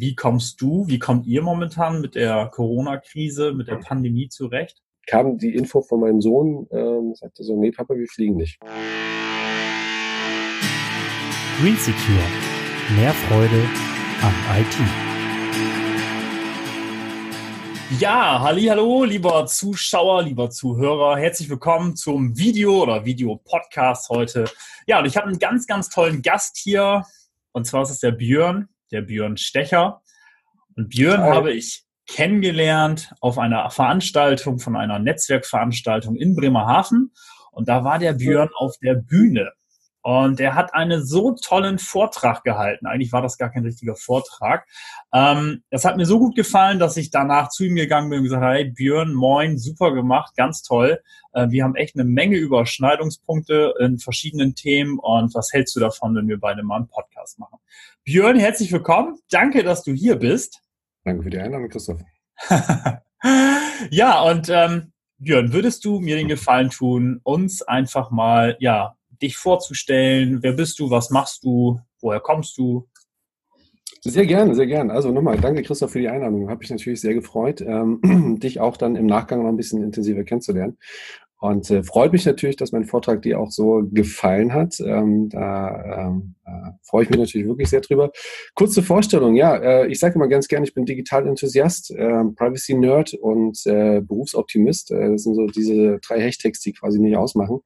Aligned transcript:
wie 0.00 0.14
kommst 0.14 0.60
du, 0.60 0.86
wie 0.86 0.98
kommt 0.98 1.26
ihr 1.26 1.42
momentan 1.42 2.00
mit 2.00 2.14
der 2.14 2.46
Corona-Krise, 2.46 3.52
mit 3.52 3.68
der 3.68 3.76
Pandemie 3.76 4.28
zurecht? 4.28 4.80
Kam 5.06 5.38
die 5.38 5.54
Info 5.54 5.82
von 5.82 6.00
meinem 6.00 6.20
Sohn, 6.20 6.68
ähm, 6.70 7.14
sagte 7.14 7.42
so, 7.42 7.58
nee 7.58 7.70
Papa, 7.72 7.94
wir 7.94 8.06
fliegen 8.06 8.36
nicht. 8.36 8.60
Green 11.60 11.76
Secure. 11.76 12.22
Mehr 12.96 13.12
Freude 13.12 13.64
am 14.22 14.34
IT. 14.60 14.76
Ja, 18.00 18.40
halli, 18.40 18.66
hallo, 18.66 19.04
lieber 19.04 19.46
Zuschauer, 19.46 20.22
lieber 20.22 20.50
Zuhörer, 20.50 21.16
herzlich 21.16 21.48
willkommen 21.48 21.96
zum 21.96 22.36
Video 22.36 22.82
oder 22.82 23.04
Video-Podcast 23.04 24.10
heute. 24.10 24.44
Ja, 24.86 25.00
und 25.00 25.06
ich 25.06 25.16
habe 25.16 25.26
einen 25.26 25.38
ganz, 25.38 25.66
ganz 25.66 25.88
tollen 25.88 26.22
Gast 26.22 26.56
hier, 26.56 27.04
und 27.52 27.66
zwar 27.66 27.82
ist 27.82 27.90
es 27.90 28.00
der 28.00 28.12
Björn 28.12 28.68
der 28.90 29.02
Björn 29.02 29.36
Stecher. 29.36 30.02
Und 30.76 30.90
Björn 30.90 31.22
Hi. 31.22 31.30
habe 31.30 31.52
ich 31.52 31.84
kennengelernt 32.06 33.12
auf 33.20 33.38
einer 33.38 33.70
Veranstaltung 33.70 34.58
von 34.58 34.76
einer 34.76 34.98
Netzwerkveranstaltung 34.98 36.16
in 36.16 36.34
Bremerhaven. 36.34 37.12
Und 37.52 37.68
da 37.68 37.84
war 37.84 37.98
der 37.98 38.14
Björn 38.14 38.50
auf 38.56 38.76
der 38.82 38.94
Bühne. 38.94 39.52
Und 40.08 40.40
er 40.40 40.54
hat 40.54 40.72
einen 40.72 41.04
so 41.04 41.32
tollen 41.32 41.78
Vortrag 41.78 42.42
gehalten. 42.42 42.86
Eigentlich 42.86 43.12
war 43.12 43.20
das 43.20 43.36
gar 43.36 43.50
kein 43.50 43.66
richtiger 43.66 43.94
Vortrag. 43.94 44.66
Ähm, 45.12 45.62
das 45.68 45.84
hat 45.84 45.98
mir 45.98 46.06
so 46.06 46.18
gut 46.18 46.34
gefallen, 46.34 46.78
dass 46.78 46.96
ich 46.96 47.10
danach 47.10 47.50
zu 47.50 47.64
ihm 47.64 47.74
gegangen 47.74 48.08
bin 48.08 48.20
und 48.20 48.24
gesagt 48.24 48.42
habe, 48.42 48.54
hey 48.54 48.70
Björn, 48.70 49.12
moin, 49.12 49.58
super 49.58 49.92
gemacht, 49.92 50.34
ganz 50.34 50.62
toll. 50.62 50.98
Äh, 51.34 51.50
wir 51.50 51.62
haben 51.62 51.74
echt 51.74 51.94
eine 51.94 52.04
Menge 52.04 52.38
Überschneidungspunkte 52.38 53.74
in 53.80 53.98
verschiedenen 53.98 54.54
Themen. 54.54 54.98
Und 54.98 55.34
was 55.34 55.52
hältst 55.52 55.76
du 55.76 55.80
davon, 55.80 56.16
wenn 56.16 56.26
wir 56.26 56.40
beide 56.40 56.62
mal 56.62 56.76
einen 56.76 56.88
Podcast 56.88 57.38
machen? 57.38 57.58
Björn, 58.04 58.38
herzlich 58.38 58.72
willkommen. 58.72 59.18
Danke, 59.30 59.62
dass 59.62 59.82
du 59.82 59.92
hier 59.92 60.16
bist. 60.16 60.62
Danke 61.04 61.24
für 61.24 61.28
die 61.28 61.38
Einladung, 61.38 61.68
Christoph. 61.68 62.00
ja, 63.90 64.22
und 64.22 64.48
ähm, 64.48 64.92
Björn, 65.18 65.52
würdest 65.52 65.84
du 65.84 66.00
mir 66.00 66.16
den 66.16 66.28
Gefallen 66.28 66.70
tun, 66.70 67.20
uns 67.24 67.60
einfach 67.60 68.10
mal, 68.10 68.56
ja, 68.58 68.94
dich 69.22 69.36
vorzustellen. 69.36 70.42
Wer 70.42 70.52
bist 70.52 70.78
du? 70.78 70.90
Was 70.90 71.10
machst 71.10 71.44
du? 71.44 71.80
Woher 72.00 72.20
kommst 72.20 72.56
du? 72.58 72.88
Sehr 74.02 74.26
gerne, 74.26 74.54
sehr 74.54 74.66
gerne. 74.66 74.92
Also 74.92 75.10
nochmal, 75.10 75.38
danke 75.38 75.62
Christoph 75.62 75.92
für 75.92 75.98
die 75.98 76.08
Einladung. 76.08 76.48
Habe 76.48 76.62
ich 76.62 76.70
natürlich 76.70 77.00
sehr 77.00 77.14
gefreut, 77.14 77.60
ähm, 77.60 78.38
dich 78.42 78.60
auch 78.60 78.76
dann 78.76 78.94
im 78.94 79.06
Nachgang 79.06 79.42
noch 79.42 79.48
ein 79.48 79.56
bisschen 79.56 79.82
intensiver 79.82 80.24
kennenzulernen. 80.24 80.78
Und 81.40 81.70
äh, 81.70 81.84
freut 81.84 82.12
mich 82.12 82.26
natürlich, 82.26 82.56
dass 82.56 82.72
mein 82.72 82.84
Vortrag 82.84 83.22
dir 83.22 83.38
auch 83.38 83.50
so 83.50 83.82
gefallen 83.92 84.52
hat. 84.52 84.80
Ähm, 84.80 85.28
da 85.28 86.08
ähm, 86.08 86.34
äh, 86.44 86.72
freue 86.82 87.04
ich 87.04 87.10
mich 87.10 87.18
natürlich 87.18 87.46
wirklich 87.46 87.68
sehr 87.68 87.80
drüber. 87.80 88.10
Kurze 88.54 88.82
Vorstellung, 88.82 89.36
ja, 89.36 89.56
äh, 89.56 89.86
ich 89.86 90.00
sage 90.00 90.16
immer 90.16 90.26
ganz 90.26 90.48
gerne, 90.48 90.66
ich 90.66 90.74
bin 90.74 90.84
Digital-Enthusiast, 90.84 91.92
äh, 91.92 92.24
Privacy-Nerd 92.34 93.14
und 93.14 93.64
äh, 93.66 94.00
Berufsoptimist. 94.00 94.90
Äh, 94.90 95.12
das 95.12 95.22
sind 95.22 95.36
so 95.36 95.46
diese 95.46 95.98
drei 96.00 96.20
Hashtags, 96.20 96.60
die 96.60 96.72
quasi 96.72 96.98
mich 96.98 97.16
ausmachen. 97.16 97.60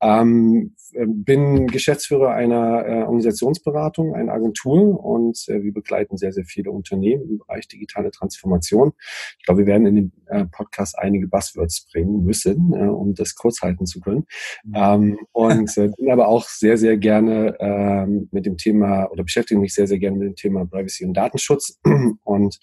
Ähm, 0.00 0.74
äh, 0.92 1.06
bin 1.06 1.68
Geschäftsführer 1.68 2.30
einer 2.30 2.86
äh, 2.86 3.02
Organisationsberatung, 3.02 4.14
einer 4.14 4.32
Agentur 4.32 5.02
und 5.04 5.38
äh, 5.48 5.62
wir 5.62 5.72
begleiten 5.72 6.16
sehr, 6.16 6.32
sehr 6.32 6.44
viele 6.44 6.70
Unternehmen 6.70 7.28
im 7.28 7.38
Bereich 7.38 7.68
digitale 7.68 8.10
Transformation. 8.10 8.92
Ich 9.38 9.44
glaube, 9.44 9.60
wir 9.60 9.66
werden 9.66 9.86
in 9.86 9.94
dem 9.94 10.12
äh, 10.26 10.44
Podcast 10.46 10.98
einige 10.98 11.28
Buzzwords 11.28 11.86
bringen 11.92 12.24
müssen, 12.24 12.72
äh, 12.74 12.88
um 13.02 13.14
das 13.14 13.34
kurz 13.34 13.60
halten 13.60 13.86
zu 13.86 14.00
können. 14.00 14.24
Mhm. 14.64 14.74
Ähm, 14.74 15.18
und 15.32 15.76
äh, 15.76 15.90
bin 15.96 16.10
aber 16.10 16.28
auch 16.28 16.48
sehr, 16.48 16.78
sehr 16.78 16.96
gerne 16.96 17.56
ähm, 17.60 18.28
mit 18.30 18.46
dem 18.46 18.56
Thema 18.56 19.10
oder 19.10 19.24
beschäftige 19.24 19.60
mich 19.60 19.74
sehr, 19.74 19.86
sehr 19.86 19.98
gerne 19.98 20.16
mit 20.16 20.28
dem 20.28 20.36
Thema 20.36 20.66
Privacy 20.66 21.04
und 21.04 21.14
Datenschutz 21.14 21.78
und 22.24 22.58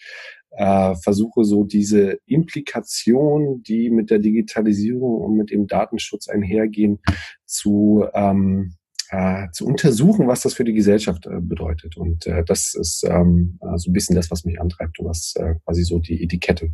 äh, 0.52 0.95
versuche 0.95 1.44
so 1.44 1.64
diese 1.64 2.20
Implikation, 2.26 3.62
die 3.64 3.90
mit 3.90 4.10
der 4.10 4.20
Digitalisierung 4.20 5.22
und 5.22 5.38
mit 5.38 5.52
dem 5.52 5.67
Datenschutz 5.67 6.28
einhergehen, 6.28 6.99
zu 7.45 8.05
ähm, 8.14 8.73
äh, 9.10 9.49
zu 9.52 9.66
untersuchen, 9.66 10.28
was 10.28 10.42
das 10.42 10.54
für 10.54 10.64
die 10.64 10.73
Gesellschaft 10.73 11.26
äh, 11.26 11.42
bedeutet. 11.42 11.98
Und 11.98 12.28
äh, 12.28 12.44
das 12.45 12.76
ist 12.76 13.04
ähm, 13.08 13.60
so 13.76 13.89
ein 13.89 13.94
bisschen 13.94 14.16
das, 14.16 14.30
was 14.30 14.45
mich 14.45 14.61
antreibt 14.61 14.99
und 14.99 15.08
was 15.08 15.33
äh, 15.36 15.55
quasi 15.66 15.83
so 15.83 15.99
die 15.99 16.23
Etikette 16.23 16.72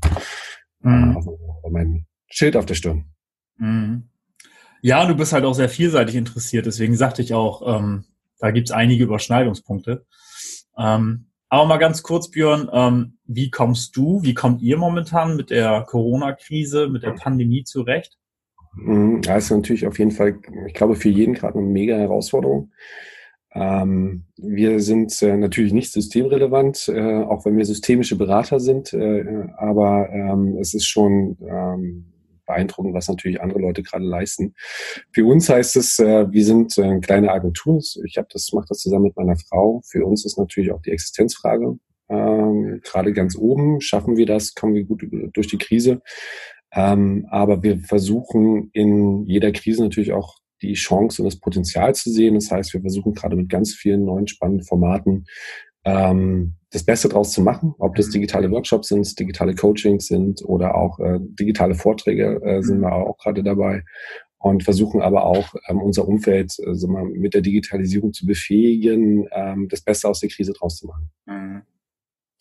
äh, 0.84 0.90
mhm. 0.90 1.18
mein 1.72 2.06
Schild 2.28 2.56
auf 2.58 2.66
der 2.66 2.76
Stirn. 2.76 3.06
Mhm. 3.58 4.04
Ja, 4.82 5.06
du 5.06 5.16
bist 5.16 5.34
halt 5.34 5.46
auch 5.46 5.54
sehr 5.54 5.70
vielseitig 5.70 6.16
interessiert, 6.16 6.66
deswegen 6.66 6.96
sagte 6.96 7.22
ich 7.22 7.34
auch, 7.34 7.80
ähm, 7.80 8.06
da 8.40 8.52
gibt's 8.52 8.72
einige 8.72 9.04
Überschneidungspunkte. 9.04 10.06
Ähm, 10.78 11.28
aber 11.50 11.66
mal 11.66 11.78
ganz 11.78 12.04
kurz, 12.04 12.30
Björn, 12.30 12.70
ähm, 12.72 13.18
wie 13.26 13.50
kommst 13.50 13.96
du, 13.96 14.22
wie 14.24 14.34
kommt 14.34 14.62
ihr 14.62 14.78
momentan 14.78 15.36
mit 15.36 15.50
der 15.50 15.86
Corona-Krise, 15.88 16.90
mit 16.90 17.04
der 17.04 17.12
Pandemie 17.12 17.64
zurecht? 17.64 18.18
Mhm, 18.76 19.22
ja, 19.24 19.38
ist 19.38 19.52
natürlich 19.52 19.88
auf 19.88 19.98
jeden 19.98 20.12
Fall, 20.12 20.40
ich 20.68 20.74
glaube, 20.74 20.96
für 20.96 21.10
jeden 21.10 21.34
gerade 21.34 21.58
eine 21.58 21.68
mega 21.68 21.96
Herausforderung. 21.96 22.72
Ähm, 23.54 24.26
wir 24.36 24.82
sind 24.82 25.22
äh, 25.22 25.38
natürlich 25.38 25.72
nicht 25.72 25.94
systemrelevant, 25.94 26.90
äh, 26.90 27.24
auch 27.24 27.46
wenn 27.46 27.56
wir 27.58 27.66
systemische 27.66 28.18
Berater 28.18 28.60
sind, 28.60 28.92
äh, 28.92 29.48
aber 29.56 30.10
ähm, 30.12 30.58
es 30.60 30.74
ist 30.74 30.88
schon 30.88 31.38
ähm, 31.42 32.06
beeindruckend, 32.46 32.94
was 32.94 33.08
natürlich 33.08 33.42
andere 33.42 33.60
Leute 33.60 33.84
gerade 33.84 34.06
leisten. 34.06 34.54
Für 35.12 35.26
uns 35.26 35.50
heißt 35.50 35.76
es, 35.76 36.00
äh, 36.00 36.32
wir 36.32 36.46
sind 36.46 36.78
äh, 36.78 36.84
eine 36.84 37.02
kleine 37.02 37.32
Agentur. 37.32 37.82
Ich 38.06 38.18
habe 38.18 38.28
das, 38.32 38.52
mache 38.54 38.68
das 38.70 38.80
zusammen 38.80 39.06
mit 39.06 39.16
meiner 39.16 39.36
Frau. 39.36 39.82
Für 39.86 40.06
uns 40.06 40.26
ist 40.26 40.38
natürlich 40.38 40.72
auch 40.72 40.82
die 40.82 40.92
Existenzfrage 40.92 41.78
ähm, 42.10 42.82
gerade 42.84 43.14
ganz 43.14 43.38
oben. 43.38 43.82
Schaffen 43.82 44.18
wir 44.18 44.26
das? 44.26 44.54
Kommen 44.54 44.76
wir 44.76 44.84
gut 44.84 45.06
durch 45.34 45.48
die 45.48 45.58
Krise? 45.58 46.02
Ähm, 46.72 47.26
aber 47.30 47.64
wir 47.64 47.80
versuchen 47.80 48.70
in 48.74 49.26
jeder 49.26 49.52
Krise 49.52 49.84
natürlich 49.84 50.14
auch 50.14 50.36
die 50.62 50.74
Chance 50.74 51.22
und 51.22 51.26
das 51.26 51.40
Potenzial 51.40 51.96
zu 51.96 52.12
sehen. 52.12 52.36
Das 52.36 52.52
heißt, 52.52 52.74
wir 52.74 52.82
versuchen 52.82 53.14
gerade 53.14 53.36
mit 53.36 53.50
ganz 53.50 53.74
vielen 53.74 54.06
neuen 54.06 54.28
spannenden 54.28 54.66
Formaten 54.66 55.26
ähm, 55.86 56.56
das 56.72 56.84
Beste 56.84 57.08
draus 57.08 57.32
zu 57.32 57.42
machen, 57.42 57.74
ob 57.80 57.96
das 57.96 58.08
mhm. 58.08 58.12
digitale 58.12 58.52
Workshops 58.52 58.90
sind, 58.90 59.18
digitale 59.18 59.56
Coachings 59.56 60.08
sind 60.08 60.44
oder 60.44 60.76
auch 60.76 61.00
äh, 61.00 61.20
digitale 61.22 61.76
Vorträge 61.76 62.42
äh, 62.44 62.62
sind 62.62 62.80
mhm. 62.80 62.82
wir 62.82 62.94
auch 62.94 63.18
gerade 63.18 63.44
dabei 63.44 63.84
und 64.40 64.64
versuchen 64.64 65.02
aber 65.02 65.26
auch 65.26 65.56
ähm, 65.70 65.82
unser 65.82 66.08
Umfeld 66.08 66.54
äh, 66.60 66.76
so 66.76 66.88
mal, 66.88 67.06
mit 67.06 67.34
der 67.34 67.42
Digitalisierung 67.42 68.14
zu 68.14 68.26
befähigen, 68.26 69.28
ähm, 69.32 69.68
das 69.70 69.82
Beste 69.82 70.10
aus 70.10 70.20
der 70.20 70.30
Krise 70.30 70.54
draus 70.54 70.78
zu 70.78 70.88
machen. 70.88 71.10
Mhm. 71.26 71.62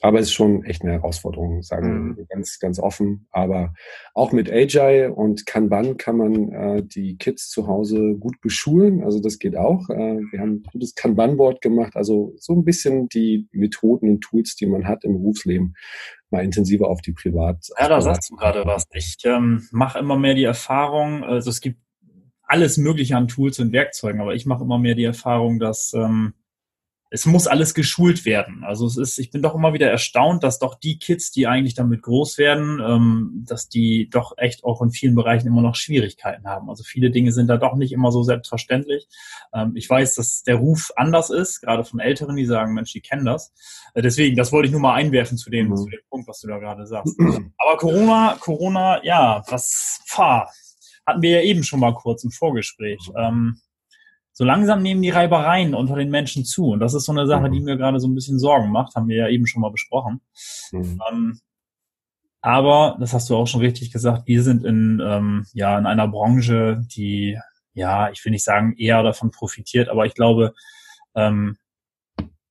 Aber 0.00 0.18
es 0.18 0.26
ist 0.26 0.34
schon 0.34 0.64
echt 0.64 0.82
eine 0.82 0.92
Herausforderung, 0.92 1.62
sagen 1.62 2.08
mhm. 2.08 2.16
wir 2.16 2.26
ganz, 2.26 2.58
ganz 2.58 2.78
offen. 2.78 3.26
Aber 3.30 3.72
auch 4.12 4.32
mit 4.32 4.50
Agile 4.50 5.14
und 5.14 5.46
Kanban 5.46 5.96
kann 5.96 6.16
man 6.16 6.52
äh, 6.52 6.82
die 6.84 7.16
Kids 7.16 7.48
zu 7.48 7.66
Hause 7.66 8.14
gut 8.18 8.40
beschulen. 8.40 9.02
Also 9.02 9.20
das 9.20 9.38
geht 9.38 9.56
auch. 9.56 9.88
Äh, 9.88 10.20
wir 10.30 10.40
haben 10.40 10.56
ein 10.56 10.62
gutes 10.72 10.94
Kanban-Board 10.94 11.62
gemacht. 11.62 11.96
Also 11.96 12.34
so 12.38 12.52
ein 12.52 12.64
bisschen 12.64 13.08
die 13.08 13.48
Methoden 13.52 14.10
und 14.10 14.20
Tools, 14.20 14.56
die 14.56 14.66
man 14.66 14.86
hat 14.86 15.04
im 15.04 15.14
Berufsleben, 15.14 15.74
mal 16.30 16.44
intensiver 16.44 16.88
auf 16.88 17.00
die 17.00 17.12
Privat. 17.12 17.68
Ja, 17.78 17.88
da 17.88 18.00
sagst 18.00 18.30
du 18.30 18.36
gerade 18.36 18.66
was. 18.66 18.84
Ich 18.92 19.16
ähm, 19.24 19.66
mache 19.70 19.98
immer 19.98 20.18
mehr 20.18 20.34
die 20.34 20.44
Erfahrung, 20.44 21.24
also 21.24 21.48
es 21.48 21.60
gibt 21.60 21.78
alles 22.46 22.76
Mögliche 22.76 23.16
an 23.16 23.28
Tools 23.28 23.58
und 23.58 23.72
Werkzeugen, 23.72 24.20
aber 24.20 24.34
ich 24.34 24.44
mache 24.46 24.64
immer 24.64 24.78
mehr 24.78 24.94
die 24.94 25.04
Erfahrung, 25.04 25.58
dass 25.58 25.92
ähm, 25.94 26.34
es 27.10 27.26
muss 27.26 27.46
alles 27.46 27.74
geschult 27.74 28.24
werden. 28.24 28.64
Also 28.64 28.86
es 28.86 28.96
ist, 28.96 29.18
ich 29.18 29.30
bin 29.30 29.40
doch 29.40 29.54
immer 29.54 29.72
wieder 29.72 29.88
erstaunt, 29.88 30.42
dass 30.42 30.58
doch 30.58 30.74
die 30.74 30.98
Kids, 30.98 31.30
die 31.30 31.46
eigentlich 31.46 31.74
damit 31.74 32.02
groß 32.02 32.38
werden, 32.38 32.80
ähm, 32.84 33.44
dass 33.46 33.68
die 33.68 34.08
doch 34.10 34.34
echt 34.36 34.64
auch 34.64 34.82
in 34.82 34.90
vielen 34.90 35.14
Bereichen 35.14 35.46
immer 35.46 35.62
noch 35.62 35.76
Schwierigkeiten 35.76 36.46
haben. 36.46 36.68
Also 36.68 36.82
viele 36.82 37.10
Dinge 37.10 37.30
sind 37.30 37.46
da 37.46 37.56
doch 37.56 37.76
nicht 37.76 37.92
immer 37.92 38.10
so 38.10 38.22
selbstverständlich. 38.22 39.06
Ähm, 39.52 39.72
ich 39.76 39.88
weiß, 39.88 40.14
dass 40.14 40.42
der 40.42 40.56
Ruf 40.56 40.90
anders 40.96 41.30
ist, 41.30 41.60
gerade 41.60 41.84
von 41.84 42.00
Älteren, 42.00 42.36
die 42.36 42.46
sagen, 42.46 42.74
Mensch, 42.74 42.92
die 42.92 43.00
kennen 43.00 43.26
das. 43.26 43.52
Äh, 43.94 44.02
deswegen, 44.02 44.36
das 44.36 44.50
wollte 44.50 44.66
ich 44.66 44.72
nur 44.72 44.80
mal 44.80 44.94
einwerfen 44.94 45.38
zu 45.38 45.50
dem, 45.50 45.68
mhm. 45.68 45.76
zu 45.76 45.86
dem 45.86 46.00
Punkt, 46.10 46.26
was 46.26 46.40
du 46.40 46.48
da 46.48 46.58
gerade 46.58 46.86
sagst. 46.86 47.16
Aber 47.58 47.76
Corona, 47.76 48.36
Corona, 48.40 49.04
ja, 49.04 49.42
was, 49.48 50.00
pah, 50.10 50.48
hatten 51.06 51.22
wir 51.22 51.30
ja 51.30 51.42
eben 51.42 51.62
schon 51.62 51.80
mal 51.80 51.94
kurz 51.94 52.24
im 52.24 52.30
Vorgespräch. 52.30 52.98
Ähm, 53.16 53.60
so 54.34 54.44
langsam 54.44 54.82
nehmen 54.82 55.00
die 55.00 55.10
Reibereien 55.10 55.74
unter 55.74 55.94
den 55.94 56.10
Menschen 56.10 56.44
zu. 56.44 56.70
Und 56.72 56.80
das 56.80 56.92
ist 56.92 57.04
so 57.04 57.12
eine 57.12 57.26
Sache, 57.26 57.50
die 57.50 57.60
mhm. 57.60 57.64
mir 57.66 57.76
gerade 57.76 58.00
so 58.00 58.08
ein 58.08 58.14
bisschen 58.14 58.40
Sorgen 58.40 58.70
macht, 58.70 58.96
haben 58.96 59.08
wir 59.08 59.16
ja 59.16 59.28
eben 59.28 59.46
schon 59.46 59.62
mal 59.62 59.70
besprochen. 59.70 60.20
Mhm. 60.72 61.00
Ähm, 61.10 61.40
aber, 62.40 62.96
das 63.00 63.14
hast 63.14 63.30
du 63.30 63.36
auch 63.36 63.46
schon 63.46 63.60
richtig 63.60 63.92
gesagt, 63.92 64.26
wir 64.26 64.42
sind 64.42 64.64
in, 64.64 65.00
ähm, 65.02 65.46
ja, 65.54 65.78
in 65.78 65.86
einer 65.86 66.08
Branche, 66.08 66.82
die, 66.94 67.38
ja, 67.72 68.10
ich 68.10 68.22
will 68.24 68.32
nicht 68.32 68.44
sagen, 68.44 68.74
eher 68.76 69.02
davon 69.02 69.30
profitiert, 69.30 69.88
aber 69.88 70.04
ich 70.04 70.14
glaube, 70.14 70.52
ähm, 71.14 71.56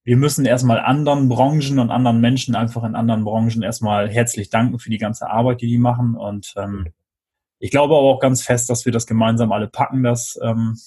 wir 0.05 0.17
müssen 0.17 0.45
erstmal 0.45 0.79
anderen 0.79 1.29
Branchen 1.29 1.79
und 1.79 1.91
anderen 1.91 2.21
Menschen 2.21 2.55
einfach 2.55 2.83
in 2.83 2.95
anderen 2.95 3.23
Branchen 3.23 3.61
erstmal 3.61 4.09
herzlich 4.09 4.49
danken 4.49 4.79
für 4.79 4.89
die 4.89 4.97
ganze 4.97 5.29
Arbeit, 5.29 5.61
die 5.61 5.67
die 5.67 5.77
machen. 5.77 6.15
Und 6.15 6.53
ähm, 6.57 6.87
ich 7.59 7.71
glaube 7.71 7.95
aber 7.95 8.07
auch 8.07 8.19
ganz 8.19 8.41
fest, 8.41 8.69
dass 8.69 8.85
wir 8.85 8.91
das 8.91 9.07
gemeinsam 9.07 9.51
alle 9.51 9.67
packen, 9.67 10.03
dass 10.03 10.39
ähm, 10.41 10.77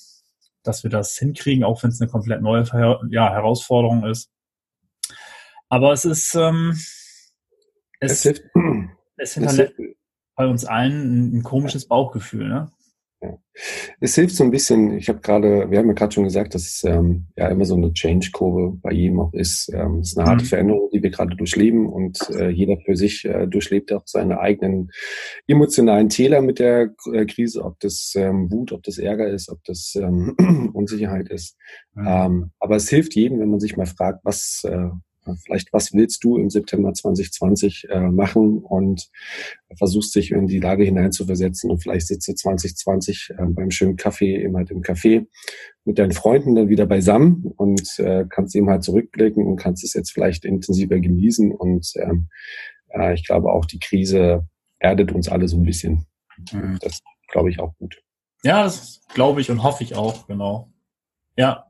dass 0.66 0.82
wir 0.82 0.90
das 0.90 1.16
hinkriegen, 1.16 1.64
auch 1.64 1.82
wenn 1.82 1.90
es 1.90 2.00
eine 2.00 2.10
komplett 2.10 2.42
neue 2.42 2.64
ja, 3.10 3.32
Herausforderung 3.32 4.04
ist. 4.04 4.30
Aber 5.68 5.92
es 5.92 6.04
ist, 6.04 6.34
ähm, 6.34 6.72
es, 8.00 8.12
es, 8.12 8.22
hilft, 8.22 8.42
es 9.16 9.34
hinterlässt 9.34 9.74
bei 10.36 10.46
uns 10.46 10.64
allen 10.64 10.92
ein, 10.92 11.38
ein 11.38 11.42
komisches 11.42 11.88
Bauchgefühl, 11.88 12.48
ne? 12.48 12.70
Ja. 13.26 13.38
Es 14.00 14.14
hilft 14.14 14.36
so 14.36 14.44
ein 14.44 14.50
bisschen, 14.50 14.96
ich 14.98 15.08
habe 15.08 15.20
gerade, 15.20 15.70
wir 15.70 15.78
haben 15.78 15.88
ja 15.88 15.94
gerade 15.94 16.12
schon 16.12 16.24
gesagt, 16.24 16.54
dass 16.54 16.62
es 16.62 16.84
ähm, 16.84 17.26
ja 17.36 17.48
immer 17.48 17.64
so 17.64 17.74
eine 17.74 17.92
Change-Kurve 17.92 18.78
bei 18.82 18.92
jedem 18.92 19.20
auch 19.20 19.32
ist. 19.32 19.70
Ähm, 19.72 20.00
es 20.00 20.10
ist 20.10 20.18
eine 20.18 20.28
harte 20.28 20.44
mhm. 20.44 20.48
Veränderung, 20.48 20.90
die 20.92 21.02
wir 21.02 21.10
gerade 21.10 21.34
durchleben 21.36 21.86
und 21.86 22.18
äh, 22.30 22.50
jeder 22.50 22.76
für 22.84 22.96
sich 22.96 23.24
äh, 23.24 23.46
durchlebt 23.46 23.92
auch 23.92 24.02
seine 24.04 24.40
eigenen 24.40 24.90
emotionalen 25.46 26.08
Täler 26.08 26.42
mit 26.42 26.58
der 26.58 26.94
äh, 27.12 27.24
Krise, 27.24 27.64
ob 27.64 27.80
das 27.80 28.12
ähm, 28.16 28.50
Wut, 28.50 28.72
ob 28.72 28.82
das 28.82 28.98
Ärger 28.98 29.28
ist, 29.28 29.48
ob 29.48 29.64
das 29.64 29.94
ähm, 29.96 30.36
Unsicherheit 30.74 31.28
ist. 31.30 31.56
Mhm. 31.94 32.06
Ähm, 32.06 32.50
aber 32.60 32.76
es 32.76 32.88
hilft 32.88 33.14
jedem, 33.14 33.40
wenn 33.40 33.50
man 33.50 33.60
sich 33.60 33.76
mal 33.76 33.86
fragt, 33.86 34.20
was, 34.22 34.62
äh, 34.64 34.88
Vielleicht, 35.44 35.72
was 35.72 35.92
willst 35.92 36.22
du 36.24 36.36
im 36.36 36.50
September 36.50 36.92
2020 36.92 37.88
äh, 37.90 38.00
machen 38.00 38.58
und 38.58 39.08
versuchst 39.76 40.14
dich 40.14 40.30
in 40.30 40.46
die 40.46 40.60
Lage 40.60 40.84
hineinzuversetzen 40.84 41.70
und 41.70 41.82
vielleicht 41.82 42.06
sitzt 42.06 42.28
du 42.28 42.34
2020 42.34 43.30
äh, 43.30 43.44
beim 43.46 43.70
schönen 43.70 43.96
Kaffee 43.96 44.42
eben 44.42 44.56
halt 44.56 44.70
im 44.70 44.82
Café 44.82 45.26
mit 45.84 45.98
deinen 45.98 46.12
Freunden 46.12 46.54
dann 46.54 46.68
wieder 46.68 46.86
beisammen 46.86 47.52
und 47.56 47.98
äh, 47.98 48.24
kannst 48.28 48.54
eben 48.54 48.70
halt 48.70 48.82
zurückblicken 48.82 49.46
und 49.46 49.56
kannst 49.56 49.84
es 49.84 49.94
jetzt 49.94 50.12
vielleicht 50.12 50.44
intensiver 50.44 50.98
genießen 50.98 51.52
und 51.52 51.92
ähm, 51.96 52.28
äh, 52.88 53.14
ich 53.14 53.26
glaube 53.26 53.52
auch 53.52 53.64
die 53.64 53.78
Krise 53.78 54.48
erdet 54.78 55.12
uns 55.12 55.28
alle 55.28 55.48
so 55.48 55.56
ein 55.56 55.64
bisschen. 55.64 56.06
Mhm. 56.52 56.78
Das 56.80 57.00
glaube 57.28 57.50
ich 57.50 57.60
auch 57.60 57.74
gut. 57.78 58.02
Ja, 58.42 58.62
das 58.64 59.00
glaube 59.12 59.40
ich 59.40 59.50
und 59.50 59.62
hoffe 59.62 59.82
ich 59.82 59.94
auch, 59.94 60.26
genau. 60.26 60.72
Ja. 61.36 61.66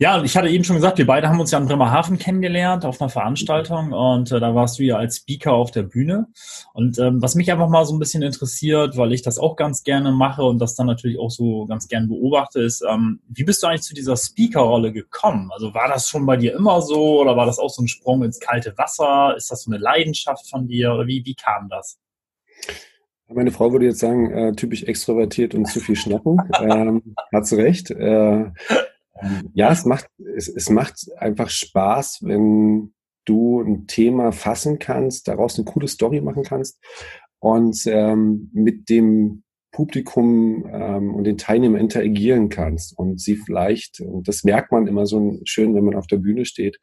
Ja, 0.00 0.22
ich 0.24 0.36
hatte 0.36 0.48
eben 0.48 0.64
schon 0.64 0.76
gesagt, 0.76 0.98
wir 0.98 1.06
beide 1.06 1.28
haben 1.28 1.38
uns 1.38 1.52
ja 1.52 1.58
in 1.58 1.66
Bremerhaven 1.66 2.18
kennengelernt 2.18 2.84
auf 2.84 3.00
einer 3.00 3.10
Veranstaltung 3.10 3.92
und 3.92 4.32
äh, 4.32 4.40
da 4.40 4.54
warst 4.54 4.78
du 4.78 4.82
ja 4.82 4.96
als 4.96 5.18
Speaker 5.18 5.52
auf 5.52 5.70
der 5.70 5.84
Bühne. 5.84 6.26
Und 6.72 6.98
ähm, 6.98 7.22
was 7.22 7.36
mich 7.36 7.52
einfach 7.52 7.68
mal 7.68 7.84
so 7.84 7.94
ein 7.94 8.00
bisschen 8.00 8.22
interessiert, 8.22 8.96
weil 8.96 9.12
ich 9.12 9.22
das 9.22 9.38
auch 9.38 9.54
ganz 9.54 9.84
gerne 9.84 10.10
mache 10.10 10.42
und 10.42 10.58
das 10.58 10.74
dann 10.74 10.88
natürlich 10.88 11.18
auch 11.18 11.30
so 11.30 11.66
ganz 11.66 11.86
gern 11.86 12.08
beobachte, 12.08 12.60
ist, 12.60 12.82
ähm, 12.88 13.20
wie 13.28 13.44
bist 13.44 13.62
du 13.62 13.68
eigentlich 13.68 13.82
zu 13.82 13.94
dieser 13.94 14.16
Speaker-Rolle 14.16 14.92
gekommen? 14.92 15.50
Also 15.52 15.74
war 15.74 15.88
das 15.88 16.08
schon 16.08 16.26
bei 16.26 16.36
dir 16.36 16.54
immer 16.54 16.82
so 16.82 17.20
oder 17.20 17.36
war 17.36 17.46
das 17.46 17.60
auch 17.60 17.70
so 17.70 17.82
ein 17.82 17.88
Sprung 17.88 18.24
ins 18.24 18.40
kalte 18.40 18.76
Wasser? 18.76 19.34
Ist 19.36 19.52
das 19.52 19.62
so 19.62 19.70
eine 19.70 19.78
Leidenschaft 19.78 20.50
von 20.50 20.66
dir 20.66 20.92
oder 20.92 21.06
wie, 21.06 21.24
wie 21.24 21.34
kam 21.34 21.68
das? 21.68 21.98
Meine 23.28 23.52
Frau 23.52 23.72
würde 23.72 23.86
jetzt 23.86 24.00
sagen, 24.00 24.30
äh, 24.32 24.52
typisch 24.54 24.82
extrovertiert 24.82 25.54
und 25.54 25.66
zu 25.66 25.80
viel 25.80 25.96
schnappen. 25.96 26.38
ähm, 26.60 27.14
hat 27.32 27.46
sie 27.46 27.56
recht. 27.56 27.90
Äh, 27.90 28.50
ja, 29.54 29.72
es 29.72 29.84
macht, 29.84 30.08
es, 30.36 30.48
es 30.48 30.70
macht 30.70 31.06
einfach 31.16 31.50
Spaß, 31.50 32.20
wenn 32.22 32.94
du 33.24 33.62
ein 33.62 33.86
Thema 33.86 34.32
fassen 34.32 34.78
kannst, 34.78 35.28
daraus 35.28 35.56
eine 35.56 35.64
coole 35.64 35.88
Story 35.88 36.20
machen 36.20 36.42
kannst 36.42 36.78
und 37.38 37.82
ähm, 37.86 38.50
mit 38.52 38.88
dem 38.88 39.42
Publikum 39.72 40.66
ähm, 40.70 41.14
und 41.14 41.24
den 41.24 41.36
Teilnehmern 41.36 41.80
interagieren 41.80 42.48
kannst 42.48 42.96
und 42.96 43.20
sie 43.20 43.36
vielleicht, 43.36 44.00
und 44.00 44.28
das 44.28 44.44
merkt 44.44 44.70
man 44.70 44.86
immer 44.86 45.04
so 45.04 45.40
schön, 45.44 45.74
wenn 45.74 45.84
man 45.84 45.96
auf 45.96 46.06
der 46.06 46.18
Bühne 46.18 46.44
steht, 46.44 46.78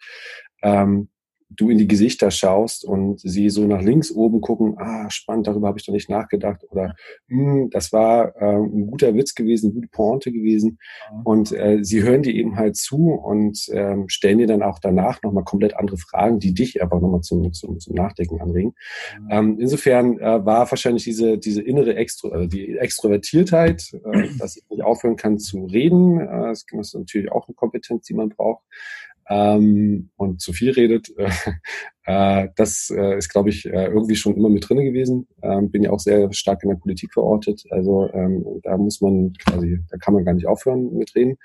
ähm, 0.62 1.10
du 1.56 1.70
in 1.70 1.78
die 1.78 1.88
Gesichter 1.88 2.32
schaust 2.32 2.86
und 2.86 3.20
sie 3.20 3.50
so 3.50 3.66
nach 3.66 3.82
links 3.82 4.12
oben 4.12 4.42
gucken, 4.42 4.76
ah, 4.78 5.10
spannend, 5.10 5.48
darüber 5.48 5.68
habe 5.68 5.80
ich 5.80 5.86
doch 5.86 5.94
nicht 5.94 6.10
nachgedacht 6.10 6.64
oder 6.70 6.96
hm, 7.28 7.70
das 7.72 7.92
war 7.92 8.36
äh, 8.36 8.56
ein 8.56 8.88
guter 8.88 9.14
Witz 9.16 9.36
gewesen, 9.36 9.68
eine 9.68 9.76
gute 9.76 9.88
Pointe 9.90 10.32
gewesen. 10.32 10.80
Und 11.24 11.52
äh, 11.52 11.80
sie 11.84 12.04
hören 12.04 12.24
dir 12.24 12.34
eben 12.34 12.56
halt 12.56 12.78
zu 12.78 13.12
und 13.12 13.68
ähm, 13.72 14.08
stellen 14.08 14.38
dir 14.38 14.48
dann 14.48 14.64
auch 14.64 14.80
danach 14.80 15.22
nochmal 15.24 15.44
komplett 15.44 15.76
andere 15.76 15.98
Fragen, 15.98 16.40
die 16.40 16.54
dich 16.54 16.82
aber 16.82 17.00
nochmal 17.00 17.22
zum, 17.22 17.52
zum, 17.54 17.80
zum 17.80 17.96
Nachdenken 17.96 18.42
anregen. 18.42 18.74
Ähm, 19.30 19.58
insofern 19.60 20.20
äh, 20.20 20.46
war 20.46 20.70
wahrscheinlich 20.70 21.04
diese, 21.04 21.38
diese 21.38 21.62
innere 21.62 21.96
Extro, 21.96 22.30
also 22.30 22.48
die 22.48 22.78
Extrovertiertheit, 22.78 23.92
äh, 24.06 24.28
dass 24.40 24.58
ich 24.58 24.64
nicht 24.70 24.84
aufhören 24.84 25.16
kann 25.16 25.38
zu 25.38 25.66
reden, 25.66 26.20
äh, 26.20 26.50
das 26.50 26.66
ist 26.70 26.96
natürlich 26.96 27.32
auch 27.32 27.48
eine 27.48 27.56
Kompetenz, 27.56 28.06
die 28.06 28.14
man 28.14 28.30
braucht, 28.30 28.64
ähm, 29.30 30.10
und 30.18 30.42
zu 30.42 30.54
viel 30.54 30.72
redet. 30.72 31.08
Äh, 32.04 32.50
das 32.56 32.90
äh, 32.90 33.20
ist, 33.20 33.30
glaube 33.30 33.50
ich, 33.50 33.64
äh, 33.68 33.86
irgendwie 33.86 34.16
schon 34.16 34.36
immer 34.36 34.50
mit 34.50 34.68
drinne 34.68 34.84
gewesen. 34.84 35.28
Ähm, 35.44 35.70
bin 35.70 35.84
ja 35.84 35.92
auch 35.92 36.00
sehr 36.00 36.34
stark 36.34 36.64
in 36.64 36.70
der 36.70 36.78
Politik 36.78 37.14
verortet. 37.14 37.64
Also 37.70 38.10
ähm, 38.12 38.44
da 38.64 38.76
muss 38.76 39.02
man 39.02 39.34
quasi, 39.34 39.80
da 39.88 39.98
kann 39.98 40.16
man 40.16 40.26
gar 40.26 40.34
nicht 40.34 40.48
aufhören 40.48 40.98
mit 40.98 41.14
reden. 41.14 41.38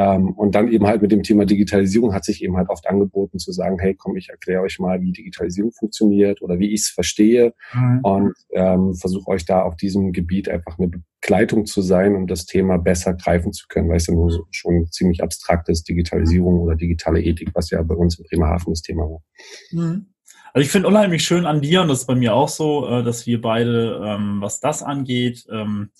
Ähm, 0.00 0.30
und 0.30 0.54
dann 0.54 0.68
eben 0.68 0.86
halt 0.86 1.02
mit 1.02 1.12
dem 1.12 1.22
Thema 1.22 1.44
Digitalisierung 1.44 2.14
hat 2.14 2.24
sich 2.24 2.42
eben 2.42 2.56
halt 2.56 2.70
oft 2.70 2.86
angeboten 2.86 3.38
zu 3.38 3.52
sagen, 3.52 3.78
hey, 3.78 3.94
komm, 3.94 4.16
ich 4.16 4.30
erkläre 4.30 4.62
euch 4.62 4.78
mal, 4.78 5.02
wie 5.02 5.12
Digitalisierung 5.12 5.72
funktioniert 5.72 6.40
oder 6.40 6.58
wie 6.58 6.72
ich 6.72 6.80
es 6.80 6.88
verstehe 6.88 7.52
mhm. 7.74 8.00
und 8.02 8.34
ähm, 8.54 8.94
versuche 8.94 9.28
euch 9.28 9.44
da 9.44 9.60
auf 9.60 9.76
diesem 9.76 10.12
Gebiet 10.12 10.48
einfach 10.48 10.78
eine 10.78 10.88
Begleitung 10.88 11.66
zu 11.66 11.82
sein, 11.82 12.16
um 12.16 12.26
das 12.26 12.46
Thema 12.46 12.78
besser 12.78 13.12
greifen 13.12 13.52
zu 13.52 13.66
können, 13.68 13.90
weil 13.90 13.98
es 13.98 14.06
ja 14.06 14.14
nur 14.14 14.30
so 14.30 14.46
schon 14.50 14.86
ziemlich 14.90 15.22
abstrakt 15.22 15.68
ist, 15.68 15.86
Digitalisierung 15.86 16.60
oder 16.60 16.76
digitale 16.76 17.20
Ethik, 17.20 17.50
was 17.52 17.68
ja 17.68 17.82
bei 17.82 17.94
uns 17.94 18.18
in 18.18 18.24
Bremerhaven 18.24 18.72
das 18.72 18.80
Thema 18.80 19.02
war. 19.02 19.22
Mhm. 19.70 20.06
Also 20.54 20.64
ich 20.64 20.72
finde 20.72 20.88
unheimlich 20.88 21.24
schön 21.24 21.44
an 21.44 21.60
dir, 21.60 21.82
und 21.82 21.88
das 21.88 22.00
ist 22.00 22.06
bei 22.06 22.14
mir 22.14 22.34
auch 22.34 22.48
so, 22.48 22.88
äh, 22.88 23.04
dass 23.04 23.26
wir 23.26 23.40
beide, 23.42 24.00
ähm, 24.02 24.40
was 24.40 24.60
das 24.60 24.82
angeht, 24.82 25.44
ähm, 25.52 25.90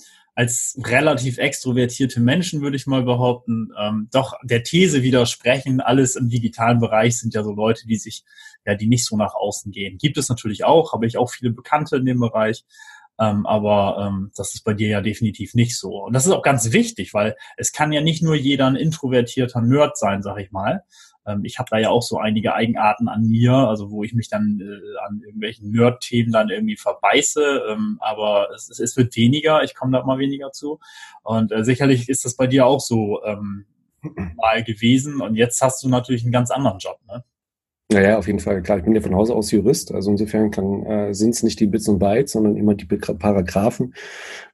als 0.40 0.74
relativ 0.82 1.36
extrovertierte 1.36 2.18
Menschen, 2.18 2.62
würde 2.62 2.74
ich 2.74 2.86
mal 2.86 3.02
behaupten, 3.02 3.72
ähm, 3.78 4.08
doch 4.10 4.32
der 4.42 4.62
These 4.62 5.02
widersprechen. 5.02 5.82
Alles 5.82 6.16
im 6.16 6.30
digitalen 6.30 6.78
Bereich 6.78 7.18
sind 7.18 7.34
ja 7.34 7.42
so 7.42 7.52
Leute, 7.52 7.86
die 7.86 7.96
sich, 7.96 8.24
ja, 8.64 8.74
die 8.74 8.86
nicht 8.86 9.04
so 9.04 9.18
nach 9.18 9.34
außen 9.34 9.70
gehen. 9.70 9.98
Gibt 9.98 10.16
es 10.16 10.30
natürlich 10.30 10.64
auch, 10.64 10.94
habe 10.94 11.06
ich 11.06 11.18
auch 11.18 11.30
viele 11.30 11.50
Bekannte 11.50 11.96
in 11.98 12.06
dem 12.06 12.20
Bereich. 12.20 12.64
Ähm, 13.18 13.44
aber 13.44 14.06
ähm, 14.08 14.32
das 14.34 14.54
ist 14.54 14.64
bei 14.64 14.72
dir 14.72 14.88
ja 14.88 15.02
definitiv 15.02 15.52
nicht 15.52 15.76
so. 15.76 16.04
Und 16.04 16.14
das 16.14 16.24
ist 16.24 16.32
auch 16.32 16.42
ganz 16.42 16.72
wichtig, 16.72 17.12
weil 17.12 17.36
es 17.58 17.72
kann 17.72 17.92
ja 17.92 18.00
nicht 18.00 18.22
nur 18.22 18.34
jeder 18.34 18.66
ein 18.66 18.76
introvertierter 18.76 19.60
Nerd 19.60 19.98
sein, 19.98 20.22
sag 20.22 20.38
ich 20.38 20.52
mal, 20.52 20.84
ähm, 21.30 21.44
ich 21.44 21.58
habe 21.58 21.68
da 21.70 21.78
ja 21.78 21.90
auch 21.90 22.02
so 22.02 22.18
einige 22.18 22.54
Eigenarten 22.54 23.08
an 23.08 23.28
mir, 23.28 23.52
also 23.52 23.90
wo 23.90 24.02
ich 24.02 24.12
mich 24.12 24.28
dann 24.28 24.60
äh, 24.60 25.06
an 25.08 25.22
irgendwelchen 25.24 25.70
Nerd-Themen 25.70 26.32
dann 26.32 26.50
irgendwie 26.50 26.76
verbeiße, 26.76 27.62
ähm, 27.70 27.98
aber 28.00 28.48
es, 28.54 28.68
es 28.78 28.96
wird 28.96 29.14
weniger, 29.16 29.62
ich 29.62 29.74
komme 29.74 29.92
da 29.92 30.04
mal 30.04 30.18
weniger 30.18 30.52
zu. 30.52 30.80
Und 31.22 31.52
äh, 31.52 31.64
sicherlich 31.64 32.08
ist 32.08 32.24
das 32.24 32.36
bei 32.36 32.46
dir 32.46 32.66
auch 32.66 32.80
so 32.80 33.22
ähm, 33.24 33.66
mal 34.36 34.62
gewesen 34.64 35.20
und 35.20 35.36
jetzt 35.36 35.60
hast 35.62 35.82
du 35.82 35.88
natürlich 35.88 36.22
einen 36.22 36.32
ganz 36.32 36.50
anderen 36.50 36.78
Job, 36.78 36.98
ne? 37.06 37.24
Naja, 37.92 38.18
auf 38.18 38.28
jeden 38.28 38.38
Fall. 38.38 38.62
Klar, 38.62 38.78
ich 38.78 38.84
bin 38.84 38.94
ja 38.94 39.00
von 39.00 39.16
Hause 39.16 39.34
aus 39.34 39.50
Jurist, 39.50 39.92
also 39.92 40.12
insofern 40.12 40.52
kann, 40.52 40.86
äh, 40.86 41.12
sind 41.12 41.30
es 41.30 41.42
nicht 41.42 41.58
die 41.58 41.66
Bits 41.66 41.88
und 41.88 41.98
Bytes, 41.98 42.32
sondern 42.32 42.56
immer 42.56 42.74
die 42.76 42.84
Paragraphen, 42.84 43.94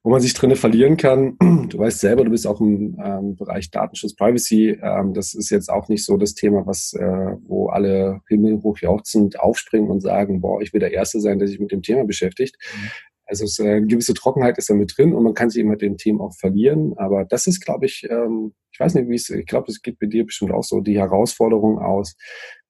wo 0.02 0.08
man 0.08 0.22
sich 0.22 0.32
drinnen 0.32 0.56
verlieren 0.56 0.96
kann. 0.96 1.36
Du 1.66 1.78
weißt 1.78 1.98
selber, 1.98 2.24
du 2.24 2.30
bist 2.30 2.46
auch 2.46 2.60
im 2.60 2.96
ähm, 3.04 3.34
Bereich 3.34 3.72
Datenschutz, 3.72 4.14
Privacy. 4.14 4.78
Ähm, 4.80 5.14
das 5.14 5.34
ist 5.34 5.50
jetzt 5.50 5.68
auch 5.68 5.88
nicht 5.88 6.04
so 6.04 6.16
das 6.16 6.34
Thema, 6.34 6.64
was, 6.64 6.92
äh, 6.92 7.36
wo 7.44 7.68
alle 7.68 8.20
himmelhoch 8.28 8.78
jauchzend 8.78 9.40
aufspringen 9.40 9.90
und 9.90 10.00
sagen, 10.00 10.40
boah, 10.40 10.62
ich 10.62 10.72
will 10.72 10.78
der 10.78 10.92
Erste 10.92 11.20
sein, 11.20 11.40
der 11.40 11.48
sich 11.48 11.58
mit 11.58 11.72
dem 11.72 11.82
Thema 11.82 12.04
beschäftigt. 12.04 12.56
Mhm. 12.72 12.90
Also 13.26 13.44
es, 13.44 13.58
äh, 13.58 13.64
eine 13.64 13.86
gewisse 13.86 14.14
Trockenheit 14.14 14.56
ist 14.58 14.70
da 14.70 14.74
mit 14.74 14.96
drin 14.96 15.12
und 15.12 15.24
man 15.24 15.34
kann 15.34 15.50
sich 15.50 15.60
immer 15.60 15.72
mit 15.72 15.82
dem 15.82 15.96
Thema 15.96 16.24
auch 16.24 16.34
verlieren. 16.34 16.94
Aber 16.96 17.24
das 17.24 17.48
ist, 17.48 17.60
glaube 17.60 17.86
ich, 17.86 18.06
ähm, 18.08 18.54
ich 18.72 18.78
weiß 18.78 18.94
nicht, 18.94 19.08
wie 19.08 19.16
es, 19.16 19.28
ich 19.28 19.46
glaube, 19.46 19.70
es 19.70 19.82
geht 19.82 19.98
bei 19.98 20.06
dir 20.06 20.24
bestimmt 20.24 20.52
auch 20.52 20.62
so 20.62 20.80
die 20.80 20.98
Herausforderung 20.98 21.78
aus, 21.78 22.14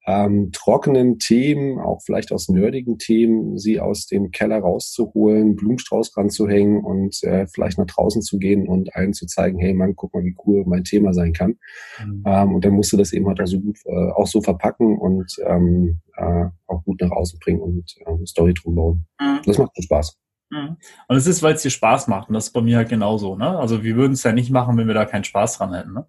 ähm, 0.07 0.51
trockenen 0.53 1.19
Themen, 1.19 1.79
auch 1.79 2.01
vielleicht 2.01 2.31
aus 2.31 2.47
nerdigen 2.47 2.97
Themen, 2.97 3.57
sie 3.57 3.81
aus 3.81 4.07
dem 4.07 4.31
Keller 4.31 4.59
rauszuholen, 4.59 5.57
Blumenstrauß 5.57 6.15
ranzuhängen 6.15 6.81
und 6.81 7.21
äh, 7.23 7.45
vielleicht 7.47 7.77
nach 7.77 7.87
draußen 7.87 8.21
zu 8.21 8.39
gehen 8.39 8.69
und 8.69 8.95
allen 8.95 9.11
zu 9.11 9.25
zeigen, 9.25 9.59
hey 9.59 9.73
Mann, 9.73 9.97
guck 9.97 10.13
mal, 10.13 10.23
wie 10.23 10.35
cool 10.45 10.63
mein 10.65 10.85
Thema 10.85 11.13
sein 11.13 11.33
kann. 11.33 11.57
Mhm. 12.03 12.23
Ähm, 12.25 12.55
und 12.55 12.63
dann 12.63 12.73
musst 12.73 12.93
du 12.93 12.97
das 12.97 13.11
eben 13.11 13.27
halt 13.27 13.41
auch 13.41 13.47
so 13.47 13.59
gut, 13.59 13.77
äh, 13.85 14.11
auch 14.11 14.27
so 14.27 14.41
verpacken 14.41 14.97
und 14.97 15.35
ähm, 15.45 15.99
äh, 16.15 16.45
auch 16.67 16.83
gut 16.85 17.01
nach 17.01 17.11
außen 17.11 17.37
bringen 17.39 17.59
und 17.59 17.93
äh, 18.05 18.25
Story 18.25 18.53
drum 18.53 18.75
bauen. 18.75 19.05
Mhm. 19.19 19.41
Das 19.45 19.57
macht 19.57 19.75
schon 19.75 19.83
Spaß. 19.83 20.17
Mhm. 20.51 20.77
Und 21.09 21.17
es 21.17 21.27
ist, 21.27 21.43
weil 21.43 21.55
es 21.55 21.63
dir 21.63 21.69
Spaß 21.69 22.07
macht. 22.07 22.29
Und 22.29 22.35
das 22.35 22.47
ist 22.47 22.53
bei 22.53 22.61
mir 22.61 22.77
halt 22.77 22.87
genauso. 22.87 23.35
Ne? 23.35 23.59
Also 23.59 23.83
wir 23.83 23.97
würden 23.97 24.13
es 24.13 24.23
ja 24.23 24.31
nicht 24.31 24.51
machen, 24.51 24.77
wenn 24.77 24.87
wir 24.87 24.93
da 24.93 25.03
keinen 25.03 25.25
Spaß 25.25 25.57
dran 25.57 25.73
hätten. 25.73 25.93
Ne? 25.93 26.07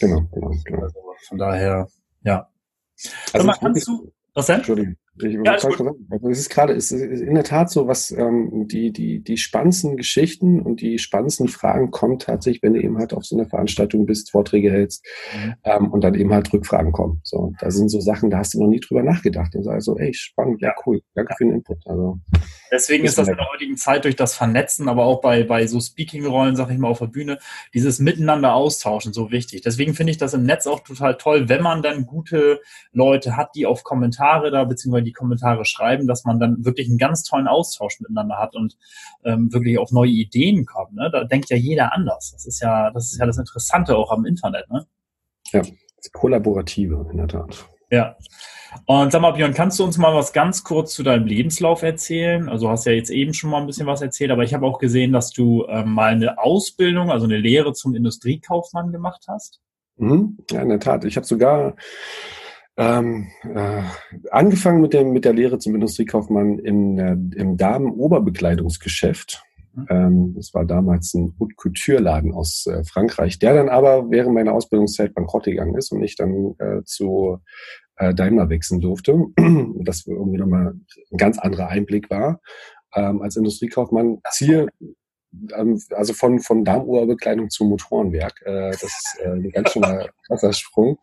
Genau, 0.00 0.22
genau, 0.32 0.50
genau. 0.64 0.82
Also 0.82 0.98
von 1.28 1.38
daher, 1.38 1.86
ja. 2.24 2.48
Also 3.32 3.46
mal, 3.46 3.56
kannst 3.60 3.86
du, 3.86 4.12
was 4.34 4.46
denn? 4.46 4.56
Entschuldigung. 4.56 4.96
Ich 5.22 5.38
ja, 5.44 5.54
ist 5.54 5.64
es 5.64 6.38
ist 6.38 6.50
gerade, 6.50 6.72
es 6.74 6.92
ist 6.92 7.20
in 7.20 7.34
der 7.34 7.44
Tat 7.44 7.70
so, 7.70 7.86
was 7.86 8.10
ähm, 8.10 8.66
die, 8.68 8.92
die, 8.92 9.20
die 9.20 9.36
spannendsten 9.36 9.96
Geschichten 9.96 10.60
und 10.60 10.80
die 10.80 10.98
spannendsten 10.98 11.48
Fragen 11.48 11.90
kommen 11.90 12.18
tatsächlich, 12.18 12.62
wenn 12.62 12.74
du 12.74 12.82
eben 12.82 12.98
halt 12.98 13.12
auf 13.12 13.24
so 13.24 13.36
einer 13.36 13.48
Veranstaltung 13.48 14.06
bist, 14.06 14.30
Vorträge 14.30 14.70
hältst 14.70 15.04
mhm. 15.34 15.54
ähm, 15.64 15.90
und 15.90 16.02
dann 16.04 16.14
eben 16.14 16.32
halt 16.32 16.52
Rückfragen 16.52 16.92
kommen. 16.92 17.20
So, 17.24 17.52
da 17.60 17.70
sind 17.70 17.88
so 17.88 18.00
Sachen, 18.00 18.30
da 18.30 18.38
hast 18.38 18.54
du 18.54 18.60
noch 18.62 18.68
nie 18.68 18.80
drüber 18.80 19.02
nachgedacht 19.02 19.54
und 19.54 19.64
sagst 19.64 19.86
so, 19.86 19.98
ey, 19.98 20.12
spannend, 20.14 20.60
ja, 20.60 20.74
cool, 20.86 21.00
danke 21.14 21.34
für 21.36 21.44
den 21.44 21.54
Input. 21.54 21.78
Also 21.86 22.18
Deswegen 22.70 23.04
ist 23.04 23.16
das 23.16 23.28
in 23.28 23.36
der 23.36 23.50
heutigen 23.50 23.76
Zeit 23.76 24.04
durch 24.04 24.16
das 24.16 24.34
Vernetzen, 24.34 24.88
aber 24.88 25.04
auch 25.04 25.20
bei, 25.20 25.42
bei 25.42 25.66
so 25.66 25.80
Speaking-Rollen, 25.80 26.56
sag 26.56 26.70
ich 26.70 26.78
mal, 26.78 26.88
auf 26.88 26.98
der 26.98 27.06
Bühne, 27.06 27.38
dieses 27.74 27.98
Miteinander 27.98 28.54
austauschen 28.54 29.12
so 29.12 29.30
wichtig. 29.30 29.62
Deswegen 29.62 29.94
finde 29.94 30.10
ich 30.10 30.18
das 30.18 30.34
im 30.34 30.44
Netz 30.44 30.66
auch 30.66 30.80
total 30.80 31.16
toll, 31.16 31.48
wenn 31.48 31.62
man 31.62 31.82
dann 31.82 32.06
gute 32.06 32.60
Leute 32.92 33.36
hat, 33.36 33.54
die 33.54 33.66
auf 33.66 33.84
Kommentare 33.84 34.50
da, 34.50 34.64
beziehungsweise 34.64 35.04
die 35.08 35.12
Kommentare 35.12 35.64
schreiben, 35.64 36.06
dass 36.06 36.24
man 36.24 36.38
dann 36.38 36.64
wirklich 36.64 36.88
einen 36.88 36.98
ganz 36.98 37.22
tollen 37.24 37.48
Austausch 37.48 38.00
miteinander 38.00 38.36
hat 38.38 38.54
und 38.54 38.76
ähm, 39.24 39.52
wirklich 39.52 39.78
auf 39.78 39.90
neue 39.90 40.10
Ideen 40.10 40.66
kommt. 40.66 40.94
Ne? 40.94 41.10
Da 41.12 41.24
denkt 41.24 41.50
ja 41.50 41.56
jeder 41.56 41.92
anders. 41.92 42.32
Das 42.32 42.46
ist 42.46 42.60
ja, 42.60 42.90
das 42.90 43.12
ist 43.12 43.18
ja 43.18 43.26
das 43.26 43.38
Interessante 43.38 43.96
auch 43.96 44.12
am 44.12 44.24
Internet. 44.24 44.70
Ne? 44.70 44.86
Ja, 45.52 45.62
das 45.62 46.12
Kollaborative, 46.12 47.08
in 47.10 47.16
der 47.16 47.28
Tat. 47.28 47.66
Ja. 47.90 48.16
Und 48.84 49.12
sag 49.12 49.22
mal, 49.22 49.30
Björn, 49.32 49.54
kannst 49.54 49.78
du 49.78 49.84
uns 49.84 49.96
mal 49.96 50.14
was 50.14 50.32
ganz 50.32 50.62
kurz 50.62 50.94
zu 50.94 51.02
deinem 51.02 51.26
Lebenslauf 51.26 51.82
erzählen? 51.82 52.48
Also 52.48 52.68
hast 52.68 52.84
ja 52.84 52.92
jetzt 52.92 53.10
eben 53.10 53.32
schon 53.32 53.50
mal 53.50 53.60
ein 53.60 53.66
bisschen 53.66 53.86
was 53.86 54.02
erzählt, 54.02 54.30
aber 54.30 54.44
ich 54.44 54.52
habe 54.52 54.66
auch 54.66 54.78
gesehen, 54.78 55.12
dass 55.12 55.30
du 55.30 55.66
ähm, 55.68 55.92
mal 55.92 56.12
eine 56.12 56.38
Ausbildung, 56.38 57.10
also 57.10 57.24
eine 57.24 57.38
Lehre 57.38 57.72
zum 57.72 57.94
Industriekaufmann 57.94 58.92
gemacht 58.92 59.24
hast. 59.26 59.60
Mhm. 59.96 60.36
Ja, 60.50 60.60
in 60.60 60.68
der 60.68 60.80
Tat. 60.80 61.04
Ich 61.04 61.16
habe 61.16 61.26
sogar 61.26 61.76
ähm, 62.78 63.26
äh, 63.42 63.82
angefangen 64.30 64.80
mit, 64.80 64.94
dem, 64.94 65.12
mit 65.12 65.24
der 65.24 65.32
Lehre 65.32 65.58
zum 65.58 65.74
Industriekaufmann 65.74 66.60
in, 66.60 66.98
äh, 66.98 67.16
im 67.36 67.56
Damen-Oberbekleidungsgeschäft. 67.56 69.42
Mhm. 69.74 69.86
Ähm, 69.90 70.34
das 70.36 70.54
war 70.54 70.64
damals 70.64 71.12
ein 71.14 71.34
Haute 71.40 71.56
Couture-Laden 71.56 72.32
aus 72.32 72.66
äh, 72.66 72.84
Frankreich, 72.84 73.40
der 73.40 73.54
dann 73.54 73.68
aber 73.68 74.10
während 74.10 74.32
meiner 74.34 74.52
Ausbildungszeit 74.52 75.12
bankrott 75.12 75.44
gegangen 75.44 75.76
ist 75.76 75.90
und 75.90 76.02
ich 76.04 76.14
dann 76.14 76.54
äh, 76.58 76.82
zu 76.84 77.40
äh, 77.96 78.14
Daimler 78.14 78.48
wechseln 78.48 78.80
durfte. 78.80 79.26
das 79.82 80.06
irgendwie 80.06 80.38
nochmal 80.38 80.74
ein 81.10 81.16
ganz 81.16 81.38
anderer 81.38 81.68
Einblick 81.68 82.08
war. 82.10 82.40
Ähm, 82.94 83.22
als 83.22 83.36
Industriekaufmann 83.36 84.20
Ziel, 84.30 84.68
also 85.92 86.12
von, 86.14 86.40
von 86.40 86.64
Darmuhrbekleidung 86.64 87.50
zum 87.50 87.68
Motorenwerk. 87.68 88.42
Äh, 88.44 88.70
das 88.70 88.82
ist 88.84 89.18
äh, 89.20 89.28
ein 89.28 89.50
ganz 89.50 89.72
schöner 89.72 90.08
krasser 90.26 90.52
Sprung. 90.52 90.98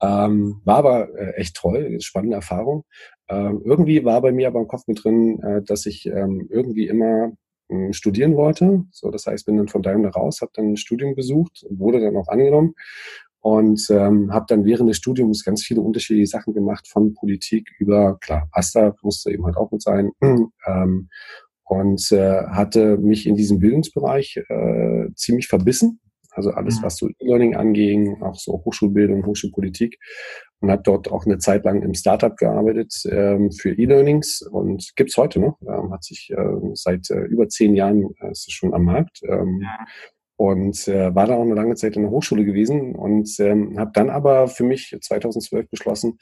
Ähm, 0.00 0.60
war 0.64 0.76
aber 0.76 1.08
äh, 1.18 1.32
echt 1.36 1.56
toll, 1.56 2.00
spannende 2.00 2.36
Erfahrung. 2.36 2.84
Ähm, 3.28 3.62
irgendwie 3.64 4.04
war 4.04 4.20
bei 4.20 4.32
mir 4.32 4.48
aber 4.48 4.60
im 4.60 4.68
Kopf 4.68 4.86
mit 4.86 5.02
drin, 5.02 5.40
äh, 5.42 5.62
dass 5.62 5.86
ich 5.86 6.06
ähm, 6.06 6.46
irgendwie 6.50 6.86
immer 6.86 7.32
ähm, 7.70 7.92
studieren 7.92 8.36
wollte. 8.36 8.84
So, 8.90 9.10
das 9.10 9.26
heißt, 9.26 9.46
bin 9.46 9.56
dann 9.56 9.68
von 9.68 9.82
Daimler 9.82 10.10
raus, 10.10 10.40
habe 10.42 10.52
dann 10.54 10.72
ein 10.72 10.76
Studium 10.76 11.14
besucht, 11.14 11.64
wurde 11.70 12.00
dann 12.00 12.16
auch 12.16 12.28
angenommen 12.28 12.74
und 13.40 13.86
ähm, 13.90 14.32
habe 14.32 14.46
dann 14.48 14.64
während 14.64 14.88
des 14.88 14.96
Studiums 14.96 15.44
ganz 15.44 15.62
viele 15.62 15.82
unterschiedliche 15.82 16.26
Sachen 16.26 16.54
gemacht, 16.54 16.88
von 16.88 17.12
Politik 17.12 17.70
über, 17.78 18.18
klar, 18.20 18.48
Asta 18.52 18.94
musste 19.02 19.30
eben 19.30 19.44
halt 19.44 19.58
auch 19.58 19.70
mit 19.70 19.82
sein, 19.82 20.12
ähm, 20.66 21.08
und 21.64 22.10
äh, 22.12 22.44
hatte 22.46 22.96
mich 22.98 23.26
in 23.26 23.36
diesem 23.36 23.58
Bildungsbereich 23.58 24.36
äh, 24.48 25.06
ziemlich 25.14 25.48
verbissen. 25.48 26.00
Also 26.30 26.50
alles, 26.50 26.80
mhm. 26.80 26.84
was 26.84 26.96
so 26.96 27.08
E-Learning 27.08 27.54
anging, 27.54 28.20
auch 28.22 28.34
so 28.34 28.52
Hochschulbildung, 28.64 29.24
Hochschulpolitik 29.24 29.98
und 30.58 30.70
habe 30.70 30.82
dort 30.82 31.10
auch 31.10 31.26
eine 31.26 31.38
Zeit 31.38 31.64
lang 31.64 31.82
im 31.82 31.94
Startup 31.94 32.36
gearbeitet 32.36 32.92
ähm, 33.08 33.52
für 33.52 33.70
E-Learnings 33.70 34.42
und 34.42 34.92
gibt's 34.96 35.16
heute 35.16 35.38
noch. 35.38 35.60
Ähm, 35.62 35.92
hat 35.92 36.02
sich 36.02 36.30
äh, 36.30 36.74
seit 36.74 37.08
äh, 37.10 37.20
über 37.20 37.48
zehn 37.48 37.74
Jahren 37.76 38.10
äh, 38.20 38.32
ist 38.32 38.48
es 38.48 38.52
schon 38.52 38.74
am 38.74 38.84
Markt. 38.84 39.20
Ähm, 39.22 39.60
ja 39.62 39.86
und 40.36 40.88
äh, 40.88 41.14
war 41.14 41.26
da 41.26 41.34
auch 41.34 41.42
eine 41.42 41.54
lange 41.54 41.76
Zeit 41.76 41.96
in 41.96 42.02
der 42.02 42.10
Hochschule 42.10 42.44
gewesen 42.44 42.94
und 42.94 43.28
ähm, 43.38 43.78
habe 43.78 43.92
dann 43.94 44.10
aber 44.10 44.48
für 44.48 44.64
mich 44.64 44.96
2012 45.00 45.70
beschlossen, 45.70 46.18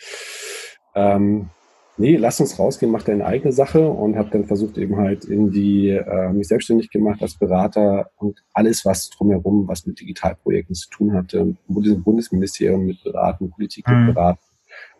ähm, 0.95 1.51
nee, 1.97 2.17
lass 2.17 2.41
uns 2.41 2.59
rausgehen, 2.59 2.91
mach 2.91 3.03
deine 3.03 3.27
eigene 3.27 3.53
Sache 3.53 3.89
und 3.89 4.17
habe 4.17 4.31
dann 4.31 4.45
versucht 4.45 4.79
eben 4.79 4.97
halt 4.97 5.25
in 5.25 5.51
die 5.51 5.89
äh, 5.91 6.33
mich 6.33 6.49
selbstständig 6.49 6.91
gemacht 6.91 7.23
als 7.23 7.35
Berater 7.35 8.11
und 8.17 8.43
alles 8.53 8.85
was 8.85 9.11
drumherum, 9.11 9.69
was 9.69 9.87
mit 9.87 10.01
Digitalprojekten 10.01 10.75
zu 10.75 10.89
tun 10.91 11.13
hatte, 11.15 11.57
Bundesministerium 11.69 12.87
mit 12.87 13.03
beraten, 13.03 13.51
Politik 13.51 13.87
mit 13.89 13.99
mhm. 13.99 14.07
beraten, 14.15 14.41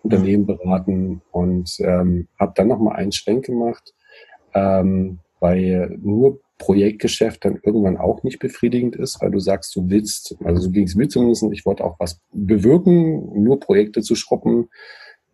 Unternehmen 0.03 0.47
beraten 0.47 1.23
und 1.31 1.77
ähm, 1.81 2.29
habe 2.39 2.53
dann 2.55 2.69
noch 2.69 2.79
mal 2.79 2.95
einen 2.95 3.13
Schwenk 3.13 3.47
gemacht, 3.47 3.95
ähm, 4.55 5.21
weil 5.41 5.99
nur 6.01 6.41
Projektgeschäft 6.59 7.45
dann 7.45 7.59
irgendwann 7.65 7.97
auch 7.97 8.23
nicht 8.23 8.39
befriedigend 8.39 8.95
ist, 8.95 9.21
weil 9.21 9.33
du 9.33 9.41
sagst, 9.41 9.75
du 9.75 9.91
willst, 9.91 10.37
also 10.45 10.61
so 10.61 10.71
ging 10.71 10.85
es 10.85 10.95
mir 10.95 11.09
zumindest, 11.09 11.45
ich 11.51 11.67
wollte 11.67 11.83
auch 11.83 11.97
was 11.99 12.21
bewirken, 12.33 13.43
nur 13.43 13.59
Projekte 13.59 14.01
zu 14.03 14.15
schruppen, 14.15 14.69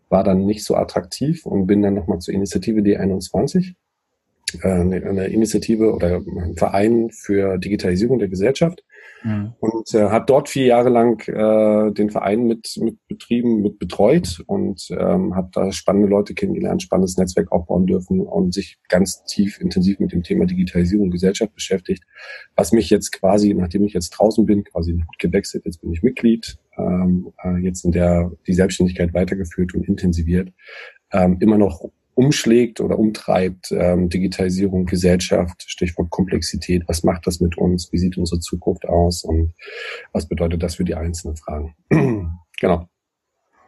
war 0.08 0.24
dann 0.24 0.46
nicht 0.46 0.64
so 0.64 0.76
attraktiv 0.76 1.46
und 1.46 1.66
bin 1.66 1.82
dann 1.82 1.94
nochmal 1.94 2.18
zur 2.18 2.34
Initiative 2.34 2.80
D21 2.80 3.74
äh, 4.62 4.68
eine 4.68 5.26
Initiative 5.26 5.92
oder 5.92 6.16
ein 6.16 6.56
Verein 6.56 7.10
für 7.10 7.58
Digitalisierung 7.58 8.18
der 8.18 8.28
Gesellschaft 8.28 8.84
mhm. 9.22 9.54
und 9.60 9.94
äh, 9.94 10.08
habe 10.08 10.24
dort 10.26 10.48
vier 10.48 10.66
Jahre 10.66 10.88
lang 10.88 11.20
äh, 11.28 11.92
den 11.92 12.10
Verein 12.10 12.44
mit, 12.44 12.76
mit 12.80 12.98
betrieben, 13.08 13.62
mit 13.62 13.78
betreut 13.78 14.42
und 14.46 14.88
ähm, 14.90 15.34
habe 15.34 15.50
da 15.52 15.72
spannende 15.72 16.08
Leute 16.08 16.34
kennengelernt, 16.34 16.82
spannendes 16.82 17.16
Netzwerk 17.16 17.52
aufbauen 17.52 17.86
dürfen 17.86 18.20
und 18.20 18.54
sich 18.54 18.78
ganz 18.88 19.24
tief 19.24 19.60
intensiv 19.60 19.98
mit 20.00 20.12
dem 20.12 20.22
Thema 20.22 20.46
Digitalisierung 20.46 21.10
Gesellschaft 21.10 21.54
beschäftigt, 21.54 22.04
was 22.56 22.72
mich 22.72 22.90
jetzt 22.90 23.12
quasi, 23.12 23.54
nachdem 23.54 23.84
ich 23.84 23.92
jetzt 23.92 24.10
draußen 24.10 24.46
bin, 24.46 24.64
quasi 24.64 24.92
gut 24.92 25.18
gewechselt, 25.18 25.64
jetzt 25.66 25.80
bin 25.80 25.92
ich 25.92 26.02
Mitglied, 26.02 26.58
ähm, 26.78 27.32
äh, 27.42 27.58
jetzt 27.58 27.84
in 27.84 27.92
der 27.92 28.30
die 28.46 28.54
Selbstständigkeit 28.54 29.14
weitergeführt 29.14 29.74
und 29.74 29.86
intensiviert, 29.86 30.52
ähm, 31.12 31.38
immer 31.40 31.58
noch 31.58 31.90
umschlägt 32.18 32.80
oder 32.80 32.98
umtreibt, 32.98 33.70
ähm, 33.70 34.08
Digitalisierung, 34.08 34.86
Gesellschaft, 34.86 35.62
Stichwort 35.64 36.10
Komplexität, 36.10 36.82
was 36.88 37.04
macht 37.04 37.28
das 37.28 37.38
mit 37.38 37.56
uns, 37.56 37.92
wie 37.92 37.98
sieht 37.98 38.18
unsere 38.18 38.40
Zukunft 38.40 38.86
aus 38.88 39.22
und 39.22 39.54
was 40.12 40.26
bedeutet 40.26 40.64
das 40.64 40.74
für 40.74 40.84
die 40.84 40.96
einzelnen 40.96 41.36
Fragen. 41.36 41.76
genau. 42.60 42.88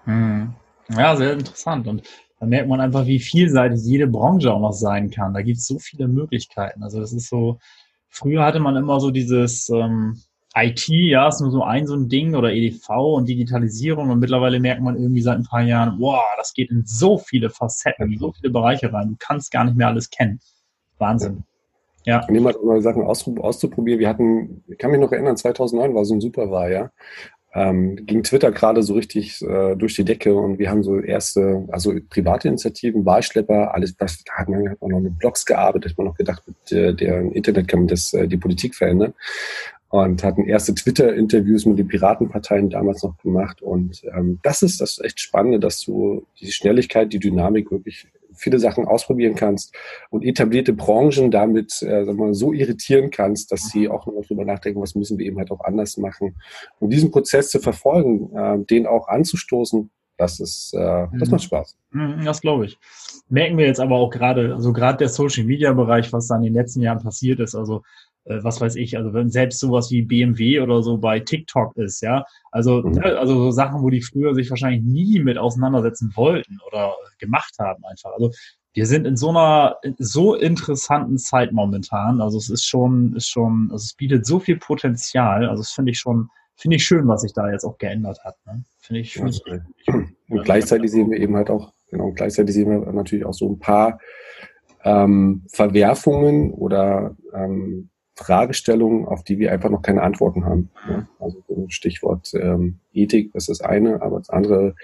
Hm. 0.03 0.53
Ja, 0.89 1.15
sehr 1.15 1.35
interessant. 1.35 1.87
Und 1.87 2.03
da 2.41 2.47
merkt 2.47 2.69
man 2.69 2.81
einfach, 2.81 3.07
wie 3.07 3.21
vielseitig 3.21 3.83
jede 3.85 4.09
Branche 4.09 4.53
auch 4.53 4.61
noch 4.61 4.73
sein 4.73 5.11
kann. 5.11 5.33
Da 5.33 5.43
gibt 5.43 5.59
es 5.59 5.69
so 5.69 5.79
viele 5.79 6.09
Möglichkeiten. 6.09 6.83
Also 6.83 6.99
das 6.99 7.13
ist 7.13 7.29
so, 7.29 7.61
früher 8.09 8.45
hatte 8.45 8.59
man 8.59 8.75
immer 8.75 8.99
so 8.99 9.13
dieses, 9.13 9.69
ähm, 9.69 10.21
IT, 10.55 10.89
ja, 10.89 11.29
ist 11.29 11.41
nur 11.41 11.51
so 11.51 11.63
ein 11.63 11.87
so 11.87 11.95
ein 11.95 12.09
Ding 12.09 12.35
oder 12.35 12.53
EDV 12.53 12.89
und 12.89 13.29
Digitalisierung 13.29 14.11
und 14.11 14.19
mittlerweile 14.19 14.59
merkt 14.59 14.83
man 14.83 14.97
irgendwie 14.97 15.23
seit 15.23 15.39
ein 15.39 15.45
paar 15.45 15.63
Jahren, 15.63 15.97
wow, 16.01 16.25
das 16.37 16.55
geht 16.55 16.71
in 16.71 16.83
so 16.85 17.19
viele 17.19 17.51
Facetten, 17.51 18.13
in 18.13 18.19
so 18.19 18.33
viele 18.33 18.51
Bereiche 18.51 18.93
rein. 18.93 19.11
Du 19.11 19.17
kannst 19.19 19.53
gar 19.53 19.65
nicht 19.65 19.77
mehr 19.77 19.89
alles 19.89 20.11
kennen. 20.11 20.41
Wahnsinn. 20.99 21.45
Ja. 22.05 22.27
Und 22.27 22.35
jemand 22.35 22.63
mal 22.65 22.81
Sachen 22.81 23.05
auszuprobieren. 23.05 24.01
Wir 24.01 24.09
hatten, 24.09 24.65
ich 24.67 24.79
kann 24.79 24.91
mich 24.91 25.01
noch 25.01 25.13
erinnern, 25.13 25.37
2009 25.37 25.95
war 25.95 26.05
so 26.05 26.15
ein 26.15 26.21
super 26.21 26.51
Wahljahr. 26.51 26.91
Ähm, 27.53 27.97
ging 28.07 28.23
Twitter 28.23 28.53
gerade 28.53 28.83
so 28.83 28.95
richtig 28.95 29.43
äh, 29.43 29.75
durch 29.75 29.97
die 29.97 30.05
Decke 30.05 30.35
und 30.35 30.61
wir 30.61 30.71
haben 30.71 30.85
so 30.85 31.01
erste, 31.01 31.67
also 31.73 31.93
private 32.09 32.47
Initiativen, 32.47 33.05
Wahlschlepper, 33.05 33.75
alles, 33.75 33.97
das 33.97 34.23
da 34.25 34.35
hat 34.35 34.49
man, 34.49 34.71
hat 34.71 34.81
man 34.81 34.91
noch 34.91 35.01
mit 35.01 35.19
Blogs 35.19 35.45
gearbeitet, 35.45 35.91
hat 35.91 35.99
man 35.99 36.07
noch 36.07 36.17
gedacht, 36.17 36.45
mit 36.47 36.73
äh, 36.73 36.95
der 36.95 37.23
Internet 37.33 37.67
kann 37.67 37.81
man 37.81 37.89
das, 37.89 38.15
äh, 38.15 38.29
die 38.29 38.37
Politik 38.37 38.77
verändern 38.77 39.15
und 39.91 40.23
hatten 40.23 40.45
erste 40.45 40.73
Twitter-Interviews 40.73 41.67
mit 41.67 41.79
den 41.79 41.89
Piratenparteien 41.89 42.71
damals 42.71 43.03
noch 43.03 43.19
gemacht. 43.19 43.61
Und 43.61 44.03
ähm, 44.17 44.39
das 44.43 44.63
ist 44.63 44.81
das 44.81 45.01
echt 45.01 45.19
Spannende, 45.19 45.59
dass 45.59 45.81
du 45.83 46.27
die 46.41 46.53
Schnelligkeit, 46.53 47.13
die 47.13 47.19
Dynamik 47.19 47.73
wirklich 47.73 48.07
viele 48.33 48.61
Sachen 48.61 48.87
ausprobieren 48.87 49.35
kannst 49.35 49.75
und 50.11 50.25
etablierte 50.25 50.73
Branchen 50.73 51.33
damit 51.33 51.83
äh, 51.83 52.05
sag 52.05 52.17
mal, 52.17 52.35
so 52.35 52.53
irritieren 52.53 53.11
kannst, 53.11 53.51
dass 53.51 53.69
sie 53.69 53.89
auch 53.89 54.07
nochmal 54.07 54.23
drüber 54.23 54.45
nachdenken, 54.45 54.81
was 54.81 54.95
müssen 54.95 55.19
wir 55.19 55.27
eben 55.27 55.39
halt 55.39 55.51
auch 55.51 55.65
anders 55.65 55.97
machen. 55.97 56.37
Und 56.79 56.91
diesen 56.91 57.11
Prozess 57.11 57.51
zu 57.51 57.59
verfolgen, 57.59 58.31
äh, 58.37 58.65
den 58.65 58.87
auch 58.87 59.09
anzustoßen, 59.09 59.91
das 60.17 60.39
ist, 60.39 60.73
äh, 60.75 60.79
das 61.19 61.29
mhm. 61.29 61.33
macht 61.33 61.43
Spaß. 61.43 61.77
Mhm, 61.91 62.25
das 62.25 62.41
glaube 62.41 62.67
ich. 62.67 62.79
Merken 63.29 63.59
wir 63.59 63.67
jetzt 63.67 63.81
aber 63.81 63.97
auch 63.97 64.11
gerade, 64.11 64.55
also 64.55 64.73
gerade 64.73 64.99
der 64.99 65.09
Social 65.09 65.45
Media 65.45 65.73
Bereich, 65.73 66.13
was 66.13 66.29
da 66.29 66.37
in 66.37 66.43
den 66.43 66.55
letzten 66.55 66.81
Jahren 66.81 67.03
passiert 67.03 67.41
ist. 67.41 67.55
Also 67.55 67.83
was 68.25 68.61
weiß 68.61 68.77
ich, 68.77 68.97
also 68.97 69.13
wenn 69.13 69.31
selbst 69.31 69.61
sowas 69.61 69.91
wie 69.91 70.03
BMW 70.03 70.61
oder 70.61 70.83
so 70.83 70.99
bei 70.99 71.21
TikTok 71.21 71.77
ist, 71.77 72.03
ja, 72.03 72.25
also, 72.53 72.83
mhm. 72.83 72.93
Ne, 72.93 73.19
also 73.19 73.35
so 73.35 73.51
Sachen, 73.51 73.83
wo 73.83 73.91
die 73.91 74.03
früher 74.03 74.35
sich 74.35 74.51
wahrscheinlich 74.51 74.83
nie 74.83 75.21
mit 75.21 75.39
auseinandersetzen 75.39 76.13
wollten 76.15 76.59
oder 76.67 76.95
gemacht 77.19 77.55
haben 77.59 77.85
einfach. 77.85 78.13
Also 78.13 78.31
wir 78.73 78.87
sind 78.87 79.07
in 79.07 79.17
so 79.17 79.31
einer 79.31 79.77
so 79.99 80.35
interessanten 80.35 81.19
Zeit 81.19 81.53
momentan. 81.53 82.21
Also 82.21 82.39
es 82.39 82.51
ist 82.51 82.65
schon, 82.65 83.17
ist 83.17 83.29
schon, 83.29 83.69
also 83.73 83.83
es 83.83 83.95
bietet 83.95 84.27
so 84.27 84.39
viel 84.39 84.59
Potenzial. 84.59 85.49
Also 85.49 85.63
das 85.63 85.73
finde 85.73 85.91
ich 85.91 85.99
schon, 85.99 86.29
finde 86.57 86.77
ich 86.77 86.85
schön, 86.85 87.09
was 87.09 87.23
sich 87.23 87.33
da 87.33 87.51
jetzt 87.51 87.65
auch 87.65 87.79
geändert 87.79 88.23
hat. 88.23 88.37
Ne? 88.47 88.63
Finde 88.79 89.01
ich, 89.01 89.15
find 89.15 89.43
ja, 89.47 89.59
ich, 89.77 89.89
Und 90.29 90.45
gleichzeitig 90.45 90.91
sehen 90.91 91.11
wir 91.11 91.19
eben 91.19 91.35
halt 91.35 91.51
auch, 91.51 91.73
genau, 91.91 92.13
gleichzeitig 92.13 92.55
sehen 92.55 92.71
wir 92.71 92.93
natürlich 92.93 93.25
auch 93.25 93.35
so 93.35 93.51
ein 93.51 93.59
paar 93.59 93.99
ähm, 94.85 95.45
Verwerfungen 95.49 96.53
oder 96.53 97.17
ähm, 97.35 97.91
Fragestellungen, 98.21 99.07
auf 99.07 99.25
die 99.25 99.39
wir 99.39 99.51
einfach 99.51 99.71
noch 99.71 99.83
keine 99.83 100.03
Antworten 100.03 100.45
haben. 100.45 100.71
Ja? 100.89 101.09
Also 101.19 101.43
Stichwort 101.69 102.33
ähm, 102.35 102.81
Ethik, 102.93 103.33
das 103.33 103.49
ist 103.49 103.61
das 103.61 103.69
eine, 103.69 104.03
aber 104.03 104.19
das 104.19 104.31
andere 104.31 104.75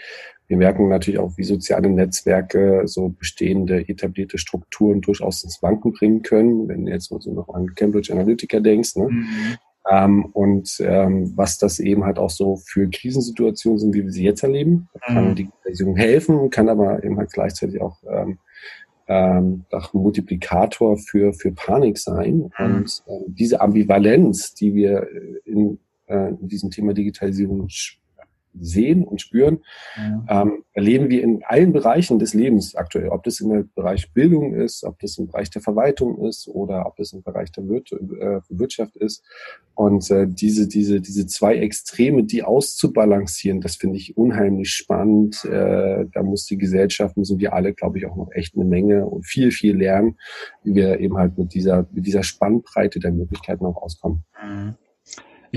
Wir 0.49 0.57
merken 0.57 0.89
natürlich 0.89 1.19
auch, 1.19 1.37
wie 1.37 1.45
soziale 1.45 1.91
Netzwerke 1.91 2.83
so 2.87 3.09
bestehende, 3.09 3.89
etablierte 3.89 4.39
Strukturen 4.39 5.01
durchaus 5.01 5.43
ins 5.43 5.61
Wanken 5.63 5.93
bringen 5.93 6.23
können, 6.23 6.69
wenn 6.69 6.87
du 6.87 6.93
jetzt 6.93 7.11
mal 7.11 7.21
so 7.21 7.33
noch 7.33 7.49
an 7.49 7.75
Cambridge 7.75 8.13
Analytica 8.13 8.61
denkst. 8.61 8.97
Ne? 8.97 9.09
Mhm. 9.09 9.57
Ähm, 9.91 10.25
und 10.27 10.81
ähm, 10.81 11.33
was 11.37 11.59
das 11.59 11.79
eben 11.79 12.05
halt 12.05 12.19
auch 12.19 12.31
so 12.31 12.57
für 12.57 12.89
Krisensituationen 12.89 13.79
sind, 13.79 13.95
wie 13.95 14.05
wir 14.05 14.11
sie 14.11 14.25
jetzt 14.25 14.43
erleben, 14.43 14.89
kann 15.01 15.31
mhm. 15.31 15.35
Digitalisierung 15.35 15.97
helfen, 15.97 16.51
kann 16.51 16.69
aber 16.69 17.03
eben 17.05 17.19
halt 17.19 17.33
gleichzeitig 17.33 17.81
auch 17.81 17.99
ähm, 18.09 18.39
ähm, 19.09 19.65
auch 19.71 19.95
ein 19.95 20.01
Multiplikator 20.01 20.97
für, 20.97 21.33
für 21.33 21.53
Panik 21.53 21.99
sein. 21.99 22.51
Mhm. 22.59 22.65
Und 22.65 23.03
äh, 23.07 23.25
diese 23.29 23.61
Ambivalenz, 23.61 24.55
die 24.55 24.75
wir 24.75 25.07
in, 25.45 25.79
äh, 26.07 26.31
in 26.31 26.49
diesem 26.49 26.71
Thema 26.71 26.93
Digitalisierung 26.93 27.69
sehen 28.61 29.05
und 29.05 29.21
spüren, 29.21 29.59
ja. 29.97 30.43
ähm, 30.43 30.65
erleben 30.73 31.09
wir 31.09 31.23
in 31.23 31.43
allen 31.45 31.73
Bereichen 31.73 32.19
des 32.19 32.35
Lebens 32.35 32.75
aktuell. 32.75 33.09
Ob 33.09 33.23
das 33.25 33.41
im 33.41 33.71
Bereich 33.75 34.13
Bildung 34.13 34.55
ist, 34.55 34.85
ob 34.85 34.99
das 34.99 35.19
im 35.19 35.27
Bereich 35.27 35.51
der 35.51 35.63
Verwaltung 35.63 36.19
ist 36.27 36.49
oder 36.49 36.87
ob 36.87 36.97
das 36.97 37.13
im 37.13 37.23
Bereich 37.23 37.51
der 37.53 37.69
Wir 37.69 37.77
äh, 37.79 38.41
Wirtschaft 38.49 38.97
ist. 38.97 39.23
Und 39.75 40.11
äh, 40.11 40.27
diese, 40.27 40.69
diese, 40.69 41.01
diese 41.01 41.27
zwei 41.27 41.57
Extreme, 41.57 42.25
die 42.25 42.43
auszubalancieren, 42.43 43.61
das 43.61 43.77
finde 43.77 43.99
ich 43.99 44.17
unheimlich 44.17 44.71
spannend. 44.71 45.45
Äh, 45.45 46.07
da 46.13 46.23
muss 46.23 46.47
die 46.47 46.57
Gesellschaft, 46.57 47.17
müssen 47.17 47.39
wir 47.39 47.53
alle, 47.53 47.75
glaube 47.75 47.99
ich, 47.99 48.07
auch 48.07 48.17
noch 48.17 48.31
echt 48.33 48.55
eine 48.55 48.65
Menge 48.65 49.07
und 49.07 49.27
viel, 49.27 49.51
viel 49.51 49.77
lernen, 49.77 50.17
wie 50.63 50.75
wir 50.75 50.99
eben 51.01 51.17
halt 51.19 51.37
mit 51.37 51.53
dieser, 51.53 51.87
mit 51.93 52.07
dieser 52.07 52.23
Spannbreite 52.23 53.01
der 53.01 53.13
Möglichkeiten 53.13 53.67
auch 53.67 53.77
auskommen. 53.77 54.25
Mhm. 54.43 54.75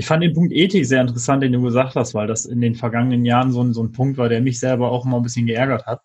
Ich 0.00 0.06
fand 0.06 0.22
den 0.22 0.32
Punkt 0.32 0.50
Ethik 0.54 0.86
sehr 0.86 1.02
interessant, 1.02 1.42
den 1.42 1.52
du 1.52 1.60
gesagt 1.60 1.94
hast, 1.94 2.14
weil 2.14 2.26
das 2.26 2.46
in 2.46 2.62
den 2.62 2.74
vergangenen 2.74 3.26
Jahren 3.26 3.52
so 3.52 3.62
ein, 3.62 3.74
so 3.74 3.82
ein 3.82 3.92
Punkt 3.92 4.16
war, 4.16 4.30
der 4.30 4.40
mich 4.40 4.58
selber 4.58 4.90
auch 4.90 5.04
immer 5.04 5.18
ein 5.18 5.22
bisschen 5.22 5.44
geärgert 5.44 5.84
hat. 5.84 6.00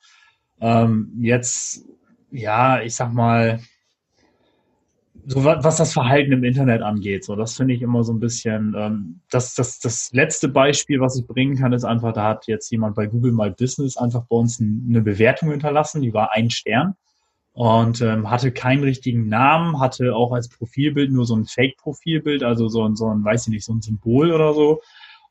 Ähm, 0.60 1.14
jetzt, 1.22 1.86
ja, 2.30 2.82
ich 2.82 2.94
sag 2.94 3.14
mal, 3.14 3.62
so 5.25 5.46
was 5.46 5.78
das 5.78 5.94
Verhalten 5.94 6.34
im 6.34 6.44
Internet 6.44 6.82
angeht, 6.82 7.24
so 7.24 7.38
das 7.38 7.56
finde 7.56 7.74
ich 7.74 7.82
immer 7.82 8.04
so 8.04 8.12
ein 8.12 8.20
bisschen. 8.20 8.75
Ähm, 8.78 9.22
das, 9.30 9.56
das, 9.56 9.80
das 9.80 10.12
letzte 10.12 10.50
Beispiel, 10.50 11.00
was 11.00 11.18
ich 11.18 11.25
bringen 11.25 11.56
kann, 11.56 11.72
ist 11.72 11.86
einfach, 11.86 12.12
da 12.12 12.25
hat 12.25 12.48
jetzt 12.48 12.70
jemand 12.72 12.98
bei 12.98 13.06
Google 13.06 13.32
My 13.32 13.50
Business 13.50 13.96
einfach 13.96 14.25
bei 14.28 14.36
uns 14.36 14.60
eine 14.60 15.04
Bewertung 15.04 15.52
hinterlassen, 15.52 16.02
die 16.02 16.14
war 16.14 16.34
ein 16.34 16.50
Stern 16.50 16.96
und 17.56 18.02
ähm, 18.02 18.30
hatte 18.30 18.52
keinen 18.52 18.84
richtigen 18.84 19.30
Namen, 19.30 19.80
hatte 19.80 20.14
auch 20.14 20.34
als 20.34 20.50
Profilbild 20.50 21.12
nur 21.12 21.26
so 21.26 21.36
ein 21.36 21.46
Fake-Profilbild, 21.46 22.44
also 22.44 22.68
so 22.68 22.84
ein, 22.86 22.98
so 22.98 23.08
ein, 23.08 23.24
weiß 23.24 23.48
ich 23.48 23.54
nicht, 23.54 23.66
so 23.66 23.74
ein 23.74 23.82
Symbol 23.82 24.34
oder 24.34 24.54
so 24.54 24.82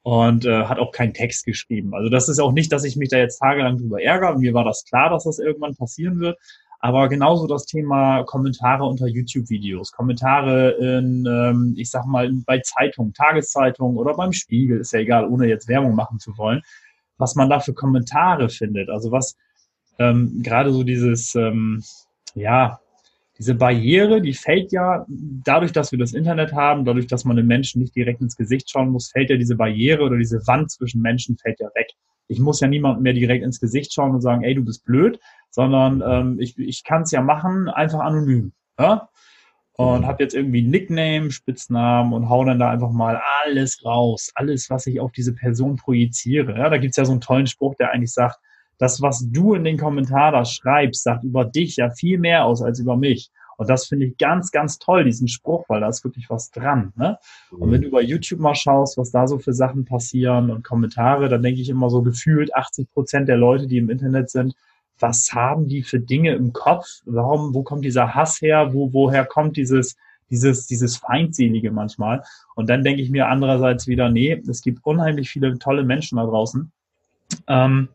und 0.05 0.47
äh, 0.47 0.65
hat 0.65 0.79
auch 0.79 0.91
keinen 0.91 1.13
Text 1.13 1.45
geschrieben. 1.45 1.95
Also 1.95 2.09
das 2.09 2.29
ist 2.31 2.39
auch 2.39 2.53
nicht, 2.53 2.73
dass 2.73 2.85
ich 2.85 2.97
mich 2.97 3.11
da 3.11 3.19
jetzt 3.19 3.39
tagelang 3.39 3.77
drüber 3.77 4.03
ärgere. 4.03 4.39
Mir 4.39 4.55
war 4.55 4.65
das 4.65 4.85
klar, 4.85 5.11
dass 5.11 5.25
das 5.25 5.39
irgendwann 5.39 5.77
passieren 5.77 6.21
wird. 6.21 6.39
Aber 6.81 7.09
genauso 7.09 7.47
das 7.47 7.67
Thema 7.67 8.23
Kommentare 8.25 8.85
unter 8.85 9.07
YouTube-Videos, 9.07 9.93
Kommentare 9.93 10.73
in, 10.73 11.27
ähm, 11.27 11.75
ich 11.79 11.91
sag 11.91 12.07
mal, 12.07 12.31
bei 12.47 12.61
Zeitungen, 12.61 13.13
Tageszeitungen 13.15 13.97
oder 13.97 14.15
beim 14.15 14.33
Spiegel, 14.33 14.81
ist 14.81 14.93
ja 14.93 15.01
egal, 15.01 15.27
ohne 15.27 15.47
jetzt 15.47 15.69
Werbung 15.69 15.95
machen 15.95 16.19
zu 16.19 16.37
wollen, 16.37 16.63
was 17.17 17.35
man 17.35 17.49
da 17.49 17.61
für 17.61 17.73
Kommentare 17.73 18.51
findet. 18.51 18.91
Also 18.91 19.11
was 19.11 19.37
ähm, 19.99 20.43
gerade 20.43 20.73
so 20.73 20.83
dieses, 20.83 21.35
ähm, 21.35 21.83
ja, 22.35 22.81
diese 23.39 23.55
Barriere, 23.55 24.21
die 24.21 24.33
fällt 24.33 24.71
ja 24.73 25.05
dadurch, 25.09 25.73
dass 25.73 25.91
wir 25.91 25.99
das 25.99 26.13
Internet 26.13 26.53
haben, 26.53 26.85
dadurch, 26.85 27.07
dass 27.09 27.25
man 27.25 27.37
den 27.37 27.47
Menschen 27.47 27.81
nicht 27.81 27.97
direkt 27.97 28.21
ins 28.21 28.37
Gesicht 28.37 28.71
schauen 28.71 28.91
muss, 28.91 29.11
fällt 29.11 29.31
ja 29.31 29.37
diese 29.37 29.57
Barriere 29.57 30.05
oder 30.05 30.17
diese 30.17 30.47
Wand 30.47 30.71
zwischen 30.71 31.03
Menschen 31.03 31.37
fällt 31.37 31.59
ja 31.59 31.69
weg. 31.75 31.89
Ich 32.29 32.39
muss 32.39 32.61
ja 32.61 32.69
niemandem 32.69 33.03
mehr 33.03 33.13
direkt 33.13 33.45
ins 33.45 33.61
Gesicht 33.61 33.93
schauen 33.93 34.13
und 34.13 34.21
sagen, 34.21 34.45
ey, 34.45 34.55
du 34.55 34.65
bist 34.65 34.85
blöd, 34.85 35.19
sondern 35.51 36.03
ähm, 36.07 36.41
ich, 36.41 36.57
ich 36.59 36.85
kann 36.85 37.03
es 37.03 37.11
ja 37.11 37.23
machen, 37.23 37.69
einfach 37.69 38.01
anonym. 38.01 38.53
Ja? 38.79 39.09
Und 39.77 40.03
mhm. 40.03 40.07
habe 40.07 40.23
jetzt 40.23 40.35
irgendwie 40.35 40.63
Nickname, 40.63 41.33
Spitznamen 41.33 42.13
und 42.13 42.29
hau 42.29 42.45
dann 42.45 42.61
da 42.61 42.71
einfach 42.71 42.93
mal 42.93 43.21
alles 43.43 43.85
raus, 43.85 44.31
alles, 44.37 44.71
was 44.71 44.87
ich 44.87 45.01
auf 45.01 45.11
diese 45.11 45.35
Person 45.35 45.77
projiziere. 45.77 46.57
Ja? 46.57 46.71
Da 46.71 46.79
gibt's 46.79 46.97
ja 46.97 47.05
so 47.05 47.13
einen 47.13 47.21
tollen 47.21 47.49
Spruch, 47.49 47.75
der 47.75 47.91
eigentlich 47.91 48.13
sagt, 48.13 48.39
das, 48.79 49.01
was 49.03 49.27
du 49.31 49.55
in 49.55 49.65
den 49.65 49.79
Kommentaren 49.79 50.45
schreibst, 50.45 51.05
sagt 51.05 51.25
über 51.25 51.45
dich 51.45 51.77
ja 51.77 51.91
viel 51.91 52.19
mehr 52.19 52.45
aus 52.45 52.63
als 52.63 52.81
über 52.81 52.97
mich. 52.97 53.31
Und 53.57 53.71
das 53.71 53.87
finde 53.87 54.07
ich 54.07 54.19
ganz, 54.19 54.51
ganz 54.51 54.79
toll, 54.79 55.05
diesen 55.05 55.29
Spruch, 55.29 55.65
weil 55.69 55.81
da 55.81 55.89
ist 55.89 56.05
wirklich 56.05 56.29
was 56.29 56.51
dran. 56.51 56.93
Ne? 56.97 57.19
Und 57.51 57.71
wenn 57.71 57.83
du 57.83 57.89
über 57.89 58.03
YouTube 58.03 58.41
mal 58.41 58.55
schaust, 58.55 58.99
was 58.99 59.11
da 59.11 59.27
so 59.27 59.39
für 59.39 59.53
Sachen 59.53 59.85
passieren 59.85 60.51
und 60.51 60.65
Kommentare, 60.65 61.29
dann 61.29 61.43
denke 61.43 61.61
ich 61.61 61.69
immer 61.69 61.91
so 61.91 62.03
gefühlt 62.03 62.55
80 62.55 62.93
Prozent 62.93 63.29
der 63.29 63.37
Leute, 63.37 63.67
die 63.67 63.79
im 63.79 63.91
Internet 63.91 64.31
sind, 64.31 64.55
was 64.99 65.33
haben 65.33 65.69
die 65.69 65.83
für 65.83 65.99
Dinge 66.01 66.35
im 66.35 66.53
Kopf? 66.53 66.87
Warum, 67.05 67.55
wo 67.55 67.63
kommt 67.63 67.85
dieser 67.85 68.15
Hass 68.15 68.41
her? 68.41 68.73
Wo, 68.73 68.93
woher 68.93 69.25
kommt 69.25 69.57
dieses, 69.57 69.97
dieses, 70.31 70.67
dieses 70.67 70.97
Feindselige 70.97 71.73
manchmal? 71.73 72.23
Und 72.55 72.69
dann 72.69 72.85
denke 72.85 73.03
ich 73.03 73.11
mir 73.11 73.29
andererseits 73.29 73.87
wieder, 73.87 74.09
nee, 74.09 74.41
es 74.49 74.63
gibt 74.63 74.85
unheimlich 74.85 75.31
viele 75.31 75.59
tolle 75.59 75.85
Menschen 75.85 76.17
da 76.17 76.25
draußen. 76.25 76.71
Ähm, 77.49 77.89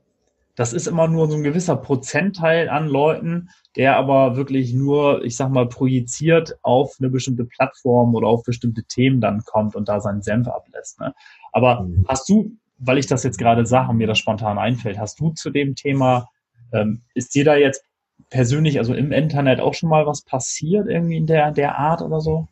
das 0.59 0.73
ist 0.73 0.87
immer 0.87 1.07
nur 1.07 1.29
so 1.29 1.37
ein 1.37 1.43
gewisser 1.43 1.77
Prozentteil 1.77 2.67
an 2.67 2.89
Leuten, 2.89 3.49
der 3.77 3.95
aber 3.95 4.35
wirklich 4.35 4.73
nur, 4.73 5.23
ich 5.23 5.37
sag 5.37 5.51
mal, 5.51 5.69
projiziert 5.69 6.59
auf 6.63 6.97
eine 6.99 7.09
bestimmte 7.09 7.45
Plattform 7.45 8.13
oder 8.13 8.27
auf 8.27 8.43
bestimmte 8.43 8.83
Themen 8.83 9.21
dann 9.21 9.45
kommt 9.45 9.77
und 9.77 9.87
da 9.87 10.01
seinen 10.01 10.21
Senf 10.21 10.49
ablässt. 10.49 10.99
Ne? 10.99 11.13
Aber 11.53 11.83
mhm. 11.83 12.03
hast 12.09 12.27
du, 12.27 12.57
weil 12.77 12.97
ich 12.97 13.07
das 13.07 13.23
jetzt 13.23 13.37
gerade 13.37 13.65
sage 13.65 13.91
und 13.91 13.95
mir 13.95 14.07
das 14.07 14.17
spontan 14.17 14.57
einfällt, 14.57 14.99
hast 14.99 15.21
du 15.21 15.29
zu 15.29 15.49
dem 15.49 15.75
Thema, 15.75 16.27
ähm, 16.73 17.03
ist 17.13 17.35
dir 17.35 17.45
da 17.45 17.55
jetzt 17.55 17.81
persönlich, 18.29 18.79
also 18.79 18.93
im 18.93 19.13
Internet 19.13 19.61
auch 19.61 19.73
schon 19.73 19.87
mal 19.87 20.05
was 20.05 20.23
passiert, 20.23 20.89
irgendwie 20.89 21.15
in 21.15 21.25
der, 21.25 21.53
der 21.53 21.77
Art 21.77 22.01
oder 22.01 22.19
so? 22.19 22.49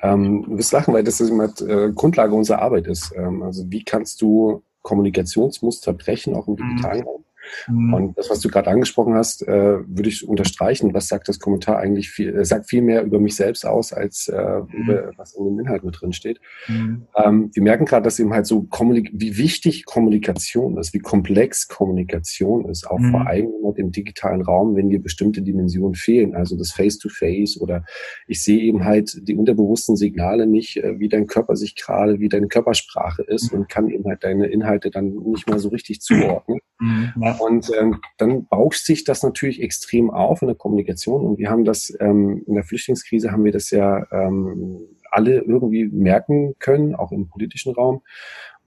Ähm, 0.00 0.46
du 0.48 0.56
wirst 0.56 0.72
lachen, 0.72 0.94
weil 0.94 1.04
das 1.04 1.20
immer 1.20 1.52
äh, 1.60 1.92
Grundlage 1.92 2.34
unserer 2.34 2.62
Arbeit 2.62 2.86
ist. 2.86 3.12
Ähm, 3.14 3.42
also 3.42 3.70
wie 3.70 3.84
kannst 3.84 4.22
du 4.22 4.62
Kommunikationsmuster 4.82 5.92
brechen, 5.92 6.34
auch 6.34 6.48
im 6.48 6.54
mhm. 6.54 6.56
digitalen 6.58 7.02
Raum. 7.02 7.21
Mhm. 7.68 7.94
Und 7.94 8.18
das, 8.18 8.30
was 8.30 8.40
du 8.40 8.48
gerade 8.48 8.70
angesprochen 8.70 9.14
hast, 9.14 9.46
äh, 9.46 9.78
würde 9.86 10.08
ich 10.08 10.26
unterstreichen. 10.26 10.94
Was 10.94 11.08
sagt 11.08 11.28
das 11.28 11.38
Kommentar 11.38 11.78
eigentlich 11.78 12.10
viel, 12.10 12.34
äh, 12.34 12.44
sagt 12.44 12.68
viel 12.68 12.82
mehr 12.82 13.02
über 13.02 13.18
mich 13.18 13.36
selbst 13.36 13.66
aus, 13.66 13.92
als 13.92 14.28
äh, 14.28 14.60
mhm. 14.60 14.82
über 14.82 15.12
was 15.16 15.34
in 15.34 15.44
dem 15.44 15.58
Inhalt 15.58 15.84
mit 15.84 16.00
drin 16.00 16.12
steht. 16.12 16.40
Mhm. 16.68 17.06
Ähm, 17.16 17.50
wir 17.52 17.62
merken 17.62 17.84
gerade, 17.84 18.04
dass 18.04 18.18
eben 18.18 18.32
halt 18.32 18.46
so 18.46 18.66
wie 18.70 19.36
wichtig 19.38 19.84
Kommunikation 19.84 20.76
ist, 20.78 20.94
wie 20.94 20.98
komplex 20.98 21.68
Kommunikation 21.68 22.68
ist, 22.68 22.86
auch 22.86 23.00
vor 23.10 23.20
mhm. 23.20 23.26
allem 23.26 23.52
im 23.76 23.90
digitalen 23.90 24.42
Raum, 24.42 24.76
wenn 24.76 24.90
dir 24.90 25.02
bestimmte 25.02 25.42
Dimensionen 25.42 25.94
fehlen, 25.94 26.34
also 26.34 26.56
das 26.56 26.72
Face-to-Face 26.72 27.56
-face 27.56 27.60
oder 27.60 27.84
ich 28.26 28.42
sehe 28.42 28.60
eben 28.60 28.84
halt 28.84 29.26
die 29.28 29.34
unterbewussten 29.34 29.96
Signale 29.96 30.46
nicht, 30.46 30.76
äh, 30.76 30.98
wie 30.98 31.08
dein 31.08 31.26
Körper 31.26 31.56
sich 31.56 31.74
gerade, 31.74 32.20
wie 32.20 32.28
deine 32.28 32.48
Körpersprache 32.48 33.22
ist 33.22 33.52
mhm. 33.52 33.60
und 33.60 33.68
kann 33.68 33.88
eben 33.88 34.04
halt 34.04 34.24
deine 34.24 34.46
Inhalte 34.46 34.90
dann 34.90 35.14
nicht 35.24 35.48
mal 35.48 35.58
so 35.58 35.68
richtig 35.68 36.00
zuordnen. 36.00 36.60
Mhm. 36.80 37.12
Und 37.44 37.70
ähm, 37.78 38.00
dann 38.18 38.46
bauscht 38.46 38.84
sich 38.84 39.04
das 39.04 39.22
natürlich 39.22 39.62
extrem 39.62 40.10
auf 40.10 40.42
in 40.42 40.48
der 40.48 40.56
Kommunikation. 40.56 41.24
Und 41.24 41.38
wir 41.38 41.50
haben 41.50 41.64
das 41.64 41.92
ähm, 42.00 42.42
in 42.46 42.54
der 42.54 42.64
Flüchtlingskrise 42.64 43.32
haben 43.32 43.44
wir 43.44 43.52
das 43.52 43.70
ja 43.70 44.06
ähm, 44.12 44.80
alle 45.10 45.40
irgendwie 45.40 45.86
merken 45.86 46.54
können, 46.58 46.94
auch 46.94 47.12
im 47.12 47.28
politischen 47.28 47.74
Raum. 47.74 48.02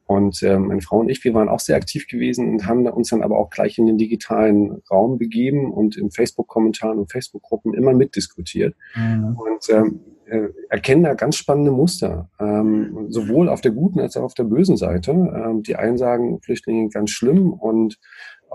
Und 0.08 0.44
ähm, 0.44 0.68
meine 0.68 0.82
Frau 0.82 1.00
und 1.00 1.10
ich, 1.10 1.24
wir 1.24 1.34
waren 1.34 1.50
auch 1.50 1.60
sehr 1.60 1.76
aktiv 1.76 2.08
gewesen 2.08 2.48
und 2.52 2.68
haben 2.68 2.86
uns 2.86 3.10
dann 3.10 3.24
aber 3.24 3.40
auch 3.40 3.50
gleich 3.50 3.80
in 3.80 3.88
den 3.88 3.98
digitalen 3.98 4.84
Raum 4.92 5.18
begeben 5.18 5.72
und 5.72 5.98
in 5.98 6.12
Facebook-Kommentaren 6.12 7.00
und 7.00 7.12
Facebook-Gruppen 7.12 7.74
immer 7.74 7.94
mitdiskutiert. 7.94 8.76
Mhm. 8.96 9.36
Und 9.36 9.70
ähm, 9.70 10.00
äh, 10.28 10.50
erkennen 10.70 11.04
da 11.04 11.14
ganz 11.16 11.38
spannende 11.38 11.72
Muster, 11.72 12.30
ähm, 12.40 13.08
sowohl 13.10 13.50
auf 13.50 13.62
der 13.62 13.72
guten 13.72 14.00
als 14.00 14.16
auch 14.16 14.24
auf 14.24 14.34
der 14.36 14.44
bösen 14.44 14.78
Seite. 14.78 15.12
Ähm, 15.12 15.64
die 15.64 15.76
einen 15.76 15.98
sagen, 15.98 16.40
Flüchtlinge 16.42 16.90
ganz 16.90 17.10
schlimm 17.12 17.54
und 17.54 18.00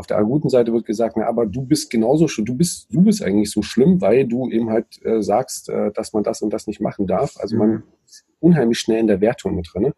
auf 0.00 0.06
der 0.06 0.24
guten 0.24 0.48
Seite 0.48 0.72
wird 0.72 0.86
gesagt, 0.86 1.18
na, 1.18 1.26
aber 1.26 1.44
du 1.44 1.60
bist 1.60 1.90
genauso 1.90 2.26
schlimm, 2.26 2.46
du 2.46 2.54
bist, 2.54 2.86
du 2.90 3.02
bist 3.02 3.22
eigentlich 3.22 3.50
so 3.50 3.60
schlimm, 3.60 4.00
weil 4.00 4.26
du 4.26 4.48
eben 4.50 4.70
halt 4.70 4.86
äh, 5.04 5.22
sagst, 5.22 5.68
äh, 5.68 5.92
dass 5.92 6.14
man 6.14 6.22
das 6.22 6.40
und 6.40 6.50
das 6.54 6.66
nicht 6.66 6.80
machen 6.80 7.06
darf. 7.06 7.36
Also 7.38 7.58
man 7.58 7.70
mhm. 7.70 7.82
ist 8.06 8.24
unheimlich 8.40 8.78
schnell 8.78 8.98
in 8.98 9.08
der 9.08 9.20
Wertung 9.20 9.56
mit 9.56 9.68
drin. 9.70 9.92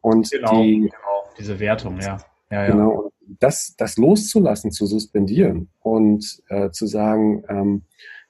Und 0.00 0.30
genau, 0.30 0.62
die, 0.62 0.80
genau, 0.80 1.30
diese 1.38 1.60
Wertung, 1.60 2.00
ja. 2.00 2.16
ja, 2.50 2.64
ja. 2.64 2.70
Genau, 2.70 3.12
das, 3.38 3.74
das 3.76 3.98
loszulassen, 3.98 4.72
zu 4.72 4.86
suspendieren 4.86 5.68
und 5.82 6.42
äh, 6.48 6.70
zu 6.70 6.86
sagen, 6.86 7.44
ähm, 7.50 7.82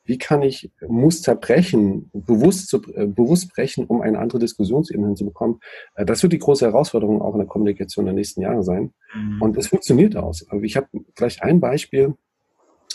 wie 0.06 0.18
kann 0.18 0.42
ich 0.42 0.70
Muster 0.86 1.34
brechen, 1.34 2.10
bewusst, 2.12 2.68
zu, 2.68 2.80
äh, 2.94 3.06
bewusst 3.06 3.52
brechen, 3.52 3.84
um 3.86 4.00
eine 4.00 4.18
andere 4.18 4.38
Diskussionsebene 4.38 5.08
hinzubekommen. 5.08 5.60
Äh, 5.94 6.06
das 6.06 6.22
wird 6.22 6.32
die 6.32 6.38
große 6.38 6.64
Herausforderung 6.64 7.20
auch 7.20 7.34
in 7.34 7.40
der 7.40 7.48
Kommunikation 7.48 8.06
der 8.06 8.14
nächsten 8.14 8.40
Jahre 8.40 8.62
sein. 8.62 8.92
Mhm. 9.14 9.42
Und 9.42 9.56
es 9.56 9.68
funktioniert 9.68 10.16
aus. 10.16 10.46
Also 10.48 10.64
ich 10.64 10.76
habe 10.76 10.88
vielleicht 11.14 11.42
ein 11.42 11.60
Beispiel. 11.60 12.14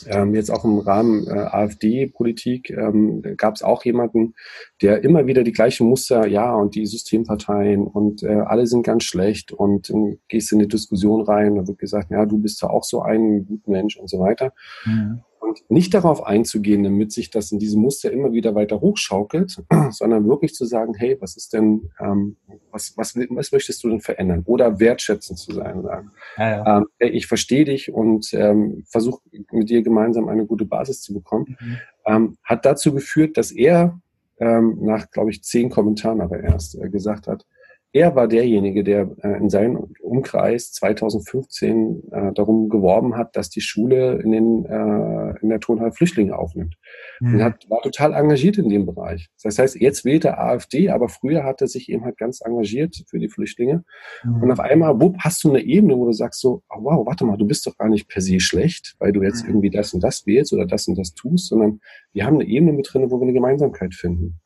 ähm, 0.08 0.34
jetzt 0.34 0.50
auch 0.50 0.66
im 0.66 0.80
Rahmen 0.80 1.28
äh, 1.28 1.32
AfD-Politik 1.32 2.72
ähm, 2.72 3.22
gab 3.38 3.54
es 3.54 3.62
auch 3.62 3.86
jemanden, 3.86 4.34
der 4.82 5.04
immer 5.04 5.28
wieder 5.28 5.44
die 5.44 5.52
gleichen 5.52 5.86
Muster, 5.88 6.26
ja, 6.28 6.56
und 6.56 6.74
die 6.74 6.88
Systemparteien 6.88 7.86
und 7.86 8.24
äh, 8.24 8.30
alle 8.30 8.66
sind 8.66 8.84
ganz 8.84 9.04
schlecht 9.04 9.52
und 9.52 9.92
äh, 9.92 10.18
gehst 10.28 10.54
in 10.54 10.58
eine 10.58 10.68
Diskussion 10.68 11.22
rein, 11.22 11.56
da 11.56 11.68
wird 11.68 11.78
gesagt, 11.78 12.10
ja, 12.10 12.26
du 12.26 12.40
bist 12.40 12.64
ja 12.64 12.70
auch 12.72 12.84
so 12.84 13.04
ein 13.04 13.46
guter 13.46 13.70
Mensch 13.70 13.96
und 13.98 14.10
so 14.10 14.20
weiter. 14.20 14.54
Mhm 14.86 15.22
und 15.42 15.70
nicht 15.70 15.94
darauf 15.94 16.24
einzugehen, 16.24 16.84
damit 16.84 17.12
sich 17.12 17.32
das 17.32 17.52
in 17.52 17.60
diesem 17.60 17.82
Muster 17.82 18.12
immer 18.12 18.32
wieder 18.32 18.54
weiter 18.54 18.80
hochschaukelt, 18.80 19.64
sondern 19.90 20.28
wirklich 20.28 20.54
zu 20.54 20.66
sagen, 20.66 20.94
hey, 20.94 21.18
was 21.20 21.36
ist 21.36 21.54
denn, 21.54 21.90
ähm, 22.00 22.38
was, 22.72 22.96
was, 22.96 23.16
was 23.16 23.52
möchtest 23.52 23.84
du 23.84 23.90
denn 23.90 24.02
verändern? 24.02 24.44
Oder 24.46 24.80
wertschätzend 24.80 25.40
zu 25.40 25.54
sein, 25.54 25.82
sagen, 25.82 26.12
ja, 26.38 26.50
ja. 26.50 26.78
Ähm, 26.78 26.86
hey, 27.00 27.10
ich 27.10 27.26
verstehe 27.28 27.66
dich 27.66 27.92
und 27.92 28.32
ähm, 28.34 28.84
versuche 28.88 29.22
mit 29.52 29.70
dir 29.70 29.82
gemeinsam 29.82 30.30
eine 30.30 30.46
gute 30.46 30.66
Basis 30.66 31.02
zu 31.02 31.14
bekommen, 31.14 31.58
mhm. 31.60 31.78
ähm, 32.06 32.38
hat 32.44 32.64
dazu 32.66 32.94
geführt, 32.94 33.36
dass 33.38 33.52
er 33.52 34.00
ähm, 34.40 34.78
nach, 34.82 35.10
glaube 35.10 35.32
ich, 35.32 35.44
zehn 35.44 35.70
Kommentaren 35.70 36.22
aber 36.22 36.40
erst 36.40 36.76
äh, 36.76 36.90
gesagt 36.90 37.28
hat, 37.28 37.46
er 37.94 38.16
war 38.16 38.28
derjenige, 38.28 38.84
der 38.84 39.10
äh, 39.22 39.38
in 39.38 39.50
seinem 39.50 39.94
Umkreis 40.02 40.72
2015 40.72 42.04
äh, 42.12 42.34
darum 42.34 42.70
geworben 42.70 43.18
hat, 43.18 43.36
dass 43.36 43.50
die 43.50 43.60
Schule 43.60 44.22
in, 44.24 44.32
den, 44.32 44.66
äh, 44.66 45.40
in 45.42 45.50
der 45.50 45.60
Turnhalle 45.60 45.92
Flüchtlinge 45.92 46.38
aufnimmt. 46.38 46.76
Mhm. 47.20 47.34
Und 47.34 47.44
hat, 47.44 47.70
war 47.70 47.82
total 47.82 48.14
engagiert 48.14 48.58
in 48.58 48.70
dem 48.70 48.86
Bereich. 48.86 49.30
Das 49.44 49.60
heißt, 49.60 49.76
jetzt 49.76 50.06
wählt 50.06 50.24
er 50.24 50.40
AfD, 50.40 50.90
aber 50.90 51.10
früher 51.10 51.44
hat 51.44 51.62
er 51.62 51.68
sich 51.68 51.90
eben 51.90 52.06
halt 52.06 52.18
ganz 52.18 52.40
engagiert 52.42 52.96
für 53.10 53.20
die 53.20 53.30
Flüchtlinge. 53.30 53.84
Mhm. 54.24 54.44
Und 54.44 54.52
auf 54.52 54.62
einmal, 54.62 55.02
wupp, 55.02 55.18
hast 55.20 55.44
du 55.44 55.50
eine 55.50 55.62
Ebene, 55.62 55.98
wo 55.98 56.06
du 56.06 56.14
sagst 56.14 56.40
so, 56.40 56.64
oh, 56.70 56.84
wow, 56.84 57.06
warte 57.06 57.26
mal, 57.26 57.38
du 57.38 57.46
bist 57.46 57.68
doch 57.68 57.78
gar 57.78 57.90
nicht 57.90 58.08
per 58.08 58.22
se 58.22 58.40
schlecht, 58.40 58.96
weil 59.00 59.12
du 59.12 59.22
jetzt 59.22 59.44
mhm. 59.44 59.50
irgendwie 59.50 59.70
das 59.70 59.94
und 59.94 60.02
das 60.02 60.26
wählst 60.26 60.54
oder 60.54 60.66
das 60.66 60.88
und 60.88 60.98
das 60.98 61.14
tust, 61.14 61.50
sondern 61.50 61.82
wir 62.14 62.26
haben 62.26 62.36
eine 62.36 62.46
Ebene 62.46 62.72
mit 62.72 62.90
drin, 62.92 63.12
wo 63.12 63.20
wir 63.20 63.24
eine 63.24 63.34
Gemeinsamkeit 63.34 63.94
finden. 63.94 64.40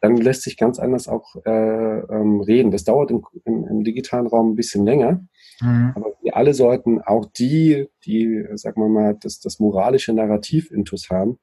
Dann 0.00 0.16
lässt 0.16 0.42
sich 0.42 0.56
ganz 0.56 0.78
anders 0.78 1.08
auch 1.08 1.36
äh, 1.44 1.98
ähm, 1.98 2.40
reden. 2.40 2.70
Das 2.70 2.84
dauert 2.84 3.10
im, 3.10 3.24
im, 3.44 3.66
im, 3.66 3.84
digitalen 3.84 4.26
Raum 4.26 4.52
ein 4.52 4.56
bisschen 4.56 4.84
länger. 4.84 5.26
Mhm. 5.60 5.92
Aber 5.94 6.12
wir 6.22 6.36
alle 6.36 6.54
sollten 6.54 7.00
auch 7.00 7.26
die, 7.26 7.88
die, 8.04 8.44
sagen 8.54 8.80
wir 8.80 8.88
mal, 8.88 9.16
das, 9.20 9.40
das 9.40 9.58
moralische 9.58 10.12
Narrativ 10.12 10.70
intus 10.70 11.10
haben, 11.10 11.38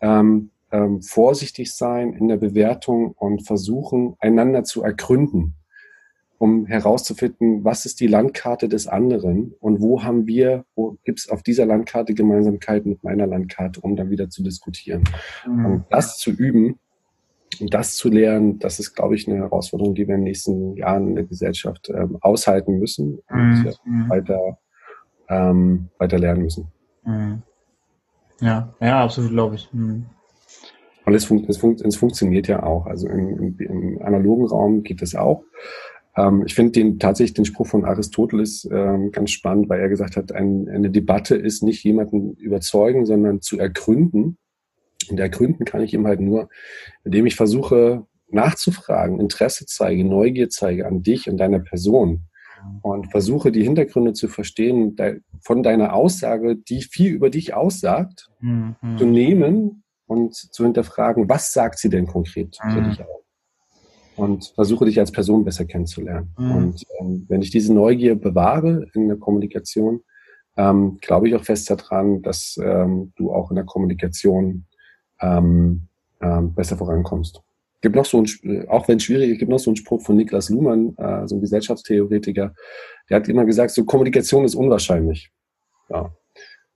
ähm, 0.00 0.50
ähm, 0.72 1.02
vorsichtig 1.02 1.72
sein 1.74 2.12
in 2.14 2.28
der 2.28 2.38
Bewertung 2.38 3.12
und 3.12 3.46
versuchen, 3.46 4.16
einander 4.18 4.64
zu 4.64 4.82
ergründen, 4.82 5.54
um 6.38 6.66
herauszufinden, 6.66 7.62
was 7.62 7.86
ist 7.86 8.00
die 8.00 8.08
Landkarte 8.08 8.68
des 8.68 8.88
anderen 8.88 9.54
und 9.60 9.80
wo 9.80 10.02
haben 10.02 10.26
wir, 10.26 10.64
wo 10.74 10.96
gibt 11.04 11.20
es 11.20 11.28
auf 11.28 11.42
dieser 11.42 11.66
Landkarte 11.66 12.14
Gemeinsamkeiten 12.14 12.90
mit 12.90 13.04
meiner 13.04 13.26
Landkarte, 13.26 13.80
um 13.80 13.94
dann 13.94 14.10
wieder 14.10 14.28
zu 14.28 14.42
diskutieren. 14.42 15.04
Mhm. 15.46 15.66
Und 15.66 15.84
das 15.90 16.18
zu 16.18 16.32
üben, 16.32 16.78
und 17.62 17.72
das 17.72 17.94
zu 17.94 18.08
lernen, 18.08 18.58
das 18.58 18.80
ist, 18.80 18.94
glaube 18.94 19.14
ich, 19.14 19.28
eine 19.28 19.38
Herausforderung, 19.38 19.94
die 19.94 20.08
wir 20.08 20.16
in 20.16 20.22
den 20.22 20.24
nächsten 20.24 20.76
Jahren 20.76 21.08
in 21.08 21.14
der 21.14 21.24
Gesellschaft 21.24 21.88
ähm, 21.94 22.18
aushalten 22.20 22.78
müssen 22.78 23.20
und 23.28 23.66
äh, 23.66 23.72
mhm. 23.84 24.10
weiter, 24.10 24.58
ähm, 25.28 25.88
weiter 25.98 26.18
lernen 26.18 26.42
müssen. 26.42 26.66
Mhm. 27.04 27.42
Ja, 28.40 28.74
ja, 28.80 29.04
absolut, 29.04 29.30
glaube 29.30 29.54
ich. 29.54 29.72
Mhm. 29.72 30.06
Und 31.04 31.14
es, 31.14 31.24
fun 31.24 31.44
es, 31.48 31.56
fun 31.56 31.76
es, 31.84 31.96
funktioniert 31.96 32.48
ja 32.48 32.64
auch. 32.64 32.86
Also 32.86 33.08
im, 33.08 33.38
im, 33.38 33.58
im 33.58 34.02
analogen 34.02 34.46
Raum 34.46 34.82
geht 34.82 35.00
es 35.00 35.14
auch. 35.14 35.44
Ähm, 36.16 36.42
ich 36.44 36.54
finde 36.54 36.72
den 36.72 36.98
tatsächlich 36.98 37.34
den 37.34 37.44
Spruch 37.44 37.68
von 37.68 37.84
Aristoteles 37.84 38.68
ähm, 38.72 39.12
ganz 39.12 39.30
spannend, 39.30 39.68
weil 39.68 39.80
er 39.80 39.88
gesagt 39.88 40.16
hat, 40.16 40.32
ein, 40.32 40.68
eine 40.68 40.90
Debatte 40.90 41.36
ist 41.36 41.62
nicht 41.62 41.84
jemanden 41.84 42.34
überzeugen, 42.34 43.06
sondern 43.06 43.40
zu 43.40 43.58
ergründen 43.58 44.36
und 45.10 45.18
ergründen 45.18 45.64
kann 45.64 45.82
ich 45.82 45.94
eben 45.94 46.06
halt 46.06 46.20
nur, 46.20 46.48
indem 47.04 47.26
ich 47.26 47.36
versuche 47.36 48.06
nachzufragen, 48.28 49.20
Interesse 49.20 49.66
zeige, 49.66 50.04
Neugier 50.04 50.48
zeige 50.48 50.86
an 50.86 51.02
dich 51.02 51.28
und 51.28 51.36
deiner 51.36 51.60
Person 51.60 52.28
und 52.82 53.10
versuche 53.10 53.52
die 53.52 53.62
Hintergründe 53.62 54.12
zu 54.12 54.28
verstehen 54.28 54.96
von 55.40 55.62
deiner 55.62 55.94
Aussage, 55.94 56.56
die 56.56 56.82
viel 56.82 57.12
über 57.12 57.30
dich 57.30 57.54
aussagt, 57.54 58.30
mhm. 58.40 58.76
zu 58.98 59.04
nehmen 59.04 59.82
und 60.06 60.34
zu 60.34 60.64
hinterfragen, 60.64 61.28
was 61.28 61.52
sagt 61.52 61.78
sie 61.78 61.88
denn 61.88 62.06
konkret 62.06 62.58
mhm. 62.62 62.70
für 62.70 62.82
dich 62.82 63.00
aus? 63.00 63.08
Und 64.14 64.52
versuche 64.54 64.84
dich 64.84 64.98
als 64.98 65.10
Person 65.10 65.44
besser 65.44 65.64
kennenzulernen. 65.64 66.34
Mhm. 66.38 66.50
Und 66.52 66.84
ähm, 67.00 67.26
wenn 67.28 67.42
ich 67.42 67.50
diese 67.50 67.72
Neugier 67.72 68.14
bewahre 68.14 68.86
in 68.94 69.08
der 69.08 69.16
Kommunikation, 69.16 70.02
ähm, 70.56 70.98
glaube 71.00 71.28
ich 71.28 71.34
auch 71.34 71.44
fest 71.44 71.70
daran, 71.70 72.20
dass 72.22 72.58
ähm, 72.62 73.12
du 73.16 73.32
auch 73.32 73.50
in 73.50 73.56
der 73.56 73.64
Kommunikation 73.64 74.66
ähm, 75.22 75.82
ähm, 76.20 76.54
besser 76.54 76.76
vorankommst. 76.76 77.42
Gibt 77.80 77.96
noch 77.96 78.04
so 78.04 78.22
ein, 78.22 78.68
auch 78.68 78.86
wenn 78.86 78.98
es 78.98 79.04
schwierig 79.04 79.30
ist, 79.30 79.38
gibt 79.38 79.50
noch 79.50 79.58
so 79.58 79.70
einen 79.70 79.76
Spruch 79.76 80.02
von 80.02 80.16
Niklas 80.16 80.50
Luhmann, 80.50 80.94
äh, 80.98 81.26
so 81.26 81.36
ein 81.36 81.40
Gesellschaftstheoretiker, 81.40 82.54
der 83.10 83.16
hat 83.16 83.28
immer 83.28 83.44
gesagt, 83.44 83.72
so 83.72 83.84
Kommunikation 83.84 84.44
ist 84.44 84.54
unwahrscheinlich. 84.54 85.30
Ja. 85.88 86.12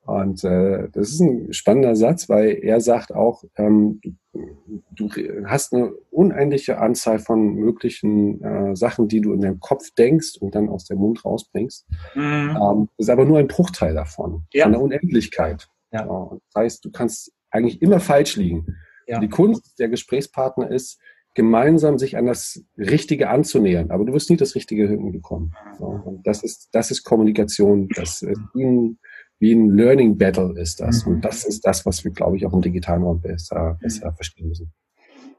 Und 0.06 0.44
äh, 0.44 0.88
das 0.92 1.10
ist 1.10 1.20
ein 1.20 1.52
spannender 1.52 1.96
Satz, 1.96 2.28
weil 2.28 2.58
er 2.62 2.80
sagt 2.80 3.12
auch, 3.12 3.42
ähm, 3.56 4.00
du, 4.02 5.08
du 5.08 5.10
hast 5.46 5.74
eine 5.74 5.92
unendliche 6.10 6.78
Anzahl 6.78 7.18
von 7.18 7.54
möglichen 7.54 8.40
äh, 8.42 8.76
Sachen, 8.76 9.08
die 9.08 9.20
du 9.20 9.32
in 9.32 9.40
deinem 9.40 9.58
Kopf 9.58 9.90
denkst 9.98 10.36
und 10.38 10.54
dann 10.54 10.68
aus 10.68 10.84
dem 10.84 10.98
Mund 10.98 11.24
rausbringst. 11.24 11.86
Mhm. 12.14 12.22
Ähm, 12.22 12.88
das 12.96 13.06
ist 13.06 13.10
aber 13.10 13.24
nur 13.24 13.38
ein 13.38 13.48
Bruchteil 13.48 13.94
davon, 13.94 14.44
ja. 14.52 14.64
von 14.64 14.72
der 14.72 14.80
Unendlichkeit. 14.80 15.68
Ja. 15.90 16.06
ja. 16.06 16.30
Das 16.52 16.62
heißt, 16.62 16.84
du 16.84 16.92
kannst 16.92 17.32
eigentlich 17.56 17.82
immer 17.82 18.00
falsch 18.00 18.36
liegen. 18.36 18.66
Ja. 19.06 19.20
Die 19.20 19.28
Kunst 19.28 19.78
der 19.78 19.88
Gesprächspartner 19.88 20.70
ist, 20.70 21.00
gemeinsam 21.34 21.98
sich 21.98 22.16
an 22.16 22.26
das 22.26 22.64
Richtige 22.78 23.28
anzunähern. 23.28 23.90
Aber 23.90 24.04
du 24.04 24.12
wirst 24.12 24.30
nie 24.30 24.36
das 24.36 24.54
Richtige 24.54 24.88
hinbekommen. 24.88 25.54
So, 25.78 26.20
das 26.24 26.42
ist, 26.42 26.70
das 26.72 26.90
ist 26.90 27.04
Kommunikation. 27.04 27.88
Das 27.94 28.22
ist 28.22 28.40
wie 28.54 28.64
ein, 28.64 28.98
wie 29.38 29.52
ein 29.52 29.68
Learning 29.70 30.16
Battle 30.16 30.58
ist 30.58 30.80
das. 30.80 31.04
Und 31.04 31.20
das 31.20 31.44
ist 31.44 31.60
das, 31.66 31.84
was 31.84 32.04
wir, 32.04 32.10
glaube 32.10 32.36
ich, 32.36 32.46
auch 32.46 32.54
im 32.54 32.62
digitalen 32.62 33.02
Raum 33.02 33.20
besser, 33.20 33.78
besser 33.80 34.12
verstehen 34.14 34.48
müssen. 34.48 34.72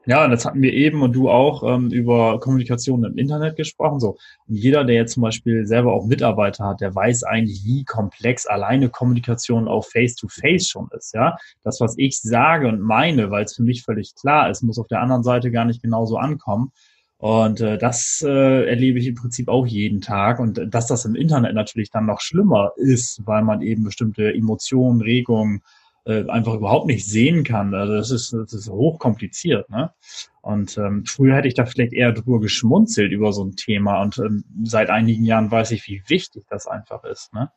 Ja, 0.08 0.26
das 0.26 0.46
hatten 0.46 0.62
wir 0.62 0.72
eben 0.72 1.02
und 1.02 1.12
du 1.12 1.28
auch 1.28 1.62
ähm, 1.62 1.90
über 1.90 2.40
Kommunikation 2.40 3.04
im 3.04 3.18
Internet 3.18 3.56
gesprochen. 3.56 4.00
So. 4.00 4.16
Und 4.46 4.54
jeder, 4.54 4.84
der 4.84 4.96
jetzt 4.96 5.12
zum 5.12 5.22
Beispiel 5.22 5.66
selber 5.66 5.92
auch 5.92 6.06
Mitarbeiter 6.06 6.64
hat, 6.64 6.80
der 6.80 6.94
weiß 6.94 7.24
eigentlich, 7.24 7.62
wie 7.66 7.84
komplex 7.84 8.46
alleine 8.46 8.88
Kommunikation 8.88 9.68
auch 9.68 9.84
face-to-face 9.84 10.62
-face 10.62 10.70
schon 10.70 10.88
ist. 10.96 11.12
Ja, 11.12 11.36
das, 11.62 11.78
was 11.82 11.98
ich 11.98 12.18
sage 12.22 12.68
und 12.68 12.80
meine, 12.80 13.30
weil 13.30 13.44
es 13.44 13.54
für 13.54 13.62
mich 13.62 13.82
völlig 13.82 14.14
klar 14.14 14.48
ist, 14.48 14.62
muss 14.62 14.78
auf 14.78 14.88
der 14.88 15.02
anderen 15.02 15.24
Seite 15.24 15.50
gar 15.50 15.66
nicht 15.66 15.82
genauso 15.82 16.16
ankommen. 16.16 16.72
Und 17.18 17.60
äh, 17.60 17.76
das 17.76 18.24
äh, 18.26 18.66
erlebe 18.66 18.98
ich 18.98 19.08
im 19.08 19.14
Prinzip 19.14 19.48
auch 19.48 19.66
jeden 19.66 20.00
Tag. 20.00 20.38
Und 20.40 20.72
dass 20.72 20.86
das 20.86 21.04
im 21.04 21.16
Internet 21.16 21.54
natürlich 21.54 21.90
dann 21.90 22.06
noch 22.06 22.22
schlimmer 22.22 22.72
ist, 22.76 23.20
weil 23.26 23.42
man 23.42 23.60
eben 23.60 23.84
bestimmte 23.84 24.32
Emotionen, 24.32 25.02
Regungen, 25.02 25.60
äh, 26.08 26.26
einfach 26.28 26.54
überhaupt 26.54 26.86
nicht 26.86 27.04
sehen 27.04 27.44
kann. 27.44 27.74
Also 27.74 27.92
das 27.92 28.10
ist, 28.10 28.32
das 28.32 28.54
ist 28.54 28.70
hochkompliziert. 28.70 29.68
Ne? 29.68 29.92
Und 30.40 30.78
ähm, 30.78 31.04
früher 31.04 31.36
hätte 31.36 31.48
ich 31.48 31.54
da 31.54 31.66
vielleicht 31.66 31.92
eher 31.92 32.12
drüber 32.12 32.40
geschmunzelt 32.40 33.12
über 33.12 33.32
so 33.32 33.44
ein 33.44 33.56
Thema. 33.56 34.00
Und 34.00 34.18
ähm, 34.18 34.44
seit 34.64 34.88
einigen 34.88 35.24
Jahren 35.24 35.50
weiß 35.50 35.70
ich, 35.72 35.86
wie 35.86 36.02
wichtig 36.08 36.44
das 36.48 36.66
einfach 36.66 37.04
ist. 37.04 37.34
Ne? 37.34 37.50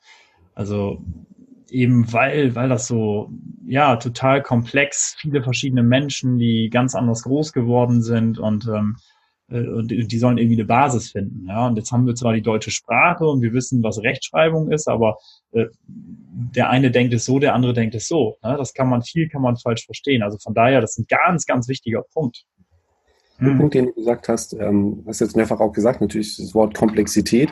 Also 0.54 1.02
eben 1.70 2.12
weil, 2.12 2.54
weil 2.54 2.68
das 2.68 2.88
so, 2.88 3.32
ja, 3.66 3.96
total 3.96 4.42
komplex, 4.42 5.16
viele 5.18 5.42
verschiedene 5.42 5.84
Menschen, 5.84 6.38
die 6.38 6.70
ganz 6.70 6.94
anders 6.94 7.24
groß 7.24 7.54
geworden 7.54 8.02
sind 8.02 8.38
und 8.38 8.68
ähm, 8.68 8.98
äh, 8.98 9.11
und 9.52 9.88
die 9.90 10.18
sollen 10.18 10.38
irgendwie 10.38 10.56
eine 10.56 10.66
Basis 10.66 11.12
finden. 11.12 11.48
Ja, 11.48 11.68
und 11.68 11.76
jetzt 11.76 11.92
haben 11.92 12.06
wir 12.06 12.16
zwar 12.16 12.34
die 12.34 12.42
deutsche 12.42 12.72
Sprache 12.72 13.26
und 13.26 13.42
wir 13.42 13.54
wissen, 13.54 13.84
was 13.84 14.02
Rechtschreibung 14.02 14.72
ist, 14.72 14.88
aber 14.88 15.18
äh, 15.52 15.66
der 15.88 16.70
eine 16.70 16.92
denkt 16.92 17.14
es 17.14 17.26
so, 17.26 17.40
der 17.40 17.54
andere 17.54 17.74
denkt 17.74 17.96
es 17.96 18.08
so. 18.08 18.38
Ne? 18.44 18.56
Das 18.58 18.74
kann 18.74 18.90
man 18.90 19.02
viel, 19.02 19.30
kann 19.30 19.42
man 19.42 19.58
falsch 19.58 19.86
verstehen. 19.86 20.24
Also 20.24 20.38
von 20.38 20.54
daher, 20.54 20.82
das 20.82 20.92
ist 20.92 21.00
ein 21.00 21.06
ganz, 21.08 21.46
ganz 21.46 21.68
wichtiger 21.68 22.04
Punkt. 22.14 22.46
Der 23.40 23.50
hm. 23.50 23.58
Punkt, 23.58 23.74
den 23.74 23.86
du 23.88 23.94
gesagt 23.94 24.30
hast, 24.30 24.54
ähm, 24.54 25.04
hast 25.08 25.20
jetzt 25.20 25.36
mehrfach 25.36 25.60
auch 25.60 25.74
gesagt, 25.74 26.00
natürlich 26.00 26.38
das 26.38 26.54
Wort 26.54 26.76
Komplexität. 26.76 27.52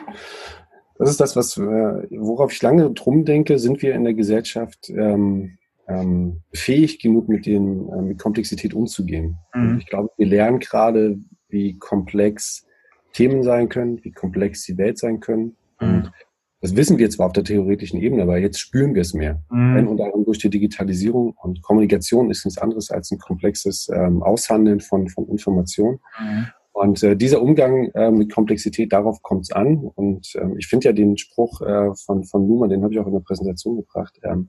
Das 0.98 1.10
ist 1.10 1.20
das, 1.20 1.34
was, 1.34 1.56
äh, 1.56 1.60
worauf 1.60 2.52
ich 2.52 2.62
lange 2.62 2.90
drum 2.92 3.24
denke, 3.24 3.58
sind 3.58 3.82
wir 3.82 3.94
in 3.94 4.04
der 4.04 4.14
Gesellschaft 4.14 4.90
ähm, 4.90 5.58
ähm, 5.88 6.42
fähig 6.52 7.00
genug, 7.00 7.28
mit, 7.28 7.46
den, 7.46 7.88
äh, 7.88 8.02
mit 8.02 8.18
Komplexität 8.18 8.74
umzugehen. 8.74 9.36
Mhm. 9.54 9.78
Ich 9.80 9.86
glaube, 9.86 10.10
wir 10.16 10.26
lernen 10.26 10.60
gerade, 10.60 11.18
wie 11.50 11.78
komplex 11.78 12.66
Themen 13.12 13.42
sein 13.42 13.68
können, 13.68 14.02
wie 14.04 14.12
komplex 14.12 14.64
die 14.64 14.78
Welt 14.78 14.98
sein 14.98 15.20
können. 15.20 15.56
Mhm. 15.80 15.88
Und 15.88 16.12
das 16.62 16.76
wissen 16.76 16.98
wir 16.98 17.08
zwar 17.08 17.26
auf 17.26 17.32
der 17.32 17.44
theoretischen 17.44 18.00
Ebene, 18.00 18.22
aber 18.22 18.38
jetzt 18.38 18.60
spüren 18.60 18.94
wir 18.94 19.02
es 19.02 19.14
mehr. 19.14 19.42
Mhm. 19.50 19.88
Unter 19.88 20.04
anderem 20.04 20.24
durch 20.24 20.38
die 20.38 20.50
Digitalisierung 20.50 21.34
und 21.42 21.62
Kommunikation 21.62 22.30
ist 22.30 22.44
nichts 22.44 22.60
anderes 22.60 22.90
als 22.90 23.10
ein 23.10 23.18
komplexes 23.18 23.88
ähm, 23.92 24.22
Aushandeln 24.22 24.80
von, 24.80 25.08
von 25.08 25.26
Informationen. 25.28 26.00
Mhm. 26.20 26.46
Und 26.72 27.02
äh, 27.02 27.16
dieser 27.16 27.42
Umgang 27.42 27.90
äh, 27.94 28.10
mit 28.10 28.32
Komplexität, 28.32 28.92
darauf 28.92 29.22
kommt 29.22 29.42
es 29.42 29.52
an. 29.52 29.90
Und 29.94 30.32
ähm, 30.36 30.56
ich 30.58 30.66
finde 30.66 30.88
ja 30.88 30.92
den 30.92 31.16
Spruch 31.16 31.60
äh, 31.62 31.94
von, 31.94 32.24
von 32.24 32.46
Luhmann, 32.46 32.70
den 32.70 32.82
habe 32.82 32.92
ich 32.92 33.00
auch 33.00 33.06
in 33.06 33.12
der 33.12 33.20
Präsentation 33.20 33.76
gebracht, 33.76 34.20
ähm, 34.22 34.48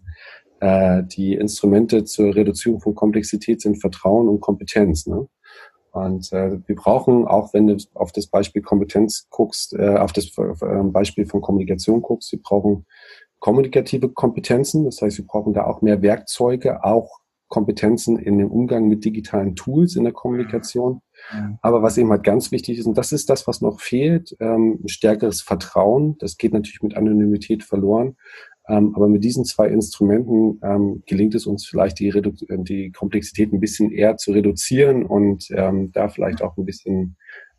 äh, 0.59 1.03
die 1.03 1.33
Instrumente 1.33 2.03
zur 2.03 2.35
Reduzierung 2.35 2.79
von 2.79 2.93
Komplexität 2.93 3.61
sind 3.61 3.81
Vertrauen 3.81 4.27
und 4.27 4.41
Kompetenz. 4.41 5.07
Ne? 5.07 5.27
Und 5.91 6.32
äh, 6.32 6.58
wir 6.65 6.75
brauchen, 6.75 7.27
auch 7.27 7.54
wenn 7.54 7.67
du 7.67 7.77
auf 7.93 8.12
das 8.12 8.27
Beispiel 8.27 8.62
Kompetenz 8.62 9.27
guckst, 9.30 9.73
äh, 9.73 9.97
auf 9.97 10.13
das 10.13 10.38
äh, 10.38 10.84
Beispiel 10.84 11.25
von 11.25 11.41
Kommunikation 11.41 12.01
guckst, 12.01 12.32
wir 12.32 12.41
brauchen 12.41 12.86
kommunikative 13.39 14.10
Kompetenzen. 14.10 14.86
Das 14.86 15.01
heißt, 15.01 15.17
wir 15.17 15.25
brauchen 15.25 15.54
da 15.54 15.65
auch 15.65 15.82
mehr 15.82 16.01
Werkzeuge, 16.01 16.84
auch 16.84 17.19
Kompetenzen 17.49 18.17
in 18.17 18.38
dem 18.38 18.49
Umgang 18.49 18.88
mit 18.88 19.04
digitalen 19.04 19.56
Tools 19.58 19.97
in 19.97 20.06
der 20.06 20.13
Kommunikation. 20.13 21.01
Aber 21.62 21.84
was 21.84 21.97
eben 21.97 22.10
halt 22.10 22.23
ganz 22.23 22.51
wichtig 22.51 22.80
ist, 22.80 22.88
und 22.88 22.97
das 22.97 23.12
ist 23.12 23.30
das, 23.30 23.45
was 23.45 23.62
noch 23.62 23.80
fehlt, 23.80 24.36
ähm, 24.39 24.80
ein 24.84 24.88
stärkeres 24.88 25.41
Vertrauen. 25.41 26.17
Das 26.19 26.38
geht 26.38 26.54
natürlich 26.54 26.82
mit 26.82 26.95
Anonymität 26.95 27.63
verloren. 27.63 28.15
Ähm, 28.71 28.95
aber 28.95 29.10
mit 29.10 29.21
diesen 29.21 29.43
zwei 29.43 29.67
Instrumenten 29.67 30.57
ähm, 30.63 31.03
gelingt 31.05 31.36
es 31.36 31.45
uns 31.45 31.65
vielleicht, 31.65 31.99
die, 31.99 32.10
Redu 32.10 32.31
die 32.63 32.91
Komplexität 32.91 33.51
ein 33.51 33.60
bisschen 33.60 33.91
eher 33.91 34.15
zu 34.15 34.31
reduzieren 34.31 35.05
und 35.05 35.49
ähm, 35.51 35.91
da 35.91 36.07
vielleicht 36.07 36.41
auch 36.41 36.55
ein 36.55 36.63
bisschen 36.63 37.17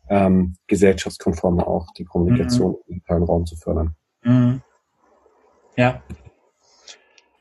ähm, 0.09 0.55
gesellschaftskonformer 0.65 1.67
auch 1.67 1.85
die 1.99 2.03
Kommunikation 2.03 2.71
mhm. 2.71 2.77
im 2.87 2.95
digitalen 2.95 3.23
Raum 3.23 3.45
zu 3.45 3.55
fördern. 3.55 3.95
Mhm. 4.23 4.61
Ja. 5.77 6.01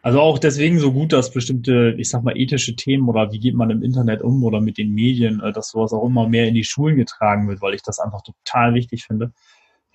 Also 0.03 0.21
auch 0.21 0.39
deswegen 0.39 0.79
so 0.79 0.93
gut, 0.93 1.15
dass 1.15 1.33
bestimmte, 1.33 1.95
ich 1.97 2.11
sag 2.11 2.25
mal, 2.25 2.37
ethische 2.37 2.77
Themen 2.77 3.09
oder 3.09 3.33
wie 3.33 3.41
geht 3.41 3.55
man 3.55 3.71
im 3.71 3.83
Internet 3.83 4.21
um 4.21 4.45
oder 4.45 4.61
mit 4.61 4.77
den 4.77 4.93
Medien, 4.93 5.41
äh, 5.41 5.51
dass 5.51 5.71
sowas 5.71 5.95
auch 5.95 6.05
immer 6.05 6.29
mehr 6.29 6.47
in 6.47 6.55
die 6.55 6.65
Schulen 6.65 6.97
getragen 6.97 7.49
wird, 7.49 7.63
weil 7.63 7.73
ich 7.73 7.83
das 7.83 8.01
einfach 8.01 8.21
total 8.21 8.75
wichtig 8.75 9.05
finde 9.07 9.33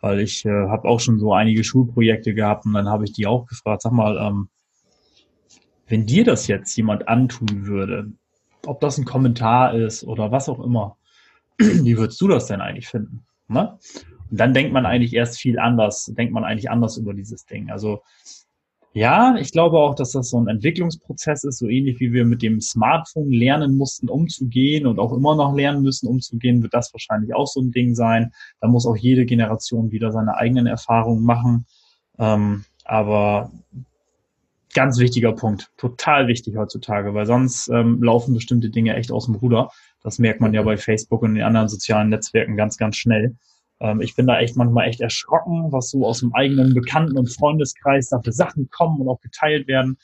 weil 0.02 0.20
ich 0.20 0.46
äh, 0.46 0.50
habe 0.50 0.88
auch 0.88 1.00
schon 1.00 1.20
so 1.20 1.34
einige 1.34 1.64
Schulprojekte 1.64 2.34
gehabt 2.34 2.66
und 2.66 2.74
dann 2.74 2.90
habe 2.90 3.06
ich 3.06 3.14
die 3.14 3.28
auch 3.28 3.46
gefragt, 3.46 3.82
sag 3.82 3.92
mal, 3.92 4.18
ähm, 4.18 4.50
wenn 5.88 6.06
dir 6.06 6.24
das 6.24 6.48
jetzt 6.48 6.76
jemand 6.76 7.08
antun 7.08 7.66
würde, 7.66 8.12
ob 8.66 8.80
das 8.82 8.98
ein 8.98 9.06
Kommentar 9.06 9.74
ist 9.74 10.04
oder 10.04 10.32
was 10.32 10.50
auch 10.50 10.60
immer, 10.60 10.98
wie 11.58 11.98
würdest 11.98 12.20
du 12.22 12.28
das 12.28 12.48
denn 12.48 12.62
eigentlich 12.62 12.88
finden? 12.88 13.26
Ne? 13.48 13.78
Und 14.30 14.40
dann 14.40 14.54
denkt 14.54 14.74
man 14.74 14.86
eigentlich 14.86 15.14
erst 15.14 15.40
viel 15.40 15.58
anders, 15.58 16.06
denkt 16.18 16.34
man 16.34 16.44
eigentlich 16.44 16.70
anders 16.70 16.98
über 16.98 17.14
dieses 17.14 17.46
Ding. 17.46 17.70
Also 17.72 18.02
ja, 18.98 19.36
ich 19.36 19.52
glaube 19.52 19.78
auch, 19.78 19.94
dass 19.94 20.14
das 20.14 20.32
so 20.32 20.40
ein 20.40 20.48
Entwicklungsprozess 20.48 21.44
ist, 21.44 21.60
so 21.60 21.68
ähnlich 21.68 22.00
wie 22.00 22.14
wir 22.14 22.26
mit 22.26 22.42
dem 22.42 22.60
Smartphone 22.60 23.30
lernen 23.30 23.78
mussten, 23.78 24.10
umzugehen 24.10 24.88
und 24.88 24.98
auch 24.98 25.14
immer 25.14 25.36
noch 25.36 25.56
lernen 25.56 25.84
müssen, 25.84 26.08
umzugehen, 26.08 26.64
wird 26.64 26.74
das 26.74 26.92
wahrscheinlich 26.94 27.36
auch 27.36 27.46
so 27.46 27.62
ein 27.62 27.72
Ding 27.72 27.94
sein. 27.94 28.32
Da 28.60 28.68
muss 28.68 28.88
auch 28.88 28.98
jede 28.98 29.28
Generation 29.28 29.92
wieder 29.92 30.12
seine 30.12 30.36
eigenen 30.36 30.66
Erfahrungen 30.66 31.24
machen. 31.24 31.68
Ähm, 32.18 32.66
aber 32.86 33.52
ganz 34.74 34.98
wichtiger 34.98 35.34
Punkt, 35.34 35.70
total 35.78 36.28
wichtig 36.28 36.58
heutzutage, 36.58 37.14
weil 37.14 37.28
sonst 37.28 37.68
ähm, 37.68 38.02
laufen 38.02 38.34
bestimmte 38.34 38.72
Dinge 38.72 38.96
echt 38.96 39.12
aus 39.12 39.26
dem 39.26 39.36
Ruder. 39.36 39.70
Das 40.02 40.18
merkt 40.18 40.42
man 40.42 40.56
ja 40.56 40.64
bei 40.64 40.76
Facebook 40.76 41.22
und 41.22 41.36
den 41.36 41.44
anderen 41.44 41.68
sozialen 41.68 42.10
Netzwerken 42.10 42.58
ganz, 42.58 42.78
ganz 42.78 42.96
schnell. 42.96 43.36
Ähm, 43.80 44.02
ich 44.02 44.16
bin 44.16 44.28
da 44.28 44.40
echt 44.40 44.56
manchmal 44.56 44.88
echt 44.88 45.02
erschrocken, 45.02 45.72
was 45.72 45.90
so 45.90 46.06
aus 46.06 46.20
dem 46.20 46.34
eigenen 46.34 46.74
Bekannten- 46.74 47.18
und 47.18 47.34
Freundeskreis 47.34 48.10
da 48.10 48.20
für 48.22 48.32
Sachen 48.32 48.70
kommen 48.70 49.02
und 49.02 49.10
auch 49.10 49.22
geteilt 49.22 49.68
werden. 49.68 49.98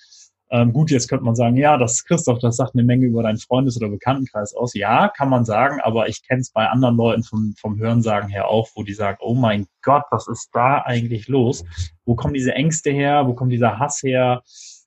Ähm, 0.54 0.72
gut, 0.72 0.92
jetzt 0.92 1.08
könnte 1.08 1.26
man 1.26 1.34
sagen, 1.34 1.58
ja, 1.58 1.78
das 1.78 2.04
Christoph, 2.06 2.38
das 2.38 2.58
sagt 2.58 2.76
eine 2.76 2.84
Menge 2.84 3.08
über 3.08 3.24
deinen 3.24 3.40
Freundes- 3.40 3.76
oder 3.78 3.90
Bekanntenkreis 3.90 4.54
aus. 4.54 4.76
Ja, 4.76 5.08
kann 5.08 5.28
man 5.28 5.46
sagen, 5.46 5.80
aber 5.82 6.08
ich 6.08 6.22
kenne 6.28 6.42
es 6.42 6.52
bei 6.52 6.68
anderen 6.68 6.96
Leuten 6.96 7.24
vom, 7.24 7.56
vom 7.60 7.80
Hörensagen 7.80 8.30
her 8.30 8.50
auch, 8.50 8.70
wo 8.76 8.84
die 8.84 8.94
sagen, 8.94 9.18
oh 9.22 9.34
mein 9.34 9.66
Gott, 9.82 10.04
was 10.12 10.28
ist 10.28 10.50
da 10.54 10.84
eigentlich 10.84 11.28
los? 11.28 11.66
Wo 12.06 12.14
kommen 12.14 12.36
diese 12.36 12.54
Ängste 12.54 12.92
her? 12.92 13.26
Wo 13.26 13.34
kommt 13.34 13.52
dieser 13.52 13.80
Hass 13.80 14.04
her? 14.04 14.44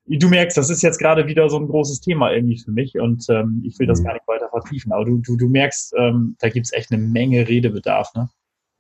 Du 0.07 0.29
merkst, 0.29 0.57
das 0.57 0.71
ist 0.71 0.83
jetzt 0.83 0.99
gerade 0.99 1.27
wieder 1.27 1.49
so 1.49 1.59
ein 1.59 1.67
großes 1.67 2.01
Thema 2.01 2.31
irgendwie 2.31 2.59
für 2.59 2.71
mich 2.71 2.97
und 3.01 3.27
ähm, 3.29 3.65
ich 3.67 3.77
will 3.81 3.89
das 3.89 3.99
mhm. 4.01 4.05
gar 4.05 4.13
nicht 4.13 4.29
weiter 4.29 4.49
vertiefen, 4.51 4.93
aber 4.93 5.05
du, 5.05 5.19
du, 5.19 5.37
du 5.37 5.49
merkst, 5.49 5.95
ähm, 5.99 6.37
da 6.39 6.49
gibt's 6.49 6.73
echt 6.73 6.93
eine 6.93 7.03
Menge 7.03 7.49
Redebedarf, 7.49 8.15
ne? 8.15 8.29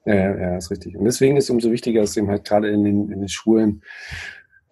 Ja, 0.07 0.14
ja, 0.14 0.57
ist 0.57 0.71
richtig. 0.71 0.97
Und 0.97 1.05
deswegen 1.05 1.37
ist 1.37 1.45
es 1.45 1.51
umso 1.51 1.71
wichtiger, 1.73 2.01
dass 2.01 2.16
eben 2.16 2.29
halt 2.29 2.45
gerade 2.45 2.69
in 2.69 2.85
den, 2.85 3.11
in 3.11 3.21
den 3.21 3.29
Schulen 3.29 3.83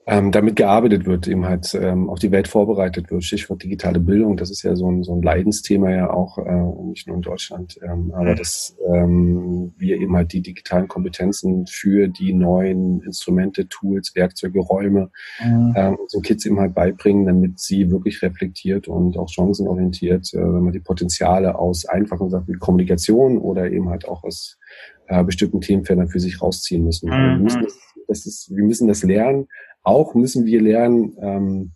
ähm, 0.06 0.32
damit 0.32 0.56
gearbeitet 0.56 1.06
wird, 1.06 1.26
eben 1.28 1.46
halt 1.46 1.74
ähm, 1.74 2.10
auf 2.10 2.18
die 2.18 2.30
Welt 2.30 2.46
vorbereitet 2.46 3.10
wird. 3.10 3.24
Stichwort 3.24 3.62
digitale 3.62 4.00
Bildung, 4.00 4.36
das 4.36 4.50
ist 4.50 4.62
ja 4.62 4.76
so 4.76 4.90
ein, 4.90 5.02
so 5.02 5.14
ein 5.14 5.22
Leidensthema 5.22 5.90
ja 5.90 6.10
auch, 6.10 6.36
äh, 6.38 6.88
nicht 6.88 7.06
nur 7.06 7.16
in 7.16 7.22
Deutschland, 7.22 7.78
ähm, 7.82 8.12
aber 8.14 8.32
mhm. 8.32 8.36
dass 8.36 8.76
ähm, 8.92 9.72
wir 9.78 9.96
eben 9.96 10.14
halt 10.14 10.32
die 10.32 10.42
digitalen 10.42 10.88
Kompetenzen 10.88 11.66
für 11.66 12.08
die 12.08 12.34
neuen 12.34 13.00
Instrumente, 13.00 13.66
Tools, 13.68 14.14
Werkzeuge, 14.14 14.60
Räume 14.60 15.10
mhm. 15.42 15.74
ähm, 15.74 15.96
unseren 15.96 16.22
Kids 16.22 16.44
eben 16.44 16.60
halt 16.60 16.74
beibringen, 16.74 17.24
damit 17.24 17.58
sie 17.58 17.90
wirklich 17.90 18.20
reflektiert 18.20 18.88
und 18.88 19.16
auch 19.16 19.30
chancenorientiert, 19.30 20.34
äh, 20.34 20.38
wenn 20.38 20.64
man 20.64 20.72
die 20.72 20.80
Potenziale 20.80 21.58
aus 21.58 21.86
einfachen 21.86 22.28
Sachen 22.28 22.48
wie 22.48 22.58
Kommunikation 22.58 23.38
oder 23.38 23.70
eben 23.70 23.88
halt 23.88 24.06
auch 24.06 24.22
aus 24.22 24.58
äh, 25.06 25.24
bestimmten 25.24 25.60
Themenfeldern 25.60 26.08
für 26.08 26.20
sich 26.20 26.40
rausziehen 26.40 26.84
müssen. 26.84 27.08
Mhm. 27.08 27.12
Wir, 27.12 27.38
müssen 27.38 27.62
das, 27.62 27.78
das 28.08 28.26
ist, 28.26 28.56
wir 28.56 28.64
müssen 28.64 28.88
das 28.88 29.02
lernen, 29.02 29.46
auch 29.82 30.14
müssen 30.14 30.46
wir 30.46 30.60
lernen, 30.60 31.16
ähm, 31.20 31.72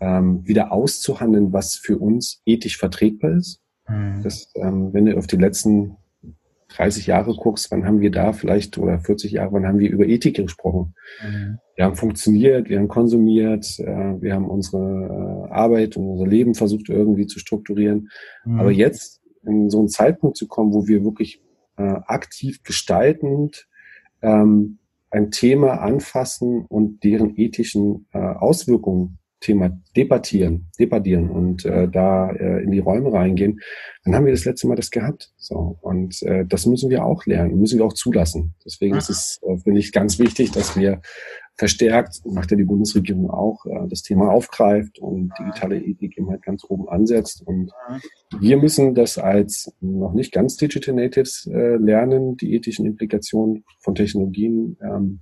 ähm, 0.00 0.46
wieder 0.46 0.72
auszuhandeln, 0.72 1.52
was 1.52 1.76
für 1.76 1.98
uns 1.98 2.42
ethisch 2.44 2.78
vertretbar 2.78 3.32
ist. 3.32 3.60
Mhm. 3.88 4.22
Das, 4.22 4.50
ähm, 4.56 4.92
wenn 4.92 5.06
du 5.06 5.16
auf 5.16 5.26
die 5.26 5.36
letzten 5.36 5.96
30 6.68 7.06
Jahre 7.06 7.34
guckst, 7.34 7.70
wann 7.70 7.86
haben 7.86 8.00
wir 8.00 8.10
da 8.10 8.32
vielleicht, 8.32 8.78
oder 8.78 8.98
40 8.98 9.32
Jahre, 9.32 9.52
wann 9.52 9.66
haben 9.66 9.78
wir 9.78 9.90
über 9.90 10.06
Ethik 10.06 10.36
gesprochen? 10.36 10.94
Mhm. 11.22 11.58
Wir 11.76 11.84
haben 11.84 11.96
funktioniert, 11.96 12.68
wir 12.68 12.78
haben 12.78 12.88
konsumiert, 12.88 13.78
äh, 13.78 14.20
wir 14.20 14.34
haben 14.34 14.48
unsere 14.48 15.48
äh, 15.48 15.52
Arbeit 15.52 15.96
und 15.96 16.06
unser 16.06 16.26
Leben 16.26 16.54
versucht 16.54 16.88
irgendwie 16.88 17.26
zu 17.26 17.38
strukturieren. 17.38 18.08
Mhm. 18.44 18.60
Aber 18.60 18.70
jetzt 18.70 19.20
in 19.44 19.70
so 19.70 19.78
einen 19.78 19.88
Zeitpunkt 19.88 20.36
zu 20.36 20.46
kommen, 20.48 20.72
wo 20.72 20.86
wir 20.86 21.04
wirklich 21.04 21.42
äh, 21.82 22.00
aktiv 22.06 22.62
gestaltend 22.62 23.68
ähm, 24.22 24.78
ein 25.10 25.30
Thema 25.30 25.80
anfassen 25.80 26.64
und 26.66 27.04
deren 27.04 27.36
ethischen 27.36 28.06
äh, 28.12 28.18
Auswirkungen 28.18 29.18
Thema 29.42 29.70
debattieren, 29.96 30.70
debattieren 30.78 31.28
und 31.28 31.64
äh, 31.64 31.88
da 31.88 32.30
äh, 32.30 32.62
in 32.62 32.70
die 32.70 32.78
Räume 32.78 33.12
reingehen, 33.12 33.60
dann 34.04 34.14
haben 34.14 34.24
wir 34.24 34.32
das 34.32 34.44
letzte 34.44 34.68
Mal 34.68 34.76
das 34.76 34.90
gehabt. 34.90 35.32
So 35.36 35.76
und 35.80 36.22
äh, 36.22 36.46
das 36.46 36.64
müssen 36.64 36.88
wir 36.88 37.04
auch 37.04 37.26
lernen, 37.26 37.58
müssen 37.58 37.78
wir 37.78 37.84
auch 37.84 37.92
zulassen. 37.92 38.54
Deswegen 38.64 38.96
ist 38.96 39.10
es 39.10 39.40
äh, 39.42 39.58
finde 39.58 39.80
ich 39.80 39.92
ganz 39.92 40.18
wichtig, 40.18 40.52
dass 40.52 40.76
wir 40.76 41.02
verstärkt, 41.56 42.22
macht 42.24 42.50
ja 42.50 42.56
die 42.56 42.64
Bundesregierung 42.64 43.30
auch, 43.30 43.64
äh, 43.66 43.88
das 43.88 44.02
Thema 44.02 44.30
aufgreift 44.30 44.98
und 44.98 45.32
digitale 45.38 45.78
Ethik 45.78 46.18
eben 46.18 46.30
halt 46.30 46.42
ganz 46.42 46.64
oben 46.68 46.88
ansetzt. 46.88 47.42
Und 47.46 47.70
wir 48.40 48.56
müssen 48.56 48.94
das 48.94 49.18
als 49.18 49.72
noch 49.80 50.12
nicht 50.12 50.32
ganz 50.32 50.56
Digital 50.56 50.94
Natives 50.94 51.46
äh, 51.46 51.76
lernen, 51.76 52.36
die 52.36 52.54
ethischen 52.54 52.86
Implikationen 52.86 53.64
von 53.80 53.94
Technologien 53.94 54.76
ähm, 54.82 55.20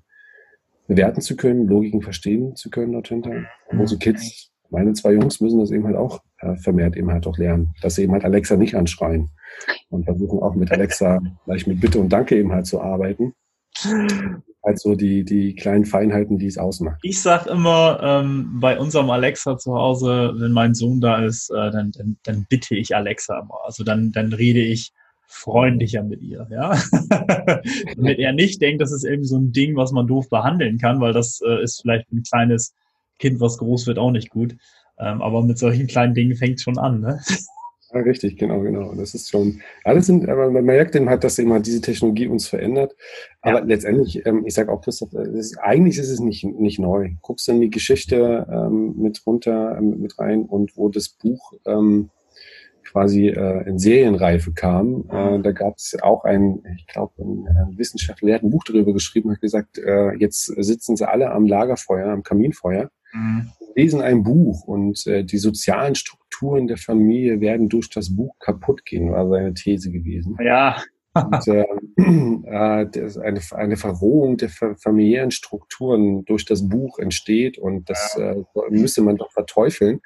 bewerten 0.86 1.20
zu 1.20 1.36
können, 1.36 1.66
Logiken 1.66 2.02
verstehen 2.02 2.56
zu 2.56 2.70
können 2.70 2.92
dort 2.92 3.08
hinter. 3.08 3.44
Unsere 3.68 3.98
Kids, 3.98 4.50
meine 4.70 4.92
zwei 4.92 5.12
Jungs 5.12 5.40
müssen 5.40 5.60
das 5.60 5.70
eben 5.70 5.86
halt 5.86 5.96
auch 5.96 6.20
äh, 6.38 6.56
vermehrt 6.56 6.96
eben 6.96 7.10
halt 7.10 7.26
auch 7.26 7.38
lernen, 7.38 7.74
dass 7.82 7.96
sie 7.96 8.02
eben 8.02 8.12
halt 8.12 8.24
Alexa 8.24 8.56
nicht 8.56 8.74
anschreien 8.76 9.30
und 9.88 10.04
versuchen 10.04 10.40
auch 10.40 10.54
mit 10.54 10.70
Alexa 10.70 11.20
gleich 11.44 11.66
mit 11.66 11.80
Bitte 11.80 12.00
und 12.00 12.08
Danke 12.12 12.36
eben 12.36 12.52
halt 12.52 12.66
zu 12.66 12.80
arbeiten 12.80 13.34
halt 14.64 14.78
so 14.78 14.94
die, 14.94 15.24
die 15.24 15.54
kleinen 15.54 15.84
Feinheiten, 15.84 16.38
die 16.38 16.46
es 16.46 16.58
ausmacht. 16.58 16.98
Ich 17.02 17.20
sag 17.20 17.46
immer 17.46 18.00
ähm, 18.02 18.58
bei 18.60 18.78
unserem 18.78 19.10
Alexa 19.10 19.56
zu 19.58 19.74
Hause, 19.74 20.34
wenn 20.36 20.52
mein 20.52 20.74
Sohn 20.74 21.00
da 21.00 21.24
ist, 21.24 21.50
äh, 21.50 21.70
dann, 21.70 21.92
dann, 21.92 22.16
dann 22.22 22.46
bitte 22.48 22.76
ich 22.76 22.94
Alexa 22.94 23.40
immer. 23.40 23.58
Also 23.64 23.84
dann, 23.84 24.12
dann 24.12 24.32
rede 24.32 24.60
ich 24.60 24.92
freundlicher 25.26 26.02
mit 26.02 26.22
ihr, 26.22 26.46
ja. 26.50 26.70
Damit 27.96 28.18
er 28.18 28.32
nicht 28.32 28.60
denkt, 28.60 28.82
das 28.82 28.92
ist 28.92 29.04
irgendwie 29.04 29.28
so 29.28 29.38
ein 29.38 29.52
Ding, 29.52 29.76
was 29.76 29.92
man 29.92 30.06
doof 30.06 30.28
behandeln 30.28 30.78
kann, 30.78 31.00
weil 31.00 31.12
das 31.12 31.40
äh, 31.40 31.62
ist 31.62 31.82
vielleicht 31.82 32.10
ein 32.12 32.24
kleines 32.24 32.74
Kind, 33.18 33.40
was 33.40 33.58
groß 33.58 33.86
wird, 33.86 33.98
auch 33.98 34.10
nicht 34.10 34.30
gut. 34.30 34.56
Ähm, 34.98 35.22
aber 35.22 35.42
mit 35.42 35.58
solchen 35.58 35.86
kleinen 35.86 36.14
Dingen 36.14 36.36
fängt 36.36 36.60
schon 36.60 36.78
an, 36.78 37.00
ne? 37.00 37.20
Ja, 37.92 38.00
richtig, 38.00 38.36
genau, 38.36 38.60
genau. 38.60 38.94
Das 38.94 39.14
ist 39.14 39.30
schon, 39.30 39.62
alles 39.84 40.06
sind, 40.06 40.28
aber 40.28 40.50
man 40.50 40.64
merkt 40.64 40.94
eben 40.94 41.08
halt, 41.08 41.24
dass 41.24 41.38
eben 41.38 41.52
halt 41.52 41.66
diese 41.66 41.80
Technologie 41.80 42.28
uns 42.28 42.46
verändert. 42.46 42.94
Aber 43.40 43.60
ja. 43.60 43.64
letztendlich, 43.64 44.24
ähm, 44.26 44.44
ich 44.46 44.54
sage 44.54 44.70
auch, 44.70 44.80
Christoph, 44.82 45.12
ist, 45.12 45.58
eigentlich 45.58 45.98
ist 45.98 46.10
es 46.10 46.20
nicht, 46.20 46.44
nicht 46.44 46.78
neu. 46.78 47.10
Guckst 47.20 47.48
du 47.48 47.52
in 47.52 47.60
die 47.60 47.70
Geschichte 47.70 48.46
ähm, 48.50 48.94
mit 48.96 49.20
runter, 49.26 49.76
ähm, 49.76 50.00
mit 50.00 50.18
rein 50.18 50.44
und 50.44 50.76
wo 50.76 50.88
das 50.88 51.08
Buch 51.08 51.54
ähm, 51.66 52.10
quasi 52.90 53.28
äh, 53.28 53.68
in 53.68 53.78
Serienreife 53.78 54.52
kam, 54.52 55.04
äh, 55.10 55.40
da 55.40 55.52
gab 55.52 55.76
es 55.76 55.96
auch 56.02 56.24
ein, 56.24 56.62
ich 56.76 56.86
glaube, 56.86 57.12
ein, 57.22 57.46
ein 57.46 57.78
Wissenschaftler, 57.78 58.26
der 58.26 58.34
hat 58.36 58.42
ein 58.42 58.50
Buch 58.50 58.64
darüber 58.64 58.92
geschrieben, 58.92 59.30
hat 59.30 59.40
gesagt, 59.40 59.78
äh, 59.78 60.12
jetzt 60.16 60.46
sitzen 60.46 60.96
sie 60.96 61.08
alle 61.08 61.30
am 61.30 61.46
Lagerfeuer, 61.46 62.08
am 62.08 62.22
Kaminfeuer, 62.22 62.90
mhm. 63.12 63.50
Lesen 63.74 64.00
ein 64.00 64.22
Buch 64.22 64.64
und 64.64 65.06
äh, 65.06 65.24
die 65.24 65.38
sozialen 65.38 65.94
Strukturen 65.94 66.66
der 66.66 66.76
Familie 66.76 67.40
werden 67.40 67.68
durch 67.68 67.90
das 67.90 68.14
Buch 68.14 68.34
kaputt 68.38 68.84
gehen, 68.84 69.12
war 69.12 69.28
seine 69.28 69.54
These 69.54 69.90
gewesen. 69.90 70.36
Ja. 70.42 70.82
Und, 71.12 71.48
äh, 71.48 72.82
äh, 72.82 73.20
eine, 73.22 73.40
eine 73.52 73.76
Verrohung 73.76 74.36
der 74.36 74.48
familiären 74.48 75.32
Strukturen 75.32 76.24
durch 76.24 76.44
das 76.44 76.68
Buch 76.68 76.98
entsteht 76.98 77.58
und 77.58 77.90
das 77.90 78.16
äh, 78.16 78.36
müsste 78.70 79.02
man 79.02 79.16
doch 79.16 79.32
verteufeln. 79.32 80.00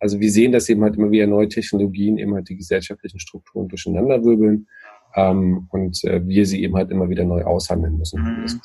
Also 0.00 0.18
wir 0.18 0.30
sehen, 0.32 0.50
dass 0.50 0.68
eben 0.68 0.82
halt 0.82 0.96
immer 0.96 1.10
wieder 1.10 1.26
neue 1.26 1.48
Technologien 1.48 2.18
immer 2.18 2.42
die 2.42 2.56
gesellschaftlichen 2.56 3.20
Strukturen 3.20 3.68
durcheinanderwirbeln 3.68 4.66
ähm, 5.14 5.68
und 5.70 6.02
äh, 6.04 6.26
wir 6.26 6.46
sie 6.46 6.62
eben 6.62 6.74
halt 6.74 6.90
immer 6.90 7.08
wieder 7.10 7.24
neu 7.24 7.44
aushandeln 7.44 7.96
müssen. 7.96 8.22
Mhm. 8.22 8.42
Das 8.42 8.58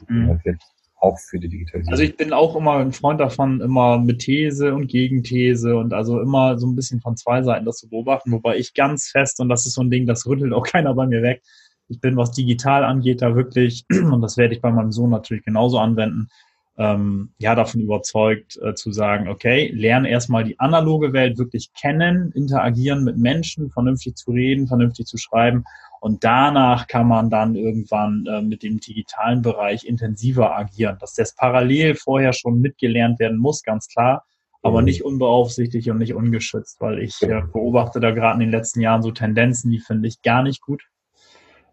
halt 0.46 0.60
auch 1.06 1.20
für 1.20 1.40
die 1.40 1.50
Digitalisierung. 1.50 1.92
Also 1.92 2.04
ich 2.04 2.18
bin 2.18 2.34
auch 2.34 2.56
immer 2.56 2.78
ein 2.78 2.92
Freund 2.92 3.20
davon, 3.20 3.62
immer 3.62 4.00
mit 4.00 4.20
These 4.20 4.74
und 4.74 4.88
Gegenthese 4.88 5.78
und 5.78 5.94
also 5.94 6.20
immer 6.20 6.58
so 6.58 6.68
ein 6.68 6.76
bisschen 6.76 7.00
von 7.00 7.16
zwei 7.16 7.44
Seiten 7.44 7.66
das 7.66 7.78
zu 7.78 7.90
beobachten, 7.90 8.32
wobei 8.32 8.58
ich 8.58 8.74
ganz 8.74 9.08
fest, 9.08 9.40
und 9.40 9.50
das 9.50 9.66
ist 9.66 9.74
so 9.74 9.82
ein 9.82 9.92
Ding, 9.92 10.08
das 10.08 10.26
rüttelt 10.26 10.54
auch 10.54 10.64
keiner 10.68 10.94
bei 10.94 11.06
mir 11.06 11.22
weg, 11.22 11.42
ich 11.88 12.00
bin, 12.00 12.18
was 12.18 12.32
digital 12.32 12.84
angeht, 12.84 13.22
da 13.22 13.36
wirklich, 13.36 13.86
und 13.92 14.22
das 14.22 14.38
werde 14.38 14.56
ich 14.56 14.62
bei 14.62 14.72
meinem 14.72 14.92
Sohn 14.92 15.12
natürlich 15.12 15.46
genauso 15.46 15.78
anwenden, 15.78 16.28
ähm, 16.78 17.32
ja, 17.38 17.56
davon 17.56 17.82
überzeugt 17.82 18.60
äh, 18.62 18.74
zu 18.76 18.92
sagen, 18.92 19.30
okay, 19.30 19.72
lerne 19.74 20.10
erstmal 20.10 20.44
die 20.44 20.60
analoge 20.60 21.14
Welt 21.14 21.38
wirklich 21.38 21.72
kennen, 21.74 22.32
interagieren 22.34 23.04
mit 23.04 23.18
Menschen, 23.18 23.70
vernünftig 23.72 24.16
zu 24.16 24.32
reden, 24.32 24.68
vernünftig 24.68 25.06
zu 25.06 25.18
schreiben 25.18 25.64
und 26.06 26.24
danach 26.24 26.86
kann 26.86 27.08
man 27.08 27.32
dann 27.32 27.56
irgendwann 27.56 28.28
äh, 28.28 28.40
mit 28.42 28.62
dem 28.62 28.80
digitalen 28.80 29.42
Bereich 29.42 29.86
intensiver 29.86 30.56
agieren. 30.56 30.98
Dass 31.00 31.16
das 31.16 31.34
parallel 31.34 31.96
vorher 31.96 32.32
schon 32.32 32.62
mitgelernt 32.62 33.20
werden 33.20 33.40
muss, 33.40 33.64
ganz 33.64 33.88
klar, 33.88 34.24
aber 34.62 34.82
mhm. 34.82 34.86
nicht 34.86 35.04
unbeaufsichtigt 35.04 35.90
und 35.90 35.98
nicht 35.98 36.14
ungeschützt, 36.14 36.80
weil 36.80 37.00
ich 37.00 37.20
äh, 37.24 37.42
beobachte 37.52 38.00
da 38.00 38.12
gerade 38.12 38.36
in 38.36 38.42
den 38.42 38.52
letzten 38.52 38.82
Jahren 38.82 39.02
so 39.02 39.10
Tendenzen, 39.10 39.72
die 39.72 39.80
finde 39.80 40.08
ich 40.08 40.22
gar 40.22 40.44
nicht 40.44 40.62
gut. 40.62 40.84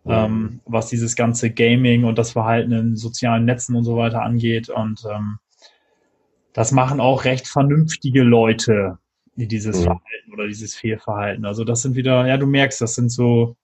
Ähm, 0.05 0.61
was 0.65 0.89
dieses 0.89 1.15
ganze 1.15 1.51
Gaming 1.51 2.05
und 2.05 2.19
das 2.19 2.33
Verhalten 2.33 2.73
in 2.73 2.97
sozialen 2.97 3.45
Netzen 3.45 3.77
und 3.77 3.85
so 3.85 3.97
weiter 3.97 4.23
angeht. 4.23 4.69
Und 4.69 5.05
ähm, 5.09 5.39
das 6.53 6.73
machen 6.73 7.01
auch 7.01 7.25
recht 7.25 7.47
vernünftige 7.47 8.23
Leute, 8.23 8.99
die 9.37 9.47
dieses 9.47 9.79
mhm. 9.79 9.85
Verhalten 9.85 10.33
oder 10.33 10.49
dieses 10.49 10.75
Fehlverhalten. 10.75 11.45
Also 11.45 11.63
das 11.65 11.83
sind 11.83 11.95
wieder, 11.95 12.27
ja, 12.27 12.37
du 12.37 12.47
merkst, 12.47 12.81
das 12.81 12.97
sind 12.97 13.11
so 13.11 13.57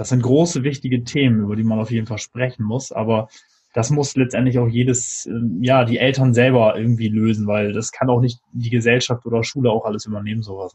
das 0.00 0.08
sind 0.08 0.22
große, 0.22 0.62
wichtige 0.62 1.04
Themen, 1.04 1.42
über 1.42 1.56
die 1.56 1.62
man 1.62 1.78
auf 1.78 1.90
jeden 1.90 2.06
Fall 2.06 2.16
sprechen 2.16 2.64
muss, 2.64 2.90
aber 2.90 3.28
das 3.74 3.90
muss 3.90 4.16
letztendlich 4.16 4.58
auch 4.58 4.66
jedes, 4.66 5.26
ähm, 5.26 5.58
ja, 5.62 5.84
die 5.84 5.98
Eltern 5.98 6.32
selber 6.32 6.74
irgendwie 6.76 7.08
lösen, 7.08 7.46
weil 7.46 7.72
das 7.74 7.92
kann 7.92 8.08
auch 8.08 8.20
nicht 8.20 8.40
die 8.52 8.70
Gesellschaft 8.70 9.26
oder 9.26 9.44
Schule 9.44 9.70
auch 9.70 9.84
alles 9.84 10.06
übernehmen, 10.06 10.42
sowas. 10.42 10.72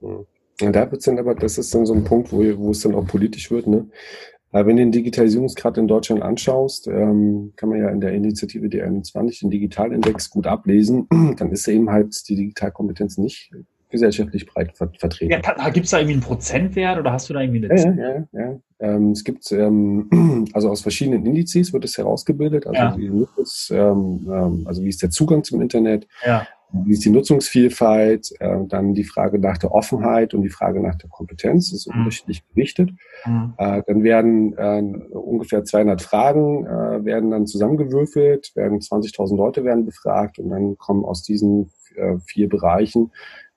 Ne? 0.00 0.26
Und 0.62 0.74
da 0.74 0.90
wird 0.90 1.06
dann 1.06 1.18
aber, 1.18 1.34
das 1.34 1.58
ist 1.58 1.74
dann 1.74 1.86
so 1.86 1.94
ein 1.94 2.04
Punkt, 2.04 2.32
wo, 2.32 2.38
wo 2.58 2.70
es 2.70 2.80
dann 2.80 2.94
auch 2.94 3.06
politisch 3.06 3.50
wird, 3.50 3.66
ne? 3.66 3.86
Wenn 4.52 4.76
du 4.76 4.82
den 4.82 4.92
Digitalisierungsgrad 4.92 5.76
in 5.76 5.86
Deutschland 5.86 6.22
anschaust, 6.22 6.86
ähm, 6.86 7.52
kann 7.56 7.68
man 7.68 7.78
ja 7.78 7.90
in 7.90 8.00
der 8.00 8.12
Initiative 8.12 8.66
D21 8.68 9.40
den 9.40 9.50
Digitalindex 9.50 10.30
gut 10.30 10.46
ablesen, 10.46 11.08
dann 11.36 11.50
ist 11.50 11.68
eben 11.68 11.90
halt 11.90 12.26
die 12.28 12.36
Digitalkompetenz 12.36 13.18
nicht 13.18 13.50
gesellschaftlich 13.90 14.46
breit 14.46 14.76
ver 14.76 14.90
vertreten. 14.98 15.32
Ja, 15.32 15.68
gibt 15.70 15.84
es 15.84 15.90
da 15.90 15.98
irgendwie 15.98 16.14
einen 16.14 16.22
Prozentwert 16.22 16.98
oder 16.98 17.12
hast 17.12 17.28
du 17.28 17.34
da 17.34 17.40
irgendwie 17.40 17.64
eine 17.64 17.76
Zahl? 17.76 17.98
Ja, 17.98 18.40
ja, 18.40 18.50
ja. 18.50 18.60
Ähm, 18.78 19.12
es 19.12 19.24
gibt, 19.24 19.50
ähm, 19.52 20.48
also 20.52 20.70
aus 20.70 20.82
verschiedenen 20.82 21.24
Indizes 21.24 21.72
wird 21.72 21.84
es 21.84 21.96
herausgebildet, 21.96 22.66
also, 22.66 22.80
ja. 22.80 22.96
wie, 22.96 23.26
ist, 23.40 23.70
ähm, 23.74 24.26
ähm, 24.30 24.62
also 24.66 24.82
wie 24.82 24.88
ist 24.88 25.02
der 25.02 25.10
Zugang 25.10 25.44
zum 25.44 25.60
Internet, 25.60 26.06
ja. 26.24 26.46
Wie 26.72 26.92
ist 26.92 27.04
die 27.04 27.10
Nutzungsvielfalt, 27.10 28.32
äh, 28.40 28.58
dann 28.66 28.94
die 28.94 29.04
Frage 29.04 29.38
nach 29.38 29.58
der 29.58 29.72
Offenheit 29.72 30.34
und 30.34 30.42
die 30.42 30.50
Frage 30.50 30.80
nach 30.80 30.96
der 30.96 31.08
Kompetenz, 31.08 31.70
das 31.70 31.80
ist 31.80 31.92
mhm. 31.92 32.00
unterschiedlich 32.00 32.46
gewichtet. 32.48 32.90
Mhm. 33.24 33.54
Äh, 33.56 33.82
dann 33.86 34.02
werden 34.02 34.56
äh, 34.56 34.82
ungefähr 35.16 35.64
200 35.64 36.02
Fragen 36.02 36.66
äh, 36.66 37.04
werden 37.04 37.30
dann 37.30 37.46
zusammengewürfelt, 37.46 38.54
werden 38.54 38.80
20.000 38.80 39.36
Leute 39.36 39.64
werden 39.64 39.84
befragt 39.84 40.38
und 40.38 40.50
dann 40.50 40.76
kommen 40.76 41.04
aus 41.04 41.22
diesen 41.22 41.70
äh, 41.94 42.16
vier 42.26 42.48
Bereichen 42.48 43.12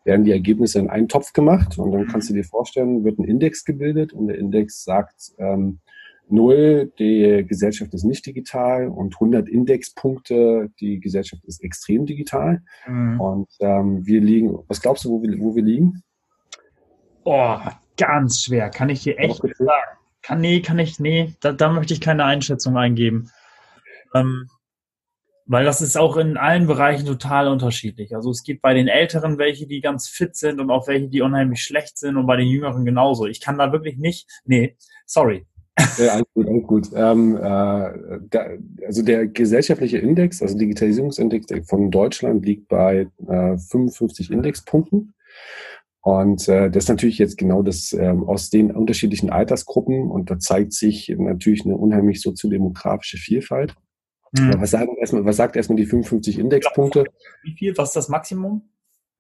werden 0.06 0.24
die 0.24 0.32
Ergebnisse 0.32 0.80
in 0.80 0.90
einen 0.90 1.08
Topf 1.08 1.34
gemacht 1.34 1.78
und 1.78 1.92
dann 1.92 2.08
kannst 2.08 2.30
du 2.30 2.34
dir 2.34 2.46
vorstellen, 2.46 3.04
wird 3.04 3.20
ein 3.20 3.26
Index 3.26 3.66
gebildet 3.66 4.14
und 4.14 4.28
der 4.28 4.38
Index 4.38 4.84
sagt, 4.84 5.34
ähm, 5.38 5.80
0, 6.32 6.92
die 7.00 7.46
Gesellschaft 7.48 7.94
ist 7.94 8.04
nicht 8.04 8.26
digital 8.26 8.88
und 8.88 9.16
100 9.16 9.48
Indexpunkte, 9.48 10.70
die 10.80 11.00
Gesellschaft 11.00 11.44
ist 11.46 11.64
extrem 11.64 12.06
digital. 12.06 12.62
Mhm. 12.88 13.20
Und 13.20 13.50
ähm, 13.60 14.06
wir 14.06 14.22
liegen, 14.22 14.58
was 14.68 14.82
glaubst 14.82 15.06
du, 15.06 15.10
wo 15.10 15.22
wir, 15.22 15.40
wo 15.40 15.56
wir 15.56 15.64
liegen? 15.64 16.04
Oh, 17.24 17.58
ganz 17.98 18.42
schwer, 18.42 18.70
kann 18.70 18.90
ich 18.90 19.04
dir 19.04 19.18
echt 19.18 19.42
sagen. 19.42 19.98
Kann, 20.22 20.42
nee, 20.42 20.62
kann 20.62 20.80
ich, 20.80 21.00
nee, 21.00 21.34
da, 21.42 21.52
da 21.52 21.70
möchte 21.70 21.94
ich 21.94 22.02
keine 22.02 22.26
Einschätzung 22.26 22.78
eingeben. 22.78 23.30
Ähm, 24.14 24.50
weil 25.52 25.66
das 25.66 25.82
ist 25.82 25.98
auch 25.98 26.16
in 26.18 26.38
allen 26.38 26.68
Bereichen 26.68 27.08
total 27.08 27.48
unterschiedlich. 27.48 28.16
Also 28.16 28.30
es 28.30 28.44
gibt 28.44 28.62
bei 28.62 28.76
den 28.76 28.88
Älteren 28.88 29.40
welche, 29.40 29.66
die 29.66 29.82
ganz 29.82 30.08
fit 30.08 30.36
sind 30.36 30.60
und 30.60 30.70
auch 30.70 30.88
welche, 30.88 31.08
die 31.08 31.22
unheimlich 31.22 31.64
schlecht 31.64 31.98
sind 31.98 32.18
und 32.18 32.28
bei 32.28 32.36
den 32.36 32.48
Jüngeren 32.48 32.86
genauso. 32.86 33.26
Ich 33.26 33.42
kann 33.42 33.58
da 33.58 33.72
wirklich 33.72 33.98
nicht, 33.98 34.30
nee, 34.46 34.78
sorry. 35.08 35.48
Ja, 35.98 36.14
alles 36.14 36.28
gut, 36.34 36.48
alles 36.48 36.64
gut. 36.68 36.90
Ähm, 36.96 37.36
äh, 37.36 37.40
da, 37.40 38.46
also 38.86 39.04
der 39.04 39.28
gesellschaftliche 39.28 39.98
Index, 39.98 40.42
also 40.42 40.58
Digitalisierungsindex 40.58 41.68
von 41.68 41.92
Deutschland 41.92 42.46
liegt 42.46 42.68
bei 42.68 43.08
äh, 43.28 43.58
55 43.58 44.32
Indexpunkten. 44.32 45.14
Und 46.02 46.48
äh, 46.48 46.70
das 46.70 46.86
ist 46.86 46.90
natürlich 46.90 47.18
jetzt 47.18 47.38
genau 47.38 47.62
das 47.62 47.92
ähm, 47.94 48.24
aus 48.24 48.50
den 48.50 48.72
unterschiedlichen 48.72 49.30
Altersgruppen 49.30 50.10
und 50.10 50.32
da 50.32 50.40
zeigt 50.40 50.74
sich 50.74 51.14
natürlich 51.18 51.66
eine 51.66 51.76
unheimlich 51.76 52.22
soziodemografische 52.22 53.18
Vielfalt. 53.18 53.76
Mhm. 54.32 54.56
Was, 54.60 54.72
sagen 54.72 54.96
erstmal, 54.98 55.26
was 55.26 55.36
sagt 55.36 55.56
erstmal 55.56 55.78
die 55.78 55.86
55 55.86 56.40
Indexpunkte? 56.40 57.06
Wie 57.44 57.54
viel? 57.54 57.78
Was 57.78 57.90
ist 57.90 57.96
das 57.96 58.10
Maximum? 58.10 58.70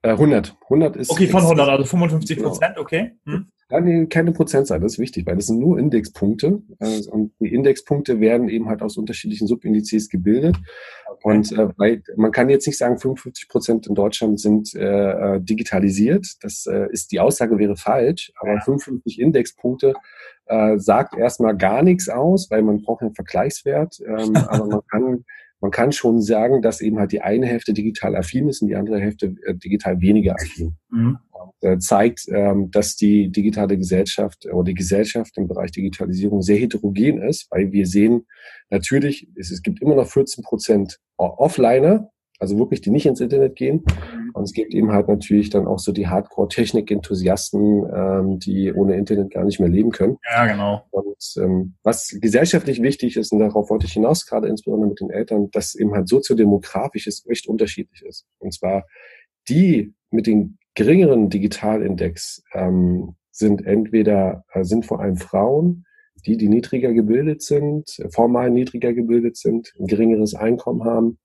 100. 0.03 0.49
Äh, 0.49 0.63
100 0.65 0.95
ist. 0.95 1.09
Okay, 1.11 1.27
von 1.27 1.41
100, 1.41 1.69
also 1.69 1.83
55 1.83 2.39
Prozent, 2.39 2.75
genau. 2.75 2.81
okay. 2.81 3.11
Hm. 3.25 3.47
Ja, 3.71 3.79
nee, 3.81 4.07
keine 4.07 4.31
Prozentzahl, 4.31 4.79
das 4.79 4.93
ist 4.93 4.99
wichtig, 4.99 5.27
weil 5.27 5.35
das 5.35 5.45
sind 5.45 5.59
nur 5.59 5.77
Indexpunkte. 5.77 6.63
Äh, 6.79 7.01
und 7.11 7.33
die 7.39 7.53
Indexpunkte 7.53 8.19
werden 8.19 8.49
eben 8.49 8.67
halt 8.67 8.81
aus 8.81 8.97
unterschiedlichen 8.97 9.45
Subindizes 9.45 10.09
gebildet. 10.09 10.57
Okay. 11.07 11.19
Und 11.21 11.51
äh, 11.51 11.69
weil 11.77 12.01
man 12.15 12.31
kann 12.31 12.49
jetzt 12.49 12.65
nicht 12.65 12.79
sagen, 12.79 12.97
55 12.97 13.47
Prozent 13.47 13.85
in 13.85 13.93
Deutschland 13.93 14.39
sind 14.39 14.73
äh, 14.73 15.35
äh, 15.35 15.41
digitalisiert. 15.41 16.25
Das 16.41 16.65
äh, 16.65 16.87
ist 16.91 17.11
die 17.11 17.19
Aussage 17.19 17.59
wäre 17.59 17.75
falsch, 17.75 18.31
aber 18.39 18.53
ja. 18.53 18.61
55 18.61 19.19
Indexpunkte 19.19 19.93
äh, 20.47 20.79
sagt 20.79 21.15
erstmal 21.15 21.55
gar 21.55 21.83
nichts 21.83 22.09
aus, 22.09 22.49
weil 22.49 22.63
man 22.63 22.81
braucht 22.81 23.03
einen 23.03 23.13
Vergleichswert. 23.13 23.99
Ähm, 23.99 24.35
aber 24.47 24.65
man 24.65 24.81
kann 24.89 25.25
man 25.61 25.71
kann 25.71 25.91
schon 25.91 26.21
sagen, 26.21 26.61
dass 26.61 26.81
eben 26.81 26.99
halt 26.99 27.11
die 27.11 27.21
eine 27.21 27.45
Hälfte 27.45 27.73
digital 27.73 28.15
affin 28.15 28.47
ist 28.47 28.61
und 28.61 28.69
die 28.69 28.75
andere 28.75 28.99
Hälfte 28.99 29.35
äh, 29.45 29.55
digital 29.55 29.99
weniger 30.01 30.35
affin. 30.35 30.77
Mhm. 30.89 31.17
Und, 31.31 31.69
äh, 31.69 31.77
zeigt, 31.79 32.25
ähm, 32.29 32.71
dass 32.71 32.95
die 32.95 33.29
digitale 33.29 33.77
Gesellschaft 33.77 34.45
oder 34.45 34.63
die 34.65 34.73
Gesellschaft 34.73 35.37
im 35.37 35.47
Bereich 35.47 35.71
Digitalisierung 35.71 36.41
sehr 36.41 36.57
heterogen 36.57 37.21
ist, 37.21 37.47
weil 37.51 37.71
wir 37.71 37.85
sehen 37.85 38.25
natürlich, 38.69 39.27
es, 39.35 39.51
es 39.51 39.61
gibt 39.61 39.81
immer 39.81 39.95
noch 39.95 40.07
14 40.07 40.43
Prozent 40.43 40.99
Offliner, 41.17 42.09
also 42.39 42.57
wirklich, 42.57 42.81
die 42.81 42.89
nicht 42.89 43.05
ins 43.05 43.19
Internet 43.19 43.55
gehen. 43.55 43.83
Mhm. 43.85 44.31
Und 44.33 44.43
es 44.43 44.53
gibt 44.53 44.73
eben 44.73 44.91
halt 44.91 45.09
natürlich 45.09 45.49
dann 45.49 45.67
auch 45.67 45.79
so 45.79 45.91
die 45.91 46.07
Hardcore-Technik-Enthusiasten, 46.07 47.85
ähm, 47.93 48.39
die 48.39 48.73
ohne 48.73 48.95
Internet 48.95 49.31
gar 49.31 49.43
nicht 49.43 49.59
mehr 49.59 49.69
leben 49.69 49.91
können. 49.91 50.17
Ja, 50.31 50.47
genau. 50.47 50.85
Und 50.91 51.17
ähm, 51.37 51.75
was 51.83 52.17
gesellschaftlich 52.21 52.81
wichtig 52.81 53.17
ist, 53.17 53.33
und 53.33 53.39
darauf 53.39 53.69
wollte 53.69 53.85
ich 53.85 53.93
hinaus, 53.93 54.25
gerade 54.25 54.47
insbesondere 54.47 54.89
mit 54.89 55.01
den 55.01 55.09
Eltern, 55.09 55.51
dass 55.51 55.75
eben 55.75 55.93
halt 55.93 56.07
soziodemografisch 56.07 57.07
es 57.07 57.25
echt 57.27 57.47
unterschiedlich 57.47 58.03
ist. 58.03 58.25
Und 58.39 58.53
zwar 58.53 58.85
die 59.49 59.93
mit 60.11 60.25
den 60.25 60.57
geringeren 60.75 61.29
Digitalindex 61.29 62.43
ähm, 62.53 63.15
sind 63.31 63.65
entweder, 63.65 64.45
äh, 64.53 64.63
sind 64.63 64.85
vor 64.85 65.01
allem 65.01 65.17
Frauen, 65.17 65.85
die, 66.25 66.37
die 66.37 66.49
niedriger 66.49 66.93
gebildet 66.93 67.41
sind, 67.41 67.97
formal 68.11 68.49
niedriger 68.49 68.93
gebildet 68.93 69.37
sind, 69.37 69.73
ein 69.79 69.87
geringeres 69.87 70.35
Einkommen 70.35 70.83
haben 70.83 71.17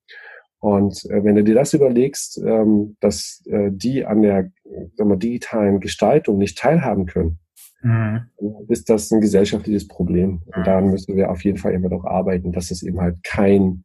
und 0.65 1.05
äh, 1.11 1.23
wenn 1.23 1.35
du 1.35 1.43
dir 1.43 1.53
das 1.53 1.75
überlegst, 1.75 2.39
ähm, 2.39 2.97
dass 2.99 3.43
äh, 3.45 3.69
die 3.69 4.03
an 4.03 4.23
der 4.23 4.49
sagen 4.95 5.11
wir, 5.11 5.15
digitalen 5.15 5.79
Gestaltung 5.79 6.39
nicht 6.39 6.57
teilhaben 6.57 7.05
können, 7.05 7.37
mhm. 7.83 8.31
ist 8.67 8.89
das 8.89 9.11
ein 9.11 9.21
gesellschaftliches 9.21 9.87
Problem. 9.87 10.41
Und 10.47 10.57
mhm. 10.57 10.63
daran 10.63 10.89
müssen 10.89 11.15
wir 11.15 11.29
auf 11.29 11.43
jeden 11.43 11.59
Fall 11.59 11.73
immer 11.73 11.89
noch 11.89 12.03
arbeiten, 12.03 12.51
dass 12.51 12.71
es 12.71 12.81
eben 12.81 12.99
halt 12.99 13.23
kein 13.23 13.83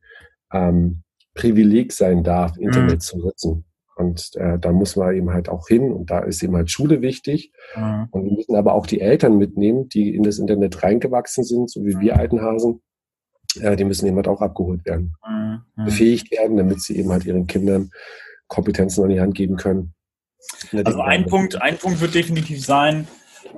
ähm, 0.55 1.03
Privileg 1.35 1.93
sein 1.93 2.25
darf, 2.25 2.57
Internet 2.57 2.95
mhm. 2.95 3.01
zu 3.01 3.19
nutzen. 3.19 3.65
Und 3.97 4.31
äh, 4.37 4.59
da 4.59 4.73
muss 4.73 4.97
man 4.97 5.15
eben 5.15 5.35
halt 5.35 5.51
auch 5.51 5.69
hin 5.69 5.93
und 5.93 6.11
da 6.11 6.21
ist 6.21 6.43
eben 6.43 6.57
halt 6.57 6.71
Schule 6.71 7.03
wichtig. 7.03 7.53
Mhm. 7.77 8.09
Und 8.11 8.25
wir 8.25 8.33
müssen 8.33 8.57
aber 8.57 8.73
auch 8.73 8.87
die 8.87 9.03
Eltern 9.03 9.37
mitnehmen, 9.37 9.91
die 9.91 10.15
in 10.15 10.23
das 10.23 10.39
Internet 10.39 10.83
reingewachsen 10.83 11.45
sind, 11.45 11.71
so 11.71 11.85
wie 11.85 12.01
wir 12.01 12.15
mhm. 12.15 12.21
alten 12.21 12.41
Hasen 12.41 12.81
äh, 13.57 13.77
die 13.77 13.85
müssen 13.85 14.07
eben 14.07 14.17
halt 14.17 14.29
auch 14.29 14.41
abgeholt 14.41 14.85
werden. 14.85 15.15
Befähigt 15.85 16.31
werden, 16.31 16.57
damit 16.57 16.83
sie 16.83 16.97
eben 16.97 17.11
halt 17.11 17.25
ihren 17.25 17.47
Kindern 17.47 17.91
Kompetenzen 18.49 19.05
an 19.05 19.11
die 19.11 19.21
Hand 19.21 19.35
geben 19.35 19.57
können. 19.57 19.95
Also 20.73 21.01
ein 21.01 21.27
Punkt, 21.27 21.61
ein 21.61 21.79
Punkt 21.79 22.01
wird 22.01 22.15
definitiv 22.15 22.65
sein, 22.65 23.07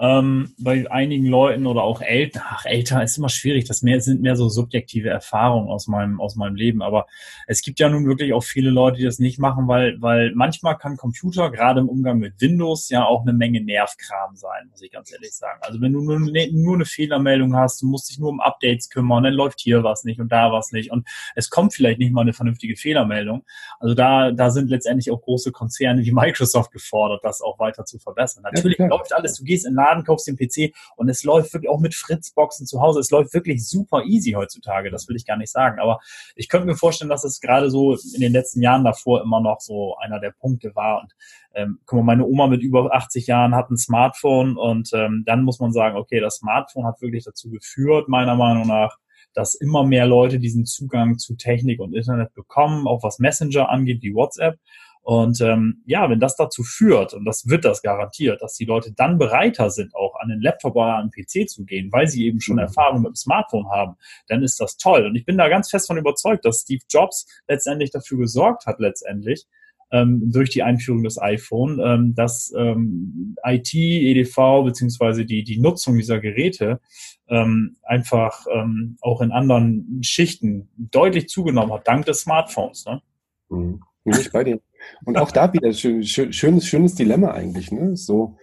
ähm, 0.00 0.54
bei 0.58 0.90
einigen 0.90 1.26
Leuten 1.26 1.66
oder 1.66 1.82
auch 1.82 2.00
älter, 2.00 2.42
ach, 2.44 2.64
älter 2.64 3.02
ist 3.02 3.18
immer 3.18 3.28
schwierig, 3.28 3.64
das 3.64 3.82
mehr, 3.82 4.00
sind 4.00 4.22
mehr 4.22 4.36
so 4.36 4.48
subjektive 4.48 5.08
Erfahrungen 5.08 5.68
aus 5.68 5.86
meinem, 5.86 6.20
aus 6.20 6.36
meinem 6.36 6.56
Leben. 6.56 6.82
Aber 6.82 7.06
es 7.46 7.62
gibt 7.62 7.80
ja 7.80 7.88
nun 7.88 8.06
wirklich 8.06 8.32
auch 8.32 8.44
viele 8.44 8.70
Leute, 8.70 8.98
die 8.98 9.04
das 9.04 9.18
nicht 9.18 9.38
machen, 9.38 9.68
weil, 9.68 10.00
weil 10.00 10.32
manchmal 10.34 10.78
kann 10.78 10.96
Computer, 10.96 11.50
gerade 11.50 11.80
im 11.80 11.88
Umgang 11.88 12.18
mit 12.18 12.40
Windows, 12.40 12.88
ja 12.88 13.04
auch 13.04 13.22
eine 13.22 13.32
Menge 13.32 13.62
Nervkram 13.62 14.36
sein, 14.36 14.68
muss 14.70 14.82
ich 14.82 14.90
ganz 14.90 15.12
ehrlich 15.12 15.34
sagen. 15.34 15.60
Also 15.62 15.80
wenn 15.80 15.92
du 15.92 16.00
nur, 16.00 16.18
nur 16.18 16.74
eine 16.74 16.84
Fehlermeldung 16.84 17.56
hast, 17.56 17.82
du 17.82 17.86
musst 17.86 18.10
dich 18.10 18.18
nur 18.18 18.30
um 18.30 18.40
Updates 18.40 18.88
kümmern, 18.88 19.24
dann 19.24 19.34
läuft 19.34 19.60
hier 19.60 19.82
was 19.84 20.04
nicht 20.04 20.20
und 20.20 20.30
da 20.30 20.52
was 20.52 20.72
nicht 20.72 20.90
und 20.90 21.06
es 21.34 21.50
kommt 21.50 21.74
vielleicht 21.74 21.98
nicht 21.98 22.12
mal 22.12 22.22
eine 22.22 22.32
vernünftige 22.32 22.76
Fehlermeldung. 22.76 23.44
Also 23.80 23.94
da, 23.94 24.32
da 24.32 24.50
sind 24.50 24.70
letztendlich 24.70 25.10
auch 25.10 25.20
große 25.20 25.52
Konzerne 25.52 26.02
wie 26.04 26.12
Microsoft 26.12 26.72
gefordert, 26.72 27.24
das 27.24 27.40
auch 27.40 27.58
weiter 27.58 27.84
zu 27.84 27.98
verbessern. 27.98 28.42
Natürlich 28.42 28.78
ja, 28.78 28.86
läuft 28.86 29.12
alles, 29.12 29.36
du 29.36 29.44
gehst 29.44 29.66
in 29.66 29.71
den 29.72 29.76
Laden, 29.76 30.04
kaufst 30.04 30.26
den 30.26 30.36
PC 30.36 30.74
und 30.96 31.08
es 31.08 31.24
läuft 31.24 31.52
wirklich 31.52 31.70
auch 31.70 31.80
mit 31.80 31.94
Fritzboxen 31.94 32.66
zu 32.66 32.80
Hause, 32.80 33.00
es 33.00 33.10
läuft 33.10 33.34
wirklich 33.34 33.66
super 33.66 34.02
easy 34.04 34.32
heutzutage, 34.32 34.90
das 34.90 35.08
will 35.08 35.16
ich 35.16 35.26
gar 35.26 35.36
nicht 35.36 35.50
sagen. 35.50 35.80
Aber 35.80 36.00
ich 36.36 36.48
könnte 36.48 36.66
mir 36.66 36.76
vorstellen, 36.76 37.10
dass 37.10 37.24
es 37.24 37.40
gerade 37.40 37.70
so 37.70 37.96
in 38.14 38.20
den 38.20 38.32
letzten 38.32 38.62
Jahren 38.62 38.84
davor 38.84 39.22
immer 39.22 39.40
noch 39.40 39.60
so 39.60 39.96
einer 39.96 40.20
der 40.20 40.30
Punkte 40.30 40.74
war. 40.74 41.02
Und 41.02 41.12
ähm, 41.54 41.78
guck 41.86 41.98
mal, 41.98 42.16
meine 42.16 42.26
Oma 42.26 42.46
mit 42.46 42.62
über 42.62 42.94
80 42.94 43.26
Jahren 43.26 43.54
hat 43.54 43.70
ein 43.70 43.76
Smartphone 43.76 44.56
und 44.56 44.90
ähm, 44.94 45.22
dann 45.26 45.42
muss 45.42 45.60
man 45.60 45.72
sagen, 45.72 45.96
okay, 45.96 46.20
das 46.20 46.36
Smartphone 46.36 46.86
hat 46.86 47.00
wirklich 47.00 47.24
dazu 47.24 47.50
geführt, 47.50 48.08
meiner 48.08 48.36
Meinung 48.36 48.66
nach, 48.66 48.98
dass 49.34 49.54
immer 49.54 49.84
mehr 49.84 50.06
Leute 50.06 50.38
diesen 50.38 50.66
Zugang 50.66 51.18
zu 51.18 51.36
Technik 51.36 51.80
und 51.80 51.94
Internet 51.94 52.34
bekommen, 52.34 52.86
auch 52.86 53.02
was 53.02 53.18
Messenger 53.18 53.68
angeht, 53.70 54.02
wie 54.02 54.14
WhatsApp. 54.14 54.58
Und 55.02 55.40
ähm, 55.40 55.82
ja, 55.84 56.08
wenn 56.08 56.20
das 56.20 56.36
dazu 56.36 56.62
führt, 56.62 57.12
und 57.12 57.24
das 57.24 57.48
wird 57.48 57.64
das 57.64 57.82
garantiert, 57.82 58.40
dass 58.40 58.54
die 58.54 58.64
Leute 58.64 58.92
dann 58.92 59.18
bereiter 59.18 59.68
sind, 59.68 59.94
auch 59.96 60.14
an 60.20 60.28
den 60.28 60.40
Laptop 60.40 60.76
oder 60.76 60.96
an 60.96 61.10
den 61.10 61.24
PC 61.24 61.48
zu 61.48 61.64
gehen, 61.64 61.90
weil 61.90 62.06
sie 62.06 62.24
eben 62.24 62.40
schon 62.40 62.54
mhm. 62.54 62.62
Erfahrung 62.62 63.02
mit 63.02 63.10
dem 63.10 63.16
Smartphone 63.16 63.68
haben, 63.68 63.96
dann 64.28 64.44
ist 64.44 64.60
das 64.60 64.76
toll. 64.76 65.04
Und 65.06 65.16
ich 65.16 65.24
bin 65.24 65.36
da 65.36 65.48
ganz 65.48 65.70
fest 65.70 65.88
von 65.88 65.98
überzeugt, 65.98 66.44
dass 66.44 66.60
Steve 66.60 66.82
Jobs 66.88 67.26
letztendlich 67.48 67.90
dafür 67.90 68.18
gesorgt 68.18 68.66
hat, 68.66 68.78
letztendlich, 68.78 69.46
ähm, 69.90 70.32
durch 70.32 70.50
die 70.50 70.62
Einführung 70.62 71.02
des 71.02 71.20
iPhone, 71.20 71.80
ähm, 71.84 72.14
dass 72.14 72.52
ähm, 72.56 73.36
IT, 73.44 73.74
EDV 73.74 74.64
beziehungsweise 74.64 75.26
die, 75.26 75.42
die 75.42 75.58
Nutzung 75.58 75.96
dieser 75.96 76.20
Geräte 76.20 76.80
ähm, 77.28 77.76
einfach 77.82 78.46
ähm, 78.52 78.96
auch 79.00 79.20
in 79.20 79.32
anderen 79.32 80.00
Schichten 80.02 80.68
deutlich 80.76 81.28
zugenommen 81.28 81.72
hat, 81.72 81.86
dank 81.86 82.06
des 82.06 82.20
Smartphones. 82.20 82.86
Ne? 82.86 83.02
Mhm. 83.50 83.82
Bin 84.04 84.20
ich 84.20 84.32
bei 84.32 84.44
dir. 84.44 84.60
Und 85.04 85.18
auch 85.18 85.30
da 85.30 85.52
wieder 85.52 85.72
schön, 85.72 86.02
schönes, 86.04 86.66
schönes 86.66 86.94
Dilemma 86.94 87.32
eigentlich, 87.32 87.72
ne? 87.72 87.96
So 87.96 88.36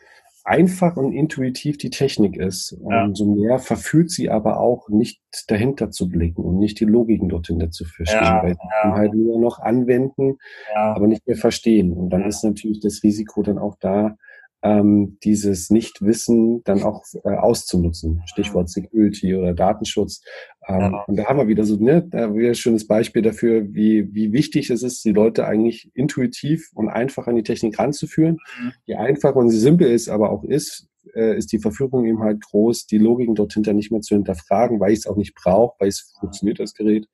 einfach 0.43 0.97
und 0.97 1.11
intuitiv 1.11 1.77
die 1.77 1.91
Technik 1.91 2.35
ist, 2.35 2.71
umso 2.71 3.25
ja. 3.25 3.35
mehr 3.35 3.59
verführt 3.59 4.09
sie 4.09 4.29
aber 4.29 4.59
auch 4.59 4.89
nicht 4.89 5.21
dahinter 5.47 5.91
zu 5.91 6.09
blicken 6.09 6.43
und 6.43 6.57
nicht 6.57 6.79
die 6.79 6.85
Logiken 6.85 7.29
dorthin 7.29 7.71
zu 7.71 7.85
verstehen, 7.85 8.23
ja, 8.23 8.41
weil 8.41 8.53
sie 8.53 8.67
ja. 8.83 8.93
halt 8.93 9.13
nur 9.13 9.39
noch 9.39 9.59
anwenden, 9.59 10.37
aber 10.73 11.07
nicht 11.07 11.27
mehr 11.27 11.35
verstehen. 11.35 11.93
Und 11.93 12.09
dann 12.09 12.25
ist 12.25 12.43
natürlich 12.43 12.79
das 12.79 13.03
Risiko 13.03 13.43
dann 13.43 13.59
auch 13.59 13.75
da, 13.79 14.15
ähm, 14.61 15.17
dieses 15.23 15.69
Nichtwissen 15.69 16.63
dann 16.63 16.83
auch 16.83 17.03
äh, 17.23 17.29
auszunutzen. 17.29 18.21
Stichwort 18.25 18.69
Security 18.69 19.35
oder 19.35 19.53
Datenschutz. 19.53 20.21
Ähm, 20.69 20.79
ja. 20.79 21.03
Und 21.07 21.15
da 21.15 21.25
haben 21.25 21.39
wir 21.39 21.47
wieder 21.47 21.63
so, 21.63 21.75
ne, 21.77 22.07
da 22.09 22.33
wieder 22.35 22.49
ein 22.49 22.55
schönes 22.55 22.85
Beispiel 22.85 23.21
dafür, 23.21 23.73
wie, 23.73 24.13
wie 24.13 24.31
wichtig 24.31 24.69
es 24.69 24.83
ist, 24.83 25.03
die 25.03 25.11
Leute 25.11 25.45
eigentlich 25.45 25.89
intuitiv 25.95 26.69
und 26.75 26.89
einfach 26.89 27.27
an 27.27 27.35
die 27.35 27.43
Technik 27.43 27.79
ranzuführen. 27.79 28.37
Mhm. 28.61 28.71
Je 28.85 28.95
einfacher 28.95 29.37
und 29.37 29.49
simpel 29.49 29.91
es 29.91 30.07
aber 30.07 30.31
auch 30.31 30.43
ist, 30.43 30.87
äh, 31.15 31.35
ist 31.35 31.51
die 31.51 31.59
Verführung 31.59 32.05
eben 32.05 32.19
halt 32.19 32.41
groß, 32.41 32.85
die 32.85 32.99
Logiken 32.99 33.33
dort 33.33 33.53
hinter 33.53 33.73
nicht 33.73 33.91
mehr 33.91 34.01
zu 34.01 34.15
hinterfragen, 34.15 34.79
weil 34.79 34.91
ich 34.91 34.99
es 34.99 35.07
auch 35.07 35.15
nicht 35.15 35.33
brauche, 35.33 35.75
weil 35.79 35.87
es 35.87 36.13
funktioniert, 36.19 36.59
das 36.59 36.75
Gerät. 36.75 37.07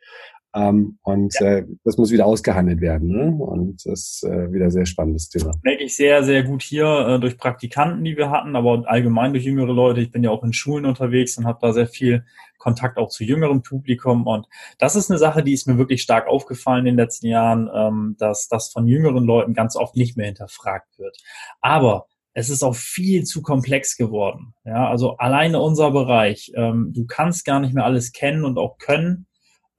Ähm, 0.56 0.98
und 1.04 1.34
ja. 1.40 1.58
äh, 1.58 1.66
das 1.84 1.98
muss 1.98 2.12
wieder 2.12 2.26
ausgehandelt 2.26 2.80
werden. 2.80 3.10
Ne? 3.10 3.44
Und 3.44 3.86
das 3.86 4.22
ist 4.22 4.24
äh, 4.24 4.54
wieder 4.54 4.72
sehr 4.72 4.86
spannendes 4.86 5.28
Thema. 5.28 5.52
Merke 5.64 5.84
ich 5.84 5.98
sehr, 5.98 6.24
sehr 6.24 6.44
gut 6.44 6.64
hier 6.64 6.86
äh, 6.86 7.20
durch 7.20 7.38
Praktikanten, 7.38 8.06
die 8.06 8.16
wir 8.16 8.30
hatten, 8.30 8.56
aber 8.56 8.84
allgemein 8.86 9.34
durch 9.34 9.44
jüngere 9.44 9.74
Leute. 9.74 10.00
Ich 10.00 10.12
bin 10.12 10.24
ja 10.24 10.30
auch 10.30 10.44
in 10.44 10.54
Schulen 10.54 10.86
unterwegs 10.86 11.38
und 11.38 11.46
habe 11.46 11.60
da 11.62 11.74
sehr 11.74 11.88
viel 11.88 12.24
Kontakt 12.58 12.98
auch 12.98 13.10
zu 13.10 13.26
jüngerem 13.26 13.64
Publikum. 13.64 14.26
Und 14.26 14.48
das 14.80 14.96
ist 14.96 15.12
eine 15.12 15.20
Sache, 15.20 15.44
die 15.44 15.54
ist 15.54 15.68
mir 15.68 15.78
wirklich 15.78 16.02
stark 16.02 16.28
aufgefallen 16.28 16.86
in 16.86 16.96
den 16.96 17.04
letzten 17.04 17.28
Jahren, 17.28 17.70
ähm, 17.76 18.16
dass 18.18 18.48
das 18.48 18.72
von 18.72 18.88
jüngeren 18.88 19.26
Leuten 19.26 19.54
ganz 19.54 19.76
oft 19.76 19.98
nicht 19.98 20.16
mehr 20.16 20.28
hinterfragt 20.28 20.98
wird. 20.98 21.18
Aber 21.60 22.08
es 22.34 22.50
ist 22.50 22.64
auch 22.64 22.76
viel 22.76 23.24
zu 23.24 23.42
komplex 23.42 23.98
geworden. 23.98 24.54
Ja, 24.64 24.90
also 24.90 25.18
alleine 25.18 25.60
unser 25.60 25.92
Bereich. 25.92 26.54
Ähm, 26.56 26.92
du 26.94 27.06
kannst 27.06 27.44
gar 27.44 27.60
nicht 27.60 27.74
mehr 27.74 27.86
alles 27.86 28.14
kennen 28.14 28.46
und 28.46 28.58
auch 28.58 28.78
können. 28.78 29.28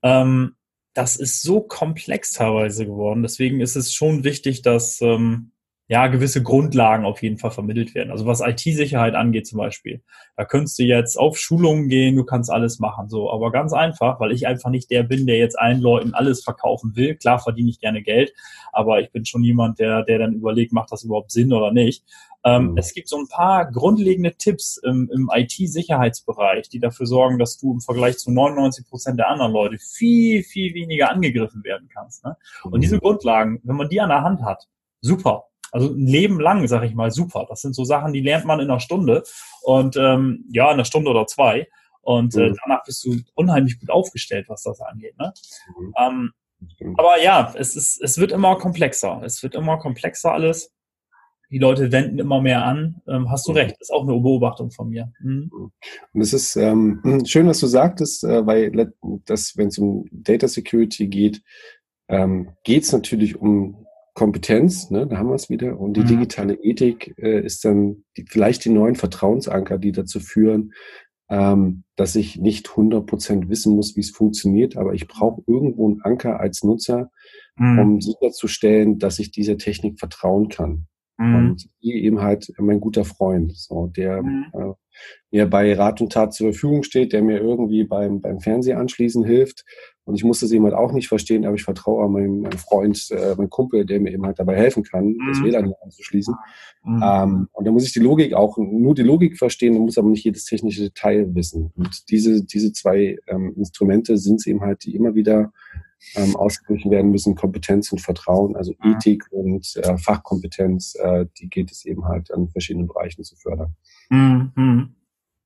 Ähm, 0.03 0.56
das 0.97 1.15
ist 1.15 1.43
so 1.43 1.61
komplex 1.61 2.31
teilweise 2.31 2.87
geworden. 2.87 3.21
Deswegen 3.21 3.61
ist 3.61 3.75
es 3.75 3.93
schon 3.93 4.23
wichtig, 4.23 4.63
dass 4.63 4.99
ähm, 5.01 5.51
ja 5.89 6.07
gewisse 6.07 6.43
Grundlagen 6.43 7.05
auf 7.05 7.21
jeden 7.23 7.37
Fall 7.37 7.51
vermittelt 7.51 7.95
werden. 7.95 8.11
Also 8.11 8.25
was 8.25 8.41
IT-Sicherheit 8.41 9.15
angeht 9.15 9.47
zum 9.47 9.57
Beispiel, 9.57 10.01
da 10.35 10.43
könntest 10.43 10.77
du 10.79 10.83
jetzt 10.83 11.17
auf 11.17 11.37
Schulungen 11.37 11.87
gehen, 11.87 12.17
du 12.17 12.25
kannst 12.25 12.51
alles 12.51 12.79
machen, 12.79 13.09
so. 13.09 13.31
Aber 13.31 13.51
ganz 13.51 13.71
einfach, 13.71 14.19
weil 14.19 14.33
ich 14.33 14.47
einfach 14.47 14.69
nicht 14.69 14.91
der 14.91 15.03
bin, 15.03 15.25
der 15.25 15.37
jetzt 15.37 15.57
allen 15.57 15.79
Leuten 15.79 16.13
alles 16.13 16.43
verkaufen 16.43 16.95
will. 16.95 17.15
Klar 17.15 17.39
verdiene 17.39 17.69
ich 17.69 17.79
gerne 17.79 18.01
Geld, 18.01 18.33
aber 18.73 18.99
ich 18.99 19.11
bin 19.11 19.25
schon 19.25 19.43
jemand, 19.43 19.79
der, 19.79 20.03
der 20.03 20.19
dann 20.19 20.33
überlegt, 20.33 20.73
macht 20.73 20.91
das 20.91 21.03
überhaupt 21.03 21.31
Sinn 21.31 21.53
oder 21.53 21.71
nicht. 21.71 22.03
Ähm, 22.43 22.71
mhm. 22.71 22.77
Es 22.77 22.93
gibt 22.93 23.07
so 23.07 23.17
ein 23.17 23.27
paar 23.27 23.71
grundlegende 23.71 24.33
Tipps 24.35 24.77
im, 24.77 25.09
im 25.11 25.29
IT-Sicherheitsbereich, 25.33 26.69
die 26.69 26.79
dafür 26.79 27.05
sorgen, 27.05 27.39
dass 27.39 27.57
du 27.57 27.73
im 27.73 27.81
Vergleich 27.81 28.17
zu 28.17 28.31
99 28.31 28.87
Prozent 28.87 29.19
der 29.19 29.29
anderen 29.29 29.53
Leute 29.53 29.77
viel, 29.79 30.43
viel 30.43 30.73
weniger 30.73 31.11
angegriffen 31.11 31.63
werden 31.63 31.89
kannst. 31.93 32.25
Ne? 32.25 32.35
Und 32.63 32.75
mhm. 32.75 32.81
diese 32.81 32.99
Grundlagen, 32.99 33.59
wenn 33.63 33.75
man 33.75 33.89
die 33.89 34.01
an 34.01 34.09
der 34.09 34.23
Hand 34.23 34.43
hat, 34.43 34.67
super. 35.01 35.45
Also 35.71 35.89
ein 35.89 36.07
Leben 36.07 36.39
lang, 36.39 36.67
sag 36.67 36.83
ich 36.83 36.95
mal, 36.95 37.11
super. 37.11 37.45
Das 37.49 37.61
sind 37.61 37.75
so 37.75 37.83
Sachen, 37.83 38.13
die 38.13 38.21
lernt 38.21 38.45
man 38.45 38.59
in 38.59 38.69
einer 38.69 38.79
Stunde 38.79 39.23
und 39.63 39.95
ähm, 39.97 40.45
ja, 40.49 40.65
in 40.65 40.75
einer 40.75 40.85
Stunde 40.85 41.11
oder 41.11 41.27
zwei. 41.27 41.67
Und 42.01 42.35
äh, 42.35 42.49
mhm. 42.49 42.57
danach 42.63 42.83
bist 42.85 43.03
du 43.03 43.17
unheimlich 43.35 43.79
gut 43.79 43.89
aufgestellt, 43.89 44.47
was 44.47 44.63
das 44.63 44.79
angeht. 44.81 45.17
Ne? 45.17 45.33
Mhm. 45.77 45.93
Ähm, 45.99 46.93
aber 46.97 47.21
ja, 47.21 47.53
es, 47.55 47.75
ist, 47.75 48.01
es 48.01 48.17
wird 48.17 48.31
immer 48.31 48.55
komplexer. 48.55 49.21
Es 49.23 49.43
wird 49.43 49.55
immer 49.55 49.77
komplexer 49.77 50.31
alles 50.31 50.71
die 51.49 51.59
Leute 51.59 51.91
wenden 51.91 52.19
immer 52.19 52.41
mehr 52.41 52.65
an. 52.65 53.01
Ähm, 53.07 53.29
hast 53.29 53.47
du 53.47 53.51
mhm. 53.51 53.57
recht, 53.57 53.71
das 53.79 53.89
ist 53.89 53.91
auch 53.91 54.03
eine 54.03 54.19
Beobachtung 54.19 54.71
von 54.71 54.89
mir. 54.89 55.11
Mhm. 55.21 55.71
Und 56.13 56.21
es 56.21 56.33
ist 56.33 56.55
ähm, 56.55 57.01
schön, 57.25 57.47
was 57.47 57.59
du 57.59 57.67
sagtest, 57.67 58.23
äh, 58.23 58.45
weil 58.45 58.71
das, 59.25 59.55
wenn 59.55 59.67
es 59.67 59.77
um 59.77 60.05
Data 60.11 60.47
Security 60.47 61.07
geht, 61.07 61.41
ähm, 62.09 62.53
geht 62.63 62.83
es 62.83 62.91
natürlich 62.91 63.37
um 63.37 63.86
Kompetenz, 64.17 64.89
ne, 64.89 65.05
da 65.05 65.17
haben 65.17 65.29
wir 65.29 65.35
es 65.35 65.47
wieder. 65.47 65.79
Und 65.79 65.93
die 65.93 66.01
mhm. 66.01 66.07
digitale 66.07 66.55
Ethik 66.55 67.13
äh, 67.19 67.39
ist 67.39 67.63
dann 67.63 68.03
die, 68.17 68.25
vielleicht 68.27 68.65
die 68.65 68.71
neuen 68.71 68.95
Vertrauensanker, 68.95 69.77
die 69.77 69.91
dazu 69.91 70.19
führen, 70.19 70.73
ähm, 71.29 71.83
dass 71.95 72.15
ich 72.15 72.35
nicht 72.37 72.67
100% 72.67 73.47
wissen 73.47 73.75
muss, 73.75 73.95
wie 73.95 73.99
es 73.99 74.09
funktioniert, 74.09 74.75
aber 74.75 74.95
ich 74.95 75.07
brauche 75.07 75.43
irgendwo 75.45 75.87
einen 75.87 76.01
Anker 76.01 76.39
als 76.39 76.63
Nutzer, 76.63 77.11
mhm. 77.57 77.79
um 77.79 78.01
sicherzustellen, 78.01 78.97
dass 78.97 79.19
ich 79.19 79.29
dieser 79.29 79.59
Technik 79.59 79.99
vertrauen 79.99 80.49
kann. 80.49 80.87
Mhm. 81.19 81.35
Und 81.35 81.69
hier 81.77 81.93
eben 81.97 82.19
halt 82.19 82.51
mein 82.57 82.79
guter 82.79 83.05
Freund, 83.05 83.55
so, 83.55 83.85
der 83.85 84.23
mhm. 84.23 84.45
äh, 84.51 84.73
mir 85.29 85.45
bei 85.47 85.75
Rat 85.75 86.01
und 86.01 86.11
Tat 86.11 86.33
zur 86.33 86.53
Verfügung 86.53 86.81
steht, 86.81 87.13
der 87.13 87.21
mir 87.21 87.37
irgendwie 87.37 87.83
beim, 87.83 88.19
beim 88.19 88.39
Fernseher 88.39 88.79
anschließen 88.79 89.23
hilft. 89.23 89.63
Und 90.07 90.15
ich 90.15 90.23
muss 90.23 90.39
das 90.39 90.51
eben 90.51 90.63
halt 90.63 90.73
auch 90.73 90.93
nicht 90.93 91.09
verstehen, 91.09 91.45
aber 91.45 91.55
ich 91.55 91.63
vertraue 91.63 92.05
an 92.05 92.13
meinen, 92.13 92.39
meinen 92.39 92.57
Freund, 92.57 93.09
äh, 93.11 93.35
meinen 93.35 93.49
Kumpel, 93.49 93.85
der 93.85 93.99
mir 93.99 94.13
eben 94.13 94.25
halt 94.25 94.39
dabei 94.39 94.55
helfen 94.55 94.83
kann, 94.83 95.07
mhm. 95.07 95.27
das 95.27 95.43
WLAN 95.43 95.73
anzuschließen. 95.83 96.33
Mhm. 96.85 97.03
Ähm, 97.03 97.47
und 97.51 97.65
da 97.67 97.71
muss 97.71 97.85
ich 97.85 97.91
die 97.91 97.99
Logik 97.99 98.33
auch, 98.33 98.57
nur 98.57 98.95
die 98.95 99.03
Logik 99.03 99.37
verstehen, 99.37 99.75
und 99.75 99.83
muss 99.83 99.97
aber 99.97 100.07
nicht 100.07 100.23
jedes 100.23 100.45
technische 100.45 100.81
Detail 100.81 101.35
wissen. 101.35 101.73
Und 101.75 102.09
diese, 102.09 102.41
diese 102.45 102.71
zwei 102.71 103.17
ähm, 103.27 103.53
Instrumente 103.57 104.17
sind 104.17 104.39
es 104.39 104.47
eben 104.47 104.61
halt, 104.61 104.85
die 104.85 104.95
immer 104.95 105.13
wieder 105.13 105.51
ähm, 106.15 106.37
ausgeglichen 106.37 106.89
werden 106.89 107.11
müssen, 107.11 107.35
Kompetenz 107.35 107.91
und 107.91 107.99
Vertrauen, 107.99 108.55
also 108.55 108.73
Ethik 108.83 109.25
und 109.31 109.75
äh, 109.75 109.97
Fachkompetenz, 109.97 110.95
äh, 110.95 111.25
die 111.37 111.49
geht 111.49 111.69
es 111.69 111.85
eben 111.85 112.05
halt 112.05 112.31
an 112.31 112.47
verschiedenen 112.47 112.87
Bereichen 112.87 113.23
zu 113.23 113.35
fördern. 113.35 113.75
Mhm. 114.09 114.95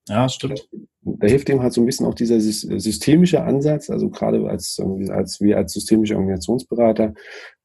Ja, 0.08 0.28
stimmt. 0.30 0.68
Da 1.02 1.28
hilft 1.28 1.49
eben 1.49 1.62
halt 1.62 1.74
so 1.74 1.82
ein 1.82 1.86
bisschen 1.86 2.06
auch 2.06 2.14
dieser 2.14 2.39
systemische 2.39 3.43
Ansatz, 3.43 3.89
also 3.89 4.10
gerade 4.10 4.47
als, 4.49 4.80
als 5.10 5.41
wir 5.41 5.58
als 5.58 5.74
systemische 5.74 6.16
Organisationsberater 6.16 7.14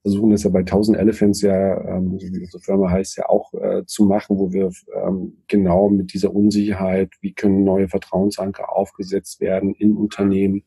versuchen 0.02 0.30
das 0.30 0.44
ja 0.44 0.50
bei 0.50 0.60
1000 0.60 0.96
Elephants 0.98 1.42
ja, 1.42 1.96
ähm, 1.96 2.18
wie 2.20 2.40
unsere 2.40 2.62
Firma 2.62 2.90
heißt, 2.90 3.18
ja 3.18 3.28
auch 3.28 3.52
äh, 3.54 3.84
zu 3.86 4.04
machen, 4.04 4.38
wo 4.38 4.52
wir 4.52 4.70
ähm, 4.94 5.42
genau 5.48 5.88
mit 5.88 6.14
dieser 6.14 6.32
Unsicherheit, 6.34 7.10
wie 7.20 7.34
können 7.34 7.64
neue 7.64 7.88
Vertrauensanker 7.88 8.74
aufgesetzt 8.74 9.40
werden 9.40 9.74
in 9.74 9.96
Unternehmen, 9.96 10.62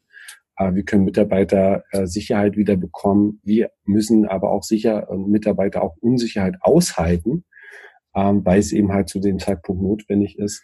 äh, 0.58 0.74
wir 0.74 0.84
können 0.84 1.06
Mitarbeiter 1.06 1.86
äh, 1.92 2.06
Sicherheit 2.06 2.58
wieder 2.58 2.76
bekommen. 2.76 3.40
Wir 3.44 3.72
müssen 3.86 4.26
aber 4.26 4.52
auch 4.52 4.64
sicher 4.64 5.10
äh, 5.10 5.18
Mitarbeiter 5.18 5.84
auch 5.84 5.96
Unsicherheit 6.02 6.56
aushalten. 6.62 7.46
ähm, 8.16 8.44
weil 8.46 8.60
es 8.60 8.74
eben 8.74 8.92
halt 8.92 9.10
zu 9.10 9.20
dem 9.20 9.40
Zeitpunkt 9.40 9.82
notwendig 9.82 10.38
ist. 10.40 10.64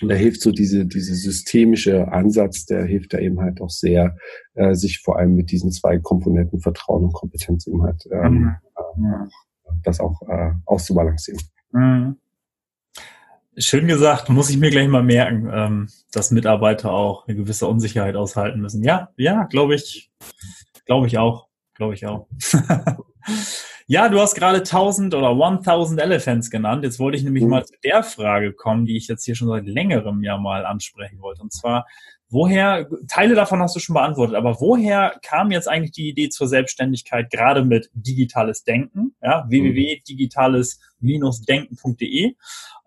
Und 0.00 0.08
da 0.08 0.14
hilft 0.14 0.40
so 0.40 0.50
diese, 0.50 0.86
diese 0.86 1.14
systemische 1.14 2.10
Ansatz, 2.10 2.64
der 2.66 2.84
hilft 2.84 3.12
da 3.12 3.18
eben 3.18 3.40
halt 3.40 3.60
auch 3.60 3.70
sehr, 3.70 4.16
äh, 4.54 4.74
sich 4.74 5.00
vor 5.00 5.18
allem 5.18 5.34
mit 5.34 5.50
diesen 5.50 5.70
zwei 5.72 5.98
Komponenten 5.98 6.60
Vertrauen 6.60 7.04
und 7.04 7.12
Kompetenz 7.12 7.66
eben 7.66 7.82
halt 7.82 8.04
ähm, 8.10 8.56
mhm. 8.96 9.04
äh, 9.04 9.28
das 9.82 10.00
auch 10.00 10.20
äh, 10.28 10.52
auszubalancieren. 10.66 11.42
Mhm. 11.72 12.16
Schön 13.56 13.86
gesagt, 13.88 14.30
muss 14.30 14.48
ich 14.48 14.58
mir 14.58 14.70
gleich 14.70 14.88
mal 14.88 15.02
merken, 15.02 15.50
ähm, 15.52 15.88
dass 16.12 16.30
Mitarbeiter 16.30 16.92
auch 16.92 17.26
eine 17.26 17.36
gewisse 17.36 17.66
Unsicherheit 17.66 18.16
aushalten 18.16 18.60
müssen. 18.60 18.82
Ja, 18.82 19.10
ja, 19.16 19.44
glaube 19.44 19.74
ich, 19.74 20.10
glaube 20.86 21.08
ich 21.08 21.18
auch, 21.18 21.48
glaube 21.74 21.94
ich 21.94 22.06
auch. 22.06 22.28
Ja, 23.90 24.08
du 24.08 24.18
hast 24.20 24.36
gerade 24.36 24.58
1000 24.58 25.16
oder 25.16 25.30
1000 25.30 26.00
Elephants 26.00 26.48
genannt. 26.48 26.84
Jetzt 26.84 27.00
wollte 27.00 27.18
ich 27.18 27.24
nämlich 27.24 27.42
mhm. 27.42 27.50
mal 27.50 27.66
zu 27.66 27.74
der 27.82 28.04
Frage 28.04 28.52
kommen, 28.52 28.86
die 28.86 28.96
ich 28.96 29.08
jetzt 29.08 29.24
hier 29.24 29.34
schon 29.34 29.48
seit 29.48 29.66
längerem 29.66 30.22
ja 30.22 30.38
mal 30.38 30.64
ansprechen 30.64 31.20
wollte. 31.20 31.42
Und 31.42 31.52
zwar, 31.52 31.88
woher, 32.28 32.88
Teile 33.08 33.34
davon 33.34 33.60
hast 33.60 33.74
du 33.74 33.80
schon 33.80 33.94
beantwortet, 33.94 34.36
aber 34.36 34.60
woher 34.60 35.18
kam 35.24 35.50
jetzt 35.50 35.66
eigentlich 35.66 35.90
die 35.90 36.08
Idee 36.08 36.28
zur 36.28 36.46
Selbstständigkeit, 36.46 37.32
gerade 37.32 37.64
mit 37.64 37.90
digitales 37.92 38.62
Denken, 38.62 39.16
ja, 39.20 39.42
mhm. 39.44 39.50
www.digitales-denken.de 39.50 42.36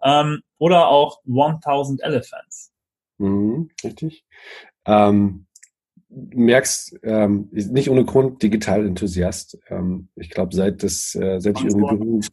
ähm, 0.04 0.42
oder 0.58 0.88
auch 0.88 1.20
1000 1.28 2.02
Elephants? 2.02 2.72
Mhm, 3.18 3.70
richtig. 3.84 4.24
Ähm, 4.86 5.48
merkst, 6.16 7.00
ähm, 7.04 7.50
nicht 7.52 7.90
ohne 7.90 8.06
Grund 8.06 8.42
digital 8.42 8.86
Enthusiast. 8.86 9.58
Ähm, 9.70 10.10
ich 10.16 10.30
glaube, 10.30 10.56
seit 10.56 10.84
das, 10.84 11.16
äh, 11.16 11.40
seit 11.40 11.60
ich 11.60 11.66
irgendwie 11.66 12.28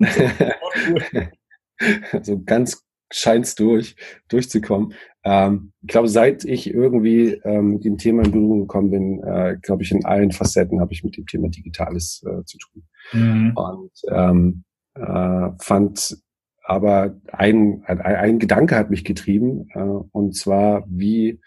so 2.22 2.42
ganz 2.42 2.84
scheint's 3.12 3.54
durch, 3.54 3.96
durchzukommen. 4.28 4.94
Ähm, 5.24 5.72
ich 5.82 5.88
glaube, 5.88 6.08
seit 6.08 6.44
ich 6.44 6.72
irgendwie 6.72 7.40
ähm, 7.44 7.74
mit 7.74 7.84
dem 7.84 7.98
Thema 7.98 8.24
in 8.24 8.30
Berührung 8.30 8.60
gekommen 8.60 8.90
bin, 8.90 9.22
äh, 9.22 9.56
glaube 9.60 9.82
ich, 9.82 9.90
in 9.90 10.04
allen 10.04 10.32
Facetten 10.32 10.80
habe 10.80 10.92
ich 10.92 11.04
mit 11.04 11.16
dem 11.16 11.26
Thema 11.26 11.48
Digitales 11.48 12.24
äh, 12.24 12.44
zu 12.44 12.58
tun. 12.58 12.82
Mhm. 13.12 13.52
Und 13.56 13.92
ähm, 14.08 14.64
äh, 14.94 15.50
fand 15.58 16.16
aber 16.64 17.16
ein, 17.32 17.82
ein, 17.86 18.00
ein 18.00 18.38
Gedanke 18.38 18.76
hat 18.76 18.90
mich 18.90 19.04
getrieben, 19.04 19.68
äh, 19.74 19.80
und 19.80 20.36
zwar, 20.36 20.84
wie 20.88 21.40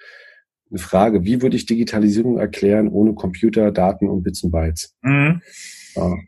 eine 0.74 0.80
Frage, 0.80 1.24
wie 1.24 1.42
würde 1.42 1.56
ich 1.56 1.66
Digitalisierung 1.66 2.38
erklären 2.40 2.90
ohne 2.90 3.14
Computer, 3.14 3.72
Daten 3.72 4.10
und 4.10 4.24
Bits 4.24 4.44
und 4.44 4.52
Bytes? 4.52 4.96
Mhm. 5.04 5.42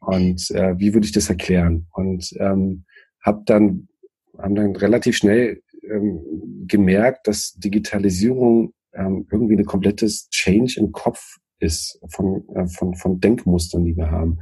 und 0.01 0.51
äh, 0.51 0.77
wie 0.77 0.93
würde 0.93 1.05
ich 1.05 1.11
das 1.11 1.29
erklären? 1.29 1.87
Und 1.91 2.33
ähm, 2.39 2.85
habe 3.23 3.41
dann, 3.45 3.87
haben 4.37 4.55
dann 4.55 4.75
relativ 4.75 5.17
schnell 5.17 5.61
ähm, 5.89 6.19
gemerkt, 6.67 7.27
dass 7.27 7.53
Digitalisierung 7.53 8.73
ähm, 8.93 9.27
irgendwie 9.31 9.57
ein 9.57 9.65
komplettes 9.65 10.29
Change 10.29 10.79
im 10.79 10.91
Kopf 10.91 11.37
ist 11.59 11.99
von, 12.09 12.43
äh, 12.55 12.67
von, 12.67 12.95
von 12.95 13.19
Denkmustern, 13.19 13.85
die 13.85 13.95
wir 13.95 14.11
haben. 14.11 14.39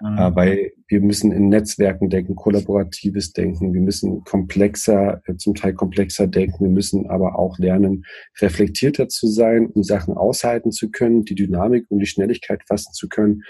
Mhm. 0.00 0.18
Äh, 0.18 0.36
weil 0.36 0.72
wir 0.88 1.00
müssen 1.00 1.32
in 1.32 1.48
Netzwerken 1.48 2.10
denken, 2.10 2.36
kollaboratives 2.36 3.32
Denken, 3.32 3.72
wir 3.72 3.80
müssen 3.80 4.24
komplexer, 4.24 5.22
äh, 5.26 5.36
zum 5.36 5.54
Teil 5.54 5.74
komplexer 5.74 6.26
denken, 6.26 6.64
wir 6.64 6.70
müssen 6.70 7.08
aber 7.08 7.38
auch 7.38 7.58
lernen, 7.58 8.04
reflektierter 8.40 9.08
zu 9.08 9.28
sein, 9.28 9.66
um 9.66 9.82
Sachen 9.82 10.14
aushalten 10.14 10.72
zu 10.72 10.90
können, 10.90 11.24
die 11.24 11.34
Dynamik 11.34 11.86
und 11.88 12.00
die 12.00 12.06
Schnelligkeit 12.06 12.62
fassen 12.66 12.92
zu 12.92 13.08
können. 13.08 13.42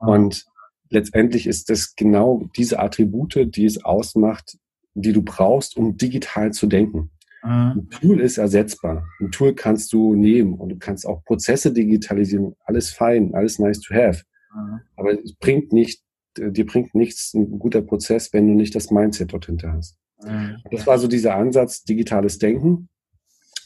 Mhm. 0.00 0.08
Und 0.08 0.44
letztendlich 0.90 1.46
ist 1.46 1.70
das 1.70 1.94
genau 1.94 2.48
diese 2.56 2.80
Attribute, 2.80 3.54
die 3.54 3.64
es 3.64 3.84
ausmacht, 3.84 4.58
die 4.94 5.12
du 5.12 5.22
brauchst, 5.22 5.76
um 5.76 5.96
digital 5.96 6.52
zu 6.52 6.66
denken. 6.66 7.10
Mhm. 7.44 7.50
Ein 7.52 7.88
Tool 7.90 8.20
ist 8.20 8.38
ersetzbar. 8.38 9.06
Ein 9.20 9.30
Tool 9.30 9.54
kannst 9.54 9.92
du 9.92 10.14
nehmen 10.14 10.54
und 10.54 10.70
du 10.70 10.76
kannst 10.78 11.06
auch 11.06 11.22
Prozesse 11.24 11.72
digitalisieren. 11.72 12.54
Alles 12.64 12.90
fein, 12.90 13.34
alles 13.34 13.58
nice 13.58 13.80
to 13.80 13.94
have. 13.94 14.22
Mhm. 14.54 14.80
Aber 14.96 15.12
es 15.22 15.34
bringt 15.34 15.72
nicht, 15.72 16.02
dir 16.36 16.66
bringt 16.66 16.94
nichts 16.94 17.34
ein 17.34 17.58
guter 17.58 17.82
Prozess, 17.82 18.32
wenn 18.32 18.48
du 18.48 18.54
nicht 18.54 18.74
das 18.74 18.90
Mindset 18.90 19.32
dort 19.32 19.46
hinter 19.46 19.72
hast. 19.72 19.98
Mhm. 20.22 20.56
Das 20.70 20.86
war 20.86 20.98
so 20.98 21.06
dieser 21.06 21.36
Ansatz, 21.36 21.84
digitales 21.84 22.38
Denken. 22.38 22.88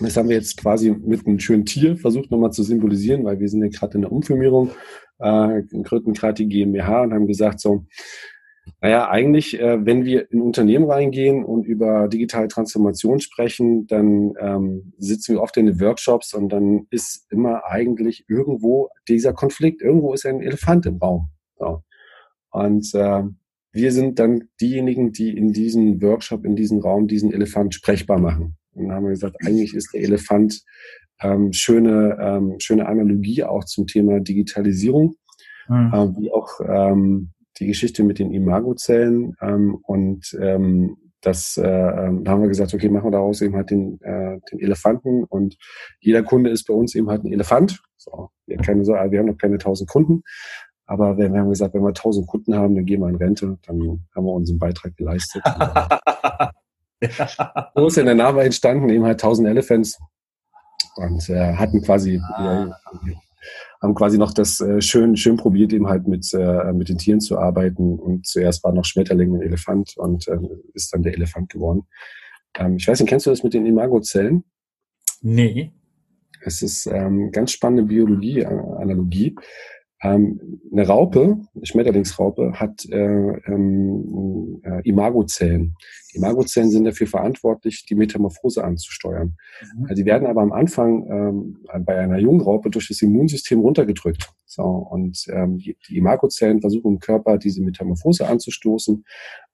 Das 0.00 0.16
haben 0.16 0.28
wir 0.28 0.36
jetzt 0.36 0.56
quasi 0.56 0.90
mit 0.90 1.26
einem 1.26 1.40
schönen 1.40 1.64
Tier 1.64 1.96
versucht 1.96 2.30
nochmal 2.30 2.52
zu 2.52 2.62
symbolisieren, 2.62 3.24
weil 3.24 3.40
wir 3.40 3.48
sind 3.48 3.62
ja 3.62 3.68
gerade 3.68 3.94
in 3.94 4.02
der 4.02 4.12
Umfirmierung, 4.12 4.70
äh, 5.18 5.62
gründen 5.82 6.12
gerade 6.14 6.34
die 6.34 6.48
GmbH 6.48 7.02
und 7.02 7.14
haben 7.14 7.26
gesagt, 7.26 7.60
so, 7.60 7.84
naja, 8.80 9.08
eigentlich, 9.08 9.58
äh, 9.58 9.84
wenn 9.84 10.04
wir 10.04 10.30
in 10.30 10.40
Unternehmen 10.40 10.90
reingehen 10.90 11.44
und 11.44 11.66
über 11.66 12.08
digitale 12.08 12.48
Transformation 12.48 13.20
sprechen, 13.20 13.86
dann 13.86 14.34
ähm, 14.40 14.92
sitzen 14.98 15.34
wir 15.34 15.42
oft 15.42 15.56
in 15.56 15.66
den 15.66 15.80
Workshops 15.80 16.34
und 16.34 16.50
dann 16.50 16.86
ist 16.90 17.26
immer 17.30 17.64
eigentlich 17.64 18.24
irgendwo 18.28 18.88
dieser 19.08 19.32
Konflikt, 19.32 19.82
irgendwo 19.82 20.12
ist 20.14 20.26
ein 20.26 20.40
Elefant 20.40 20.86
im 20.86 20.98
Raum. 20.98 21.28
So. 21.58 21.82
Und 22.50 22.94
äh, 22.94 23.22
wir 23.72 23.92
sind 23.92 24.18
dann 24.18 24.48
diejenigen, 24.60 25.12
die 25.12 25.36
in 25.36 25.52
diesem 25.52 26.00
Workshop, 26.02 26.44
in 26.44 26.56
diesem 26.56 26.80
Raum 26.80 27.06
diesen 27.06 27.32
Elefant 27.32 27.74
sprechbar 27.74 28.18
machen. 28.18 28.56
Und 28.72 28.88
dann 28.88 28.96
haben 28.96 29.04
wir 29.04 29.10
gesagt, 29.10 29.36
eigentlich 29.44 29.74
ist 29.74 29.92
der 29.92 30.02
Elefant 30.02 30.62
ähm, 31.20 31.52
schöne, 31.52 32.16
ähm, 32.20 32.56
schöne 32.58 32.86
Analogie 32.86 33.44
auch 33.44 33.64
zum 33.64 33.86
Thema 33.86 34.20
Digitalisierung, 34.20 35.16
mhm. 35.68 35.92
äh, 35.92 36.20
wie 36.20 36.32
auch 36.32 36.60
ähm, 36.66 37.32
die 37.58 37.66
Geschichte 37.66 38.02
mit 38.02 38.18
den 38.18 38.32
Imagozellen 38.32 39.36
ähm, 39.40 39.76
und 39.82 40.36
ähm, 40.40 40.96
das, 41.20 41.56
äh, 41.56 41.66
ähm, 41.66 42.24
da 42.24 42.32
haben 42.32 42.42
wir 42.42 42.48
gesagt, 42.48 42.72
okay, 42.74 42.88
machen 42.88 43.06
wir 43.06 43.10
daraus 43.12 43.40
eben 43.42 43.56
halt 43.56 43.70
den, 43.70 44.00
äh, 44.02 44.38
den 44.52 44.60
Elefanten 44.60 45.24
und 45.24 45.56
jeder 46.00 46.22
Kunde 46.22 46.50
ist 46.50 46.64
bei 46.64 46.74
uns 46.74 46.94
eben 46.94 47.10
halt 47.10 47.24
ein 47.24 47.32
Elefant. 47.32 47.80
So, 47.96 48.30
wir, 48.46 48.56
keine, 48.58 48.86
wir 48.86 49.18
haben 49.18 49.26
noch 49.26 49.38
keine 49.38 49.58
tausend 49.58 49.90
Kunden, 49.90 50.22
aber 50.86 51.18
wir, 51.18 51.32
wir 51.32 51.40
haben 51.40 51.48
gesagt, 51.48 51.74
wenn 51.74 51.82
wir 51.82 51.92
tausend 51.92 52.28
Kunden 52.28 52.54
haben, 52.54 52.76
dann 52.76 52.84
gehen 52.84 53.00
wir 53.00 53.08
in 53.08 53.16
Rente, 53.16 53.58
dann 53.66 54.06
haben 54.14 54.24
wir 54.24 54.32
unseren 54.32 54.58
Beitrag 54.58 54.96
geleistet. 54.96 55.42
ja. 55.44 56.00
So 57.76 57.86
ist 57.86 57.96
in 57.96 58.06
der 58.06 58.16
Name 58.16 58.42
entstanden, 58.42 58.88
eben 58.88 59.04
halt 59.04 59.20
tausend 59.20 59.46
Elephants 59.46 60.00
und 60.96 61.28
äh, 61.28 61.54
hatten 61.54 61.80
quasi 61.80 62.20
ah. 62.34 62.74
Haben 63.80 63.94
quasi 63.94 64.18
noch 64.18 64.32
das 64.32 64.60
äh, 64.60 64.80
schön, 64.80 65.16
schön 65.16 65.36
probiert, 65.36 65.72
eben 65.72 65.88
halt 65.88 66.08
mit, 66.08 66.32
äh, 66.34 66.72
mit 66.72 66.88
den 66.88 66.98
Tieren 66.98 67.20
zu 67.20 67.38
arbeiten. 67.38 67.98
Und 67.98 68.26
zuerst 68.26 68.64
war 68.64 68.72
noch 68.72 68.84
Schmetterling 68.84 69.30
und 69.30 69.42
Elefant 69.42 69.96
und 69.96 70.26
äh, 70.28 70.38
ist 70.74 70.92
dann 70.92 71.02
der 71.02 71.14
Elefant 71.14 71.50
geworden. 71.50 71.86
Ähm, 72.54 72.76
ich 72.76 72.88
weiß 72.88 73.00
nicht, 73.00 73.08
kennst 73.08 73.26
du 73.26 73.30
das 73.30 73.44
mit 73.44 73.54
den 73.54 73.66
Imagozellen? 73.66 74.44
Nee. 75.20 75.72
Es 76.42 76.62
ist 76.62 76.86
ähm, 76.86 77.30
ganz 77.32 77.52
spannende 77.52 77.84
Biologie-Analogie. 77.84 79.36
Ähm, 80.00 80.60
eine 80.70 80.86
Raupe, 80.86 81.38
eine 81.54 81.66
Schmetterlingsraupe, 81.66 82.52
hat 82.54 82.84
äh, 82.90 82.96
ähm, 82.96 84.60
äh, 84.62 84.88
Imagozellen. 84.88 85.74
Die 86.12 86.18
Imagozellen 86.18 86.70
sind 86.70 86.84
dafür 86.84 87.08
verantwortlich, 87.08 87.84
die 87.84 87.96
Metamorphose 87.96 88.62
anzusteuern. 88.62 89.36
Mhm. 89.76 89.84
Also 89.84 89.94
die 89.94 90.06
werden 90.06 90.28
aber 90.28 90.42
am 90.42 90.52
Anfang 90.52 91.06
ähm, 91.10 91.84
bei 91.84 91.98
einer 91.98 92.18
jungen 92.18 92.40
Raupe 92.40 92.70
durch 92.70 92.88
das 92.88 93.02
Immunsystem 93.02 93.58
runtergedrückt. 93.58 94.30
So, 94.46 94.62
und 94.62 95.26
ähm, 95.30 95.58
die, 95.58 95.76
die 95.88 95.96
Imagozellen 95.96 96.60
versuchen 96.60 96.94
im 96.94 96.98
Körper 97.00 97.36
diese 97.36 97.60
Metamorphose 97.62 98.28
anzustoßen. 98.28 99.04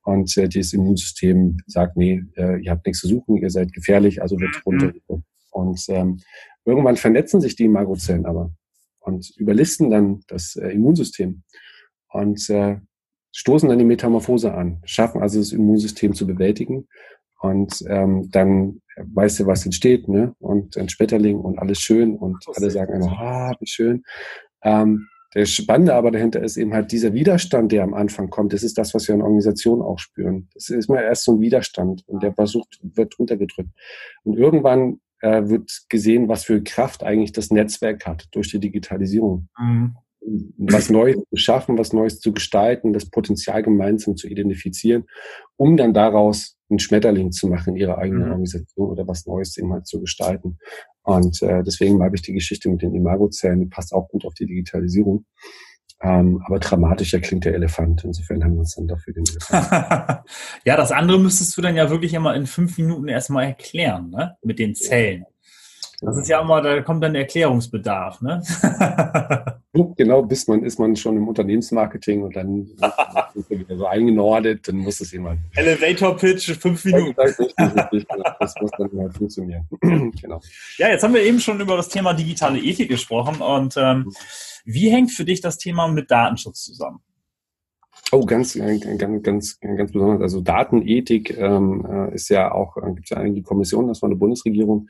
Und 0.03 0.37
äh, 0.37 0.49
das 0.49 0.75
Immunsystem 0.75 1.57
sagt, 1.67 1.97
nee, 1.97 2.23
äh, 2.37 2.63
ihr 2.63 2.71
habt 2.71 2.85
nichts 2.85 3.01
zu 3.01 3.09
suchen, 3.09 3.39
ihr 3.39 3.49
seid 3.49 3.73
gefährlich, 3.73 4.21
also 4.21 4.39
wird 4.39 4.57
mhm. 4.57 4.63
runtergedrückt. 4.67 5.25
Und 5.51 5.83
ähm, 5.89 6.21
irgendwann 6.67 6.97
vernetzen 6.97 7.41
sich 7.41 7.57
die 7.57 7.65
Imagozellen 7.65 8.27
aber 8.27 8.51
und 9.05 9.31
überlisten 9.37 9.91
dann 9.91 10.21
das 10.27 10.57
äh, 10.57 10.69
Immunsystem 10.69 11.43
und 12.09 12.49
äh, 12.51 12.79
stoßen 13.33 13.69
dann 13.69 13.79
die 13.79 13.85
Metamorphose 13.85 14.55
an, 14.55 14.81
schaffen 14.85 15.21
also 15.21 15.39
das 15.39 15.53
Immunsystem 15.53 16.15
zu 16.15 16.27
bewältigen 16.27 16.89
und 17.41 17.85
ähm, 17.89 18.31
dann 18.31 18.81
weißt 18.97 19.41
du, 19.41 19.47
was 19.47 19.65
entsteht, 19.65 20.09
ne? 20.09 20.35
Und 20.39 20.77
ein 20.79 20.89
Spetterling 20.89 21.39
und 21.39 21.59
alles 21.59 21.81
schön 21.81 22.17
und 22.17 22.43
alle 22.55 22.71
sagen 22.71 22.95
einfach, 22.95 23.19
ah, 23.19 23.57
wie 23.61 23.67
schön. 23.67 24.05
Ähm, 24.63 25.09
der 25.35 25.47
Spannende 25.47 25.95
aber 25.95 26.13
dahinter 26.13 26.41
ist 26.43 26.57
eben 26.57 26.73
halt 26.73 26.93
dieser 26.93 27.13
Widerstand, 27.13 27.73
der 27.73 27.83
am 27.83 27.93
Anfang 27.93 28.31
kommt. 28.31 28.53
Das 28.53 28.63
ist 28.63 28.79
das, 28.79 28.95
was 28.95 29.09
wir 29.09 29.17
in 29.17 29.23
Organisationen 29.23 29.83
auch 29.83 29.99
spüren. 29.99 30.49
Das 30.55 30.71
ist 30.71 30.89
mal 30.89 31.03
erst 31.03 31.25
so 31.25 31.33
ein 31.33 31.41
Widerstand 31.41 32.05
und 32.07 32.23
der 32.23 32.33
versucht, 32.33 32.79
wird 32.83 33.19
untergedrückt. 33.19 33.71
Und 34.23 34.39
irgendwann 34.39 35.01
äh, 35.21 35.49
wird 35.49 35.85
gesehen, 35.89 36.29
was 36.29 36.45
für 36.45 36.63
Kraft 36.63 37.03
eigentlich 37.03 37.33
das 37.33 37.51
Netzwerk 37.51 38.07
hat 38.07 38.29
durch 38.33 38.51
die 38.51 38.61
Digitalisierung. 38.61 39.49
Mhm. 39.59 39.97
Was 40.57 40.89
Neues 40.89 41.17
zu 41.17 41.37
schaffen, 41.37 41.77
was 41.77 41.93
Neues 41.93 42.19
zu 42.19 42.33
gestalten, 42.33 42.95
das 42.95 43.11
Potenzial 43.11 43.63
gemeinsam 43.63 44.17
zu 44.17 44.27
identifizieren, 44.27 45.05
um 45.57 45.77
dann 45.77 45.93
daraus 45.93 46.57
einen 46.71 46.79
Schmetterling 46.79 47.31
zu 47.31 47.47
machen 47.47 47.75
in 47.75 47.77
ihrer 47.77 47.99
eigenen 47.99 48.23
mhm. 48.23 48.31
Organisation 48.31 48.91
oder 48.91 49.07
was 49.07 49.27
Neues 49.27 49.57
eben 49.59 49.73
halt 49.73 49.87
zu 49.87 50.01
gestalten. 50.01 50.59
Und 51.03 51.43
äh, 51.43 51.63
deswegen 51.63 51.99
mag 51.99 52.13
ich 52.15 52.23
die 52.23 52.33
Geschichte 52.33 52.71
mit 52.71 52.81
den 52.81 52.95
Imagozellen, 52.95 53.61
die 53.61 53.67
passt 53.67 53.93
auch 53.93 54.09
gut 54.09 54.25
auf 54.25 54.33
die 54.33 54.47
Digitalisierung. 54.47 55.27
Ähm, 56.01 56.43
aber 56.47 56.59
dramatischer 56.59 57.21
klingt 57.21 57.45
der 57.45 57.55
Elefant. 57.55 58.05
Insofern 58.05 58.45
haben 58.45 58.55
wir 58.55 58.61
uns 58.61 58.75
dann 58.75 58.89
dafür 58.89 59.15
den 59.15 59.25
Elefant. 59.27 60.25
ja, 60.65 60.77
das 60.77 60.93
andere 60.93 61.19
müsstest 61.19 61.57
du 61.57 61.63
dann 61.63 61.77
ja 61.77 61.89
wirklich 61.89 62.13
immer 62.15 62.35
in 62.35 62.47
fünf 62.47 62.77
Minuten 62.77 63.09
erstmal 63.09 63.47
erklären, 63.47 64.11
ne? 64.11 64.37
Mit 64.43 64.59
den 64.59 64.75
Zellen. 64.75 65.27
Das 66.01 66.19
ist 66.19 66.29
ja 66.29 66.41
immer, 66.41 66.61
da 66.61 66.83
kommt 66.83 67.03
dann 67.03 67.15
Erklärungsbedarf, 67.15 68.21
ne? 68.21 68.43
genau, 69.97 70.23
bis 70.23 70.47
man 70.47 70.63
ist 70.63 70.79
man 70.79 70.97
schon 70.97 71.17
im 71.17 71.29
Unternehmensmarketing 71.29 72.23
und 72.23 72.37
dann 72.37 72.67
ist 73.35 73.51
man 73.51 73.61
wieder 73.61 73.77
so 73.77 73.87
eingenordet, 73.87 74.69
dann 74.69 74.77
muss 74.77 75.01
es 75.01 75.13
jemand. 75.13 75.41
Elevator 75.55 76.17
Pitch, 76.17 76.51
fünf 76.59 76.85
Minuten. 76.85 77.15
Das, 77.17 77.37
das 77.37 78.55
muss 78.61 78.71
dann 78.77 78.91
halt 78.99 79.15
funktionieren. 79.17 79.67
genau. 79.81 80.41
Ja, 80.77 80.89
jetzt 80.89 81.03
haben 81.03 81.15
wir 81.15 81.23
eben 81.23 81.41
schon 81.41 81.61
über 81.61 81.77
das 81.77 81.89
Thema 81.89 82.13
digitale 82.13 82.59
Ethik 82.59 82.89
gesprochen 82.89 83.41
und 83.41 83.75
ähm, 83.77 84.13
wie 84.65 84.91
hängt 84.91 85.11
für 85.11 85.25
dich 85.25 85.41
das 85.41 85.59
Thema 85.59 85.89
mit 85.89 86.11
Datenschutz 86.11 86.65
zusammen? 86.65 87.01
Oh, 88.13 88.25
ganz, 88.25 88.55
ganz, 88.55 89.23
ganz, 89.23 89.61
ganz 89.61 89.93
besonders. 89.93 90.21
Also 90.21 90.41
Datenethik 90.41 91.37
ähm, 91.37 91.87
äh, 91.89 92.15
ist 92.15 92.29
ja 92.29 92.53
auch, 92.53 92.77
äh, 92.77 92.93
gibt 92.93 93.05
es 93.05 93.11
ja 93.11 93.17
einige 93.17 93.43
Kommissionen, 93.43 93.89
das 93.89 94.03
war 94.03 94.09
eine 94.09 94.17
Bundesregierung. 94.17 94.89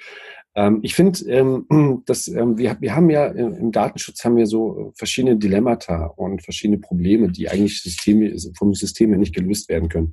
Ähm, 0.54 0.80
ich 0.82 0.94
finde, 0.94 1.18
ähm, 1.30 2.02
dass 2.06 2.28
ähm, 2.28 2.58
wir, 2.58 2.76
wir 2.80 2.94
haben 2.94 3.10
ja 3.10 3.26
im 3.26 3.72
Datenschutz 3.72 4.24
haben 4.24 4.36
wir 4.36 4.46
so 4.46 4.92
verschiedene 4.96 5.36
Dilemmata 5.36 6.06
und 6.06 6.42
verschiedene 6.42 6.78
Probleme, 6.78 7.30
die 7.30 7.48
eigentlich 7.48 7.82
Systeme, 7.82 8.34
vom 8.56 8.74
System 8.74 9.10
her 9.10 9.18
nicht 9.18 9.34
gelöst 9.34 9.68
werden 9.68 9.88
können. 9.88 10.12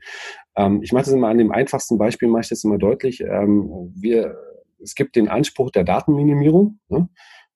Ähm, 0.56 0.82
ich 0.82 0.92
mache 0.92 1.06
das 1.06 1.14
immer 1.14 1.30
an 1.30 1.38
dem 1.38 1.52
einfachsten 1.52 1.98
Beispiel, 1.98 2.28
mache 2.28 2.42
ich 2.42 2.50
das 2.50 2.64
immer 2.64 2.78
deutlich. 2.78 3.22
Ähm, 3.22 3.92
wir, 3.96 4.36
es 4.82 4.96
gibt 4.96 5.16
den 5.16 5.28
Anspruch 5.28 5.72
der 5.72 5.84
Datenminimierung. 5.84 6.80
Ne? 6.90 7.10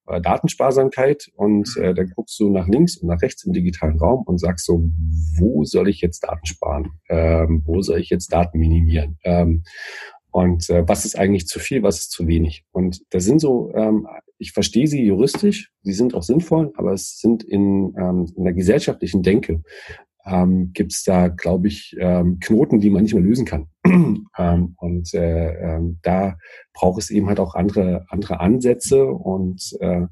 Äh, 0.07 0.21
Datensparsamkeit 0.21 1.29
und 1.35 1.75
äh, 1.77 1.93
dann 1.93 2.09
guckst 2.15 2.39
du 2.39 2.49
nach 2.49 2.67
links 2.67 2.97
und 2.97 3.07
nach 3.07 3.21
rechts 3.21 3.43
im 3.45 3.53
digitalen 3.53 3.97
Raum 3.97 4.23
und 4.25 4.39
sagst 4.39 4.65
so, 4.65 4.83
wo 5.37 5.63
soll 5.63 5.89
ich 5.89 6.01
jetzt 6.01 6.23
Daten 6.23 6.45
sparen? 6.45 6.91
Ähm, 7.09 7.63
wo 7.65 7.81
soll 7.81 7.99
ich 7.99 8.09
jetzt 8.09 8.31
Daten 8.31 8.59
minimieren? 8.59 9.17
Ähm, 9.23 9.63
und 10.31 10.69
äh, 10.69 10.85
was 10.85 11.05
ist 11.05 11.17
eigentlich 11.17 11.47
zu 11.47 11.59
viel, 11.59 11.81
was 11.81 11.99
ist 11.99 12.11
zu 12.11 12.27
wenig? 12.27 12.65
Und 12.71 13.01
da 13.11 13.21
sind 13.21 13.39
so, 13.39 13.71
ähm, 13.73 14.05
ich 14.37 14.51
verstehe 14.51 14.85
sie 14.85 15.01
juristisch, 15.01 15.71
sie 15.81 15.93
sind 15.93 16.13
auch 16.13 16.23
sinnvoll, 16.23 16.73
aber 16.75 16.91
es 16.91 17.19
sind 17.19 17.41
in, 17.43 17.95
ähm, 17.97 18.31
in 18.35 18.43
der 18.43 18.53
gesellschaftlichen 18.53 19.23
Denke 19.23 19.63
ähm, 20.25 20.71
gibt 20.73 20.91
es 20.91 21.03
da, 21.03 21.29
glaube 21.29 21.67
ich, 21.67 21.95
ähm, 21.99 22.39
Knoten, 22.39 22.79
die 22.79 22.89
man 22.89 23.03
nicht 23.03 23.13
mehr 23.13 23.23
lösen 23.23 23.45
kann. 23.45 23.67
ähm, 24.37 24.75
und 24.77 25.13
äh, 25.13 25.75
ähm, 25.75 25.99
da 26.01 26.37
braucht 26.73 27.01
es 27.01 27.09
eben 27.09 27.27
halt 27.27 27.39
auch 27.39 27.55
andere, 27.55 28.05
andere 28.09 28.39
Ansätze 28.39 29.05
und 29.05 29.75
äh, 29.79 30.07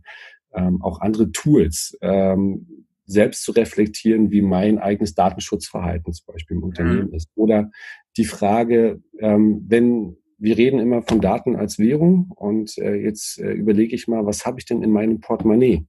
ähm, 0.54 0.82
auch 0.82 1.02
andere 1.02 1.32
Tools, 1.32 1.98
ähm, 2.02 2.86
selbst 3.06 3.44
zu 3.44 3.52
reflektieren, 3.52 4.32
wie 4.32 4.42
mein 4.42 4.80
eigenes 4.80 5.14
Datenschutzverhalten 5.14 6.14
zum 6.14 6.34
Beispiel 6.34 6.58
im 6.58 6.64
Unternehmen 6.64 7.10
mhm. 7.10 7.16
ist. 7.16 7.30
Oder 7.36 7.70
die 8.16 8.26
Frage, 8.26 9.02
ähm, 9.20 9.66
wenn 9.68 10.18
wir 10.38 10.58
reden 10.58 10.80
immer 10.80 11.02
von 11.02 11.22
Daten 11.22 11.56
als 11.56 11.80
Währung 11.80 12.32
und 12.36 12.78
äh, 12.78 12.96
jetzt 12.96 13.40
äh, 13.40 13.52
überlege 13.52 13.96
ich 13.96 14.08
mal, 14.08 14.26
was 14.26 14.46
habe 14.46 14.60
ich 14.60 14.66
denn 14.66 14.84
in 14.84 14.92
meinem 14.92 15.20
Portemonnaie? 15.20 15.86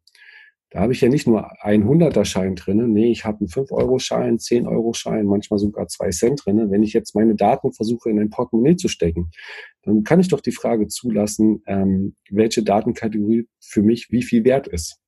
Da 0.75 0.81
habe 0.81 0.93
ich 0.93 1.01
ja 1.01 1.09
nicht 1.09 1.29
nur 1.29 1.53
ein 1.65 1.85
100er-Schein 1.85 2.57
drinne, 2.57 2.89
nee, 2.89 3.13
ich 3.13 3.25
habe 3.25 3.39
einen 3.39 3.49
5-Euro-Schein, 3.49 4.39
10-Euro-Schein, 4.39 5.25
manchmal 5.25 5.61
sogar 5.61 5.87
2 5.87 6.11
Cent 6.11 6.43
drinne. 6.45 6.69
Wenn 6.69 6.83
ich 6.83 6.93
jetzt 6.93 7.15
meine 7.15 7.37
Daten 7.37 7.73
versuche, 7.73 8.11
in 8.11 8.19
ein 8.19 8.31
Portemonnaie 8.31 8.75
zu 8.75 8.89
stecken, 8.89 9.31
dann 9.85 10.03
kann 10.03 10.19
ich 10.19 10.27
doch 10.27 10.41
die 10.41 10.51
Frage 10.51 10.89
zulassen, 10.89 11.63
ähm, 11.69 12.17
welche 12.29 12.65
Datenkategorie 12.65 13.47
für 13.61 13.83
mich 13.83 14.09
wie 14.11 14.25
viel 14.25 14.45
wert 14.45 14.67
ist. 14.67 14.99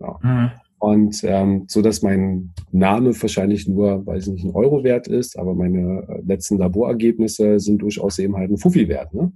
Ja. 0.00 0.18
Mhm. 0.22 0.50
Und 0.80 1.22
ähm, 1.22 1.66
so 1.68 1.82
dass 1.82 2.02
mein 2.02 2.52
Name 2.72 3.14
wahrscheinlich 3.22 3.68
nur, 3.68 4.04
weiß 4.04 4.26
ich 4.26 4.32
nicht, 4.32 4.44
ein 4.44 4.56
Euro 4.56 4.82
wert 4.82 5.06
ist, 5.06 5.38
aber 5.38 5.54
meine 5.54 6.04
äh, 6.08 6.22
letzten 6.26 6.58
Laborergebnisse 6.58 7.60
sind 7.60 7.82
durchaus 7.82 8.18
eben 8.18 8.36
halt 8.36 8.50
ein 8.50 8.58
Fuffi 8.58 8.88
wert. 8.88 9.14
Ne? 9.14 9.30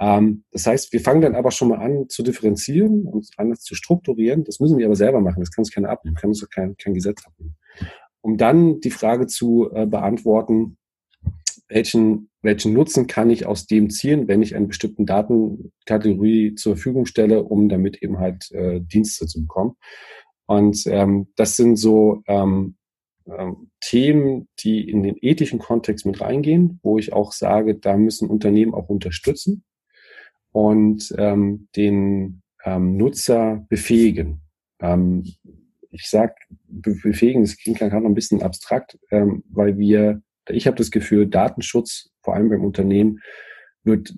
Ähm, 0.00 0.44
das 0.50 0.66
heißt, 0.66 0.92
wir 0.92 1.00
fangen 1.00 1.20
dann 1.20 1.34
aber 1.34 1.50
schon 1.50 1.68
mal 1.68 1.78
an 1.78 2.08
zu 2.08 2.22
differenzieren 2.22 3.06
und 3.06 3.28
anders 3.36 3.60
zu 3.60 3.74
strukturieren. 3.74 4.44
Das 4.44 4.60
müssen 4.60 4.78
wir 4.78 4.86
aber 4.86 4.96
selber 4.96 5.20
machen. 5.20 5.40
Das 5.40 5.50
kann 5.50 5.62
uns 5.62 5.72
keiner 5.72 5.90
abnehmen, 5.90 6.16
kann 6.16 6.30
uns 6.30 6.40
doch 6.40 6.50
kein, 6.50 6.76
kein 6.76 6.94
Gesetz 6.94 7.24
abnehmen. 7.24 7.56
Um 8.20 8.36
dann 8.36 8.80
die 8.80 8.90
Frage 8.90 9.26
zu 9.26 9.70
äh, 9.72 9.86
beantworten, 9.86 10.78
welchen, 11.68 12.30
welchen 12.42 12.72
Nutzen 12.72 13.06
kann 13.06 13.30
ich 13.30 13.46
aus 13.46 13.66
dem 13.66 13.90
ziehen, 13.90 14.28
wenn 14.28 14.42
ich 14.42 14.54
eine 14.54 14.66
bestimmte 14.66 15.04
Datenkategorie 15.04 16.54
zur 16.54 16.76
Verfügung 16.76 17.06
stelle, 17.06 17.44
um 17.44 17.68
damit 17.68 18.02
eben 18.02 18.18
halt 18.18 18.50
äh, 18.52 18.80
Dienste 18.80 19.26
zu 19.26 19.42
bekommen. 19.42 19.76
Und 20.46 20.86
ähm, 20.86 21.28
das 21.36 21.56
sind 21.56 21.76
so 21.76 22.22
ähm, 22.26 22.76
ähm, 23.26 23.70
Themen, 23.80 24.48
die 24.60 24.88
in 24.88 25.02
den 25.02 25.16
ethischen 25.20 25.58
Kontext 25.58 26.04
mit 26.04 26.20
reingehen, 26.20 26.80
wo 26.82 26.98
ich 26.98 27.12
auch 27.12 27.32
sage, 27.32 27.76
da 27.76 27.96
müssen 27.96 28.28
Unternehmen 28.28 28.74
auch 28.74 28.88
unterstützen 28.88 29.64
und 30.54 31.12
ähm, 31.18 31.66
den 31.74 32.40
ähm, 32.64 32.96
Nutzer 32.96 33.66
befähigen. 33.68 34.40
Ähm, 34.80 35.24
ich 35.90 36.08
sag 36.08 36.36
befähigen, 36.68 37.42
das 37.42 37.56
klingt 37.56 37.78
gerade 37.78 37.96
noch 37.96 38.08
ein 38.08 38.14
bisschen 38.14 38.40
abstrakt, 38.40 38.96
ähm, 39.10 39.42
weil 39.48 39.78
wir, 39.78 40.22
ich 40.48 40.68
habe 40.68 40.76
das 40.76 40.92
Gefühl, 40.92 41.26
Datenschutz, 41.26 42.10
vor 42.22 42.34
allem 42.34 42.50
beim 42.50 42.64
Unternehmen, 42.64 43.18
wird 43.82 44.14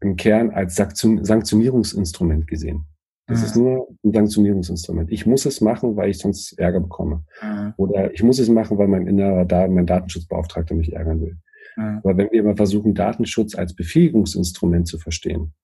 im 0.00 0.16
Kern 0.16 0.50
als 0.50 0.74
Sanktionierungsinstrument 0.74 2.46
gesehen. 2.46 2.86
Das 3.26 3.40
mhm. 3.40 3.44
ist 3.44 3.56
nur 3.56 3.88
ein 4.04 4.12
Sanktionierungsinstrument. 4.12 5.12
Ich 5.12 5.26
muss 5.26 5.44
es 5.44 5.60
machen, 5.60 5.96
weil 5.96 6.10
ich 6.10 6.18
sonst 6.18 6.58
Ärger 6.58 6.80
bekomme. 6.80 7.24
Mhm. 7.42 7.74
Oder 7.76 8.12
ich 8.14 8.22
muss 8.22 8.38
es 8.38 8.48
machen, 8.48 8.78
weil 8.78 8.88
mein 8.88 9.06
innerer 9.06 9.68
mein 9.68 9.86
Datenschutzbeauftragter 9.86 10.74
mich 10.74 10.94
ärgern 10.94 11.20
will. 11.20 11.36
Mhm. 11.76 12.00
Aber 12.02 12.16
wenn 12.16 12.30
wir 12.30 12.42
mal 12.42 12.56
versuchen, 12.56 12.94
Datenschutz 12.94 13.54
als 13.54 13.74
Befähigungsinstrument 13.74 14.86
zu 14.86 14.98
verstehen, 14.98 15.54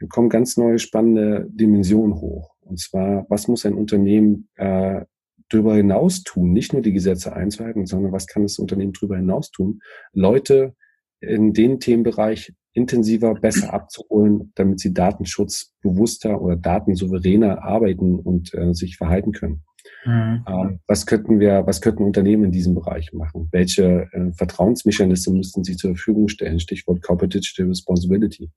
dann 0.00 0.08
kommen 0.08 0.28
ganz 0.28 0.56
neue 0.56 0.78
spannende 0.78 1.46
Dimensionen 1.50 2.20
hoch. 2.20 2.54
Und 2.60 2.80
zwar, 2.80 3.26
was 3.28 3.48
muss 3.48 3.64
ein 3.66 3.74
Unternehmen 3.74 4.48
äh, 4.56 5.04
darüber 5.48 5.76
hinaus 5.76 6.22
tun, 6.22 6.52
nicht 6.52 6.72
nur 6.72 6.82
die 6.82 6.92
Gesetze 6.92 7.34
einzuhalten, 7.34 7.86
sondern 7.86 8.12
was 8.12 8.26
kann 8.26 8.42
das 8.42 8.58
Unternehmen 8.58 8.92
darüber 8.92 9.16
hinaus 9.16 9.50
tun, 9.50 9.80
Leute 10.12 10.74
in 11.20 11.52
den 11.52 11.78
Themenbereich 11.78 12.52
intensiver, 12.72 13.34
besser 13.34 13.72
abzuholen, 13.72 14.52
damit 14.54 14.80
sie 14.80 14.94
Datenschutz 14.94 15.74
bewusster 15.82 16.40
oder 16.40 16.56
datensouveräner 16.56 17.62
arbeiten 17.62 18.18
und 18.18 18.52
äh, 18.54 18.74
sich 18.74 18.96
verhalten 18.96 19.32
können. 19.32 19.62
Mhm. 20.04 20.44
Ähm, 20.48 20.80
was 20.86 21.06
könnten 21.06 21.38
wir, 21.38 21.66
was 21.66 21.80
könnten 21.80 22.04
Unternehmen 22.04 22.44
in 22.44 22.52
diesem 22.52 22.74
Bereich 22.74 23.12
machen? 23.12 23.48
Welche 23.52 24.08
äh, 24.12 24.32
Vertrauensmechanismen 24.32 25.36
müssten 25.36 25.64
sie 25.64 25.76
zur 25.76 25.90
Verfügung 25.90 26.28
stellen? 26.28 26.60
Stichwort 26.60 27.02
Corporate 27.02 27.38
Digital 27.38 27.68
Responsibility. 27.68 28.50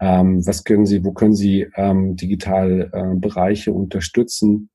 Ähm, 0.00 0.46
was 0.46 0.64
können 0.64 0.86
sie, 0.86 1.04
wo 1.04 1.12
können 1.12 1.34
sie 1.34 1.66
ähm, 1.74 2.16
digital 2.16 2.90
äh, 2.92 3.14
Bereiche 3.16 3.72
unterstützen, 3.72 4.70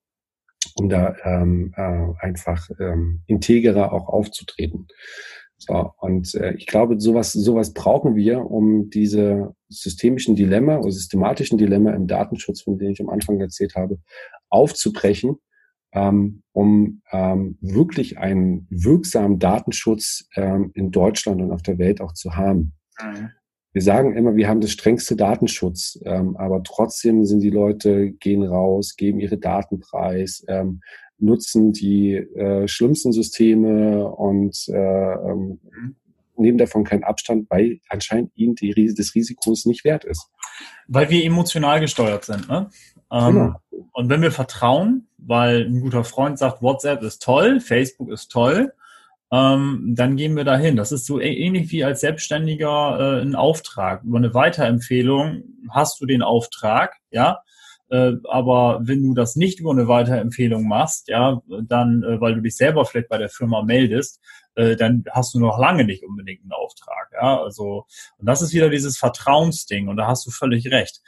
um 0.76 0.89
da 0.89 1.16
ähm, 1.24 1.74
äh, 1.78 2.14
einfach 2.20 2.70
ähm, 2.80 3.22
integrer 3.28 3.93
auch 3.93 4.10
aufzutreten? 4.10 4.88
So, 5.58 5.91
und 5.99 6.36
äh, 6.36 6.56
ich 6.56 6.68
glaube, 6.68 6.99
sowas, 6.99 7.32
sowas 7.32 7.74
brauchen 7.74 8.16
wir, 8.16 8.39
um 8.51 8.89
diese 8.89 9.56
systemischen 9.70 10.36
Dilemma 10.36 10.78
oder 10.80 10.91
systematischen 10.91 11.58
Dilemma 11.58 11.91
im 11.91 12.08
Datenschutz, 12.08 12.64
von 12.64 12.78
denen 12.78 12.91
ich 12.91 12.99
am 12.99 13.10
Anfang 13.10 13.39
erzählt 13.39 13.76
habe, 13.76 13.99
aufzubrechen 14.49 15.38
ähm, 15.94 16.44
um 16.52 17.02
ähm, 17.12 17.58
wirklich 17.62 18.18
einen 18.18 18.68
wirksamen 18.70 19.39
Datenschutz 19.39 20.28
ähm, 20.36 20.72
in 20.74 20.91
Deutschland 20.91 21.41
und 21.41 21.52
auf 21.52 21.62
der 21.62 21.78
Welt 21.78 22.02
auch 22.02 22.14
zu 22.14 22.36
haben. 22.36 22.74
Mhm. 23.02 23.30
Wir 23.74 23.82
sagen 23.82 24.16
immer, 24.16 24.36
wir 24.36 24.48
haben 24.48 24.62
das 24.62 24.72
strengste 24.72 25.16
Datenschutz, 25.16 26.00
ähm, 26.06 26.38
aber 26.38 26.62
trotzdem 26.62 27.26
sind 27.26 27.39
die 27.39 27.50
Leute, 27.50 28.12
gehen 28.12 28.44
raus, 28.44 28.96
geben 28.96 29.20
ihre 29.20 29.38
Daten 29.38 29.80
preis, 29.80 30.46
ähm, 30.48 30.82
nutzen 31.18 31.74
die 31.74 32.14
äh, 32.14 32.68
schlimmsten 32.68 33.14
Systeme 33.14 34.08
und 34.08 34.68
äh, 34.70 34.76
ähm, 34.76 35.60
mhm. 35.64 35.96
nehmen 36.38 36.58
davon 36.60 36.84
keinen 36.84 37.04
Abstand, 37.04 37.50
weil 37.50 37.80
anscheinend 37.89 38.32
ihnen 38.36 38.54
die, 38.56 38.74
des 38.74 39.16
Risikos 39.16 39.66
nicht 39.66 39.84
wert 39.86 40.06
ist. 40.06 40.30
Weil 40.88 41.10
wir 41.10 41.24
emotional 41.24 41.80
gesteuert 41.80 42.26
sind, 42.26 42.48
ne? 42.48 42.70
Ähm, 43.12 43.34
genau. 43.34 43.56
Und 43.91 44.10
wenn 44.10 44.22
wir 44.22 44.32
vertrauen, 44.32 45.08
weil 45.26 45.65
ein 45.65 45.82
guter 45.82 46.03
Freund 46.03 46.38
sagt, 46.38 46.61
WhatsApp 46.61 47.01
ist 47.03 47.21
toll, 47.21 47.59
Facebook 47.59 48.09
ist 48.11 48.30
toll, 48.32 48.74
ähm, 49.32 49.93
dann 49.95 50.15
gehen 50.15 50.36
wir 50.36 50.43
dahin. 50.43 50.76
Das 50.76 50.91
ist 50.91 51.05
so 51.05 51.19
ähnlich 51.19 51.71
wie 51.71 51.84
als 51.84 52.01
Selbstständiger 52.01 52.99
äh, 52.99 53.21
ein 53.21 53.36
Auftrag. 53.36 54.03
Über 54.03 54.19
eine 54.19 54.34
Weiterempfehlung 54.34 55.43
hast 55.69 55.99
du 55.99 56.05
den 56.05 56.21
Auftrag, 56.21 56.97
ja. 57.09 57.39
Äh, 57.89 58.13
aber 58.30 58.80
wenn 58.84 59.01
du 59.01 59.13
das 59.15 59.36
nicht 59.36 59.59
über 59.59 59.71
eine 59.71 59.88
Weiterempfehlung 59.88 60.67
machst, 60.67 61.07
ja, 61.07 61.41
dann, 61.63 62.03
äh, 62.03 62.21
weil 62.21 62.36
du 62.36 62.41
dich 62.41 62.55
selber 62.55 62.86
vielleicht 62.86 63.09
bei 63.09 63.17
der 63.17 63.30
Firma 63.30 63.63
meldest, 63.63 64.19
äh, 64.56 64.76
dann 64.76 65.04
hast 65.12 65.34
du 65.34 65.39
noch 65.39 65.60
lange 65.60 65.84
nicht 65.84 66.04
unbedingt 66.04 66.41
einen 66.41 66.51
Auftrag. 66.51 67.12
Ja, 67.14 67.41
also 67.41 67.86
und 68.18 68.28
das 68.28 68.41
ist 68.41 68.54
wieder 68.54 68.70
dieses 68.70 68.97
Vertrauensding 68.97 69.88
und 69.88 69.97
da 69.97 70.08
hast 70.08 70.26
du 70.26 70.32
völlig 70.32 70.72
recht. 70.72 71.01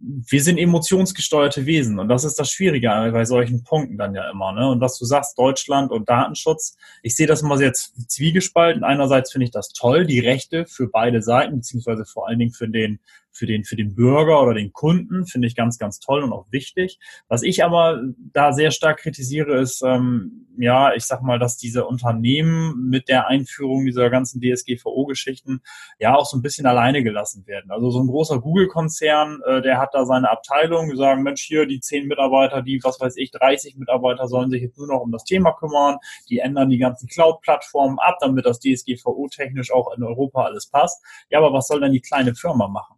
Wir 0.00 0.42
sind 0.42 0.58
emotionsgesteuerte 0.58 1.66
Wesen 1.66 1.98
und 1.98 2.08
das 2.08 2.24
ist 2.24 2.38
das 2.38 2.50
Schwierige 2.50 2.88
bei 3.12 3.24
solchen 3.24 3.64
Punkten 3.64 3.98
dann 3.98 4.14
ja 4.14 4.30
immer. 4.30 4.52
Ne? 4.52 4.68
Und 4.68 4.80
was 4.80 4.98
du 4.98 5.04
sagst, 5.04 5.38
Deutschland 5.38 5.90
und 5.90 6.08
Datenschutz, 6.08 6.76
ich 7.02 7.16
sehe 7.16 7.26
das 7.26 7.42
immer 7.42 7.58
sehr 7.58 7.72
zwiegespalten. 7.72 8.84
Einerseits 8.84 9.32
finde 9.32 9.46
ich 9.46 9.50
das 9.50 9.70
toll, 9.70 10.06
die 10.06 10.20
Rechte 10.20 10.66
für 10.66 10.88
beide 10.88 11.22
Seiten 11.22 11.56
beziehungsweise 11.56 12.04
vor 12.04 12.28
allen 12.28 12.38
Dingen 12.38 12.52
für 12.52 12.68
den 12.68 13.00
für 13.38 13.46
den, 13.46 13.64
für 13.64 13.76
den 13.76 13.94
Bürger 13.94 14.42
oder 14.42 14.54
den 14.54 14.72
Kunden, 14.72 15.26
finde 15.26 15.46
ich 15.46 15.54
ganz, 15.54 15.78
ganz 15.78 16.00
toll 16.00 16.24
und 16.24 16.32
auch 16.32 16.46
wichtig. 16.50 16.98
Was 17.28 17.42
ich 17.42 17.64
aber 17.64 18.02
da 18.32 18.52
sehr 18.52 18.72
stark 18.72 18.98
kritisiere, 18.98 19.60
ist, 19.60 19.82
ähm, 19.82 20.48
ja, 20.58 20.92
ich 20.92 21.04
sag 21.04 21.22
mal, 21.22 21.38
dass 21.38 21.56
diese 21.56 21.86
Unternehmen 21.86 22.88
mit 22.88 23.08
der 23.08 23.28
Einführung 23.28 23.84
dieser 23.86 24.10
ganzen 24.10 24.40
DSGVO-Geschichten 24.40 25.60
ja 26.00 26.16
auch 26.16 26.26
so 26.26 26.36
ein 26.36 26.42
bisschen 26.42 26.66
alleine 26.66 27.04
gelassen 27.04 27.46
werden. 27.46 27.70
Also 27.70 27.90
so 27.90 28.00
ein 28.00 28.08
großer 28.08 28.40
Google-Konzern, 28.40 29.40
äh, 29.46 29.62
der 29.62 29.78
hat 29.78 29.90
da 29.92 30.04
seine 30.04 30.30
Abteilung, 30.30 30.90
die 30.90 30.96
sagen, 30.96 31.22
Mensch, 31.22 31.42
hier 31.42 31.66
die 31.66 31.78
zehn 31.78 32.08
Mitarbeiter, 32.08 32.62
die, 32.62 32.80
was 32.82 33.00
weiß 33.00 33.16
ich, 33.18 33.30
30 33.30 33.76
Mitarbeiter 33.76 34.26
sollen 34.26 34.50
sich 34.50 34.62
jetzt 34.62 34.78
nur 34.78 34.88
noch 34.88 35.00
um 35.00 35.12
das 35.12 35.22
Thema 35.22 35.52
kümmern, 35.52 35.98
die 36.28 36.40
ändern 36.40 36.70
die 36.70 36.78
ganzen 36.78 37.08
Cloud-Plattformen 37.08 38.00
ab, 38.00 38.16
damit 38.20 38.44
das 38.44 38.58
DSGVO 38.58 39.28
technisch 39.30 39.72
auch 39.72 39.96
in 39.96 40.02
Europa 40.02 40.42
alles 40.42 40.66
passt. 40.68 41.00
Ja, 41.30 41.38
aber 41.38 41.52
was 41.52 41.68
soll 41.68 41.80
denn 41.80 41.92
die 41.92 42.00
kleine 42.00 42.34
Firma 42.34 42.66
machen? 42.66 42.97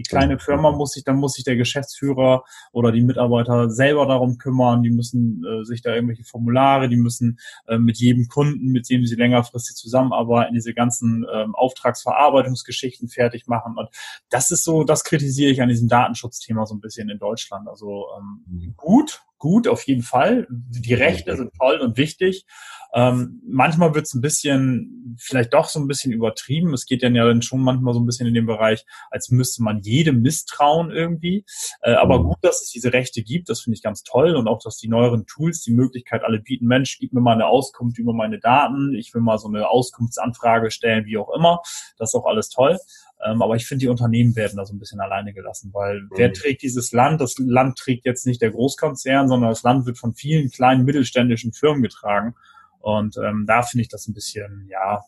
Die 0.00 0.08
kleine 0.08 0.38
Firma 0.38 0.72
muss 0.72 0.92
sich, 0.92 1.04
dann 1.04 1.16
muss 1.16 1.34
sich 1.34 1.44
der 1.44 1.56
Geschäftsführer 1.56 2.42
oder 2.72 2.90
die 2.90 3.02
Mitarbeiter 3.02 3.68
selber 3.68 4.06
darum 4.06 4.38
kümmern. 4.38 4.82
Die 4.82 4.88
müssen 4.88 5.44
äh, 5.44 5.62
sich 5.62 5.82
da 5.82 5.94
irgendwelche 5.94 6.24
Formulare, 6.24 6.88
die 6.88 6.96
müssen 6.96 7.38
äh, 7.66 7.76
mit 7.76 7.98
jedem 7.98 8.26
Kunden, 8.28 8.68
mit 8.68 8.88
dem 8.88 9.04
sie 9.04 9.14
längerfristig 9.14 9.76
zusammenarbeiten, 9.76 10.54
diese 10.54 10.72
ganzen 10.72 11.26
ähm, 11.30 11.54
Auftragsverarbeitungsgeschichten 11.54 13.08
fertig 13.08 13.46
machen. 13.46 13.76
Und 13.76 13.90
das 14.30 14.50
ist 14.50 14.64
so, 14.64 14.84
das 14.84 15.04
kritisiere 15.04 15.50
ich 15.50 15.60
an 15.60 15.68
diesem 15.68 15.88
Datenschutzthema 15.88 16.64
so 16.64 16.74
ein 16.74 16.80
bisschen 16.80 17.10
in 17.10 17.18
Deutschland. 17.18 17.68
Also 17.68 18.06
ähm, 18.16 18.44
mhm. 18.46 18.74
gut, 18.78 19.22
gut, 19.40 19.66
auf 19.66 19.82
jeden 19.88 20.02
Fall. 20.02 20.46
Die 20.48 20.94
Rechte 20.94 21.36
sind 21.36 21.52
toll 21.58 21.80
und 21.80 21.96
wichtig. 21.96 22.46
Ähm, 22.92 23.40
manchmal 23.46 23.94
wird 23.94 24.06
es 24.06 24.14
ein 24.14 24.20
bisschen, 24.20 25.16
vielleicht 25.18 25.54
doch 25.54 25.68
so 25.68 25.80
ein 25.80 25.86
bisschen 25.86 26.12
übertrieben. 26.12 26.74
Es 26.74 26.86
geht 26.86 27.02
dann 27.02 27.14
ja 27.14 27.24
dann 27.24 27.42
schon 27.42 27.60
manchmal 27.60 27.94
so 27.94 28.00
ein 28.00 28.06
bisschen 28.06 28.26
in 28.26 28.34
den 28.34 28.46
Bereich, 28.46 28.84
als 29.10 29.30
müsste 29.30 29.62
man 29.62 29.78
jedem 29.80 30.22
misstrauen 30.22 30.90
irgendwie. 30.90 31.44
Äh, 31.82 31.92
aber 31.92 32.18
mhm. 32.20 32.24
gut, 32.28 32.38
dass 32.42 32.62
es 32.62 32.70
diese 32.70 32.92
Rechte 32.92 33.22
gibt, 33.22 33.48
das 33.48 33.60
finde 33.60 33.76
ich 33.76 33.82
ganz 33.82 34.02
toll. 34.02 34.36
Und 34.36 34.48
auch, 34.48 34.60
dass 34.62 34.76
die 34.76 34.88
neueren 34.88 35.26
Tools 35.26 35.62
die 35.62 35.72
Möglichkeit 35.72 36.22
alle 36.22 36.40
bieten, 36.40 36.66
Mensch, 36.66 36.98
gib 36.98 37.12
mir 37.12 37.20
mal 37.20 37.34
eine 37.34 37.46
Auskunft 37.46 37.98
über 37.98 38.12
meine 38.12 38.38
Daten. 38.38 38.94
Ich 38.94 39.14
will 39.14 39.22
mal 39.22 39.38
so 39.38 39.48
eine 39.48 39.68
Auskunftsanfrage 39.68 40.70
stellen, 40.70 41.06
wie 41.06 41.16
auch 41.16 41.32
immer. 41.34 41.60
Das 41.96 42.10
ist 42.10 42.14
auch 42.14 42.26
alles 42.26 42.48
toll. 42.50 42.78
Ähm, 43.24 43.42
aber 43.42 43.56
ich 43.56 43.66
finde, 43.66 43.84
die 43.84 43.88
Unternehmen 43.88 44.34
werden 44.36 44.56
da 44.56 44.64
so 44.64 44.74
ein 44.74 44.78
bisschen 44.78 45.00
alleine 45.00 45.32
gelassen, 45.32 45.70
weil 45.72 46.02
mhm. 46.02 46.10
wer 46.16 46.32
trägt 46.32 46.62
dieses 46.62 46.92
Land? 46.92 47.20
Das 47.20 47.36
Land 47.38 47.78
trägt 47.78 48.06
jetzt 48.06 48.26
nicht 48.26 48.40
der 48.40 48.50
Großkonzern, 48.50 49.28
sondern 49.28 49.50
das 49.50 49.62
Land 49.62 49.86
wird 49.86 49.98
von 49.98 50.14
vielen 50.14 50.50
kleinen 50.50 50.84
mittelständischen 50.84 51.52
Firmen 51.52 51.82
getragen. 51.82 52.34
Und 52.78 53.16
ähm, 53.18 53.44
da 53.46 53.62
finde 53.62 53.82
ich 53.82 53.88
das 53.88 54.08
ein 54.08 54.14
bisschen, 54.14 54.66
ja, 54.70 55.02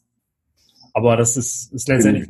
aber 0.93 1.17
das 1.17 1.37
ist, 1.37 1.73
ist 1.73 1.89
letztendlich 1.89 2.29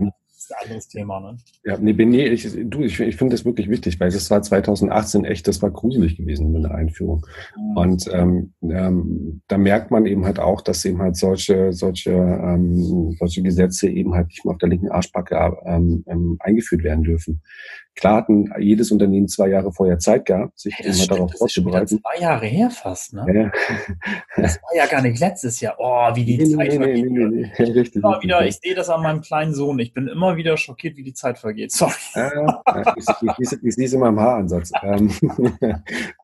ein 0.53 0.65
anderes 0.65 0.89
Thema. 0.89 1.21
Ne? 1.21 1.37
Ja, 1.65 1.79
nee, 1.79 1.93
nee 1.93 2.27
ich, 2.27 2.49
du, 2.65 2.83
ich, 2.83 3.01
ich 3.01 3.17
finde 3.17 3.35
das 3.35 3.45
wirklich 3.45 3.69
wichtig, 3.69 3.99
weil 4.01 4.11
das 4.11 4.31
war 4.31 4.43
2018 4.43 5.25
echt, 5.25 5.49
das 5.49 5.63
war 5.63 5.71
gruselig 5.71 6.17
gewesen 6.17 6.53
mit 6.53 6.65
der 6.65 6.75
Einführung. 6.75 7.27
Mhm. 7.57 7.77
Und 7.77 8.11
ähm, 8.13 8.53
ähm, 8.63 9.43
da 9.49 9.59
merkt 9.59 9.91
man 9.91 10.07
eben 10.07 10.25
halt 10.25 10.39
auch, 10.39 10.61
dass 10.61 10.85
eben 10.85 11.01
halt 11.01 11.17
solche, 11.17 11.73
solche, 11.73 12.13
ähm, 12.13 13.17
solche 13.19 13.43
Gesetze 13.43 13.89
eben 13.89 14.15
halt 14.15 14.29
nicht 14.29 14.45
mehr 14.45 14.53
auf 14.53 14.59
der 14.59 14.69
linken 14.69 14.91
Arschbacke 14.91 15.57
ähm, 15.65 16.05
ähm, 16.07 16.37
eingeführt 16.41 16.85
werden 16.85 17.05
dürfen. 17.05 17.43
Klar 17.95 18.16
hatten 18.16 18.51
jedes 18.59 18.90
Unternehmen 18.90 19.28
zwei 19.28 19.49
Jahre 19.49 19.70
vorher 19.70 19.99
Zeit 19.99 20.24
gehabt, 20.24 20.59
sich 20.59 20.74
ja, 20.78 20.86
immer 20.86 21.07
darauf 21.07 21.32
vorzubereiten. 21.36 22.01
Das 22.03 22.14
zwei 22.14 22.22
Jahre 22.22 22.47
her 22.47 22.70
fast, 22.70 23.12
ne? 23.12 23.26
Ja. 23.34 23.51
Das 24.36 24.57
war 24.62 24.76
ja 24.76 24.86
gar 24.86 25.03
nicht 25.03 25.20
letztes 25.20 25.61
Jahr. 25.61 25.76
Oh, 25.78 26.09
wie 26.14 26.24
die 26.24 26.38
nee, 26.38 26.57
Zeit 26.57 26.68
nee, 26.68 26.76
vergeht. 26.76 27.11
Nee, 27.11 27.26
nee, 27.26 27.49
nee. 27.59 27.62
Richtig, 27.72 27.97
immer 27.97 28.22
wieder, 28.22 28.47
ich 28.47 28.57
sehe 28.57 28.74
das 28.74 28.88
an 28.88 29.03
meinem 29.03 29.20
kleinen 29.20 29.55
Sohn. 29.55 29.78
Ich 29.78 29.93
bin 29.93 30.09
immer 30.09 30.36
wieder 30.36 30.57
schockiert, 30.57 30.97
wie 30.97 31.03
die 31.03 31.12
Zeit 31.12 31.38
vergeht. 31.38 31.72
Sorry. 31.72 31.93
Ja, 32.14 32.62
ich, 32.97 33.05
ich, 33.07 33.53
ich, 33.53 33.62
ich 33.62 33.74
sehe 33.74 33.86
es 33.86 33.93
immer 33.93 34.09
im 34.09 34.18
Haaransatz. 34.18 34.72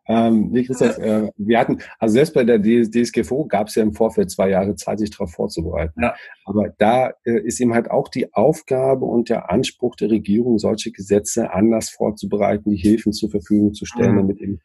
Ähm, 0.08 0.48
nee, 0.50 0.64
Christoph, 0.64 0.98
äh, 0.98 1.30
wir 1.36 1.58
hatten, 1.58 1.78
also 1.98 2.14
selbst 2.14 2.32
bei 2.32 2.42
der 2.42 2.60
DSGVO 2.60 3.46
gab 3.46 3.68
es 3.68 3.74
ja 3.74 3.82
im 3.82 3.92
Vorfeld 3.92 4.30
zwei 4.30 4.48
Jahre 4.48 4.74
Zeit, 4.74 4.98
sich 4.98 5.10
darauf 5.10 5.32
vorzubereiten. 5.32 6.02
Ja. 6.02 6.14
Aber 6.46 6.70
da 6.78 7.12
äh, 7.24 7.40
ist 7.42 7.60
eben 7.60 7.74
halt 7.74 7.90
auch 7.90 8.08
die 8.08 8.32
Aufgabe 8.32 9.04
und 9.04 9.28
der 9.28 9.50
Anspruch 9.50 9.96
der 9.96 10.10
Regierung, 10.10 10.58
solche 10.58 10.92
Gesetze 10.92 11.52
anders 11.52 11.90
vorzubereiten, 11.90 12.70
die 12.70 12.76
Hilfen 12.76 13.12
zur 13.12 13.30
Verfügung 13.30 13.74
zu 13.74 13.84
stellen, 13.84 14.12
mhm. 14.12 14.16
damit 14.16 14.40
eben 14.40 14.60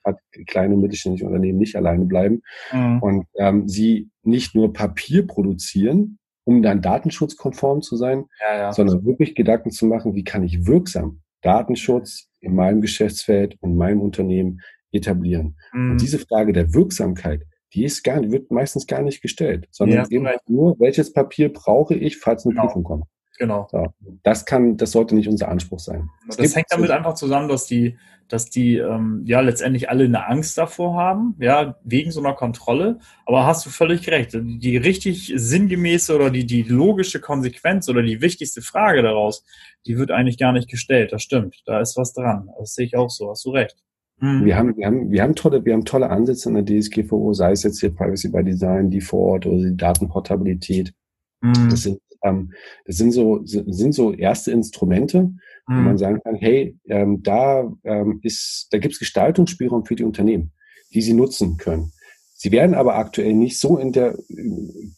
kleine 0.48 0.76
und 0.76 0.82
mittelständische 0.82 1.26
Unternehmen 1.26 1.58
nicht 1.58 1.76
alleine 1.76 2.06
bleiben 2.06 2.42
mhm. 2.72 3.02
und 3.02 3.26
ähm, 3.38 3.68
sie 3.68 4.10
nicht 4.24 4.56
nur 4.56 4.72
Papier 4.72 5.28
produzieren, 5.28 6.20
um 6.46 6.62
dann 6.62 6.82
datenschutzkonform 6.82 7.82
zu 7.82 7.98
sein, 7.98 8.26
ja, 8.40 8.58
ja. 8.58 8.72
sondern 8.72 9.06
wirklich 9.06 9.36
Gedanken 9.36 9.72
zu 9.72 9.86
machen, 9.86 10.16
wie 10.16 10.24
kann 10.24 10.44
ich 10.44 10.66
wirksam 10.66 11.22
Datenschutz 11.42 12.30
in 12.40 12.56
meinem 12.56 12.82
Geschäftsfeld 12.82 13.58
und 13.62 13.76
meinem 13.76 14.02
Unternehmen 14.02 14.62
etablieren. 14.94 15.58
Mhm. 15.74 15.92
Und 15.92 16.02
diese 16.02 16.20
Frage 16.20 16.54
der 16.54 16.74
Wirksamkeit, 16.74 17.44
die 17.74 17.84
ist 17.86 18.04
gar, 18.04 18.22
wird 18.32 18.52
meistens 18.52 18.88
gar 18.88 19.02
nicht 19.02 19.22
gestellt, 19.22 19.68
sondern 19.72 20.00
ja, 20.00 20.06
eben 20.10 20.28
halt 20.28 20.42
nur, 20.48 20.80
welches 20.80 21.12
Papier 21.12 21.52
brauche 21.52 21.96
ich, 21.96 22.18
falls 22.18 22.46
eine 22.46 22.54
genau. 22.54 22.68
Prüfung 22.68 22.84
kommt. 22.84 23.06
Genau. 23.40 23.68
So, 23.72 23.88
das 24.22 24.46
kann, 24.46 24.78
das 24.78 24.92
sollte 24.92 25.16
nicht 25.16 25.28
unser 25.28 25.50
Anspruch 25.50 25.80
sein. 25.80 26.10
Es 26.30 26.38
das 26.38 26.56
hängt 26.56 26.68
damit 26.70 26.92
einfach 26.92 27.16
zusammen, 27.16 27.50
dass 27.50 27.66
die, 27.66 27.98
dass 28.28 28.50
die 28.50 28.78
ähm, 28.78 29.24
ja 29.26 29.42
letztendlich 29.42 29.90
alle 29.90 30.06
eine 30.06 30.28
Angst 30.28 30.58
davor 30.58 30.96
haben, 30.96 31.36
ja, 31.40 31.76
wegen 31.84 32.12
so 32.12 32.20
einer 32.20 32.34
Kontrolle. 32.34 33.00
Aber 33.26 33.46
hast 33.46 33.66
du 33.66 33.72
völlig 33.72 34.08
recht. 34.10 34.34
Die 34.34 34.78
richtig 34.78 35.34
sinngemäße 35.36 36.16
oder 36.16 36.30
die, 36.30 36.46
die 36.46 36.62
logische 36.62 37.20
Konsequenz 37.20 37.90
oder 37.90 38.04
die 38.04 38.22
wichtigste 38.22 38.62
Frage 38.62 39.02
daraus, 39.02 39.44
die 39.88 39.98
wird 39.98 40.12
eigentlich 40.12 40.38
gar 40.38 40.54
nicht 40.54 40.70
gestellt. 40.70 41.12
Das 41.12 41.24
stimmt. 41.24 41.64
Da 41.66 41.82
ist 41.82 41.98
was 41.98 42.14
dran. 42.14 42.50
Das 42.60 42.76
sehe 42.76 42.86
ich 42.86 42.96
auch 42.96 43.10
so. 43.10 43.32
Hast 43.32 43.46
du 43.46 43.50
recht. 43.50 43.78
Mhm. 44.24 44.46
Wir 44.46 44.58
haben, 44.58 44.78
wir 44.78 44.86
haben, 44.86 45.12
wir 45.12 45.22
haben 45.22 45.36
tolle, 45.36 45.66
wir 45.66 45.74
haben 45.74 45.84
tolle 45.84 46.10
Ansätze 46.10 46.48
in 46.48 46.56
der 46.56 46.64
DSGVO, 46.64 47.34
sei 47.34 47.52
es 47.52 47.64
jetzt 47.64 47.82
hier 47.82 47.94
Privacy 47.94 48.30
by 48.30 48.42
Design, 48.42 48.90
Default 48.90 49.46
oder 49.46 49.58
die 49.58 49.76
Datenportabilität. 49.76 50.94
Mhm. 51.42 51.68
Das 51.70 51.82
sind, 51.82 52.00
ähm, 52.24 52.54
das 52.86 52.96
sind 52.96 53.12
so, 53.12 53.42
sind 53.44 53.94
so 53.94 54.14
erste 54.14 54.52
Instrumente, 54.52 55.24
mhm. 55.24 55.36
wo 55.68 55.74
man 55.74 55.98
sagen 55.98 56.22
kann, 56.24 56.36
hey, 56.36 56.78
ähm, 56.88 57.22
da 57.22 57.70
ähm, 57.84 58.22
ist, 58.24 58.70
da 58.72 58.78
gibt's 58.78 58.98
Gestaltungsspielraum 58.98 59.86
für 59.86 59.96
die 59.96 60.06
Unternehmen, 60.06 60.54
die 60.94 61.02
sie 61.02 61.14
nutzen 61.14 61.58
können. 61.58 61.92
Sie 62.34 62.54
werden 62.54 62.76
aber 62.76 62.96
aktuell 62.96 63.34
nicht 63.34 63.60
so 63.60 63.78
in 63.78 63.92
der, 63.92 64.18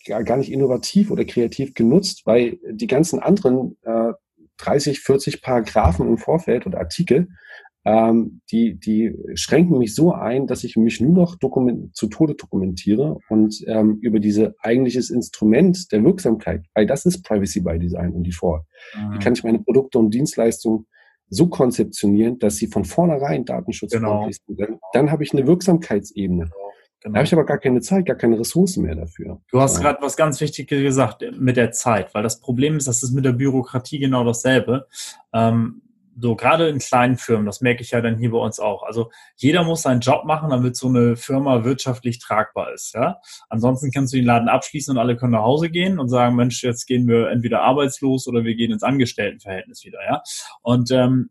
gar 0.06 0.38
nicht 0.38 0.52
innovativ 0.52 1.10
oder 1.10 1.26
kreativ 1.26 1.74
genutzt, 1.74 2.22
weil 2.26 2.60
die 2.70 2.88
ganzen 2.88 3.20
anderen 3.20 3.76
äh, 3.82 4.14
30, 4.58 5.00
40 5.00 5.42
Paragraphen 5.42 6.08
im 6.08 6.20
Vorfeld 6.20 6.68
oder 6.68 6.78
Artikel 6.80 7.28
ähm, 7.86 8.42
die, 8.52 8.80
die 8.80 9.16
schränken 9.36 9.78
mich 9.78 9.94
so 9.94 10.12
ein, 10.12 10.48
dass 10.48 10.64
ich 10.64 10.76
mich 10.76 11.00
nur 11.00 11.14
noch 11.14 11.36
dokument, 11.36 11.96
zu 11.96 12.08
Tode 12.08 12.34
dokumentiere 12.34 13.20
und 13.30 13.64
ähm, 13.68 14.00
über 14.02 14.20
diese 14.20 14.56
eigentliches 14.60 15.12
Instrument 15.12 15.92
der 15.92 16.04
Wirksamkeit, 16.04 16.66
weil 16.74 16.88
das 16.88 17.06
ist 17.06 17.24
Privacy 17.24 17.62
by 17.62 17.78
Design 17.78 18.12
und 18.12 18.26
Default. 18.26 18.64
Mhm. 18.96 19.14
Wie 19.14 19.20
kann 19.20 19.34
ich 19.34 19.44
meine 19.44 19.60
Produkte 19.60 20.00
und 20.00 20.12
Dienstleistungen 20.12 20.88
so 21.30 21.48
konzeptionieren, 21.48 22.40
dass 22.40 22.58
sie 22.58 22.68
von 22.68 22.86
vornherein 22.86 23.46
datenschutzfreundlich 23.46 24.40
genau. 24.46 24.58
sind? 24.58 24.60
Dann, 24.60 24.80
dann 24.94 25.12
habe 25.12 25.24
ich 25.24 25.34
eine 25.34 25.46
Wirksamkeitsebene. 25.46 26.46
Genau. 26.46 26.56
Genau. 27.02 27.14
Da 27.14 27.20
habe 27.20 27.28
ich 27.28 27.34
aber 27.34 27.46
gar 27.46 27.60
keine 27.60 27.82
Zeit, 27.82 28.08
gar 28.08 28.16
keine 28.16 28.40
Ressourcen 28.40 28.82
mehr 28.82 28.96
dafür. 28.96 29.40
Du 29.52 29.62
hast 29.62 29.76
ja. 29.76 29.84
gerade 29.84 30.02
was 30.02 30.18
ganz 30.18 30.42
Wichtiges 30.42 30.82
gesagt 30.82 31.24
mit 31.38 31.56
der 31.56 31.72
Zeit, 31.72 32.16
weil 32.16 32.24
das 32.24 32.40
Problem 32.40 32.78
ist, 32.78 32.88
das 32.88 33.04
ist 33.04 33.12
mit 33.12 33.26
der 33.26 33.34
Bürokratie 33.34 34.00
genau 34.00 34.24
dasselbe. 34.24 34.88
Ähm, 35.32 35.84
so 36.18 36.36
gerade 36.36 36.70
in 36.70 36.80
kleinen 36.80 37.18
Firmen, 37.18 37.46
das 37.46 37.62
merke 37.62 37.82
ich 37.82 37.92
ja 37.92 38.02
dann 38.02 38.18
hier 38.18 38.32
bei 38.32 38.38
uns 38.38 38.60
auch. 38.60 38.84
Also 38.84 39.12
jeder 39.36 39.64
muss 39.64 39.82
seinen 39.82 40.00
Job 40.00 40.26
machen, 40.26 40.50
damit 40.50 40.76
so 40.78 40.88
eine 40.88 41.16
Firma 41.16 41.64
wirtschaftlich 41.64 42.20
tragbar 42.20 42.74
ist. 42.74 42.94
Ja? 42.94 43.20
Ansonsten 43.50 43.92
kannst 43.92 44.14
du 44.14 44.18
den 44.18 44.26
Laden 44.26 44.48
abschließen 44.48 44.92
und 44.92 44.98
alle 44.98 45.18
können 45.18 45.34
nach 45.34 45.44
Hause 45.44 45.70
gehen 45.70 46.00
und 46.00 46.08
sagen, 46.08 46.36
Mensch, 46.36 46.64
jetzt 46.64 46.86
gehen 46.86 47.08
wir 47.08 47.30
entweder 47.30 47.62
arbeitslos 47.62 48.28
oder 48.28 48.44
wir 48.44 48.56
gehen 48.56 48.72
ins 48.72 48.84
Angestelltenverhältnis 48.84 49.84
wieder. 49.84 50.00
Ja? 50.06 50.24
Und 50.62 50.92
ähm, 50.92 51.30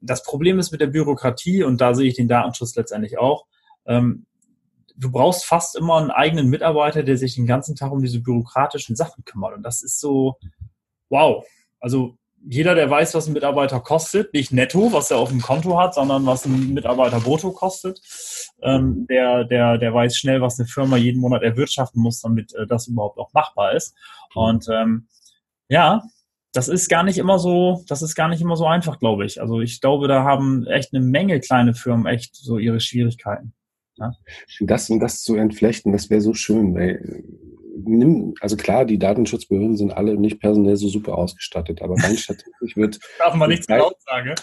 das 0.00 0.22
Problem 0.22 0.58
ist 0.58 0.70
mit 0.70 0.80
der 0.80 0.88
Bürokratie, 0.88 1.62
und 1.62 1.80
da 1.80 1.94
sehe 1.94 2.08
ich 2.08 2.16
den 2.16 2.28
Datenschutz 2.28 2.76
letztendlich 2.76 3.18
auch, 3.18 3.46
ähm, 3.86 4.26
du 4.96 5.10
brauchst 5.10 5.44
fast 5.44 5.76
immer 5.76 5.96
einen 5.96 6.10
eigenen 6.10 6.48
Mitarbeiter, 6.48 7.02
der 7.02 7.16
sich 7.16 7.34
den 7.34 7.46
ganzen 7.46 7.74
Tag 7.74 7.90
um 7.90 8.02
diese 8.02 8.20
bürokratischen 8.20 8.96
Sachen 8.96 9.24
kümmert. 9.24 9.54
Und 9.54 9.62
das 9.62 9.82
ist 9.82 9.98
so, 9.98 10.36
wow. 11.08 11.44
Also 11.80 12.18
jeder, 12.44 12.74
der 12.74 12.88
weiß, 12.88 13.14
was 13.14 13.26
ein 13.26 13.32
Mitarbeiter 13.32 13.80
kostet, 13.80 14.32
nicht 14.32 14.52
netto, 14.52 14.92
was 14.92 15.10
er 15.10 15.18
auf 15.18 15.30
dem 15.30 15.40
Konto 15.40 15.78
hat, 15.78 15.94
sondern 15.94 16.26
was 16.26 16.44
ein 16.44 16.74
Mitarbeiter 16.74 17.20
brutto 17.20 17.50
kostet, 17.50 18.00
ähm, 18.62 19.06
der, 19.08 19.44
der, 19.44 19.78
der 19.78 19.92
weiß 19.92 20.16
schnell, 20.16 20.40
was 20.40 20.58
eine 20.58 20.68
Firma 20.68 20.96
jeden 20.96 21.20
Monat 21.20 21.42
erwirtschaften 21.42 22.00
muss, 22.00 22.20
damit 22.20 22.54
äh, 22.54 22.66
das 22.66 22.86
überhaupt 22.86 23.18
auch 23.18 23.32
machbar 23.32 23.74
ist. 23.74 23.94
Und 24.34 24.68
ähm, 24.70 25.08
ja, 25.68 26.02
das 26.52 26.68
ist 26.68 26.88
gar 26.88 27.02
nicht 27.02 27.18
immer 27.18 27.38
so, 27.38 27.84
das 27.88 28.02
ist 28.02 28.14
gar 28.14 28.28
nicht 28.28 28.40
immer 28.40 28.56
so 28.56 28.66
einfach, 28.66 28.98
glaube 28.98 29.26
ich. 29.26 29.40
Also 29.40 29.60
ich 29.60 29.80
glaube, 29.80 30.08
da 30.08 30.24
haben 30.24 30.66
echt 30.66 30.94
eine 30.94 31.04
Menge 31.04 31.40
kleine 31.40 31.74
Firmen 31.74 32.06
echt 32.06 32.34
so 32.34 32.58
ihre 32.58 32.80
Schwierigkeiten. 32.80 33.52
Ja? 33.96 34.12
Das 34.60 34.88
und 34.88 35.00
das 35.00 35.22
zu 35.22 35.36
entflechten, 35.36 35.92
das 35.92 36.10
wäre 36.10 36.20
so 36.20 36.32
schön, 36.32 36.74
weil 36.74 37.24
nimm, 37.84 38.34
also 38.40 38.56
klar, 38.56 38.84
die 38.84 38.98
Datenschutzbehörden 38.98 39.76
sind 39.76 39.92
alle 39.92 40.16
nicht 40.16 40.40
personell 40.40 40.76
so 40.76 40.88
super 40.88 41.18
ausgestattet, 41.18 41.82
aber 41.82 41.94
rein 41.94 42.16
statistisch 42.16 42.76
wird. 42.76 42.98
Darf 43.18 43.34
man 43.34 43.50
nichts 43.50 43.66
dein, 43.66 43.78
laut 43.78 43.96
sagen. 44.02 44.34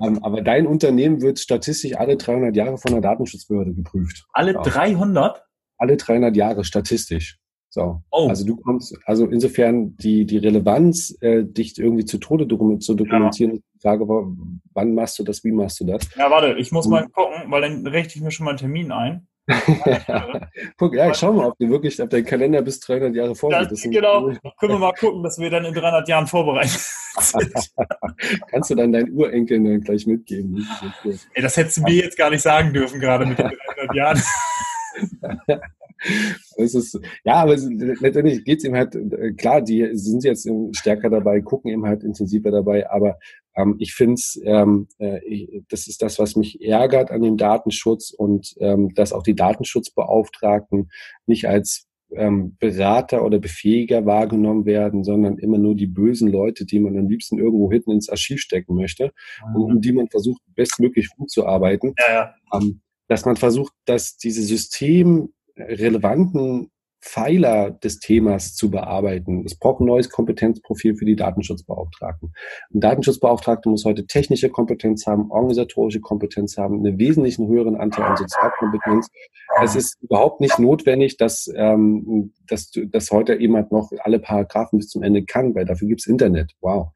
Ähm, 0.00 0.22
aber 0.22 0.42
dein 0.42 0.66
Unternehmen 0.66 1.20
wird 1.20 1.38
statistisch 1.38 1.96
alle 1.96 2.16
300 2.16 2.54
Jahre 2.54 2.78
von 2.78 2.92
der 2.92 3.00
Datenschutzbehörde 3.00 3.74
geprüft. 3.74 4.26
Alle 4.32 4.54
300? 4.54 5.44
Alle 5.76 5.96
300 5.96 6.36
Jahre 6.36 6.64
statistisch. 6.64 7.38
So. 7.70 8.02
Oh. 8.10 8.28
Also 8.28 8.46
du 8.46 8.56
kommst, 8.56 8.96
also 9.04 9.26
insofern 9.26 9.96
die, 9.96 10.24
die 10.24 10.38
Relevanz, 10.38 11.16
äh, 11.20 11.44
dich 11.44 11.78
irgendwie 11.78 12.04
zu 12.04 12.18
Tode 12.18 12.46
dokument, 12.46 12.82
zu 12.82 12.94
dokumentieren, 12.94 13.56
ja. 13.56 13.58
die 13.74 13.80
Frage 13.80 14.08
war, 14.08 14.26
wann 14.72 14.94
machst 14.94 15.18
du 15.18 15.22
das, 15.22 15.44
wie 15.44 15.52
machst 15.52 15.80
du 15.80 15.84
das? 15.84 16.08
Ja, 16.16 16.30
warte, 16.30 16.58
ich 16.58 16.72
muss 16.72 16.88
mal 16.88 17.06
gucken, 17.08 17.50
weil 17.50 17.62
dann 17.62 17.86
richte 17.86 18.16
ich 18.16 18.22
mir 18.22 18.30
schon 18.30 18.44
mal 18.44 18.52
einen 18.52 18.58
Termin 18.58 18.90
ein. 18.90 19.28
Guck, 20.76 20.94
ja, 20.94 21.14
schau 21.14 21.32
mal, 21.32 21.46
ob 21.46 21.58
du 21.58 21.68
wirklich, 21.70 22.00
ob 22.02 22.10
dein 22.10 22.24
Kalender 22.24 22.60
bis 22.60 22.80
300 22.80 23.14
Jahre 23.14 23.34
vorgeht. 23.34 23.70
Das, 23.70 23.82
genau, 23.82 24.26
können 24.58 24.72
wir 24.72 24.78
mal 24.78 24.92
gucken, 24.92 25.22
dass 25.22 25.38
wir 25.38 25.48
dann 25.50 25.64
in 25.64 25.74
300 25.74 26.08
Jahren 26.08 26.26
vorbereitet 26.26 26.78
sind. 27.18 27.70
Kannst 28.50 28.70
du 28.70 28.74
dann 28.74 28.92
deinen 28.92 29.10
Urenkeln 29.12 29.64
dann 29.64 29.80
gleich 29.80 30.06
mitgeben. 30.06 30.66
Das, 31.04 31.26
Ey, 31.32 31.42
das 31.42 31.56
hättest 31.56 31.78
du 31.78 31.82
mir 31.82 32.04
jetzt 32.04 32.18
gar 32.18 32.30
nicht 32.30 32.42
sagen 32.42 32.72
dürfen, 32.72 33.00
gerade 33.00 33.24
mit 33.24 33.38
den 33.38 33.50
300 33.76 33.94
Jahren. 33.94 34.22
es 36.56 36.74
ist, 36.74 37.00
ja, 37.24 37.34
aber 37.34 37.56
letztendlich 37.56 38.44
geht 38.44 38.58
es 38.58 38.64
ihm 38.64 38.74
halt, 38.74 38.96
klar, 39.36 39.62
die 39.62 39.90
sind 39.92 40.24
jetzt 40.24 40.48
stärker 40.72 41.10
dabei, 41.10 41.40
gucken 41.40 41.70
eben 41.70 41.86
halt 41.86 42.02
intensiver 42.02 42.50
dabei, 42.50 42.90
aber 42.90 43.18
ähm, 43.56 43.76
ich 43.78 43.94
finde 43.94 44.14
es, 44.14 44.40
ähm, 44.44 44.88
äh, 44.98 45.62
das 45.68 45.86
ist 45.88 46.02
das, 46.02 46.18
was 46.18 46.36
mich 46.36 46.62
ärgert 46.62 47.10
an 47.10 47.22
dem 47.22 47.36
Datenschutz 47.36 48.10
und 48.10 48.54
ähm, 48.60 48.94
dass 48.94 49.12
auch 49.12 49.22
die 49.22 49.34
Datenschutzbeauftragten 49.34 50.90
nicht 51.26 51.48
als 51.48 51.88
ähm, 52.14 52.56
Berater 52.58 53.24
oder 53.24 53.38
Befähiger 53.38 54.06
wahrgenommen 54.06 54.64
werden, 54.64 55.04
sondern 55.04 55.38
immer 55.38 55.58
nur 55.58 55.74
die 55.74 55.86
bösen 55.86 56.28
Leute, 56.30 56.64
die 56.64 56.80
man 56.80 56.96
am 56.96 57.08
liebsten 57.08 57.38
irgendwo 57.38 57.70
hinten 57.70 57.92
ins 57.92 58.08
Archiv 58.08 58.40
stecken 58.40 58.74
möchte 58.74 59.12
mhm. 59.46 59.56
und 59.56 59.72
um 59.72 59.80
die 59.80 59.92
man 59.92 60.08
versucht, 60.08 60.40
bestmöglich 60.54 61.08
umzuarbeiten. 61.16 61.94
Ja, 61.98 62.14
ja. 62.14 62.34
Ähm, 62.54 62.80
dass 63.08 63.24
man 63.24 63.36
versucht, 63.36 63.72
dass 63.86 64.16
diese 64.16 64.42
System 64.42 65.32
relevanten 65.58 66.70
Pfeiler 67.00 67.70
des 67.70 68.00
Themas 68.00 68.54
zu 68.54 68.70
bearbeiten. 68.70 69.44
Es 69.46 69.56
braucht 69.56 69.80
ein 69.80 69.86
neues 69.86 70.10
Kompetenzprofil 70.10 70.96
für 70.96 71.04
die 71.04 71.14
Datenschutzbeauftragten. 71.14 72.32
Ein 72.74 72.80
Datenschutzbeauftragter 72.80 73.70
muss 73.70 73.84
heute 73.84 74.06
technische 74.06 74.50
Kompetenz 74.50 75.06
haben, 75.06 75.30
organisatorische 75.30 76.00
Kompetenz 76.00 76.56
haben, 76.56 76.78
einen 76.78 76.98
wesentlichen 76.98 77.46
höheren 77.46 77.76
Anteil 77.76 78.04
an 78.04 78.16
Sozialkompetenz. 78.16 79.08
Es 79.62 79.76
ist 79.76 80.02
überhaupt 80.02 80.40
nicht 80.40 80.58
notwendig, 80.58 81.16
dass, 81.16 81.48
ähm, 81.54 82.32
dass, 82.48 82.72
dass 82.72 83.10
heute 83.10 83.34
jemand 83.34 83.70
noch 83.70 83.92
alle 84.00 84.18
Paragraphen 84.18 84.78
bis 84.78 84.88
zum 84.88 85.02
Ende 85.02 85.24
kann, 85.24 85.54
weil 85.54 85.64
dafür 85.64 85.88
gibt's 85.88 86.06
Internet. 86.06 86.52
Wow. 86.60 86.88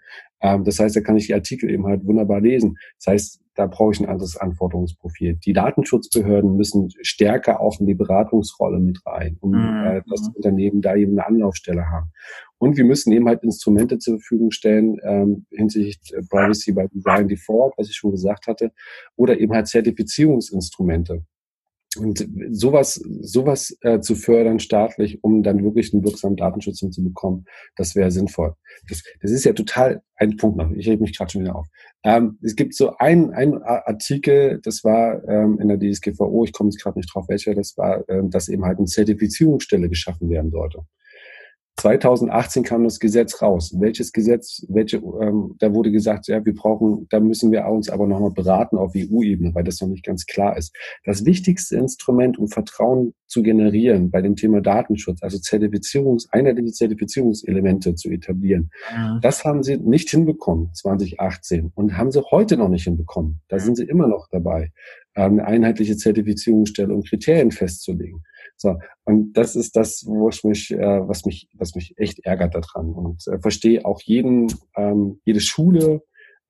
Ähm, 0.43 0.64
das 0.64 0.78
heißt, 0.78 0.97
da 0.97 1.01
kann 1.01 1.16
ich 1.16 1.26
die 1.26 1.34
Artikel 1.34 1.70
eben 1.70 1.86
halt 1.86 2.05
wunderbar 2.05 2.40
lesen. 2.40 2.76
Das 2.99 3.12
heißt, 3.12 3.43
da 3.55 3.66
brauche 3.66 3.93
ich 3.93 4.01
ein 4.01 4.09
anderes 4.09 4.36
Anforderungsprofil. 4.36 5.36
Die 5.36 5.53
Datenschutzbehörden 5.53 6.57
müssen 6.57 6.88
stärker 7.03 7.61
auch 7.61 7.80
in 7.80 7.86
die 7.86 7.95
Beratungsrolle 7.95 8.80
mit 8.80 9.05
rein, 9.05 9.36
um 9.40 9.51
mhm. 9.51 9.86
äh, 9.86 10.03
das 10.09 10.30
Unternehmen 10.34 10.80
da 10.80 10.97
eben 10.97 11.12
eine 11.12 11.26
Anlaufstelle 11.26 11.88
haben. 11.88 12.11
Und 12.59 12.76
wir 12.76 12.84
müssen 12.84 13.12
eben 13.12 13.28
halt 13.28 13.43
Instrumente 13.43 13.99
zur 13.99 14.18
Verfügung 14.18 14.53
stellen 14.53 14.97
ähm, 15.03 15.47
hinsichtlich 15.51 16.14
äh, 16.14 16.22
Privacy 16.28 16.72
by 16.72 16.86
Design 16.88 17.28
Default, 17.28 17.74
was 17.76 17.88
ich 17.88 17.97
schon 17.97 18.12
gesagt 18.12 18.47
hatte, 18.47 18.72
oder 19.16 19.38
eben 19.38 19.53
halt 19.53 19.66
Zertifizierungsinstrumente. 19.68 21.24
Und 21.97 22.26
sowas, 22.51 22.95
sowas 23.20 23.76
äh, 23.82 24.01
zu 24.01 24.14
fördern 24.14 24.61
staatlich, 24.61 25.22
um 25.22 25.43
dann 25.43 25.62
wirklich 25.62 25.93
einen 25.93 26.05
wirksamen 26.05 26.36
Datenschutz 26.36 26.80
hinzubekommen, 26.80 27.45
das 27.76 27.95
wäre 27.95 28.11
sinnvoll. 28.11 28.55
Das, 28.88 29.03
das 29.20 29.30
ist 29.30 29.45
ja 29.45 29.53
total 29.53 30.03
ein 30.16 30.36
Punkt 30.36 30.57
noch. 30.57 30.70
Ich 30.70 30.88
rede 30.88 31.03
mich 31.03 31.16
gerade 31.16 31.30
schon 31.30 31.43
wieder 31.43 31.57
auf. 31.57 31.66
Ähm, 32.05 32.38
es 32.43 32.57
gibt 32.57 32.74
so 32.74 32.97
einen, 32.97 33.62
Artikel, 33.62 34.61
das 34.62 34.84
war 34.84 35.22
ähm, 35.28 35.59
in 35.61 35.68
der 35.68 35.78
DSGVO, 35.78 36.45
ich 36.45 36.53
komme 36.53 36.70
jetzt 36.70 36.82
gerade 36.82 36.99
nicht 36.99 37.12
drauf, 37.12 37.26
welcher 37.28 37.55
das 37.55 37.76
war, 37.76 38.09
ähm, 38.09 38.30
dass 38.30 38.49
eben 38.49 38.64
halt 38.64 38.78
eine 38.78 38.86
Zertifizierungsstelle 38.86 39.88
geschaffen 39.88 40.30
werden 40.30 40.51
sollte. 40.51 40.86
2018 41.76 42.64
kam 42.64 42.84
das 42.84 43.00
Gesetz 43.00 43.40
raus. 43.40 43.74
Welches 43.78 44.12
Gesetz, 44.12 44.64
welche, 44.68 44.98
ähm, 44.98 45.56
da 45.58 45.72
wurde 45.72 45.90
gesagt, 45.90 46.28
ja, 46.28 46.44
wir 46.44 46.54
brauchen, 46.54 47.06
da 47.10 47.18
müssen 47.18 47.50
wir 47.50 47.66
uns 47.66 47.88
aber 47.88 48.06
nochmal 48.06 48.30
beraten 48.30 48.76
auf 48.76 48.92
EU-Ebene, 48.94 49.54
weil 49.54 49.64
das 49.64 49.80
noch 49.80 49.88
nicht 49.88 50.04
ganz 50.04 50.26
klar 50.26 50.56
ist. 50.56 50.76
Das 51.04 51.24
wichtigste 51.24 51.76
Instrument, 51.76 52.38
um 52.38 52.48
Vertrauen 52.48 53.14
zu 53.26 53.42
generieren 53.42 54.10
bei 54.10 54.20
dem 54.20 54.36
Thema 54.36 54.60
Datenschutz, 54.60 55.22
also 55.22 55.38
Zertifizierungs, 55.38 56.28
einheitliche 56.30 56.72
Zertifizierungselemente 56.72 57.94
zu 57.94 58.10
etablieren, 58.10 58.70
ja. 58.92 59.18
das 59.22 59.44
haben 59.44 59.62
sie 59.62 59.78
nicht 59.78 60.10
hinbekommen 60.10 60.74
2018 60.74 61.72
und 61.74 61.96
haben 61.96 62.12
sie 62.12 62.22
heute 62.30 62.58
noch 62.58 62.68
nicht 62.68 62.84
hinbekommen. 62.84 63.40
Da 63.48 63.58
sind 63.58 63.76
sie 63.76 63.84
immer 63.84 64.06
noch 64.06 64.28
dabei, 64.30 64.72
eine 65.14 65.44
einheitliche 65.44 65.96
Zertifizierungsstelle 65.96 66.94
und 66.94 67.08
Kriterien 67.08 67.50
festzulegen. 67.50 68.22
So, 68.56 68.78
und 69.04 69.32
das 69.32 69.56
ist 69.56 69.76
das, 69.76 70.04
wo 70.06 70.28
ich 70.28 70.44
mich, 70.44 70.70
äh, 70.70 71.08
was 71.08 71.24
mich, 71.24 71.48
was 71.54 71.74
mich 71.74 71.94
echt 71.96 72.20
ärgert 72.24 72.54
daran. 72.54 72.92
Und 72.92 73.26
äh, 73.26 73.38
verstehe 73.40 73.84
auch 73.84 74.00
jeden, 74.02 74.46
ähm, 74.76 75.20
jede 75.24 75.40
Schule, 75.40 76.02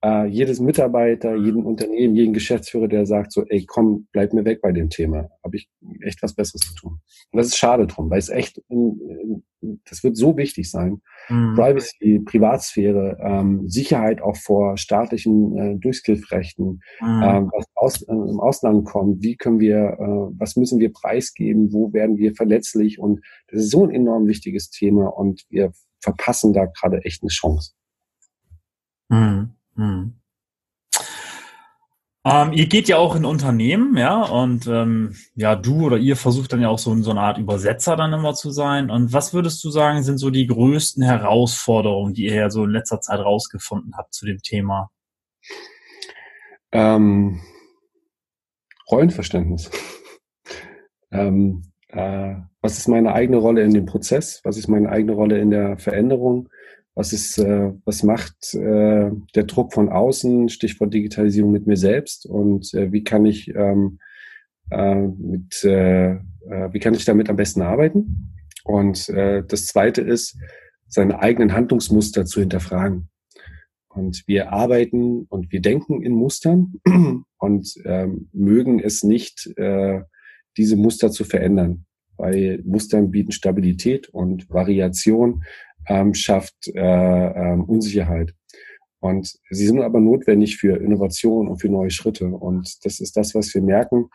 äh, 0.04 0.26
jedes 0.26 0.58
Mitarbeiter, 0.60 1.36
jeden 1.36 1.64
Unternehmen, 1.64 2.16
jeden 2.16 2.32
Geschäftsführer, 2.32 2.88
der 2.88 3.06
sagt 3.06 3.32
so, 3.32 3.44
ey, 3.46 3.64
komm, 3.66 4.08
bleib 4.12 4.32
mir 4.32 4.44
weg 4.44 4.60
bei 4.60 4.72
dem 4.72 4.90
Thema. 4.90 5.28
Habe 5.44 5.56
ich 5.56 5.70
echt 6.00 6.22
was 6.22 6.34
Besseres 6.34 6.62
zu 6.62 6.74
tun. 6.74 7.00
Und 7.30 7.38
das 7.38 7.48
ist 7.48 7.56
schade 7.56 7.86
drum, 7.86 8.10
weil 8.10 8.18
es 8.18 8.28
echt, 8.28 8.58
in, 8.68 9.42
in, 9.60 9.80
das 9.84 10.02
wird 10.02 10.16
so 10.16 10.36
wichtig 10.36 10.70
sein. 10.70 11.00
Mhm. 11.28 11.54
Privacy, 11.54 12.20
Privatsphäre, 12.24 13.16
ähm, 13.22 13.68
Sicherheit 13.68 14.20
auch 14.20 14.36
vor 14.36 14.76
staatlichen 14.76 15.56
äh, 15.56 15.76
Durchgriffrechten, 15.76 16.82
mhm. 17.00 17.22
ähm, 17.22 17.50
was 17.54 17.66
aus, 17.74 18.02
äh, 18.02 18.12
im 18.12 18.40
Ausland 18.40 18.84
kommt, 18.84 19.22
wie 19.22 19.36
können 19.36 19.60
wir, 19.60 19.96
äh, 20.00 20.38
was 20.38 20.56
müssen 20.56 20.80
wir 20.80 20.92
preisgeben, 20.92 21.72
wo 21.72 21.92
werden 21.92 22.16
wir 22.16 22.34
verletzlich 22.34 22.98
und 22.98 23.20
das 23.48 23.60
ist 23.62 23.70
so 23.70 23.84
ein 23.84 23.94
enorm 23.94 24.26
wichtiges 24.26 24.70
Thema 24.70 25.06
und 25.16 25.44
wir 25.48 25.72
verpassen 26.00 26.52
da 26.52 26.66
gerade 26.66 27.04
echt 27.04 27.22
eine 27.22 27.30
Chance. 27.30 27.72
Mhm. 29.08 29.50
Hm. 29.76 30.18
Ähm, 32.24 32.52
ihr 32.52 32.66
geht 32.66 32.86
ja 32.86 32.98
auch 32.98 33.16
in 33.16 33.24
Unternehmen, 33.24 33.96
ja, 33.96 34.22
und 34.22 34.68
ähm, 34.68 35.16
ja, 35.34 35.56
du 35.56 35.86
oder 35.86 35.96
ihr 35.96 36.14
versucht 36.14 36.52
dann 36.52 36.60
ja 36.60 36.68
auch 36.68 36.78
so, 36.78 36.94
so 37.02 37.10
eine 37.10 37.20
Art 37.20 37.38
Übersetzer 37.38 37.96
dann 37.96 38.12
immer 38.12 38.34
zu 38.34 38.52
sein. 38.52 38.90
Und 38.90 39.12
was 39.12 39.34
würdest 39.34 39.62
du 39.64 39.70
sagen, 39.70 40.04
sind 40.04 40.18
so 40.18 40.30
die 40.30 40.46
größten 40.46 41.02
Herausforderungen, 41.02 42.14
die 42.14 42.26
ihr 42.26 42.34
ja 42.34 42.50
so 42.50 42.64
in 42.64 42.70
letzter 42.70 43.00
Zeit 43.00 43.18
rausgefunden 43.18 43.94
habt 43.96 44.14
zu 44.14 44.24
dem 44.24 44.38
Thema? 44.38 44.90
Ähm, 46.70 47.40
Rollenverständnis. 48.88 49.68
ähm, 51.10 51.72
äh, 51.88 52.36
was 52.60 52.78
ist 52.78 52.86
meine 52.86 53.14
eigene 53.14 53.38
Rolle 53.38 53.62
in 53.62 53.74
dem 53.74 53.86
Prozess? 53.86 54.40
Was 54.44 54.56
ist 54.56 54.68
meine 54.68 54.90
eigene 54.90 55.12
Rolle 55.12 55.38
in 55.38 55.50
der 55.50 55.76
Veränderung? 55.76 56.48
Was 56.94 57.12
ist, 57.12 57.38
äh, 57.38 57.72
was 57.84 58.02
macht 58.02 58.54
äh, 58.54 59.10
der 59.34 59.44
Druck 59.44 59.72
von 59.72 59.88
außen, 59.88 60.48
Stichwort 60.50 60.92
Digitalisierung 60.92 61.50
mit 61.50 61.66
mir 61.66 61.76
selbst 61.76 62.26
und 62.26 62.72
äh, 62.74 62.92
wie 62.92 63.02
kann 63.02 63.24
ich 63.24 63.48
ähm, 63.54 63.98
äh, 64.70 65.06
mit, 65.06 65.64
äh, 65.64 66.12
äh, 66.12 66.18
wie 66.72 66.80
kann 66.80 66.94
ich 66.94 67.04
damit 67.04 67.30
am 67.30 67.36
besten 67.36 67.62
arbeiten? 67.62 68.34
Und 68.64 69.08
äh, 69.08 69.42
das 69.46 69.66
zweite 69.66 70.02
ist, 70.02 70.36
seine 70.86 71.20
eigenen 71.20 71.54
Handlungsmuster 71.54 72.26
zu 72.26 72.40
hinterfragen. 72.40 73.08
Und 73.88 74.24
wir 74.26 74.52
arbeiten 74.52 75.26
und 75.28 75.52
wir 75.52 75.60
denken 75.60 76.02
in 76.02 76.12
Mustern 76.12 76.74
und 77.38 77.74
ähm, 77.84 78.28
mögen 78.32 78.80
es 78.80 79.02
nicht, 79.02 79.46
äh, 79.56 80.02
diese 80.56 80.76
Muster 80.76 81.10
zu 81.10 81.24
verändern, 81.24 81.86
weil 82.16 82.62
Mustern 82.64 83.10
bieten 83.10 83.32
Stabilität 83.32 84.08
und 84.08 84.50
Variation 84.50 85.44
ähm, 85.88 86.14
schafft 86.14 86.68
äh, 86.68 86.80
ähm, 86.80 87.64
Unsicherheit. 87.64 88.34
Und 89.00 89.34
sie 89.50 89.66
sind 89.66 89.80
aber 89.80 90.00
notwendig 90.00 90.58
für 90.58 90.76
Innovation 90.76 91.48
und 91.48 91.58
für 91.58 91.68
neue 91.68 91.90
Schritte. 91.90 92.26
Und 92.26 92.84
das 92.84 93.00
ist 93.00 93.16
das, 93.16 93.34
was 93.34 93.52
wir 93.52 93.60
merken, 93.60 94.08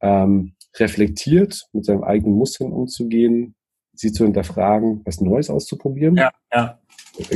ähm, 0.00 0.52
reflektiert 0.76 1.66
mit 1.72 1.84
seinem 1.84 2.04
eigenen 2.04 2.36
Mustern 2.36 2.72
umzugehen, 2.72 3.56
sie 3.94 4.12
zu 4.12 4.24
hinterfragen, 4.24 5.02
was 5.04 5.20
Neues 5.20 5.50
auszuprobieren. 5.50 6.16
Ja, 6.16 6.30
ja. 6.52 6.78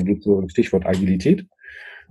geht 0.04 0.22
so 0.22 0.38
ein 0.38 0.48
Stichwort 0.48 0.86
Agilität. 0.86 1.46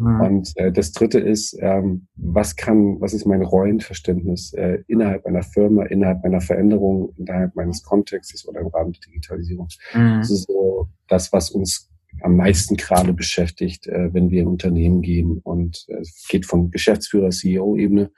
Mhm. 0.02 0.22
Und 0.22 0.52
äh, 0.56 0.72
das 0.72 0.92
dritte 0.92 1.20
ist, 1.20 1.56
ähm, 1.60 2.08
was 2.16 2.56
kann, 2.56 3.00
was 3.00 3.14
ist 3.14 3.26
mein 3.26 3.44
Rollenverständnis 3.44 4.54
äh, 4.54 4.80
innerhalb 4.88 5.26
einer 5.26 5.44
Firma, 5.44 5.84
innerhalb 5.84 6.24
einer 6.24 6.42
Veränderung, 6.42 7.14
innerhalb 7.18 7.56
meines 7.56 7.84
Kontextes 7.84 8.48
oder 8.48 8.62
im 8.62 8.68
Rahmen 8.68 8.94
der 8.94 9.02
Digitalisierung. 9.02 9.68
Mhm. 9.94 10.18
Das 10.20 10.32
ist 10.32 10.48
so 10.48 10.90
das, 11.08 11.32
was 11.32 11.52
uns 11.52 11.90
am 12.22 12.36
meisten 12.36 12.76
gerade 12.76 13.14
beschäftigt, 13.14 13.88
äh, 13.88 14.14
wenn 14.14 14.32
wir 14.32 14.42
in 14.42 14.48
Unternehmen 14.48 15.02
gehen. 15.02 15.40
Und 15.44 15.86
äh, 15.88 16.00
es 16.00 16.28
geht 16.30 16.46
von 16.46 16.72
Geschäftsführer, 16.72 17.30
CEO-Ebene 17.30 18.12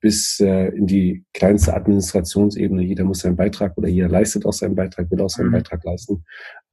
bis 0.00 0.40
äh, 0.40 0.66
in 0.70 0.86
die 0.86 1.24
kleinste 1.32 1.74
Administrationsebene. 1.74 2.82
Jeder 2.82 3.04
muss 3.04 3.20
seinen 3.20 3.36
Beitrag 3.36 3.78
oder 3.78 3.88
jeder 3.88 4.08
leistet 4.08 4.44
auch 4.44 4.52
seinen 4.52 4.74
Beitrag, 4.74 5.10
will 5.10 5.20
auch 5.20 5.30
seinen 5.30 5.48
mhm. 5.48 5.52
Beitrag 5.52 5.84
leisten. 5.84 6.24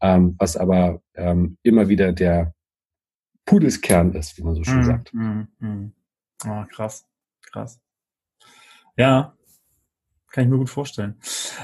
Ähm, 0.01 0.35
was 0.39 0.57
aber 0.57 1.01
ähm, 1.15 1.57
immer 1.61 1.87
wieder 1.89 2.11
der 2.11 2.53
Pudelskern 3.49 4.13
ist, 4.13 4.37
wie 4.37 4.43
man 4.43 4.53
so 4.53 4.63
schön 4.63 4.81
mm, 4.81 4.83
sagt. 4.83 5.11
Mm, 5.11 5.41
mm. 5.57 5.91
Oh, 6.45 6.63
krass, 6.71 7.07
krass. 7.51 7.79
Ja, 8.95 9.33
kann 10.31 10.43
ich 10.43 10.49
mir 10.51 10.57
gut 10.59 10.69
vorstellen. 10.69 11.15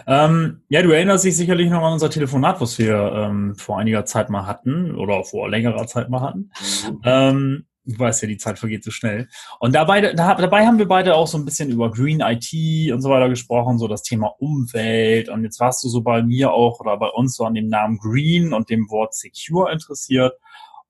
Ähm, 0.07 0.63
ja, 0.67 0.81
du 0.81 0.89
erinnerst 0.89 1.25
dich 1.25 1.37
sicherlich 1.37 1.69
noch 1.69 1.83
an 1.83 1.93
unser 1.93 2.09
Telefonat, 2.09 2.59
was 2.59 2.79
wir 2.79 2.95
ähm, 2.95 3.55
vor 3.55 3.77
einiger 3.77 4.03
Zeit 4.05 4.31
mal 4.31 4.47
hatten 4.47 4.95
oder 4.95 5.23
vor 5.23 5.47
längerer 5.47 5.85
Zeit 5.85 6.09
mal 6.09 6.21
hatten. 6.21 6.49
Mhm. 6.89 7.01
Ähm, 7.03 7.65
du 7.85 7.99
weißt 7.99 8.23
ja, 8.23 8.27
die 8.29 8.37
Zeit 8.37 8.57
vergeht 8.57 8.83
so 8.83 8.89
schnell. 8.89 9.27
Und 9.59 9.75
dabei, 9.75 10.01
da, 10.01 10.33
dabei 10.33 10.65
haben 10.65 10.79
wir 10.79 10.87
beide 10.87 11.13
auch 11.13 11.27
so 11.27 11.37
ein 11.37 11.45
bisschen 11.45 11.69
über 11.69 11.91
Green 11.91 12.19
IT 12.19 12.91
und 12.91 13.01
so 13.01 13.11
weiter 13.11 13.29
gesprochen, 13.29 13.77
so 13.77 13.87
das 13.87 14.01
Thema 14.01 14.33
Umwelt. 14.39 15.29
Und 15.29 15.43
jetzt 15.43 15.59
warst 15.59 15.83
du 15.83 15.89
so 15.89 16.01
bei 16.01 16.23
mir 16.23 16.51
auch 16.51 16.79
oder 16.79 16.97
bei 16.97 17.09
uns 17.09 17.35
so 17.35 17.43
an 17.45 17.53
dem 17.53 17.67
Namen 17.67 17.99
Green 17.99 18.53
und 18.53 18.71
dem 18.71 18.89
Wort 18.89 19.13
Secure 19.13 19.71
interessiert. 19.71 20.33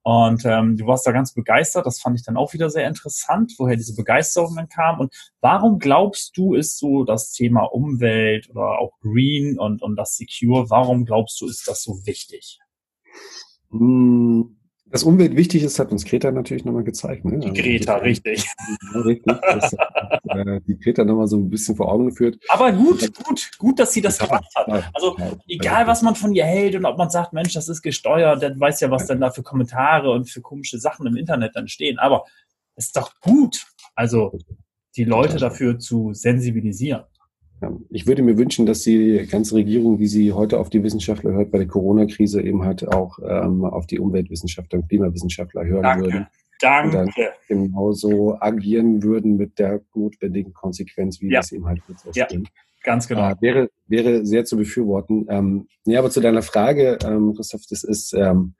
Und 0.07 0.45
ähm, 0.45 0.77
du 0.77 0.85
warst 0.85 1.07
da 1.07 1.11
ganz 1.11 1.33
begeistert. 1.33 1.87
Das 1.87 1.99
fand 1.99 2.19
ich 2.19 2.23
dann 2.23 2.37
auch 2.37 2.53
wieder 2.53 2.69
sehr 2.69 2.87
interessant, 2.87 3.53
woher 3.57 3.75
diese 3.75 3.95
Begeisterung 3.95 4.55
dann 4.55 4.69
kam. 4.69 4.99
Und 4.99 5.11
warum 5.41 5.79
glaubst 5.79 6.37
du, 6.37 6.53
ist 6.53 6.77
so 6.77 7.05
das 7.05 7.31
Thema 7.31 7.63
Umwelt 7.63 8.47
oder 8.51 8.77
auch 8.77 8.99
Green 8.99 9.57
und, 9.57 9.81
und 9.81 9.95
das 9.95 10.15
Secure, 10.15 10.69
warum 10.69 11.05
glaubst 11.05 11.41
du, 11.41 11.47
ist 11.47 11.67
das 11.67 11.81
so 11.81 12.05
wichtig? 12.05 12.59
Hm, 13.71 14.55
dass 14.87 15.03
Umwelt 15.03 15.35
wichtig 15.35 15.63
ist, 15.63 15.79
hat 15.79 15.91
uns 15.91 16.05
Greta 16.05 16.31
natürlich 16.31 16.63
nochmal 16.63 16.83
gezeigt. 16.83 17.25
Ne? 17.25 17.39
Die 17.39 17.49
also 17.49 17.61
Greta, 17.61 17.93
also, 17.95 18.05
richtig. 18.05 18.47
Ja, 18.93 19.01
richtig. 19.01 19.35
Das, 19.41 19.73
äh, 19.73 20.61
die 20.67 20.77
Greta 20.77 21.03
nochmal 21.03 21.27
so 21.27 21.37
ein 21.37 21.49
bisschen 21.49 21.75
vor 21.75 21.91
Augen 21.91 22.07
geführt. 22.07 22.37
Aber 22.49 22.71
gut, 22.71 23.11
gut, 23.23 23.51
gut, 23.57 23.79
dass 23.79 23.93
sie 23.93 24.01
das 24.01 24.19
gemacht 24.19 24.45
hat. 24.55 24.91
Also 24.93 25.17
egal, 25.47 25.87
was 25.87 26.01
man 26.01 26.15
von 26.15 26.33
ihr 26.33 26.45
hält 26.45 26.75
und 26.75 26.85
ob 26.85 26.97
man 26.97 27.09
sagt, 27.09 27.33
Mensch, 27.33 27.53
das 27.53 27.67
ist 27.67 27.81
gesteuert, 27.81 28.43
dann 28.43 28.59
weiß 28.59 28.79
ja, 28.81 28.91
was 28.91 29.07
dann 29.07 29.19
da 29.19 29.31
für 29.31 29.43
Kommentare 29.43 30.11
und 30.11 30.29
für 30.29 30.41
komische 30.41 30.77
Sachen 30.77 31.07
im 31.07 31.17
Internet 31.17 31.55
dann 31.55 31.67
stehen. 31.67 31.97
Aber 31.97 32.25
es 32.75 32.85
ist 32.87 32.95
doch 32.95 33.11
gut, 33.21 33.65
also 33.95 34.37
die 34.95 35.03
Leute 35.03 35.37
dafür 35.37 35.79
zu 35.79 36.13
sensibilisieren. 36.13 37.03
Ich 37.89 38.05
würde 38.05 38.21
mir 38.21 38.37
wünschen, 38.37 38.65
dass 38.65 38.81
die 38.81 39.27
ganze 39.29 39.55
Regierung, 39.55 39.99
wie 39.99 40.07
sie 40.07 40.33
heute 40.33 40.59
auf 40.59 40.69
die 40.69 40.83
Wissenschaftler 40.83 41.31
hört, 41.31 41.51
bei 41.51 41.57
der 41.57 41.67
Corona-Krise 41.67 42.41
eben 42.41 42.63
halt 42.63 42.87
auch 42.87 43.17
ähm, 43.19 43.63
auf 43.63 43.87
die 43.87 43.99
Umweltwissenschaftler 43.99 44.79
und 44.79 44.89
Klimawissenschaftler 44.89 45.65
hören 45.65 45.83
Danke. 45.83 46.05
würden. 46.05 46.27
Danke. 46.59 46.99
Und 46.99 47.11
dann 47.17 47.31
genauso 47.47 48.37
agieren 48.39 49.03
würden 49.03 49.37
mit 49.37 49.59
der 49.59 49.81
notwendigen 49.93 50.53
Konsequenz, 50.53 51.21
wie 51.21 51.31
ja. 51.31 51.39
das 51.39 51.51
eben 51.51 51.65
halt 51.65 51.81
jetzt. 51.87 52.15
Ja. 52.15 52.27
Ganz 52.83 53.07
genau. 53.07 53.31
Äh, 53.31 53.35
wäre, 53.41 53.69
wäre 53.87 54.25
sehr 54.25 54.45
zu 54.45 54.57
befürworten. 54.57 55.25
Ähm, 55.29 55.67
ja, 55.85 55.99
aber 55.99 56.11
zu 56.11 56.21
deiner 56.21 56.43
Frage, 56.43 56.99
ähm, 57.03 57.33
Christoph, 57.35 57.63
das 57.69 57.83
ist, 57.83 58.13
ähm, 58.13 58.53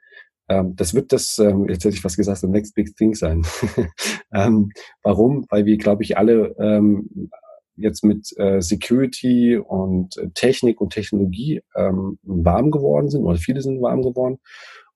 ähm, 0.50 0.76
das 0.76 0.94
wird 0.96 1.14
das, 1.14 1.38
ähm, 1.38 1.70
jetzt 1.70 1.86
hätte 1.86 1.96
ich 1.96 2.04
was 2.04 2.18
gesagt, 2.18 2.40
the 2.40 2.48
next 2.48 2.74
big 2.74 2.96
thing 2.96 3.14
sein. 3.14 3.46
ähm, 4.34 4.72
warum? 5.04 5.46
Weil 5.50 5.66
wir, 5.66 5.78
glaube 5.78 6.04
ich, 6.04 6.18
alle 6.18 6.56
ähm, 6.60 7.30
jetzt 7.76 8.04
mit 8.04 8.38
äh, 8.38 8.62
Security 8.62 9.58
und 9.58 10.18
äh, 10.18 10.30
Technik 10.34 10.82
und 10.82 10.94
Technologie 10.94 11.62
ähm, 11.76 12.18
warm 12.24 12.72
geworden 12.72 13.10
sind, 13.10 13.24
oder 13.24 13.38
viele 13.38 13.62
sind 13.62 13.82
warm 13.82 14.02
geworden. 14.02 14.40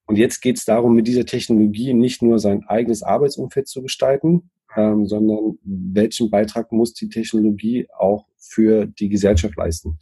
Und 0.06 0.18
jetzt 0.18 0.42
geht 0.42 0.58
es 0.58 0.66
darum, 0.66 0.96
mit 0.96 1.08
dieser 1.08 1.26
Technologie 1.26 1.94
nicht 1.94 2.22
nur 2.22 2.40
sein 2.40 2.64
eigenes 2.68 3.04
Arbeitsumfeld 3.04 3.68
zu 3.68 3.84
gestalten, 3.84 4.50
ähm, 4.76 5.06
sondern 5.06 5.60
welchen 5.64 6.30
Beitrag 6.30 6.72
muss 6.72 6.94
die 6.94 7.10
Technologie 7.10 7.88
auch 7.98 8.26
für 8.38 8.86
die 8.86 9.10
Gesellschaft 9.10 9.56
leisten. 9.56 9.98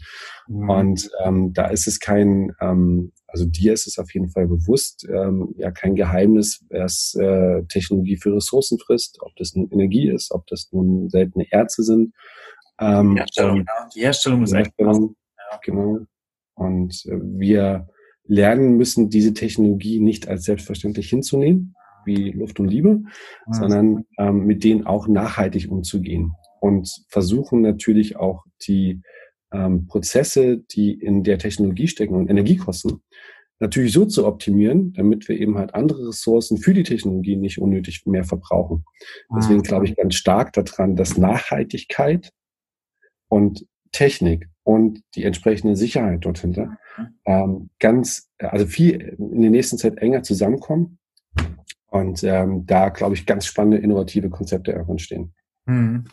Mhm. 0.48 0.70
Und 0.70 1.10
ähm, 1.26 1.54
da 1.54 1.68
ist 1.68 1.88
es 1.88 2.00
kein, 2.00 2.54
ähm, 2.62 3.12
also 3.28 3.46
dir 3.46 3.74
ist 3.74 3.88
es 3.88 3.98
auf 3.98 4.14
jeden 4.14 4.30
Fall 4.30 4.48
bewusst, 4.48 5.06
ähm, 5.10 5.54
ja 5.58 5.72
kein 5.72 5.96
Geheimnis, 5.96 6.64
was 6.70 7.16
äh, 7.20 7.64
Technologie 7.64 8.18
für 8.18 8.34
Ressourcen 8.34 8.80
frisst, 8.80 9.18
ob 9.22 9.36
das 9.36 9.56
nun 9.56 9.70
Energie 9.72 10.10
ist, 10.10 10.32
ob 10.32 10.48
das 10.48 10.70
nun 10.72 11.10
seltene 11.10 11.52
Erze 11.52 11.84
sind 11.84 12.14
ähm, 12.80 13.12
die 13.12 13.20
Herstellung, 13.20 13.58
ja. 13.58 13.90
Die 13.96 14.02
Herstellung 14.02 14.44
ist 14.44 14.54
echt 14.54 14.78
krass. 14.78 15.00
Ja. 15.00 15.60
Genau. 15.64 16.00
Und 16.56 17.06
äh, 17.06 17.20
wir 17.22 17.88
lernen 18.26 18.78
müssen, 18.78 19.10
diese 19.10 19.34
Technologie 19.34 20.00
nicht 20.00 20.28
als 20.28 20.44
selbstverständlich 20.44 21.10
hinzunehmen, 21.10 21.76
wie 22.06 22.32
Luft 22.32 22.60
und 22.60 22.68
Liebe, 22.68 22.96
mhm. 22.96 23.54
sondern 23.54 24.06
ähm, 24.18 24.46
mit 24.46 24.64
denen 24.64 24.86
auch 24.86 25.08
nachhaltig 25.08 25.72
umzugehen 25.72 26.34
und 26.60 26.90
versuchen 27.10 27.62
natürlich 27.62 28.18
auch 28.18 28.44
die 28.68 29.02
ähm, 29.52 29.88
Prozesse, 29.88 30.58
die 30.58 30.94
in 30.94 31.24
der 31.24 31.38
Technologie 31.38 31.88
stecken 31.88 32.16
und 32.16 32.30
Energiekosten, 32.30 33.02
natürlich 33.60 33.94
so 33.94 34.06
zu 34.06 34.26
optimieren, 34.26 34.94
damit 34.94 35.28
wir 35.28 35.40
eben 35.40 35.58
halt 35.58 35.74
andere 35.74 36.10
Ressourcen 36.10 36.58
für 36.58 36.74
die 36.74 36.84
Technologie 36.84 37.38
nicht 37.38 37.60
unnötig 37.60 38.06
mehr 38.06 38.24
verbrauchen. 38.24 38.86
Deswegen 39.36 39.60
mhm. 39.60 39.64
glaube 39.64 39.86
ich 39.86 39.96
ganz 39.96 40.16
stark 40.16 40.54
daran, 40.54 40.96
dass 40.96 41.18
Nachhaltigkeit 41.18 42.32
und 43.30 43.66
Technik 43.92 44.50
und 44.64 45.02
die 45.16 45.24
entsprechende 45.24 45.76
Sicherheit 45.76 46.26
dort 46.26 46.40
hinter 46.40 46.78
mhm. 46.98 47.08
ähm, 47.26 47.70
ganz, 47.80 48.30
also 48.38 48.66
viel 48.66 49.16
in 49.18 49.42
der 49.42 49.52
nächsten 49.52 49.78
Zeit 49.78 49.98
enger 49.98 50.24
zusammenkommen 50.24 51.00
und 51.88 52.24
ähm, 52.24 52.66
da, 52.66 52.90
glaube 52.90 53.16
ich, 53.16 53.26
ganz 53.26 53.46
spannende, 53.46 53.78
innovative 53.78 54.30
Konzepte 54.30 54.74
entstehen. 54.74 55.34
Mhm. 55.66 56.06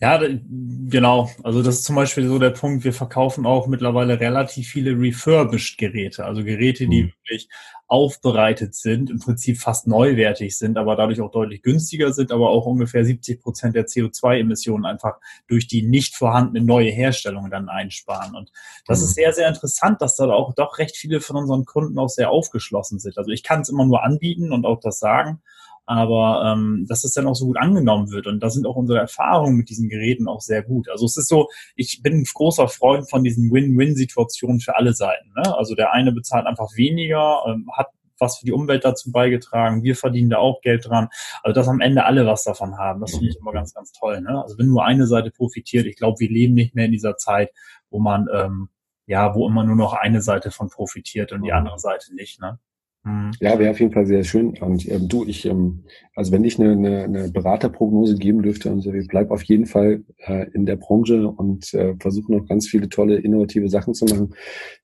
Ja, 0.00 0.20
genau. 0.20 1.30
Also 1.42 1.62
das 1.62 1.76
ist 1.76 1.84
zum 1.84 1.96
Beispiel 1.96 2.28
so 2.28 2.38
der 2.38 2.50
Punkt, 2.50 2.84
wir 2.84 2.92
verkaufen 2.92 3.46
auch 3.46 3.66
mittlerweile 3.66 4.20
relativ 4.20 4.68
viele 4.68 4.90
refurbished 4.90 5.78
Geräte, 5.78 6.26
also 6.26 6.44
Geräte, 6.44 6.86
die 6.86 7.04
mhm. 7.04 7.12
wirklich 7.22 7.48
aufbereitet 7.88 8.74
sind, 8.74 9.08
im 9.10 9.20
Prinzip 9.20 9.58
fast 9.58 9.86
neuwertig 9.86 10.58
sind, 10.58 10.76
aber 10.76 10.96
dadurch 10.96 11.20
auch 11.22 11.30
deutlich 11.30 11.62
günstiger 11.62 12.12
sind, 12.12 12.32
aber 12.32 12.50
auch 12.50 12.66
ungefähr 12.66 13.04
70 13.04 13.40
Prozent 13.40 13.76
der 13.76 13.86
CO2-Emissionen 13.86 14.84
einfach 14.84 15.14
durch 15.46 15.68
die 15.68 15.82
nicht 15.82 16.16
vorhandene 16.16 16.62
neue 16.62 16.90
Herstellung 16.90 17.48
dann 17.48 17.70
einsparen. 17.70 18.34
Und 18.34 18.50
das 18.86 18.98
mhm. 18.98 19.04
ist 19.06 19.14
sehr, 19.14 19.32
sehr 19.32 19.48
interessant, 19.48 20.02
dass 20.02 20.16
da 20.16 20.26
auch 20.26 20.52
doch 20.54 20.76
recht 20.78 20.96
viele 20.96 21.22
von 21.22 21.36
unseren 21.36 21.64
Kunden 21.64 21.98
auch 21.98 22.10
sehr 22.10 22.30
aufgeschlossen 22.30 22.98
sind. 22.98 23.16
Also 23.16 23.30
ich 23.30 23.42
kann 23.42 23.62
es 23.62 23.70
immer 23.70 23.86
nur 23.86 24.02
anbieten 24.02 24.52
und 24.52 24.66
auch 24.66 24.80
das 24.80 24.98
sagen 24.98 25.40
aber 25.86 26.52
ähm, 26.52 26.84
dass 26.88 27.04
es 27.04 27.12
dann 27.12 27.26
auch 27.26 27.34
so 27.34 27.46
gut 27.46 27.58
angenommen 27.58 28.10
wird. 28.10 28.26
Und 28.26 28.40
da 28.40 28.50
sind 28.50 28.66
auch 28.66 28.76
unsere 28.76 28.98
Erfahrungen 28.98 29.56
mit 29.56 29.70
diesen 29.70 29.88
Geräten 29.88 30.28
auch 30.28 30.40
sehr 30.40 30.62
gut. 30.62 30.88
Also 30.88 31.06
es 31.06 31.16
ist 31.16 31.28
so, 31.28 31.48
ich 31.76 32.02
bin 32.02 32.14
ein 32.14 32.24
großer 32.24 32.68
Freund 32.68 33.08
von 33.08 33.22
diesen 33.22 33.50
Win-Win-Situationen 33.52 34.60
für 34.60 34.76
alle 34.76 34.92
Seiten. 34.92 35.32
Ne? 35.36 35.56
Also 35.56 35.74
der 35.74 35.92
eine 35.92 36.12
bezahlt 36.12 36.46
einfach 36.46 36.76
weniger, 36.76 37.42
ähm, 37.46 37.70
hat 37.72 37.88
was 38.18 38.38
für 38.38 38.46
die 38.46 38.52
Umwelt 38.52 38.82
dazu 38.82 39.12
beigetragen, 39.12 39.82
wir 39.82 39.94
verdienen 39.94 40.30
da 40.30 40.38
auch 40.38 40.62
Geld 40.62 40.88
dran. 40.88 41.08
Also 41.42 41.54
dass 41.54 41.68
am 41.68 41.80
Ende 41.80 42.04
alle 42.04 42.26
was 42.26 42.44
davon 42.44 42.78
haben, 42.78 43.00
das 43.00 43.10
finde 43.10 43.28
ich 43.28 43.36
immer 43.36 43.52
ganz, 43.52 43.74
ganz 43.74 43.92
toll. 43.92 44.22
Ne? 44.22 44.42
Also 44.42 44.58
wenn 44.58 44.68
nur 44.68 44.84
eine 44.84 45.06
Seite 45.06 45.30
profitiert, 45.30 45.86
ich 45.86 45.96
glaube, 45.96 46.18
wir 46.20 46.30
leben 46.30 46.54
nicht 46.54 46.74
mehr 46.74 46.86
in 46.86 46.92
dieser 46.92 47.18
Zeit, 47.18 47.50
wo 47.90 48.00
man 48.00 48.26
ähm, 48.32 48.70
ja, 49.06 49.34
wo 49.34 49.46
immer 49.48 49.64
nur 49.64 49.76
noch 49.76 49.94
eine 49.94 50.20
Seite 50.20 50.50
von 50.50 50.68
profitiert 50.68 51.32
und 51.32 51.42
die 51.42 51.52
andere 51.52 51.78
Seite 51.78 52.14
nicht. 52.14 52.40
Ne? 52.40 52.58
Mhm. 53.06 53.30
Ja, 53.40 53.56
wäre 53.58 53.70
auf 53.70 53.78
jeden 53.78 53.92
Fall 53.92 54.06
sehr 54.06 54.24
schön. 54.24 54.58
Und 54.58 54.88
ähm, 54.88 55.08
du, 55.08 55.24
ich, 55.24 55.46
ähm, 55.46 55.84
also 56.16 56.32
wenn 56.32 56.42
ich 56.42 56.58
eine, 56.58 56.72
eine, 56.72 57.04
eine 57.04 57.28
Beraterprognose 57.30 58.16
geben 58.16 58.42
dürfte, 58.42 58.70
und 58.70 58.80
so, 58.80 58.92
ich 58.92 59.06
bleib 59.06 59.30
auf 59.30 59.44
jeden 59.44 59.66
Fall 59.66 60.02
äh, 60.26 60.50
in 60.52 60.66
der 60.66 60.76
Branche 60.76 61.28
und 61.28 61.72
äh, 61.72 61.94
versuche 62.00 62.32
noch 62.32 62.46
ganz 62.48 62.66
viele 62.66 62.88
tolle, 62.88 63.18
innovative 63.18 63.68
Sachen 63.68 63.94
zu 63.94 64.06
machen. 64.06 64.34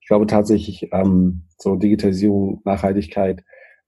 Ich 0.01 0.07
glaube 0.07 0.27
tatsächlich, 0.27 0.89
ähm, 0.93 1.43
so 1.59 1.75
Digitalisierung, 1.75 2.61
Nachhaltigkeit, 2.65 3.43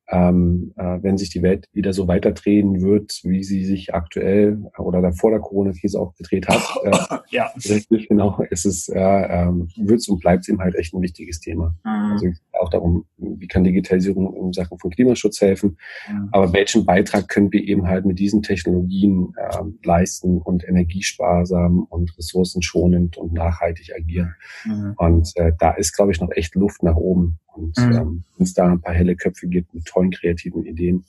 ähm, 0.08 0.74
äh, 0.76 0.98
wenn 1.00 1.16
sich 1.16 1.30
die 1.30 1.42
Welt 1.42 1.66
wieder 1.72 1.92
so 1.92 2.08
weiterdrehen 2.08 2.82
wird, 2.82 3.20
wie 3.22 3.42
sie 3.42 3.64
sich 3.64 3.94
aktuell 3.94 4.62
oder 4.76 5.00
da 5.00 5.12
vor 5.12 5.30
der 5.30 5.40
Corona-Krise 5.40 5.98
auch 5.98 6.14
gedreht 6.14 6.48
hat. 6.48 6.62
Äh, 6.84 7.18
ja. 7.30 7.50
Richtig, 7.56 8.08
genau. 8.08 8.44
Es 8.50 8.66
ist, 8.66 8.90
äh, 8.90 8.98
ähm, 8.98 9.68
wird 9.76 10.06
und 10.08 10.20
bleibt 10.20 10.46
eben 10.48 10.60
halt 10.60 10.74
echt 10.74 10.92
ein 10.92 11.00
wichtiges 11.00 11.40
Thema. 11.40 11.74
Mhm. 11.84 12.12
Also 12.12 12.26
auch 12.64 12.70
darum, 12.70 13.04
wie 13.16 13.46
kann 13.46 13.64
Digitalisierung 13.64 14.34
in 14.34 14.52
Sachen 14.52 14.78
von 14.78 14.90
Klimaschutz 14.90 15.40
helfen. 15.40 15.76
Mhm. 16.10 16.28
Aber 16.32 16.52
welchen 16.52 16.84
Beitrag 16.84 17.28
können 17.28 17.52
wir 17.52 17.62
eben 17.62 17.86
halt 17.86 18.04
mit 18.04 18.18
diesen 18.18 18.42
Technologien 18.42 19.32
äh, 19.36 19.58
leisten 19.84 20.38
und 20.38 20.66
energiesparsam 20.66 21.84
und 21.84 22.16
ressourcenschonend 22.16 23.16
und 23.16 23.32
nachhaltig 23.32 23.92
agieren. 23.94 24.34
Mhm. 24.64 24.94
Und 24.96 25.32
äh, 25.36 25.52
da 25.58 25.72
ist, 25.72 25.94
glaube 25.94 26.12
ich, 26.12 26.20
noch 26.20 26.30
echt 26.32 26.54
Luft 26.54 26.82
nach 26.82 26.96
oben. 26.96 27.38
Und 27.54 27.76
mhm. 27.78 27.92
ähm, 27.92 28.24
wenn 28.36 28.44
es 28.44 28.54
da 28.54 28.66
ein 28.66 28.80
paar 28.80 28.94
helle 28.94 29.16
Köpfe 29.16 29.46
gibt 29.46 29.74
mit 29.74 29.84
tollen 29.84 30.10
kreativen 30.10 30.64
Ideen. 30.64 31.04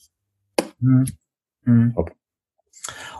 Mhm. 0.79 1.05
Mhm. 1.65 1.95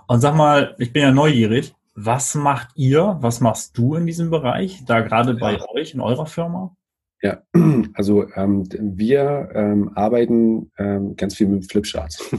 Und 0.07 0.19
sag 0.19 0.35
mal, 0.35 0.75
ich 0.77 0.93
bin 0.93 1.01
ja 1.01 1.11
neugierig. 1.11 1.73
Was 1.95 2.35
macht 2.35 2.69
ihr, 2.75 3.17
was 3.21 3.39
machst 3.39 3.77
du 3.77 3.95
in 3.95 4.05
diesem 4.05 4.29
Bereich, 4.29 4.83
da 4.85 4.99
gerade 4.99 5.33
bei 5.35 5.53
ja. 5.53 5.65
euch 5.69 5.93
in 5.93 6.01
eurer 6.01 6.25
Firma? 6.25 6.75
Ja, 7.25 7.41
also 7.95 8.27
ähm, 8.35 8.69
wir 8.71 9.49
ähm, 9.55 9.89
arbeiten 9.95 10.71
ähm, 10.77 11.15
ganz 11.15 11.35
viel 11.35 11.47
mit 11.47 11.71
Flipcharts. 11.71 12.23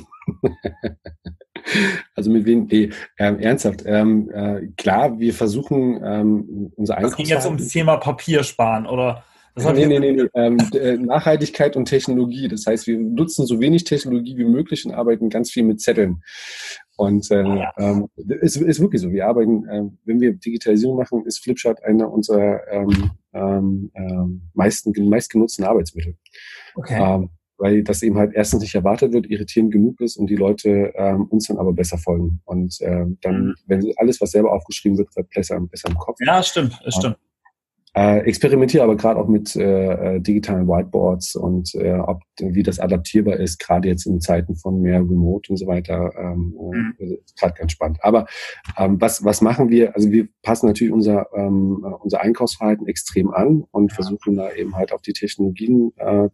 also 2.15 2.31
mit 2.31 2.45
wem? 2.45 2.69
Nee, 2.71 2.91
ähm, 3.19 3.41
ernsthaft. 3.41 3.83
Ähm, 3.85 4.31
äh, 4.31 4.69
klar, 4.77 5.19
wir 5.19 5.35
versuchen 5.35 6.01
ähm, 6.05 6.71
unser 6.77 6.99
Einkaufsverhalten... 6.99 7.09
Es 7.09 7.17
ging 7.17 7.27
jetzt 7.27 7.47
um 7.47 7.57
das 7.57 7.67
Thema 7.67 7.97
Papier 7.97 8.45
sparen, 8.45 8.87
oder? 8.87 9.25
Das 9.57 9.65
nee, 9.73 9.87
nee, 9.87 9.99
nee, 9.99 10.13
nee. 10.13 10.29
Ähm, 10.35 10.59
äh, 10.75 10.99
Nachhaltigkeit 10.99 11.77
und 11.77 11.87
Technologie. 11.87 12.47
Das 12.47 12.67
heißt, 12.67 12.87
wir 12.87 12.99
nutzen 12.99 13.45
so 13.45 13.59
wenig 13.59 13.83
Technologie 13.83 14.37
wie 14.37 14.45
möglich 14.45 14.85
und 14.85 14.93
arbeiten 14.93 15.31
ganz 15.31 15.51
viel 15.51 15.65
mit 15.65 15.81
Zetteln. 15.81 16.23
Und 16.97 17.31
äh, 17.31 17.37
ah, 17.37 17.57
ja. 17.57 17.73
ähm, 17.79 18.09
ist, 18.17 18.57
ist 18.57 18.81
wirklich 18.81 19.03
so. 19.03 19.11
Wir 19.11 19.27
arbeiten, 19.27 19.67
äh, 19.69 19.83
wenn 20.05 20.21
wir 20.21 20.33
Digitalisierung 20.33 20.97
machen, 20.97 21.25
ist 21.27 21.43
Flipchart 21.43 21.85
einer 21.85 22.11
unserer 22.11 22.61
ähm, 22.71 23.11
ähm, 23.35 23.91
ähm, 23.95 24.43
meisten 24.55 24.93
meistgenutzten 25.09 25.65
Arbeitsmittel. 25.65 26.17
Okay. 26.75 26.99
Ähm, 26.99 27.31
weil 27.59 27.83
das 27.83 28.03
eben 28.03 28.19
halt 28.19 28.33
erstens 28.35 28.63
nicht 28.63 28.75
erwartet 28.75 29.13
wird, 29.13 29.31
irritierend 29.31 29.73
genug 29.73 30.01
ist 30.01 30.17
und 30.17 30.29
die 30.29 30.37
Leute 30.37 30.93
ähm, 30.95 31.25
uns 31.27 31.47
dann 31.47 31.59
aber 31.59 31.73
besser 31.73 31.99
folgen. 31.99 32.41
Und 32.45 32.81
äh, 32.81 33.07
dann, 33.23 33.47
mhm. 33.47 33.55
wenn 33.67 33.93
alles, 33.97 34.21
was 34.21 34.33
selber 34.33 34.53
aufgeschrieben 34.53 34.99
wird, 34.99 35.15
wird 35.17 35.31
besser, 35.31 35.59
besser 35.61 35.89
im 35.89 35.97
Kopf. 35.97 36.19
Ja, 36.21 36.43
stimmt, 36.43 36.79
das 36.85 36.95
stimmt. 36.95 37.17
Äh, 37.97 38.27
experimentiere 38.27 38.85
aber 38.85 38.95
gerade 38.95 39.19
auch 39.19 39.27
mit 39.27 39.57
äh, 39.57 40.17
äh, 40.17 40.21
digitalen 40.21 40.69
Whiteboards 40.69 41.35
und 41.35 41.75
äh, 41.77 41.95
ob 41.95 42.21
wie 42.39 42.63
das 42.63 42.79
adaptierbar 42.79 43.37
ist, 43.37 43.59
gerade 43.59 43.89
jetzt 43.89 44.05
in 44.05 44.21
Zeiten 44.21 44.55
von 44.55 44.83
mehr 44.83 44.99
Remote 44.99 45.51
und 45.51 45.57
so 45.57 45.67
weiter, 45.67 46.13
ähm, 46.19 46.55
mhm. 46.61 46.95
äh, 46.99 47.17
gerade 47.39 47.55
ganz 47.55 47.73
spannend. 47.73 47.97
Aber 48.03 48.27
ähm, 48.77 49.01
was 49.01 49.25
was 49.25 49.41
machen 49.41 49.71
wir? 49.71 49.95
Also 49.95 50.11
wir 50.11 50.29
passen 50.43 50.67
natürlich 50.67 50.93
unser 50.93 51.29
ähm, 51.35 51.87
unser 52.03 52.21
Einkaufsverhalten 52.21 52.87
extrem 52.87 53.31
an 53.31 53.65
und 53.71 53.91
ja. 53.93 53.95
versuchen 53.95 54.37
da 54.37 54.53
eben 54.53 54.77
halt 54.77 54.93
auf 54.93 55.01
die 55.01 55.15
Technologien 55.15 55.93
äh, 55.97 56.29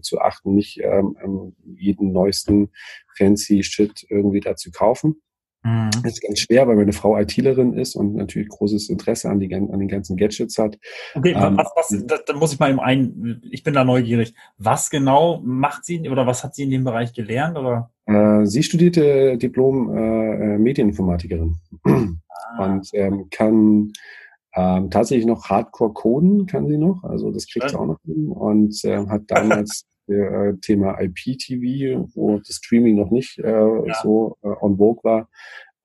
zu 0.00 0.20
achten, 0.20 0.56
nicht 0.56 0.80
ähm, 0.82 1.16
ähm, 1.22 1.54
jeden 1.62 2.10
neuesten 2.10 2.70
fancy 3.16 3.62
Shit 3.62 4.04
irgendwie 4.08 4.40
da 4.40 4.56
zu 4.56 4.72
kaufen. 4.72 5.22
Mhm. 5.66 5.90
Das 6.04 6.12
ist 6.12 6.22
ganz 6.22 6.38
schwer, 6.38 6.68
weil 6.68 6.76
meine 6.76 6.92
Frau 6.92 7.18
ITlerin 7.18 7.74
ist 7.74 7.96
und 7.96 8.14
natürlich 8.14 8.48
großes 8.48 8.88
Interesse 8.88 9.28
an, 9.28 9.40
die, 9.40 9.52
an 9.52 9.66
den 9.66 9.88
ganzen 9.88 10.16
Gadgets 10.16 10.58
hat. 10.58 10.78
Okay, 11.16 11.34
ähm, 11.36 11.56
was, 11.56 11.72
was, 11.74 12.06
da, 12.06 12.18
da 12.24 12.34
muss 12.34 12.52
ich 12.52 12.60
mal 12.60 12.70
eben 12.70 12.78
ein, 12.78 13.42
ich 13.50 13.64
bin 13.64 13.74
da 13.74 13.84
neugierig. 13.84 14.32
Was 14.58 14.90
genau 14.90 15.40
macht 15.44 15.84
sie 15.84 16.08
oder 16.08 16.24
was 16.24 16.44
hat 16.44 16.54
sie 16.54 16.62
in 16.62 16.70
dem 16.70 16.84
Bereich 16.84 17.12
gelernt? 17.12 17.58
Oder? 17.58 17.90
Äh, 18.04 18.46
sie 18.46 18.62
studierte 18.62 19.36
Diplom 19.38 19.90
äh, 19.96 20.54
äh 20.54 20.58
Medieninformatikerin 20.58 21.56
ah. 21.82 22.64
und 22.64 22.88
ähm, 22.92 23.26
kann 23.30 23.92
ähm, 24.54 24.88
tatsächlich 24.90 25.26
noch 25.26 25.50
Hardcore 25.50 25.92
coden, 25.94 26.46
kann 26.46 26.68
sie 26.68 26.78
noch, 26.78 27.02
also 27.02 27.32
das 27.32 27.48
kriegt 27.48 27.70
sie 27.70 27.76
auch 27.76 27.86
noch 27.86 28.00
hin 28.04 28.28
und 28.28 28.84
äh, 28.84 29.04
hat 29.08 29.22
damals 29.26 29.84
äh, 30.08 30.54
Thema 30.60 31.00
IPTV, 31.00 32.08
wo 32.14 32.38
das 32.38 32.56
Streaming 32.56 32.96
noch 32.96 33.10
nicht 33.10 33.38
äh, 33.38 33.50
ja. 33.50 33.94
so 34.02 34.36
äh, 34.42 34.48
on 34.60 34.76
vogue 34.78 35.02
war, 35.04 35.28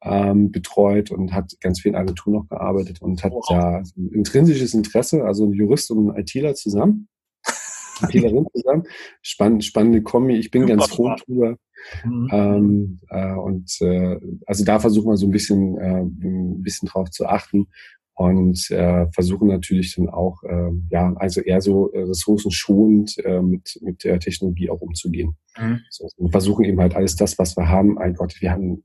ähm, 0.03 0.51
betreut 0.51 1.11
und 1.11 1.33
hat 1.33 1.55
ganz 1.59 1.81
viel 1.81 1.91
in 1.91 1.95
Agentur 1.95 2.33
noch 2.33 2.49
gearbeitet 2.49 3.01
und 3.01 3.23
hat 3.23 3.31
wow. 3.31 3.45
ja 3.49 3.77
ein 3.77 4.09
intrinsisches 4.13 4.73
Interesse, 4.73 5.23
also 5.23 5.45
ein 5.45 5.53
Jurist 5.53 5.91
und 5.91 6.09
ein 6.09 6.19
ITler 6.19 6.55
zusammen. 6.55 7.07
ITlerin 8.01 8.47
zusammen. 8.53 8.83
Spann, 9.21 9.61
spannende 9.61 10.01
Kombi. 10.01 10.37
Ich 10.37 10.49
bin 10.49 10.63
Super 10.63 10.75
ganz 10.75 10.87
froh 10.87 11.15
drüber. 11.25 11.57
Mhm. 12.03 12.29
Ähm, 12.31 12.99
äh, 13.09 13.33
und 13.33 13.75
äh, 13.81 14.19
also 14.45 14.63
da 14.63 14.79
versuchen 14.79 15.09
wir 15.09 15.17
so 15.17 15.27
ein 15.27 15.31
bisschen, 15.31 15.77
äh, 15.77 16.01
ein 16.01 16.61
bisschen 16.61 16.87
drauf 16.87 17.09
zu 17.09 17.27
achten 17.27 17.67
und 18.13 18.69
äh, 18.71 19.07
versuchen 19.11 19.47
natürlich 19.47 19.95
dann 19.95 20.09
auch, 20.09 20.43
äh, 20.43 20.71
ja, 20.89 21.13
also 21.15 21.41
eher 21.41 21.61
so 21.61 21.91
äh, 21.91 22.01
ressourcenschonend 22.01 23.17
äh, 23.25 23.41
mit, 23.41 23.79
mit 23.81 24.03
der 24.03 24.19
Technologie 24.19 24.69
auch 24.69 24.81
umzugehen. 24.81 25.37
Mhm. 25.57 25.79
So, 25.89 26.07
und 26.17 26.31
versuchen 26.31 26.65
eben 26.65 26.79
halt 26.79 26.95
alles 26.95 27.15
das, 27.15 27.39
was 27.39 27.55
wir 27.57 27.69
haben, 27.69 27.97
ein 27.97 28.13
Gott, 28.13 28.35
wir 28.39 28.51
haben, 28.51 28.83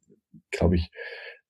glaube 0.51 0.77
ich, 0.77 0.91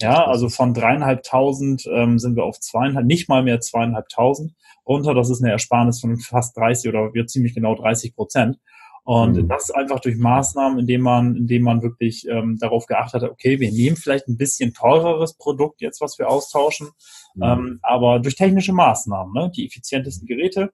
ja, 0.00 0.24
also 0.24 0.48
von 0.48 0.74
dreieinhalbtausend 0.74 1.86
ähm, 1.92 2.18
sind 2.18 2.36
wir 2.36 2.44
auf 2.44 2.58
zweieinhalb, 2.58 3.06
nicht 3.06 3.28
mal 3.28 3.42
mehr 3.42 3.60
zweieinhalbtausend 3.60 4.54
runter. 4.86 5.14
Das 5.14 5.30
ist 5.30 5.42
eine 5.42 5.52
Ersparnis 5.52 6.00
von 6.00 6.18
fast 6.18 6.56
30 6.56 6.88
oder 6.88 7.14
wir 7.14 7.26
ziemlich 7.26 7.54
genau 7.54 7.74
30 7.74 8.14
Prozent. 8.14 8.58
Und 9.04 9.36
mhm. 9.36 9.48
das 9.48 9.70
einfach 9.72 9.98
durch 9.98 10.16
Maßnahmen, 10.16 10.78
indem 10.78 11.00
man, 11.00 11.34
indem 11.34 11.62
man 11.62 11.82
wirklich 11.82 12.26
ähm, 12.28 12.58
darauf 12.60 12.86
geachtet 12.86 13.22
hat, 13.22 13.30
okay, 13.30 13.58
wir 13.58 13.72
nehmen 13.72 13.96
vielleicht 13.96 14.28
ein 14.28 14.36
bisschen 14.36 14.74
teureres 14.74 15.34
Produkt 15.34 15.80
jetzt, 15.80 16.00
was 16.00 16.18
wir 16.20 16.28
austauschen, 16.28 16.90
mhm. 17.34 17.42
ähm, 17.42 17.78
aber 17.82 18.20
durch 18.20 18.36
technische 18.36 18.72
Maßnahmen, 18.72 19.32
ne, 19.32 19.50
die 19.54 19.66
effizientesten 19.66 20.26
Geräte, 20.26 20.72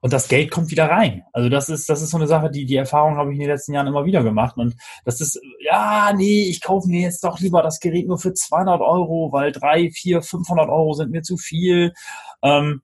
und 0.00 0.12
das 0.12 0.28
Geld 0.28 0.50
kommt 0.50 0.70
wieder 0.70 0.88
rein. 0.88 1.22
Also 1.32 1.48
das 1.48 1.68
ist, 1.68 1.88
das 1.88 2.02
ist 2.02 2.10
so 2.10 2.16
eine 2.16 2.26
Sache, 2.26 2.50
die, 2.50 2.66
die 2.66 2.76
Erfahrung 2.76 3.16
habe 3.16 3.30
ich 3.30 3.34
in 3.34 3.40
den 3.40 3.50
letzten 3.50 3.72
Jahren 3.72 3.86
immer 3.86 4.04
wieder 4.04 4.22
gemacht. 4.22 4.56
Und 4.56 4.76
das 5.04 5.20
ist, 5.20 5.40
ja, 5.60 6.12
nee, 6.14 6.48
ich 6.48 6.60
kaufe 6.60 6.88
mir 6.88 7.00
jetzt 7.00 7.24
doch 7.24 7.40
lieber 7.40 7.62
das 7.62 7.80
Gerät 7.80 8.06
nur 8.06 8.18
für 8.18 8.32
200 8.32 8.80
Euro, 8.80 9.32
weil 9.32 9.52
drei, 9.52 9.90
vier, 9.90 10.22
500 10.22 10.68
Euro 10.68 10.92
sind 10.94 11.10
mir 11.10 11.22
zu 11.22 11.36
viel. 11.36 11.92
Ähm, 12.42 12.82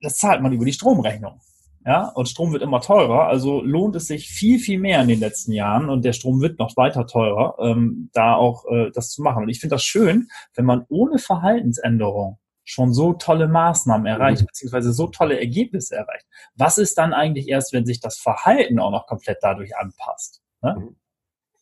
das 0.00 0.16
zahlt 0.16 0.42
man 0.42 0.52
über 0.52 0.64
die 0.64 0.72
Stromrechnung. 0.72 1.40
ja, 1.86 2.08
und 2.08 2.28
Strom 2.28 2.52
wird 2.52 2.62
immer 2.62 2.80
teurer, 2.80 3.26
also 3.26 3.60
lohnt 3.62 3.96
es 3.96 4.06
sich 4.06 4.28
viel, 4.28 4.58
viel 4.58 4.78
mehr 4.78 5.00
in 5.02 5.08
den 5.08 5.20
letzten 5.20 5.52
Jahren 5.52 5.88
und 5.88 6.04
der 6.04 6.12
Strom 6.12 6.40
wird 6.40 6.58
noch 6.58 6.76
weiter 6.76 7.06
teurer, 7.06 7.56
ähm, 7.60 8.10
da 8.12 8.34
auch 8.34 8.64
äh, 8.66 8.90
das 8.92 9.10
zu 9.10 9.22
machen. 9.22 9.44
Und 9.44 9.48
ich 9.48 9.60
finde 9.60 9.76
das 9.76 9.84
schön, 9.84 10.28
wenn 10.54 10.64
man 10.64 10.84
ohne 10.88 11.18
Verhaltensänderung 11.18 12.38
schon 12.64 12.92
so 12.92 13.12
tolle 13.14 13.48
Maßnahmen 13.48 14.06
erreicht, 14.06 14.42
mhm. 14.42 14.46
beziehungsweise 14.46 14.92
so 14.92 15.08
tolle 15.08 15.38
Ergebnisse 15.38 15.96
erreicht. 15.96 16.26
Was 16.54 16.78
ist 16.78 16.96
dann 16.98 17.12
eigentlich 17.12 17.48
erst, 17.48 17.72
wenn 17.72 17.86
sich 17.86 18.00
das 18.00 18.18
Verhalten 18.18 18.78
auch 18.78 18.90
noch 18.90 19.06
komplett 19.06 19.38
dadurch 19.40 19.76
anpasst? 19.76 20.42
Ne? 20.62 20.76
Mhm. 20.78 20.96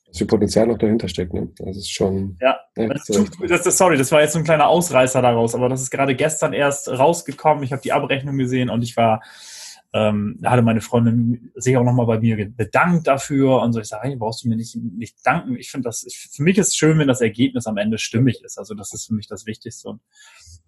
Dass 0.07 0.19
viel 0.19 0.27
Potenzial 0.27 0.67
noch 0.67 0.79
dahinter 0.79 1.09
steckt, 1.09 1.33
ne? 1.33 1.51
Das 1.57 1.77
ist 1.77 1.91
schon. 1.91 2.37
Ja, 2.41 2.59
das, 2.75 3.05
das, 3.07 3.79
sorry, 3.79 3.97
das 3.97 4.11
war 4.11 4.21
jetzt 4.21 4.33
so 4.33 4.41
ein 4.41 4.45
kleiner 4.45 4.67
Ausreißer 4.67 5.23
daraus, 5.23 5.55
aber 5.55 5.69
das 5.69 5.83
ist 5.83 5.91
gerade 5.91 6.17
gestern 6.17 6.53
erst 6.53 6.89
rausgekommen. 6.89 7.63
Ich 7.63 7.73
habe 7.73 7.83
die 7.83 7.93
Abrechnung 7.93 8.37
gesehen 8.37 8.71
und 8.71 8.83
ich 8.83 8.97
war 8.97 9.23
ähm, 9.93 10.39
hatte 10.45 10.63
meine 10.63 10.81
Freundin 10.81 11.51
sich 11.57 11.77
auch 11.77 11.83
nochmal 11.83 12.07
bei 12.07 12.21
mir 12.21 12.49
bedankt 12.49 13.09
dafür 13.09 13.61
und 13.61 13.73
so. 13.73 13.81
Ich 13.81 13.89
sage, 13.89 14.09
hey, 14.09 14.17
brauchst 14.17 14.45
du 14.45 14.49
mir 14.49 14.57
nicht, 14.57 14.77
nicht 14.77 15.17
danken. 15.25 15.57
Ich 15.57 15.71
finde 15.71 15.89
das, 15.89 16.05
ich, 16.05 16.17
für 16.17 16.43
mich 16.43 16.59
ist 16.59 16.69
es 16.69 16.77
schön, 16.77 16.99
wenn 16.99 17.09
das 17.09 17.21
Ergebnis 17.21 17.67
am 17.67 17.77
Ende 17.77 17.99
stimmig 17.99 18.43
ist. 18.45 18.57
Also 18.57 18.75
das 18.75 18.93
ist 18.93 19.07
für 19.07 19.15
mich 19.15 19.27
das 19.27 19.47
Wichtigste. 19.47 19.89
Und 19.89 20.01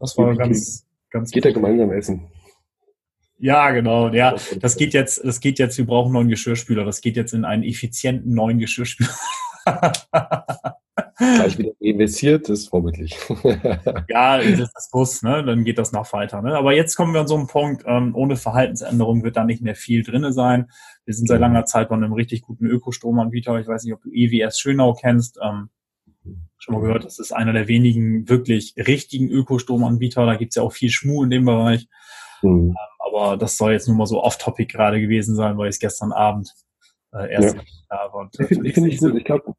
das 0.03 0.19
war 0.19 0.37
ganz, 0.37 0.85
ganz. 1.11 1.31
Geht 1.31 1.45
ja 1.45 1.53
gemeinsam 1.53 1.93
essen. 1.93 2.27
Ja, 3.39 3.71
genau. 3.71 4.09
Ja, 4.09 4.37
das 4.61 4.77
geht 4.77 4.95
jetzt, 4.95 5.25
das 5.25 5.41
geht 5.41 5.59
jetzt, 5.59 5.79
wir 5.79 5.87
brauchen 5.87 6.13
neuen 6.13 6.29
Geschirrspüler. 6.29 6.85
Das 6.85 7.01
geht 7.01 7.17
jetzt 7.17 7.33
in 7.33 7.45
einen 7.45 7.63
effizienten 7.63 8.35
neuen 8.35 8.59
Geschirrspüler. 8.59 9.11
Gleich 11.17 11.59
wieder 11.59 11.73
investiert, 11.79 12.49
das 12.49 12.61
ist 12.61 12.69
vorbildlich. 12.69 13.17
ja, 14.09 14.39
das 14.39 14.71
ist 14.77 14.91
muss, 14.93 15.23
ne? 15.23 15.45
dann 15.45 15.65
geht 15.65 15.79
das 15.79 15.93
noch 15.93 16.13
weiter. 16.13 16.43
Ne? 16.43 16.57
Aber 16.57 16.73
jetzt 16.73 16.97
kommen 16.97 17.15
wir 17.15 17.21
an 17.21 17.29
so 17.29 17.37
einen 17.37 17.47
Punkt, 17.47 17.85
ähm, 17.87 18.15
ohne 18.15 18.37
Verhaltensänderung 18.37 19.23
wird 19.23 19.37
da 19.37 19.45
nicht 19.45 19.63
mehr 19.63 19.75
viel 19.75 20.03
drinne 20.03 20.33
sein. 20.33 20.71
Wir 21.05 21.15
sind 21.15 21.29
seit 21.29 21.39
mhm. 21.39 21.43
langer 21.43 21.65
Zeit 21.65 21.89
bei 21.89 21.95
einem 21.95 22.13
richtig 22.13 22.43
guten 22.43 22.67
Ökostromanbieter. 22.67 23.59
Ich 23.59 23.69
weiß 23.69 23.85
nicht, 23.85 23.95
ob 23.95 24.03
du 24.03 24.11
EWS 24.13 24.59
Schönau 24.59 24.95
kennst. 24.95 25.39
Ähm, 25.43 25.71
schon 26.59 26.75
mal 26.75 26.81
gehört, 26.81 27.05
das 27.05 27.19
ist 27.19 27.33
einer 27.33 27.53
der 27.53 27.69
wenigen 27.69 28.29
wirklich 28.29 28.75
richtigen 28.77 29.29
Ökostromanbieter. 29.29 30.25
Da 30.25 30.37
gibt's 30.37 30.57
ja 30.57 30.63
auch 30.63 30.73
viel 30.73 30.91
Schmu 30.91 31.25
in 31.25 31.31
dem 31.31 31.45
Bereich. 31.45 31.89
Mhm. 32.43 32.51
Ähm, 32.51 32.77
aber 32.99 33.37
das 33.37 33.57
soll 33.57 33.73
jetzt 33.73 33.89
nur 33.89 33.97
mal 33.97 34.07
so 34.07 34.23
off-topic 34.23 34.73
gerade 34.73 35.01
gewesen 35.01 35.35
sein, 35.35 35.59
weil 35.59 35.69
ich 35.69 35.75
es 35.77 35.81
gestern 35.81 36.13
Abend 36.13 36.53
äh, 37.13 37.33
erst 37.33 37.57
ja. 37.57 37.63
da 37.89 38.13
war. 38.13 38.31
Ich 38.39 38.47
finde 38.47 38.73
find 38.73 38.87
ich 38.87 38.99
gut. 38.99 39.17
Ich 39.17 39.25
glaube, 39.25 39.55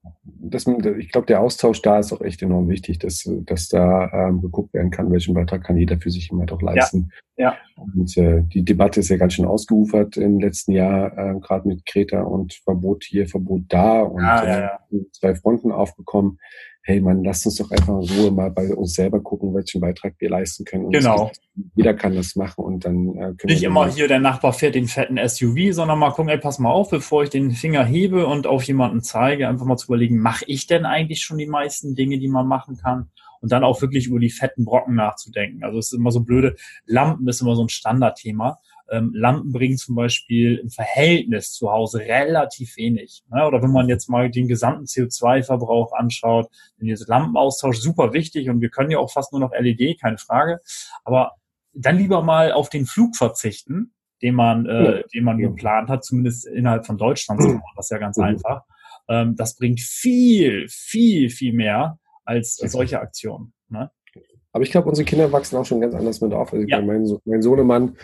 ich 0.53 1.11
glaube, 1.11 1.27
der 1.27 1.41
Austausch 1.41 1.81
da 1.81 1.99
ist 1.99 2.13
auch 2.13 2.21
echt 2.21 2.41
enorm 2.41 2.69
wichtig, 2.69 2.99
dass, 2.99 3.29
dass 3.45 3.69
da 3.69 4.09
ähm, 4.11 4.41
geguckt 4.41 4.73
werden 4.73 4.91
kann, 4.91 5.11
welchen 5.11 5.33
Beitrag 5.33 5.63
kann 5.63 5.77
jeder 5.77 5.97
für 5.97 6.11
sich 6.11 6.31
immer 6.31 6.45
doch 6.45 6.61
leisten. 6.61 7.11
Ja. 7.37 7.55
ja. 7.77 7.83
Und 7.95 8.15
äh, 8.17 8.43
die 8.43 8.63
Debatte 8.63 8.99
ist 8.99 9.09
ja 9.09 9.17
ganz 9.17 9.33
schön 9.33 9.45
ausgeufert 9.45 10.17
im 10.17 10.39
letzten 10.39 10.73
Jahr, 10.73 11.17
äh, 11.17 11.39
gerade 11.39 11.67
mit 11.67 11.85
Kreta 11.85 12.21
und 12.21 12.53
Verbot 12.53 13.03
hier, 13.03 13.27
Verbot 13.27 13.63
da 13.69 14.01
und 14.01 14.21
ja, 14.21 14.45
ja, 14.45 14.59
ja. 14.59 14.79
Zwei 15.11 15.35
Fronten 15.35 15.71
aufbekommen 15.71 16.37
hey 16.85 16.99
man, 16.99 17.23
lasst 17.23 17.45
uns 17.45 17.55
doch 17.55 17.71
einfach 17.71 18.01
in 18.01 18.17
Ruhe 18.17 18.31
mal 18.31 18.51
bei 18.51 18.73
uns 18.75 18.93
selber 18.95 19.21
gucken, 19.21 19.53
welchen 19.53 19.79
Beitrag 19.79 20.15
wir 20.19 20.29
leisten 20.29 20.65
können. 20.65 20.85
Und 20.85 20.91
genau. 20.91 21.31
jeder 21.75 21.93
kann 21.93 22.13
das 22.13 22.35
machen 22.35 22.63
und 22.63 22.83
dann 22.83 23.09
äh, 23.15 23.33
können 23.35 23.37
Nicht 23.45 23.63
immer 23.63 23.89
hier 23.89 24.09
der 24.09 24.19
Nachbar 24.19 24.51
fährt 24.51 24.75
den 24.75 24.87
fetten 24.87 25.17
SUV, 25.17 25.73
sondern 25.73 25.97
mal 25.97 26.11
gucken, 26.11 26.29
ey, 26.29 26.37
pass 26.37 26.59
mal 26.59 26.71
auf, 26.71 26.89
bevor 26.89 27.23
ich 27.23 27.29
den 27.29 27.51
Finger 27.51 27.85
hebe 27.85 28.27
und 28.27 28.47
auf 28.47 28.63
jemanden 28.63 29.01
zeige, 29.01 29.47
einfach 29.47 29.65
mal 29.65 29.77
zu 29.77 29.87
überlegen, 29.87 30.19
mache 30.19 30.43
ich 30.47 30.67
denn 30.67 30.85
eigentlich 30.85 31.21
schon 31.21 31.37
die 31.37 31.47
meisten 31.47 31.95
Dinge, 31.95 32.19
die 32.19 32.27
man 32.27 32.47
machen 32.47 32.77
kann? 32.77 33.09
Und 33.39 33.51
dann 33.51 33.63
auch 33.63 33.81
wirklich 33.81 34.07
über 34.07 34.19
die 34.19 34.29
fetten 34.29 34.63
Brocken 34.63 34.95
nachzudenken. 34.95 35.65
Also 35.65 35.77
es 35.77 35.91
ist 35.91 35.97
immer 35.97 36.11
so 36.11 36.21
blöde, 36.21 36.55
Lampen 36.85 37.27
ist 37.27 37.41
immer 37.41 37.55
so 37.55 37.63
ein 37.63 37.69
Standardthema 37.69 38.59
ähm, 38.93 39.11
Lampen 39.15 39.51
bringen 39.51 39.77
zum 39.77 39.95
Beispiel 39.95 40.57
im 40.57 40.69
Verhältnis 40.69 41.51
zu 41.51 41.71
Hause 41.71 41.99
relativ 41.99 42.77
wenig. 42.77 43.23
Ne? 43.31 43.45
Oder 43.47 43.63
wenn 43.63 43.71
man 43.71 43.89
jetzt 43.89 44.07
mal 44.07 44.29
den 44.29 44.47
gesamten 44.47 44.85
CO2-Verbrauch 44.85 45.93
anschaut, 45.93 46.47
dann 46.77 46.87
ist 46.87 47.07
Lampenaustausch 47.07 47.79
super 47.79 48.13
wichtig 48.13 48.49
und 48.49 48.61
wir 48.61 48.69
können 48.69 48.91
ja 48.91 48.99
auch 48.99 49.11
fast 49.11 49.31
nur 49.31 49.41
noch 49.41 49.51
LED, 49.51 49.99
keine 49.99 50.19
Frage. 50.19 50.59
Aber 51.03 51.31
dann 51.73 51.97
lieber 51.97 52.21
mal 52.21 52.51
auf 52.51 52.69
den 52.69 52.85
Flug 52.85 53.15
verzichten, 53.15 53.93
den 54.21 54.35
man, 54.35 54.67
äh, 54.67 55.03
den 55.11 55.23
man 55.23 55.39
geplant 55.39 55.89
hat, 55.89 56.05
zumindest 56.05 56.45
innerhalb 56.45 56.85
von 56.85 56.97
Deutschland, 56.97 57.41
so 57.41 57.59
das 57.75 57.87
ist 57.87 57.91
ja 57.91 57.97
ganz 57.97 58.19
einfach. 58.19 58.61
Ähm, 59.09 59.35
das 59.35 59.55
bringt 59.55 59.81
viel, 59.81 60.67
viel, 60.69 61.31
viel 61.31 61.53
mehr 61.53 61.97
als 62.25 62.57
solche 62.57 62.99
Aktionen. 62.99 63.53
Ne? 63.69 63.89
Aber 64.53 64.63
ich 64.63 64.71
glaube, 64.71 64.87
unsere 64.87 65.05
Kinder 65.05 65.31
wachsen 65.31 65.57
auch 65.57 65.65
schon 65.65 65.81
ganz 65.81 65.95
anders 65.95 66.21
mit 66.21 66.31
auf. 66.31 66.53
Also 66.53 66.65
ja. 66.67 66.79
mein, 66.79 67.11
mein 67.25 67.41
Sohnemann, 67.41 67.97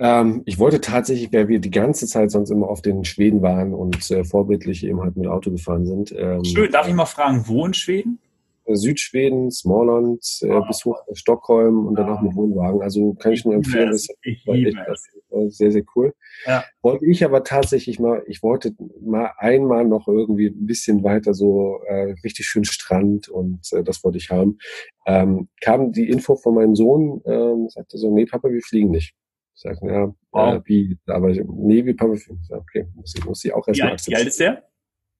ähm, 0.00 0.42
ich 0.46 0.58
wollte 0.58 0.80
tatsächlich, 0.80 1.30
weil 1.32 1.48
wir 1.48 1.60
die 1.60 1.70
ganze 1.70 2.06
Zeit 2.06 2.30
sonst 2.30 2.50
immer 2.50 2.68
auf 2.68 2.80
den 2.80 3.04
Schweden 3.04 3.42
waren 3.42 3.74
und 3.74 4.10
äh, 4.10 4.24
vorbildlich 4.24 4.84
eben 4.84 5.00
halt 5.02 5.16
mit 5.16 5.26
Auto 5.26 5.50
gefahren 5.50 5.84
sind. 5.84 6.12
Ähm, 6.16 6.42
Schön, 6.44 6.72
darf 6.72 6.88
ich 6.88 6.94
mal 6.94 7.04
fragen, 7.04 7.44
wo 7.46 7.66
in 7.66 7.74
Schweden? 7.74 8.18
Südschweden, 8.66 9.50
Smallland, 9.50 10.24
äh, 10.42 10.50
ah. 10.50 10.60
bis 10.60 10.84
hoch 10.84 11.02
nach 11.08 11.16
Stockholm 11.16 11.86
und 11.86 11.98
dann 11.98 12.08
auch 12.08 12.20
mit 12.20 12.34
Wohnwagen. 12.34 12.82
Also 12.82 13.14
kann 13.14 13.32
ich 13.32 13.44
nur 13.44 13.54
empfehlen, 13.54 13.90
das 13.90 14.08
war 14.46 14.54
echt 14.54 15.52
sehr, 15.52 15.72
sehr 15.72 15.82
cool. 15.96 16.14
Ja. 16.46 16.64
Wollte 16.82 17.06
ich 17.06 17.24
aber 17.24 17.44
tatsächlich 17.44 17.98
mal, 17.98 18.22
ich 18.26 18.42
wollte 18.42 18.74
mal 19.00 19.32
einmal 19.38 19.84
noch 19.84 20.08
irgendwie 20.08 20.46
ein 20.46 20.66
bisschen 20.66 21.02
weiter 21.02 21.34
so 21.34 21.80
äh, 21.86 22.14
richtig 22.24 22.46
schön 22.46 22.64
Strand 22.64 23.28
und 23.28 23.60
äh, 23.72 23.82
das 23.82 24.04
wollte 24.04 24.18
ich 24.18 24.30
haben. 24.30 24.58
Ähm, 25.06 25.48
kam 25.60 25.92
die 25.92 26.08
Info 26.08 26.36
von 26.36 26.54
meinem 26.54 26.76
Sohn, 26.76 27.20
ähm, 27.26 27.68
sagte 27.68 27.98
so, 27.98 28.14
nee 28.14 28.26
Papa, 28.26 28.50
wir 28.50 28.62
fliegen 28.62 28.90
nicht. 28.90 29.14
Sagten, 29.60 29.88
ja, 29.88 30.14
wow. 30.32 30.54
äh, 30.54 30.60
wie, 30.64 30.98
aber 31.06 31.28
nee, 31.28 31.84
wie 31.84 31.92
Papa, 31.92 32.14
okay, 32.50 32.86
muss 32.94 33.14
ich, 33.14 33.24
muss 33.24 33.44
ich 33.44 33.52
auch 33.52 33.66
erstmal 33.68 33.92
akzeptieren. 33.92 34.16
Wie 34.16 34.20
alt 34.20 34.28
ist 34.28 34.40
der? 34.40 34.62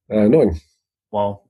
Äh, 0.08 0.28
neun. 0.28 0.58
Wow. 1.10 1.40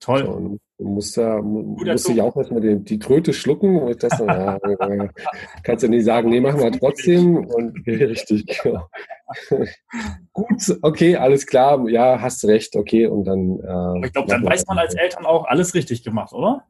Toll. 0.00 0.24
So, 0.24 0.58
Du 0.80 0.88
musst 0.88 1.14
ja, 1.18 1.42
musst 1.42 2.08
dich 2.08 2.22
auch 2.22 2.34
erstmal 2.34 2.62
die, 2.62 2.82
die 2.82 2.98
Tröte 2.98 3.34
schlucken 3.34 3.76
und 3.82 4.02
das 4.02 4.16
dann, 4.16 4.28
ja, 4.28 4.56
äh, 4.56 5.08
kannst 5.62 5.84
du 5.84 5.88
nicht 5.88 6.06
sagen, 6.06 6.30
nee, 6.30 6.40
machen 6.40 6.58
wir 6.58 6.72
trotzdem 6.72 7.36
und 7.36 7.86
richtig, 7.86 8.46
genau. 8.62 8.88
Gut, 10.32 10.78
okay, 10.80 11.16
alles 11.16 11.46
klar, 11.46 11.86
ja, 11.90 12.18
hast 12.18 12.46
recht, 12.46 12.76
okay, 12.76 13.06
und 13.08 13.24
dann. 13.24 13.60
Äh, 13.60 14.06
ich 14.06 14.12
glaube, 14.14 14.28
dann 14.28 14.42
weiß 14.42 14.66
man 14.68 14.78
als 14.78 14.94
Eltern 14.94 15.26
auch 15.26 15.44
alles 15.44 15.74
richtig 15.74 16.02
gemacht, 16.02 16.32
oder? 16.32 16.64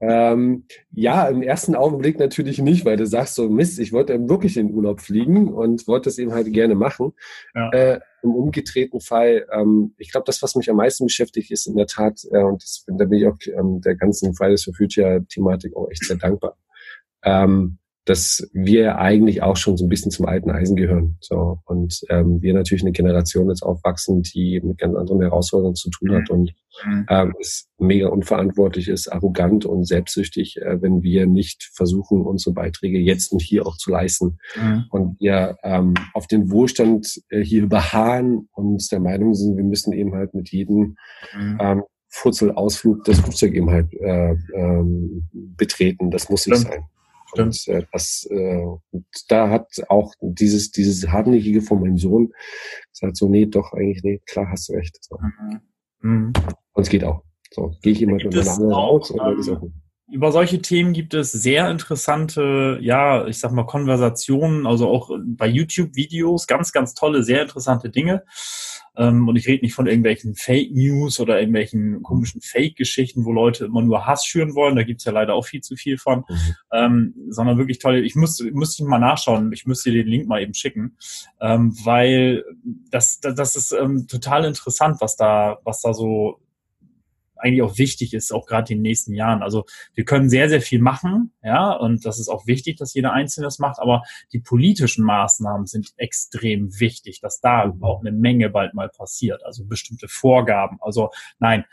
Ähm, 0.00 0.64
ja, 0.92 1.28
im 1.28 1.42
ersten 1.42 1.74
Augenblick 1.74 2.18
natürlich 2.18 2.58
nicht, 2.58 2.86
weil 2.86 2.96
du 2.96 3.06
sagst 3.06 3.34
so, 3.34 3.48
Mist, 3.50 3.78
ich 3.78 3.92
wollte 3.92 4.18
wirklich 4.28 4.56
in 4.56 4.68
den 4.68 4.76
Urlaub 4.76 5.00
fliegen 5.00 5.52
und 5.52 5.86
wollte 5.86 6.08
es 6.08 6.18
eben 6.18 6.32
halt 6.32 6.50
gerne 6.52 6.74
machen. 6.74 7.12
Ja. 7.54 7.70
Äh, 7.70 8.00
Im 8.22 8.34
umgedrehten 8.34 9.00
Fall, 9.00 9.46
ähm, 9.52 9.94
ich 9.98 10.10
glaube, 10.10 10.24
das, 10.24 10.42
was 10.42 10.54
mich 10.54 10.70
am 10.70 10.76
meisten 10.76 11.04
beschäftigt, 11.04 11.50
ist 11.50 11.66
in 11.66 11.76
der 11.76 11.86
Tat, 11.86 12.24
äh, 12.30 12.42
und 12.42 12.62
das, 12.62 12.84
da 12.86 13.04
bin 13.04 13.18
ich 13.18 13.26
auch 13.26 13.36
ähm, 13.58 13.82
der 13.82 13.94
ganzen 13.94 14.34
Fridays 14.34 14.64
for 14.64 14.74
Future-Thematik 14.74 15.76
auch 15.76 15.90
echt 15.90 16.04
sehr 16.04 16.16
dankbar. 16.16 16.56
Ähm, 17.22 17.79
dass 18.10 18.50
wir 18.52 18.98
eigentlich 18.98 19.40
auch 19.40 19.56
schon 19.56 19.76
so 19.76 19.84
ein 19.84 19.88
bisschen 19.88 20.10
zum 20.10 20.26
alten 20.26 20.50
Eisen 20.50 20.74
gehören. 20.74 21.16
So 21.20 21.60
und 21.64 22.00
ähm, 22.08 22.42
wir 22.42 22.54
natürlich 22.54 22.82
eine 22.82 22.90
Generation 22.90 23.48
jetzt 23.48 23.62
aufwachsen, 23.62 24.22
die 24.22 24.60
mit 24.64 24.78
ganz 24.78 24.96
anderen 24.96 25.20
Herausforderungen 25.20 25.76
zu 25.76 25.90
tun 25.90 26.10
hat 26.16 26.28
mhm. 26.28 26.34
und 26.34 26.54
mhm. 26.84 27.06
ähm, 27.08 27.34
es 27.40 27.68
mega 27.78 28.08
unverantwortlich 28.08 28.88
ist, 28.88 29.06
arrogant 29.06 29.64
und 29.64 29.84
selbstsüchtig, 29.84 30.60
äh, 30.60 30.82
wenn 30.82 31.04
wir 31.04 31.28
nicht 31.28 31.70
versuchen, 31.72 32.22
unsere 32.22 32.52
Beiträge 32.52 32.98
jetzt 32.98 33.30
und 33.30 33.42
hier 33.42 33.64
auch 33.64 33.76
zu 33.76 33.92
leisten 33.92 34.40
mhm. 34.56 34.86
und 34.90 35.20
wir 35.20 35.58
ähm, 35.62 35.94
auf 36.12 36.26
den 36.26 36.50
Wohlstand 36.50 37.22
äh, 37.28 37.44
hier 37.44 37.68
beharren 37.68 38.48
und 38.50 38.90
der 38.90 38.98
Meinung 38.98 39.34
sind, 39.34 39.56
wir 39.56 39.62
müssen 39.62 39.92
eben 39.92 40.16
halt 40.16 40.34
mit 40.34 40.50
jedem 40.50 40.96
mhm. 41.38 41.58
ähm, 41.60 41.82
Furzelausflug 42.08 43.04
das 43.04 43.20
Flugzeug 43.20 43.54
eben 43.54 43.70
halt 43.70 43.94
äh, 43.94 44.34
ähm, 44.52 45.28
betreten. 45.32 46.10
Das 46.10 46.28
muss 46.28 46.48
nicht 46.48 46.62
sein. 46.62 46.86
Und 47.32 47.68
äh, 47.68 47.84
das, 47.92 48.26
äh, 48.30 48.64
und 48.90 49.06
da 49.28 49.50
hat 49.50 49.68
auch 49.88 50.14
dieses, 50.20 50.70
dieses 50.70 51.08
hartnäckige 51.08 51.62
von 51.62 51.80
meinem 51.80 51.98
Sohn 51.98 52.32
gesagt, 52.92 53.16
so, 53.16 53.28
nee, 53.28 53.46
doch, 53.46 53.72
eigentlich, 53.72 54.02
nee, 54.02 54.20
klar, 54.26 54.48
hast 54.50 54.68
du 54.68 54.74
recht. 54.74 54.98
So. 55.00 55.16
Mhm. 55.18 55.60
Mhm. 56.02 56.32
Und 56.72 56.82
es 56.82 56.88
geht 56.88 57.04
auch. 57.04 57.22
So, 57.52 57.74
gehe 57.82 57.92
ich 57.92 58.02
immer 58.02 58.14
mit 58.14 58.32
meiner 58.32 58.72
raus 58.72 59.10
und 59.10 59.18
dann 59.18 59.38
ist 59.38 59.48
auch 59.48 59.60
gut 59.60 59.72
über 60.10 60.32
solche 60.32 60.60
Themen 60.60 60.92
gibt 60.92 61.14
es 61.14 61.30
sehr 61.30 61.70
interessante, 61.70 62.78
ja, 62.80 63.26
ich 63.26 63.38
sag 63.38 63.52
mal, 63.52 63.64
Konversationen, 63.64 64.66
also 64.66 64.88
auch 64.88 65.10
bei 65.24 65.46
YouTube-Videos, 65.46 66.46
ganz, 66.46 66.72
ganz 66.72 66.94
tolle, 66.94 67.22
sehr 67.22 67.42
interessante 67.42 67.90
Dinge. 67.90 68.24
Ähm, 68.96 69.28
und 69.28 69.36
ich 69.36 69.46
rede 69.46 69.64
nicht 69.64 69.74
von 69.74 69.86
irgendwelchen 69.86 70.34
Fake 70.34 70.72
News 70.72 71.20
oder 71.20 71.38
irgendwelchen 71.38 72.02
komischen 72.02 72.40
Fake-Geschichten, 72.40 73.24
wo 73.24 73.32
Leute 73.32 73.66
immer 73.66 73.82
nur 73.82 74.06
Hass 74.06 74.24
schüren 74.24 74.54
wollen. 74.54 74.76
Da 74.76 74.82
gibt's 74.82 75.04
ja 75.04 75.12
leider 75.12 75.34
auch 75.34 75.46
viel 75.46 75.60
zu 75.60 75.76
viel 75.76 75.98
von. 75.98 76.24
Mhm. 76.28 76.54
Ähm, 76.72 77.14
sondern 77.28 77.58
wirklich 77.58 77.78
tolle. 77.78 78.00
Ich 78.00 78.14
muss, 78.14 78.40
müsste 78.52 78.84
mal 78.84 78.98
nachschauen. 78.98 79.52
Ich 79.52 79.66
müsste 79.66 79.90
dir 79.90 80.04
den 80.04 80.10
Link 80.10 80.28
mal 80.28 80.42
eben 80.42 80.54
schicken. 80.54 80.96
Ähm, 81.40 81.74
weil 81.84 82.44
das, 82.90 83.20
das 83.20 83.56
ist 83.56 83.72
ähm, 83.72 84.06
total 84.08 84.44
interessant, 84.44 85.00
was 85.00 85.16
da, 85.16 85.58
was 85.64 85.80
da 85.80 85.94
so 85.94 86.40
eigentlich 87.40 87.62
auch 87.62 87.78
wichtig 87.78 88.14
ist, 88.14 88.32
auch 88.32 88.46
gerade 88.46 88.72
in 88.72 88.78
den 88.78 88.82
nächsten 88.82 89.12
Jahren. 89.14 89.42
Also 89.42 89.64
wir 89.94 90.04
können 90.04 90.28
sehr, 90.28 90.48
sehr 90.48 90.60
viel 90.60 90.80
machen, 90.80 91.32
ja, 91.42 91.72
und 91.72 92.04
das 92.04 92.18
ist 92.18 92.28
auch 92.28 92.46
wichtig, 92.46 92.76
dass 92.76 92.94
jeder 92.94 93.12
Einzelne 93.12 93.46
das 93.46 93.58
macht, 93.58 93.78
aber 93.80 94.02
die 94.32 94.40
politischen 94.40 95.04
Maßnahmen 95.04 95.66
sind 95.66 95.92
extrem 95.96 96.78
wichtig, 96.80 97.20
dass 97.20 97.40
da 97.40 97.72
auch 97.80 98.00
eine 98.00 98.12
Menge 98.12 98.50
bald 98.50 98.74
mal 98.74 98.88
passiert. 98.88 99.44
Also 99.44 99.64
bestimmte 99.64 100.08
Vorgaben. 100.08 100.78
Also 100.80 101.10
nein, 101.38 101.64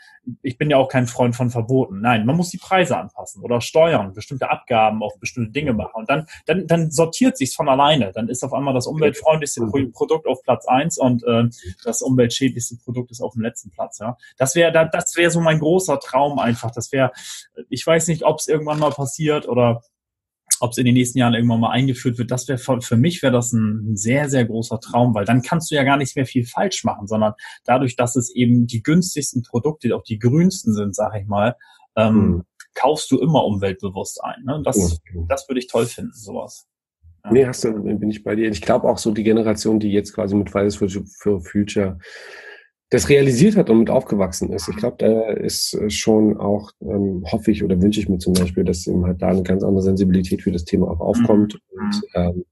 ich 0.42 0.58
bin 0.58 0.70
ja 0.70 0.76
auch 0.76 0.88
kein 0.88 1.06
Freund 1.06 1.34
von 1.34 1.50
Verboten. 1.50 2.00
Nein, 2.00 2.26
man 2.26 2.36
muss 2.36 2.50
die 2.50 2.58
Preise 2.58 2.96
anpassen 2.96 3.42
oder 3.42 3.60
steuern, 3.60 4.12
bestimmte 4.12 4.50
Abgaben 4.50 5.02
auf 5.02 5.18
bestimmte 5.18 5.52
Dinge 5.52 5.72
machen. 5.72 5.92
Und 5.94 6.10
dann, 6.10 6.26
dann, 6.46 6.66
dann 6.66 6.90
sortiert 6.90 7.36
sich's 7.36 7.54
von 7.54 7.68
alleine. 7.68 8.12
Dann 8.12 8.28
ist 8.28 8.44
auf 8.44 8.52
einmal 8.52 8.74
das 8.74 8.86
umweltfreundlichste 8.86 9.66
Produkt 9.92 10.26
auf 10.26 10.42
Platz 10.42 10.66
eins 10.66 10.98
und 10.98 11.24
äh, 11.24 11.44
das 11.84 12.02
umweltschädlichste 12.02 12.76
Produkt 12.76 13.10
ist 13.10 13.20
auf 13.20 13.32
dem 13.32 13.42
letzten 13.42 13.70
Platz. 13.70 13.98
Ja, 13.98 14.16
das 14.36 14.54
wäre, 14.54 14.72
das 14.92 15.16
wäre 15.16 15.30
so 15.30 15.40
mein 15.40 15.57
großer 15.58 16.00
Traum 16.00 16.38
einfach. 16.38 16.70
Das 16.70 16.92
wäre, 16.92 17.12
ich 17.68 17.86
weiß 17.86 18.08
nicht, 18.08 18.24
ob 18.24 18.38
es 18.38 18.48
irgendwann 18.48 18.78
mal 18.78 18.90
passiert 18.90 19.48
oder 19.48 19.82
ob 20.60 20.72
es 20.72 20.78
in 20.78 20.84
den 20.84 20.94
nächsten 20.94 21.18
Jahren 21.18 21.34
irgendwann 21.34 21.60
mal 21.60 21.70
eingeführt 21.70 22.18
wird, 22.18 22.30
das 22.30 22.48
wäre 22.48 22.58
für 22.58 22.96
mich 22.96 23.22
wäre 23.22 23.32
das 23.32 23.52
ein, 23.52 23.96
sehr, 23.96 24.28
sehr 24.28 24.44
großer 24.44 24.80
Traum, 24.80 25.14
weil 25.14 25.24
dann 25.24 25.42
kannst 25.42 25.70
du 25.70 25.74
ja 25.74 25.84
gar 25.84 25.96
nicht 25.96 26.16
mehr 26.16 26.26
viel 26.26 26.44
falsch 26.44 26.84
machen, 26.84 27.06
sondern 27.06 27.34
dadurch, 27.64 27.96
dass 27.96 28.16
es 28.16 28.34
eben 28.34 28.66
die 28.66 28.82
günstigsten 28.82 29.42
Produkte, 29.42 29.94
auch 29.94 30.02
die 30.02 30.18
grünsten 30.18 30.74
sind, 30.74 30.94
sag 30.94 31.14
ich 31.14 31.26
mal, 31.26 31.56
ähm, 31.96 32.14
mhm. 32.14 32.44
kaufst 32.74 33.10
du 33.10 33.18
immer 33.18 33.44
umweltbewusst 33.44 34.22
ein. 34.22 34.44
Ne? 34.44 34.62
Das, 34.64 35.00
ja. 35.12 35.22
das 35.28 35.48
würde 35.48 35.60
ich 35.60 35.68
toll 35.68 35.86
finden, 35.86 36.14
sowas. 36.14 36.66
Ja. 37.24 37.32
Nee, 37.32 37.46
hast 37.46 37.64
du, 37.64 37.72
bin 37.72 38.10
ich 38.10 38.22
bei 38.22 38.34
dir. 38.34 38.48
Ich 38.50 38.62
glaube 38.62 38.88
auch 38.88 38.98
so 38.98 39.12
die 39.12 39.24
Generation, 39.24 39.80
die 39.80 39.90
jetzt 39.90 40.12
quasi 40.12 40.34
mit 40.34 40.50
Fridays 40.50 40.76
for 40.76 41.40
Future 41.40 41.98
das 42.90 43.08
realisiert 43.08 43.56
hat 43.56 43.68
und 43.68 43.78
mit 43.78 43.90
aufgewachsen 43.90 44.52
ist. 44.52 44.68
Ich 44.68 44.76
glaube, 44.76 44.96
da 44.98 45.30
ist 45.30 45.74
äh, 45.74 45.90
schon 45.90 46.38
auch, 46.38 46.72
ähm, 46.80 47.24
hoffe 47.30 47.50
ich 47.50 47.62
oder 47.62 47.80
wünsche 47.80 48.00
ich 48.00 48.08
mir 48.08 48.18
zum 48.18 48.32
Beispiel, 48.32 48.64
dass 48.64 48.86
eben 48.86 49.04
halt 49.04 49.20
da 49.20 49.28
eine 49.28 49.42
ganz 49.42 49.62
andere 49.62 49.82
Sensibilität 49.82 50.42
für 50.42 50.52
das 50.52 50.64
Thema 50.64 50.88
auch 50.90 51.00
aufkommt 51.00 51.60
mhm. 51.72 51.80
und 51.80 52.02
ähm, 52.14 52.44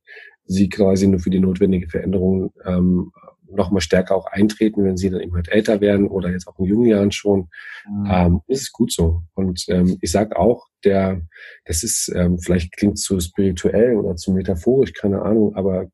sie 0.45 0.69
quasi 0.69 1.07
nur 1.07 1.21
für 1.21 1.31
die 1.31 1.41
notwendige 1.41 1.89
Veränderung 1.89 2.53
ähm, 2.65 3.13
noch 3.51 3.71
mal 3.71 3.81
stärker 3.81 4.17
auch 4.17 4.27
eintreten, 4.27 4.85
wenn 4.85 4.97
sie 4.97 5.11
dann 5.11 5.21
eben 5.21 5.35
halt 5.35 5.49
älter 5.49 5.81
werden 5.81 6.09
oder 6.09 6.31
jetzt 6.31 6.49
auch 6.49 6.59
in 6.59 6.67
jungen 6.67 6.87
Jahren 6.87 7.13
schon. 7.13 7.49
Mhm. 7.89 8.09
Ähm, 8.11 8.41
ist 8.47 8.63
es 8.63 8.73
gut 8.73 8.93
so. 8.93 9.23
Und 9.35 9.65
ähm, 9.69 9.99
ich 10.01 10.11
sage 10.11 10.39
auch, 10.39 10.67
der, 10.85 11.23
das 11.65 11.83
ist, 11.83 12.13
ähm, 12.15 12.39
vielleicht 12.39 12.77
klingt 12.77 12.99
zu 12.99 13.19
spirituell 13.21 13.97
oder 13.97 14.17
zu 14.17 14.33
metaphorisch, 14.33 14.93
keine 14.93 15.23
Ahnung, 15.23 15.55
aber 15.55 15.87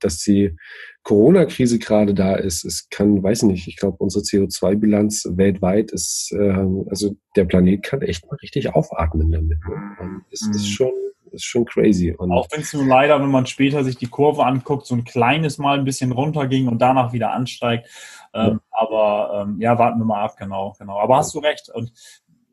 dass 0.00 0.18
die 0.18 0.56
Corona-Krise 1.02 1.78
gerade 1.78 2.14
da 2.14 2.34
ist, 2.34 2.64
es 2.64 2.88
kann, 2.90 3.22
weiß 3.22 3.42
ich 3.42 3.48
nicht, 3.48 3.68
ich 3.68 3.76
glaube, 3.76 3.96
unsere 3.98 4.24
CO2-Bilanz 4.24 5.26
weltweit 5.36 5.90
ist, 5.92 6.32
ähm, 6.38 6.84
also 6.90 7.16
der 7.34 7.44
Planet 7.44 7.82
kann 7.82 8.02
echt 8.02 8.26
mal 8.26 8.36
richtig 8.36 8.74
aufatmen 8.74 9.30
damit. 9.30 9.58
Ne? 9.68 10.22
Es 10.30 10.42
mhm. 10.46 10.52
ist 10.52 10.68
schon 10.68 10.92
ist 11.36 11.44
schon 11.44 11.64
crazy. 11.64 12.12
Und 12.12 12.32
auch 12.32 12.48
wenn 12.50 12.62
es 12.62 12.72
nur 12.72 12.84
leider, 12.84 13.20
wenn 13.20 13.30
man 13.30 13.46
später 13.46 13.84
sich 13.84 13.96
die 13.96 14.08
Kurve 14.08 14.44
anguckt, 14.44 14.86
so 14.86 14.94
ein 14.94 15.04
kleines 15.04 15.58
Mal 15.58 15.78
ein 15.78 15.84
bisschen 15.84 16.12
runterging 16.12 16.68
und 16.68 16.78
danach 16.78 17.12
wieder 17.12 17.32
ansteigt. 17.32 17.88
Ähm, 18.34 18.60
ja. 18.60 18.60
Aber 18.70 19.42
ähm, 19.42 19.60
ja, 19.60 19.78
warten 19.78 19.98
wir 20.00 20.04
mal 20.04 20.24
ab, 20.24 20.36
genau, 20.36 20.74
genau. 20.78 20.98
Aber 20.98 21.16
hast 21.16 21.34
du 21.34 21.38
recht. 21.38 21.70
Und 21.72 21.92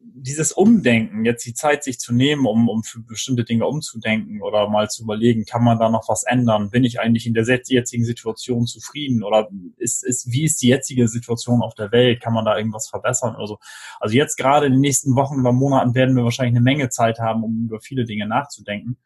dieses 0.03 0.51
Umdenken, 0.51 1.25
jetzt 1.25 1.45
die 1.45 1.53
Zeit 1.53 1.83
sich 1.83 1.99
zu 1.99 2.13
nehmen, 2.13 2.45
um, 2.45 2.69
um 2.69 2.83
für 2.83 2.99
bestimmte 3.01 3.43
Dinge 3.43 3.65
umzudenken 3.65 4.41
oder 4.41 4.69
mal 4.69 4.89
zu 4.89 5.03
überlegen, 5.03 5.45
kann 5.45 5.63
man 5.63 5.79
da 5.79 5.89
noch 5.89 6.07
was 6.07 6.23
ändern? 6.23 6.69
Bin 6.69 6.83
ich 6.83 6.99
eigentlich 6.99 7.25
in 7.25 7.33
der 7.33 7.43
jetzigen 7.43 8.05
Situation 8.05 8.65
zufrieden 8.65 9.23
oder 9.23 9.49
ist, 9.77 10.03
ist, 10.03 10.31
wie 10.31 10.43
ist 10.43 10.61
die 10.61 10.67
jetzige 10.67 11.07
Situation 11.07 11.61
auf 11.61 11.73
der 11.75 11.91
Welt? 11.91 12.21
Kann 12.21 12.33
man 12.33 12.45
da 12.45 12.57
irgendwas 12.57 12.89
verbessern 12.89 13.35
oder 13.35 13.47
so? 13.47 13.57
Also 13.99 14.15
jetzt 14.15 14.37
gerade 14.37 14.67
in 14.67 14.73
den 14.73 14.81
nächsten 14.81 15.15
Wochen 15.15 15.39
oder 15.39 15.51
Monaten 15.51 15.95
werden 15.95 16.15
wir 16.15 16.23
wahrscheinlich 16.23 16.55
eine 16.55 16.63
Menge 16.63 16.89
Zeit 16.89 17.19
haben, 17.19 17.43
um 17.43 17.65
über 17.65 17.79
viele 17.79 18.05
Dinge 18.05 18.27
nachzudenken. 18.27 18.97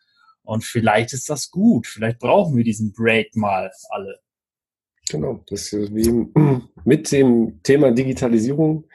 Und 0.44 0.64
vielleicht 0.64 1.14
ist 1.14 1.30
das 1.30 1.52
gut. 1.52 1.88
Vielleicht 1.88 2.20
brauchen 2.20 2.56
wir 2.56 2.64
diesen 2.64 2.94
Break 2.94 3.36
mal 3.36 3.72
alle. 3.90 4.20
Genau, 5.10 5.44
das 5.48 5.74
ist 5.74 5.94
wie 5.94 6.28
mit 6.86 7.12
dem 7.12 7.62
Thema 7.64 7.92
Digitalisierung 7.92 8.86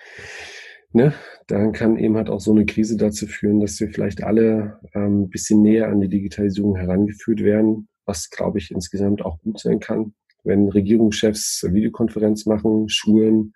ne, 0.95 1.13
dann 1.47 1.73
kann 1.73 1.97
eben 1.97 2.17
halt 2.17 2.31
auch 2.31 2.41
so 2.41 2.53
eine 2.53 2.67
Krise 2.67 2.97
dazu 2.97 3.27
führen, 3.27 3.61
dass 3.61 3.79
wir 3.81 3.89
vielleicht 3.91 4.23
alle 4.23 4.79
ähm, 4.95 5.23
ein 5.23 5.31
bisschen 5.31 5.63
näher 5.63 5.89
an 5.89 6.01
die 6.01 6.09
Digitalisierung 6.09 6.77
herangeführt 6.77 7.43
werden, 7.43 7.89
was, 8.05 8.31
glaube 8.31 8.59
ich, 8.59 8.71
insgesamt 8.71 9.25
auch 9.25 9.41
gut 9.41 9.61
sein 9.61 9.81
kann. 9.81 10.15
Wenn 10.45 10.69
Regierungschefs 10.69 11.69
Videokonferenz 11.71 12.47
machen, 12.47 12.89
Schulen 12.89 13.55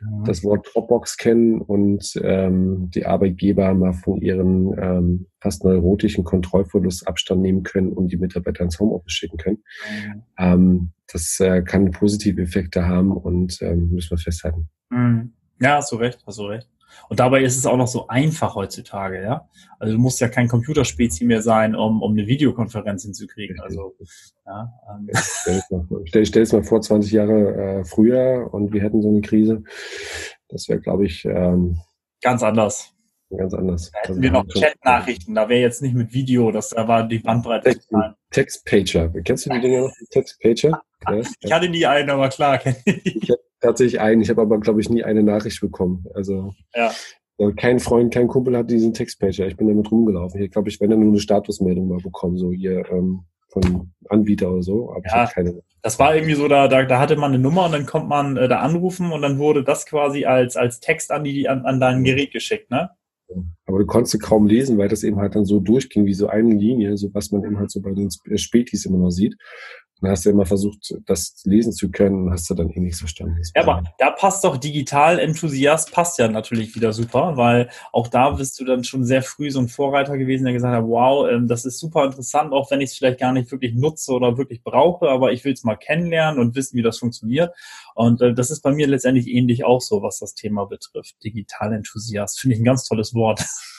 ja. 0.00 0.22
das 0.24 0.44
Wort 0.44 0.68
Dropbox 0.72 1.16
kennen 1.16 1.60
und 1.60 2.12
ähm, 2.22 2.90
die 2.94 3.06
Arbeitgeber 3.06 3.74
mal 3.74 3.92
von 3.92 4.20
ihren 4.20 4.72
ähm, 4.78 5.26
fast 5.40 5.64
neurotischen 5.64 6.22
Kontrollverlust 6.22 7.08
Abstand 7.08 7.42
nehmen 7.42 7.64
können 7.64 7.92
und 7.92 8.12
die 8.12 8.18
Mitarbeiter 8.18 8.62
ins 8.62 8.78
Homeoffice 8.78 9.12
schicken 9.12 9.36
können. 9.36 9.64
Ja. 10.38 10.54
Ähm, 10.54 10.92
das 11.12 11.40
äh, 11.40 11.62
kann 11.62 11.90
positive 11.90 12.40
Effekte 12.40 12.86
haben 12.86 13.10
und 13.16 13.60
ähm, 13.60 13.88
müssen 13.90 14.10
wir 14.10 14.18
festhalten. 14.18 14.68
Mhm. 14.90 15.32
Ja, 15.60 15.76
hast 15.76 15.90
du 15.90 15.96
recht, 15.96 16.22
hast 16.24 16.38
du 16.38 16.44
recht. 16.44 16.68
Und 17.08 17.20
dabei 17.20 17.42
ist 17.42 17.56
es 17.56 17.66
auch 17.66 17.76
noch 17.76 17.88
so 17.88 18.08
einfach 18.08 18.54
heutzutage, 18.54 19.22
ja. 19.22 19.48
Also 19.78 19.94
du 19.94 20.00
musst 20.00 20.20
ja 20.20 20.28
kein 20.28 20.48
Computerspezi 20.48 21.24
mehr 21.24 21.42
sein, 21.42 21.74
um, 21.74 22.02
um 22.02 22.12
eine 22.12 22.26
Videokonferenz 22.26 23.02
hinzukriegen. 23.04 23.60
Also, 23.60 23.94
ja. 24.46 24.72
Ähm. 24.90 25.10
Stell, 26.04 26.26
stell 26.26 26.42
es 26.42 26.52
mal 26.52 26.64
vor, 26.64 26.80
20 26.80 27.12
Jahre 27.12 27.54
äh, 27.54 27.84
früher 27.84 28.48
und 28.52 28.72
wir 28.72 28.82
hätten 28.82 29.02
so 29.02 29.08
eine 29.08 29.20
Krise. 29.20 29.62
Das 30.48 30.68
wäre, 30.68 30.80
glaube 30.80 31.06
ich, 31.06 31.24
ähm, 31.24 31.80
ganz 32.22 32.42
anders. 32.42 32.92
Ganz 33.36 33.52
anders. 33.52 33.90
Da 33.90 34.08
hätten 34.08 34.22
wir 34.22 34.30
noch 34.30 34.46
Chat-Nachrichten, 34.46 35.34
da 35.34 35.48
wäre 35.48 35.60
jetzt 35.60 35.82
nicht 35.82 35.94
mit 35.94 36.14
Video, 36.14 36.50
das 36.50 36.70
da 36.70 36.88
war 36.88 37.06
die 37.06 37.18
Bandbreite. 37.18 37.78
Text, 38.30 38.64
Textpager. 38.64 39.10
Kennst 39.22 39.46
du 39.46 39.50
die 39.50 39.60
Dinger 39.60 39.80
noch? 39.82 39.92
Textpager? 40.10 40.68
Ja. 40.70 40.80
Ich 41.40 41.52
hatte 41.52 41.68
nie 41.68 41.86
einen, 41.86 42.10
aber 42.10 42.28
klar 42.28 42.58
kenne 42.58 42.76
ich. 42.84 43.22
ich 43.22 43.32
tatsächlich 43.60 44.00
einen. 44.00 44.20
Ich 44.20 44.30
habe 44.30 44.42
aber, 44.42 44.58
glaube 44.58 44.80
ich, 44.80 44.90
nie 44.90 45.04
eine 45.04 45.22
Nachricht 45.22 45.60
bekommen. 45.60 46.04
Also 46.14 46.52
ja. 46.74 46.92
kein 47.56 47.80
Freund, 47.80 48.12
kein 48.12 48.28
Kumpel 48.28 48.56
hat 48.56 48.70
diesen 48.70 48.92
Textpager. 48.92 49.46
Ich 49.46 49.56
bin 49.56 49.68
damit 49.68 49.90
rumgelaufen. 49.90 50.42
Ich 50.42 50.50
glaube, 50.50 50.68
ich 50.68 50.80
werde 50.80 50.96
nur 50.96 51.08
eine 51.08 51.20
Statusmeldung 51.20 51.88
mal 51.88 51.98
bekommen, 51.98 52.36
so 52.36 52.52
hier 52.52 52.84
ähm, 52.90 53.24
von 53.48 53.92
Anbieter 54.08 54.52
oder 54.52 54.62
so. 54.62 54.90
Aber 54.90 55.02
ja, 55.06 55.26
keine. 55.26 55.62
Das 55.82 55.98
war 55.98 56.14
irgendwie 56.14 56.34
so, 56.34 56.48
da, 56.48 56.68
da, 56.68 56.84
da 56.84 56.98
hatte 56.98 57.16
man 57.16 57.32
eine 57.32 57.42
Nummer 57.42 57.66
und 57.66 57.72
dann 57.72 57.86
kommt 57.86 58.08
man 58.08 58.36
äh, 58.36 58.48
da 58.48 58.60
anrufen 58.60 59.12
und 59.12 59.22
dann 59.22 59.38
wurde 59.38 59.62
das 59.62 59.86
quasi 59.86 60.24
als, 60.24 60.56
als 60.56 60.80
Text 60.80 61.10
an, 61.12 61.24
die, 61.24 61.48
an, 61.48 61.64
an 61.64 61.80
dein 61.80 62.04
Gerät 62.04 62.32
geschickt, 62.32 62.70
ne? 62.70 62.90
Aber 63.66 63.78
du 63.78 63.86
konntest 63.86 64.20
kaum 64.22 64.46
lesen, 64.46 64.78
weil 64.78 64.88
das 64.88 65.02
eben 65.02 65.18
halt 65.18 65.34
dann 65.34 65.44
so 65.44 65.60
durchging 65.60 66.06
wie 66.06 66.14
so 66.14 66.28
eine 66.28 66.54
Linie, 66.54 66.96
so 66.96 67.12
was 67.12 67.30
man 67.30 67.44
eben 67.44 67.58
halt 67.58 67.70
so 67.70 67.80
bei 67.82 67.92
den 67.92 68.08
Spätis 68.38 68.86
immer 68.86 68.98
noch 68.98 69.10
sieht. 69.10 69.36
Dann 70.00 70.12
hast 70.12 70.24
du 70.24 70.30
immer 70.30 70.46
versucht, 70.46 70.94
das 71.06 71.42
lesen 71.44 71.72
zu 71.72 71.90
können 71.90 72.30
hast 72.30 72.48
du 72.48 72.54
dann 72.54 72.70
eh 72.70 72.78
nichts 72.78 73.00
verstanden. 73.00 73.36
Ja, 73.54 73.62
aber 73.62 73.82
da 73.98 74.10
passt 74.10 74.44
doch 74.44 74.56
Digital-Enthusiast, 74.56 75.90
passt 75.90 76.18
ja 76.18 76.28
natürlich 76.28 76.74
wieder 76.76 76.92
super, 76.92 77.36
weil 77.36 77.68
auch 77.92 78.06
da 78.06 78.30
bist 78.30 78.60
du 78.60 78.64
dann 78.64 78.84
schon 78.84 79.04
sehr 79.04 79.22
früh 79.22 79.50
so 79.50 79.58
ein 79.58 79.68
Vorreiter 79.68 80.16
gewesen, 80.16 80.44
der 80.44 80.52
gesagt 80.52 80.74
hat, 80.74 80.84
wow, 80.84 81.28
ähm, 81.28 81.48
das 81.48 81.64
ist 81.64 81.80
super 81.80 82.04
interessant, 82.04 82.52
auch 82.52 82.70
wenn 82.70 82.80
ich 82.80 82.90
es 82.90 82.96
vielleicht 82.96 83.18
gar 83.18 83.32
nicht 83.32 83.50
wirklich 83.50 83.74
nutze 83.74 84.12
oder 84.12 84.38
wirklich 84.38 84.62
brauche, 84.62 85.08
aber 85.08 85.32
ich 85.32 85.44
will 85.44 85.52
es 85.52 85.64
mal 85.64 85.76
kennenlernen 85.76 86.40
und 86.40 86.54
wissen, 86.54 86.76
wie 86.76 86.82
das 86.82 86.98
funktioniert. 86.98 87.52
Und 87.94 88.20
äh, 88.20 88.34
das 88.34 88.50
ist 88.52 88.60
bei 88.60 88.70
mir 88.70 88.86
letztendlich 88.86 89.26
ähnlich 89.26 89.64
auch 89.64 89.80
so, 89.80 90.02
was 90.02 90.18
das 90.18 90.34
Thema 90.34 90.66
betrifft. 90.66 91.16
Digital-Enthusiast, 91.24 92.40
finde 92.40 92.54
ich 92.54 92.60
ein 92.60 92.64
ganz 92.64 92.84
tolles 92.84 93.14
Wort. 93.14 93.44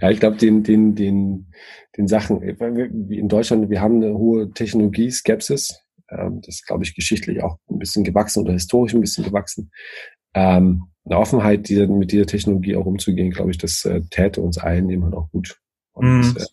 ja, 0.00 0.10
ich 0.10 0.20
glaube, 0.20 0.36
den, 0.36 0.62
den, 0.62 0.94
den, 0.94 1.52
den 1.96 2.08
Sachen, 2.08 2.42
in 2.42 3.28
Deutschland, 3.28 3.70
wir 3.70 3.80
haben 3.80 3.96
eine 3.96 4.16
hohe 4.16 4.50
Technologie-Skepsis. 4.52 5.80
Ähm, 6.10 6.40
das 6.42 6.56
ist, 6.56 6.66
glaube 6.66 6.84
ich, 6.84 6.94
geschichtlich 6.94 7.42
auch 7.42 7.58
ein 7.68 7.78
bisschen 7.78 8.04
gewachsen 8.04 8.42
oder 8.42 8.52
historisch 8.52 8.94
ein 8.94 9.00
bisschen 9.00 9.24
gewachsen. 9.24 9.70
Ähm, 10.34 10.84
eine 11.04 11.18
Offenheit, 11.18 11.68
die, 11.68 11.86
mit 11.86 12.12
dieser 12.12 12.26
Technologie 12.26 12.76
auch 12.76 12.86
umzugehen, 12.86 13.30
glaube 13.30 13.50
ich, 13.50 13.58
das 13.58 13.84
äh, 13.84 14.00
täte 14.10 14.40
uns 14.40 14.58
allen 14.58 14.90
immer 14.90 15.12
auch 15.16 15.30
gut. 15.30 15.58
Und, 15.92 16.20
mm. 16.20 16.36
äh, 16.36 16.44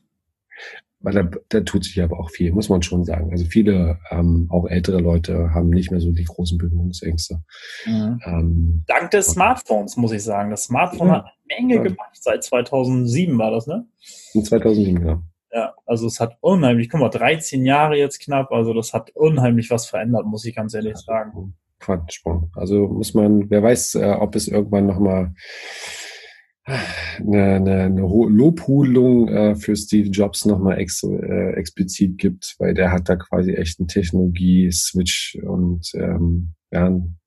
da, 0.99 1.29
da 1.49 1.61
tut 1.61 1.83
sich 1.83 2.01
aber 2.01 2.19
auch 2.19 2.31
viel, 2.31 2.51
muss 2.51 2.69
man 2.69 2.81
schon 2.81 3.03
sagen. 3.03 3.31
Also 3.31 3.45
viele, 3.45 3.99
ähm, 4.09 4.47
auch 4.49 4.65
ältere 4.65 4.99
Leute, 4.99 5.53
haben 5.53 5.69
nicht 5.69 5.91
mehr 5.91 5.99
so 5.99 6.11
die 6.11 6.23
großen 6.23 6.57
Berührungsängste. 6.57 7.43
Mhm. 7.85 8.19
Ähm, 8.25 8.83
Dank 8.87 9.11
des 9.11 9.27
Smartphones, 9.27 9.97
muss 9.97 10.11
ich 10.11 10.23
sagen. 10.23 10.49
Das 10.49 10.65
Smartphone 10.65 11.07
ja, 11.07 11.13
hat 11.17 11.25
eine 11.25 11.61
Menge 11.61 11.75
ja. 11.75 11.83
gemacht. 11.83 12.11
Seit 12.13 12.43
2007 12.43 13.37
war 13.37 13.51
das, 13.51 13.67
ne? 13.67 13.85
In 14.33 14.43
2007, 14.43 15.05
ja. 15.05 15.21
Ja, 15.51 15.73
also 15.85 16.07
es 16.07 16.19
hat 16.19 16.37
unheimlich, 16.41 16.89
guck 16.89 16.99
mal, 16.99 17.09
13 17.09 17.65
Jahre 17.65 17.97
jetzt 17.97 18.19
knapp, 18.19 18.51
also 18.51 18.73
das 18.73 18.93
hat 18.93 19.11
unheimlich 19.15 19.71
was 19.71 19.87
verändert, 19.87 20.25
muss 20.25 20.45
ich 20.45 20.55
ganz 20.55 20.73
ehrlich 20.73 20.97
sagen. 20.97 21.55
Quantensprung. 21.79 22.51
Also 22.53 22.87
muss 22.87 23.13
man, 23.13 23.49
wer 23.49 23.63
weiß, 23.63 23.95
äh, 23.95 24.15
ob 24.19 24.35
es 24.35 24.47
irgendwann 24.47 24.87
nochmal 24.87 25.33
eine, 26.67 27.55
eine, 27.55 27.83
eine 27.83 28.01
Lobhudelung 28.01 29.29
äh, 29.29 29.55
für 29.55 29.75
Steve 29.75 30.09
Jobs 30.09 30.45
nochmal 30.45 30.79
ex, 30.79 31.03
äh, 31.03 31.53
explizit 31.53 32.17
gibt, 32.17 32.55
weil 32.59 32.73
der 32.73 32.91
hat 32.91 33.07
da 33.07 33.15
quasi 33.15 33.53
echt 33.53 33.79
einen 33.79 33.87
Technologie-Switch 33.87 35.37
und 35.43 35.89
ähm, 35.95 36.53
ja, 36.71 36.87
einen, 36.87 37.17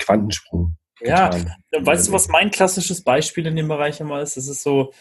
Quantensprung 0.00 0.76
Ja, 1.00 1.30
weißt 1.78 2.08
du, 2.08 2.12
was 2.12 2.28
mein 2.28 2.50
klassisches 2.50 3.04
Beispiel 3.04 3.46
in 3.46 3.54
dem 3.54 3.68
Bereich 3.68 4.00
immer 4.00 4.20
ist? 4.20 4.36
Es 4.36 4.48
ist 4.48 4.64
so, 4.64 4.92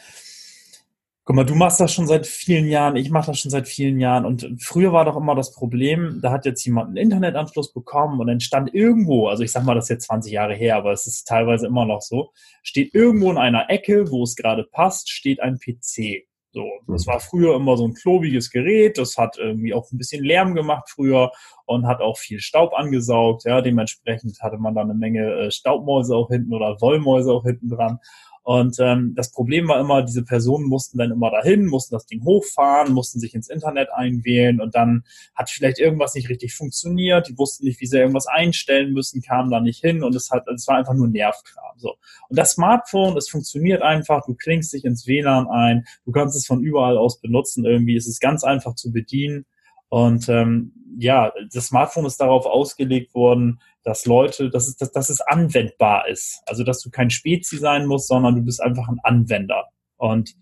Guck 1.25 1.37
mal, 1.37 1.45
du 1.45 1.55
machst 1.55 1.79
das 1.79 1.93
schon 1.93 2.05
seit 2.05 2.27
vielen 2.27 2.67
Jahren, 2.67 2.97
ich 2.97 3.09
mache 3.09 3.27
das 3.27 3.39
schon 3.39 3.49
seit 3.49 3.65
vielen 3.65 3.97
Jahren. 3.97 4.25
Und 4.25 4.57
früher 4.61 4.91
war 4.91 5.05
doch 5.05 5.15
immer 5.15 5.35
das 5.35 5.53
Problem, 5.53 6.19
da 6.21 6.31
hat 6.31 6.45
jetzt 6.45 6.65
jemand 6.65 6.89
einen 6.89 6.97
Internetanschluss 6.97 7.71
bekommen 7.71 8.19
und 8.19 8.27
dann 8.27 8.41
stand 8.41 8.73
irgendwo, 8.73 9.27
also 9.27 9.41
ich 9.41 9.53
sag 9.53 9.63
mal, 9.63 9.73
das 9.73 9.85
ist 9.85 9.89
jetzt 9.89 10.07
20 10.07 10.33
Jahre 10.33 10.53
her, 10.53 10.75
aber 10.75 10.91
es 10.91 11.07
ist 11.07 11.25
teilweise 11.25 11.67
immer 11.67 11.85
noch 11.85 12.01
so, 12.01 12.31
steht 12.61 12.93
irgendwo 12.93 13.31
in 13.31 13.37
einer 13.37 13.69
Ecke, 13.69 14.11
wo 14.11 14.23
es 14.23 14.35
gerade 14.35 14.65
passt, 14.65 15.09
steht 15.09 15.39
ein 15.39 15.59
PC. 15.59 16.25
So, 16.51 16.69
das 16.87 17.07
war 17.07 17.21
früher 17.21 17.55
immer 17.55 17.77
so 17.77 17.87
ein 17.87 17.93
klobiges 17.93 18.51
Gerät, 18.51 18.97
das 18.97 19.17
hat 19.17 19.37
irgendwie 19.37 19.73
auch 19.73 19.89
ein 19.91 19.97
bisschen 19.97 20.25
Lärm 20.25 20.53
gemacht 20.53 20.89
früher 20.89 21.31
und 21.65 21.87
hat 21.87 22.01
auch 22.01 22.17
viel 22.17 22.39
Staub 22.39 22.73
angesaugt, 22.73 23.45
ja, 23.45 23.61
dementsprechend 23.61 24.39
hatte 24.41 24.57
man 24.57 24.75
da 24.75 24.81
eine 24.81 24.93
Menge 24.93 25.31
äh, 25.33 25.51
Staubmäuse 25.51 26.15
auch 26.15 26.29
hinten 26.29 26.53
oder 26.53 26.79
Wollmäuse 26.81 27.31
auch 27.31 27.43
hinten 27.43 27.69
dran 27.69 27.99
und 28.43 28.77
ähm, 28.79 29.13
das 29.15 29.31
Problem 29.31 29.69
war 29.69 29.79
immer, 29.79 30.03
diese 30.03 30.23
Personen 30.23 30.67
mussten 30.67 30.97
dann 30.97 31.11
immer 31.11 31.31
dahin, 31.31 31.65
mussten 31.65 31.95
das 31.95 32.05
Ding 32.05 32.25
hochfahren, 32.25 32.91
mussten 32.91 33.21
sich 33.21 33.33
ins 33.33 33.47
Internet 33.47 33.87
einwählen 33.93 34.59
und 34.59 34.75
dann 34.75 35.05
hat 35.33 35.49
vielleicht 35.49 35.79
irgendwas 35.79 36.13
nicht 36.13 36.27
richtig 36.27 36.53
funktioniert, 36.53 37.29
die 37.29 37.37
wussten 37.37 37.65
nicht, 37.65 37.79
wie 37.79 37.85
sie 37.85 37.99
irgendwas 37.99 38.27
einstellen 38.27 38.91
müssen, 38.91 39.21
kamen 39.21 39.49
da 39.49 39.61
nicht 39.61 39.79
hin 39.79 40.03
und 40.03 40.13
es 40.13 40.29
hat, 40.29 40.45
es 40.53 40.67
war 40.67 40.75
einfach 40.75 40.93
nur 40.93 41.07
Nervkram. 41.07 41.77
So. 41.77 41.95
Und 42.27 42.37
das 42.37 42.51
Smartphone, 42.51 43.15
es 43.15 43.29
funktioniert 43.29 43.81
einfach, 43.81 44.25
du 44.25 44.35
klingst 44.35 44.73
dich 44.73 44.83
ins 44.83 45.07
WLAN 45.07 45.47
ein, 45.47 45.85
du 46.03 46.11
kannst 46.11 46.35
es 46.35 46.45
von 46.45 46.61
überall 46.61 46.97
aus 46.97 47.21
benutzen 47.21 47.63
irgendwie, 47.63 47.95
es 47.95 48.07
ist 48.07 48.19
ganz 48.19 48.43
einfach 48.43 48.75
zu 48.75 48.91
bedienen. 48.91 49.45
Und 49.93 50.27
ähm, 50.27 50.73
ja, 50.97 51.31
das 51.53 51.67
Smartphone 51.67 52.07
ist 52.07 52.19
darauf 52.19 52.47
ausgelegt 52.47 53.13
worden, 53.13 53.59
dass 53.83 54.07
Leute, 54.07 54.49
dass 54.49 54.67
es, 54.67 54.75
dass, 54.75 54.91
dass 54.91 55.11
es 55.11 55.21
anwendbar 55.21 56.07
ist. 56.07 56.41
Also 56.47 56.63
dass 56.63 56.81
du 56.81 56.89
kein 56.89 57.11
Spezi 57.11 57.57
sein 57.57 57.85
musst, 57.85 58.07
sondern 58.07 58.33
du 58.33 58.41
bist 58.41 58.59
einfach 58.59 58.87
ein 58.87 58.97
Anwender. 59.03 59.65
Und 59.97 60.33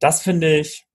das 0.00 0.22
finde 0.22 0.58
ich, 0.58 0.88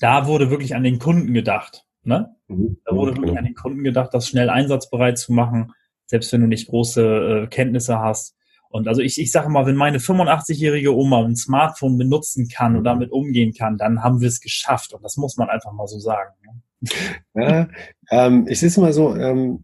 da 0.00 0.26
wurde 0.26 0.48
wirklich 0.48 0.74
an 0.74 0.82
den 0.82 0.98
Kunden 0.98 1.34
gedacht. 1.34 1.84
Ne? 2.02 2.34
Mhm. 2.48 2.78
Da 2.86 2.96
wurde 2.96 3.14
wirklich 3.14 3.36
an 3.36 3.44
den 3.44 3.54
Kunden 3.54 3.84
gedacht, 3.84 4.14
das 4.14 4.26
schnell 4.26 4.48
einsatzbereit 4.48 5.18
zu 5.18 5.34
machen, 5.34 5.74
selbst 6.06 6.32
wenn 6.32 6.40
du 6.40 6.46
nicht 6.46 6.68
große 6.68 7.42
äh, 7.42 7.46
Kenntnisse 7.48 7.98
hast. 7.98 8.34
Und 8.70 8.88
also 8.88 9.02
ich, 9.02 9.20
ich 9.20 9.30
sage 9.32 9.50
mal, 9.50 9.66
wenn 9.66 9.76
meine 9.76 9.98
85-jährige 9.98 10.96
Oma 10.96 11.22
ein 11.22 11.36
Smartphone 11.36 11.98
benutzen 11.98 12.48
kann 12.48 12.74
und 12.74 12.84
damit 12.84 13.12
umgehen 13.12 13.52
kann, 13.52 13.76
dann 13.76 14.02
haben 14.02 14.22
wir 14.22 14.28
es 14.28 14.40
geschafft. 14.40 14.94
Und 14.94 15.04
das 15.04 15.18
muss 15.18 15.36
man 15.36 15.50
einfach 15.50 15.72
mal 15.72 15.86
so 15.86 15.98
sagen. 15.98 16.32
Ne? 16.46 16.62
Ja, 17.34 17.68
ähm, 18.10 18.46
ich 18.48 18.58
sehe 18.60 18.68
es 18.68 18.76
mal 18.76 18.92
so, 18.92 19.14
ähm, 19.14 19.60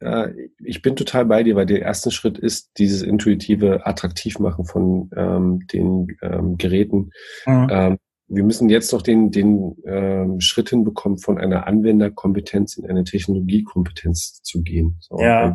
äh, 0.00 0.30
ich 0.62 0.82
bin 0.82 0.96
total 0.96 1.26
bei 1.26 1.42
dir, 1.42 1.56
weil 1.56 1.66
der 1.66 1.82
erste 1.82 2.10
Schritt 2.10 2.38
ist 2.38 2.70
dieses 2.78 3.02
intuitive 3.02 3.86
Attraktivmachen 3.86 4.64
von 4.64 5.10
ähm, 5.16 5.66
den 5.72 6.16
ähm, 6.22 6.56
Geräten. 6.56 7.10
Mhm. 7.46 7.68
Ähm, 7.70 7.98
wir 8.28 8.44
müssen 8.44 8.68
jetzt 8.68 8.92
noch 8.92 9.02
den, 9.02 9.30
den 9.30 9.76
ähm, 9.86 10.40
Schritt 10.40 10.70
hinbekommen, 10.70 11.18
von 11.18 11.38
einer 11.38 11.66
Anwenderkompetenz 11.66 12.76
in 12.76 12.86
eine 12.86 13.04
Technologiekompetenz 13.04 14.42
zu 14.42 14.62
gehen. 14.62 14.98
So, 15.00 15.18
ja. 15.18 15.54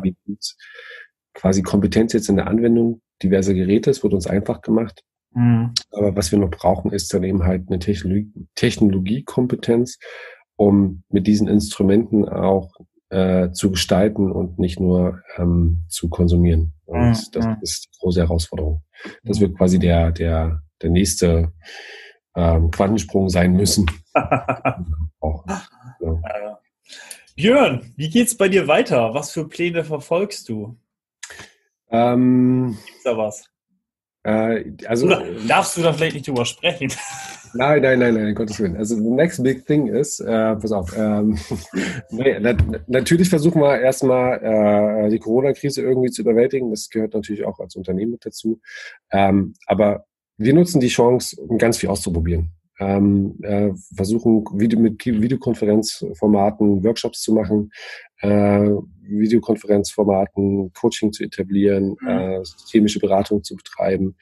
Quasi 1.34 1.62
Kompetenz 1.62 2.12
jetzt 2.12 2.28
in 2.28 2.36
der 2.36 2.48
Anwendung 2.48 3.00
diverser 3.22 3.54
Geräte, 3.54 3.90
es 3.90 4.02
wird 4.02 4.12
uns 4.12 4.26
einfach 4.26 4.60
gemacht. 4.60 5.02
Mhm. 5.34 5.72
Aber 5.90 6.16
was 6.16 6.32
wir 6.32 6.38
noch 6.38 6.50
brauchen, 6.50 6.92
ist 6.92 7.12
dann 7.14 7.24
eben 7.24 7.44
halt 7.44 7.68
eine 7.68 7.78
Technologie, 7.78 8.32
Technologiekompetenz, 8.54 9.98
um 10.56 11.02
mit 11.08 11.26
diesen 11.26 11.48
Instrumenten 11.48 12.28
auch 12.28 12.72
äh, 13.10 13.50
zu 13.52 13.70
gestalten 13.70 14.32
und 14.32 14.58
nicht 14.58 14.80
nur 14.80 15.22
ähm, 15.36 15.84
zu 15.88 16.08
konsumieren. 16.08 16.72
Und 16.84 17.00
mhm. 17.00 17.56
das 17.60 17.60
ist 17.62 17.84
die 17.86 17.98
große 18.00 18.20
Herausforderung. 18.20 18.82
Das 19.22 19.40
wird 19.40 19.56
quasi 19.56 19.78
der, 19.78 20.12
der, 20.12 20.62
der 20.82 20.90
nächste 20.90 21.52
ähm, 22.34 22.70
Quantensprung 22.70 23.28
sein 23.28 23.52
müssen. 23.52 23.90
Auch, 25.20 25.44
ja. 26.00 26.58
Björn, 27.36 27.92
wie 27.96 28.10
geht's 28.10 28.36
bei 28.36 28.48
dir 28.48 28.68
weiter? 28.68 29.14
Was 29.14 29.32
für 29.32 29.48
Pläne 29.48 29.84
verfolgst 29.84 30.48
du? 30.48 30.76
Ähm, 31.90 32.76
Gibt's 32.86 33.02
da 33.04 33.16
was? 33.16 33.44
Äh, 34.24 34.72
also, 34.86 35.06
Oder 35.06 35.22
darfst 35.46 35.76
du 35.76 35.82
da 35.82 35.92
vielleicht 35.92 36.14
nicht 36.14 36.28
drüber 36.28 36.44
sprechen? 36.44 36.92
Nein, 37.56 37.82
nein, 37.82 38.00
nein, 38.00 38.14
nein, 38.14 38.34
Gottes 38.34 38.58
Willen. 38.58 38.76
Also 38.76 38.96
the 38.96 39.10
next 39.10 39.40
big 39.40 39.64
thing 39.64 39.86
ist, 39.86 40.18
äh, 40.18 40.56
pass 40.56 40.72
auf, 40.72 40.92
ähm, 40.98 41.38
nee, 42.10 42.36
na, 42.40 42.56
natürlich 42.88 43.28
versuchen 43.28 43.62
wir 43.62 43.78
erstmal 43.80 44.42
äh, 45.06 45.08
die 45.08 45.20
Corona-Krise 45.20 45.80
irgendwie 45.80 46.10
zu 46.10 46.22
überwältigen. 46.22 46.70
Das 46.70 46.90
gehört 46.90 47.14
natürlich 47.14 47.44
auch 47.44 47.60
als 47.60 47.76
Unternehmen 47.76 48.10
mit 48.10 48.26
dazu. 48.26 48.60
Ähm, 49.12 49.54
aber 49.66 50.06
wir 50.36 50.52
nutzen 50.52 50.80
die 50.80 50.88
Chance, 50.88 51.40
um 51.40 51.56
ganz 51.56 51.78
viel 51.78 51.90
auszuprobieren 51.90 52.50
ähm, 52.80 53.38
äh, 53.42 53.70
versuchen 53.94 54.44
Video, 54.54 54.78
mit 54.78 55.04
Videokonferenzformaten 55.04 56.82
Workshops 56.84 57.20
zu 57.20 57.32
machen, 57.32 57.70
äh, 58.20 58.70
Videokonferenzformaten 59.02 60.72
Coaching 60.72 61.12
zu 61.12 61.24
etablieren, 61.24 61.96
mhm. 62.00 62.08
äh, 62.08 62.44
systemische 62.44 62.98
Beratung 62.98 63.44
zu 63.44 63.54
betreiben, 63.54 64.16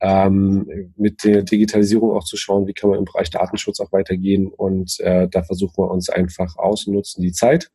ähm, 0.00 0.92
mit 0.96 1.24
der 1.24 1.42
Digitalisierung 1.42 2.12
auch 2.12 2.24
zu 2.24 2.36
schauen, 2.36 2.66
wie 2.66 2.72
kann 2.72 2.90
man 2.90 3.00
im 3.00 3.04
Bereich 3.04 3.30
Datenschutz 3.30 3.80
auch 3.80 3.92
weitergehen 3.92 4.48
und 4.48 4.98
äh, 5.00 5.28
da 5.28 5.42
versuchen 5.42 5.84
wir 5.84 5.90
uns 5.90 6.08
einfach 6.08 6.56
aus 6.56 6.86
und 6.86 6.94
nutzen 6.94 7.22
die 7.22 7.32
Zeit. 7.32 7.70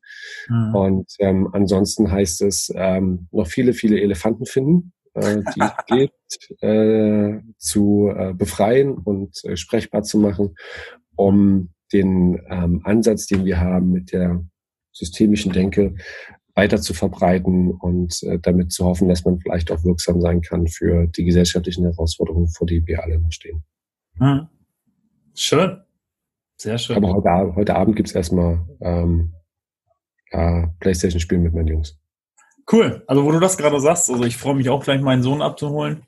Mhm. 0.48 0.76
Und 0.76 1.16
ähm, 1.20 1.50
ansonsten 1.52 2.12
heißt 2.12 2.42
es 2.44 2.72
ähm, 2.76 3.28
noch 3.32 3.48
viele, 3.48 3.74
viele 3.74 4.00
Elefanten 4.00 4.46
finden 4.46 4.93
äh, 5.14 5.42
die 5.56 5.62
es 5.62 5.86
gibt, 5.88 6.62
äh, 6.62 7.40
zu 7.58 8.12
äh, 8.16 8.34
befreien 8.34 8.94
und 8.94 9.44
äh, 9.46 9.56
sprechbar 9.56 10.04
zu 10.04 10.20
machen, 10.20 10.56
um 11.16 11.70
den 11.92 12.42
ähm, 12.50 12.82
Ansatz, 12.84 13.28
den 13.28 13.46
wir 13.46 13.60
haben 13.60 13.92
mit 13.92 14.12
der 14.12 14.44
systemischen 14.92 15.52
Denke, 15.52 15.96
weiter 16.56 16.80
zu 16.80 16.94
verbreiten 16.94 17.72
und 17.72 18.22
äh, 18.24 18.40
damit 18.40 18.72
zu 18.72 18.86
hoffen, 18.86 19.08
dass 19.08 19.26
man 19.26 19.40
vielleicht 19.40 19.72
auch 19.72 19.84
wirksam 19.84 20.22
sein 20.22 20.42
kann 20.42 20.68
für 20.68 21.08
die 21.08 21.24
gesellschaftlichen 21.24 21.84
Herausforderungen, 21.84 22.48
vor 22.48 22.68
denen 22.68 22.88
wir 22.88 23.04
alle 23.04 23.20
noch 23.20 23.32
stehen. 23.32 23.64
Hm. 24.18 24.48
Schön. 25.36 25.82
Sehr 26.58 26.78
schön. 26.78 26.96
Aber 26.96 27.14
heute, 27.14 27.56
heute 27.56 27.76
Abend 27.76 27.96
gibt's 27.96 28.14
erstmal 28.14 28.66
ähm, 28.82 29.34
äh, 30.30 30.68
Playstation-Spielen 30.80 31.42
mit 31.42 31.54
meinen 31.54 31.68
Jungs. 31.68 32.00
Cool. 32.72 33.04
Also 33.08 33.26
wo 33.26 33.32
du 33.32 33.40
das 33.40 33.58
gerade 33.58 33.80
sagst, 33.80 34.10
also 34.10 34.24
ich 34.24 34.38
freue 34.38 34.56
mich 34.56 34.70
auch 34.70 34.84
gleich 34.84 35.02
meinen 35.02 35.24
Sohn 35.24 35.42
abzuholen 35.42 36.04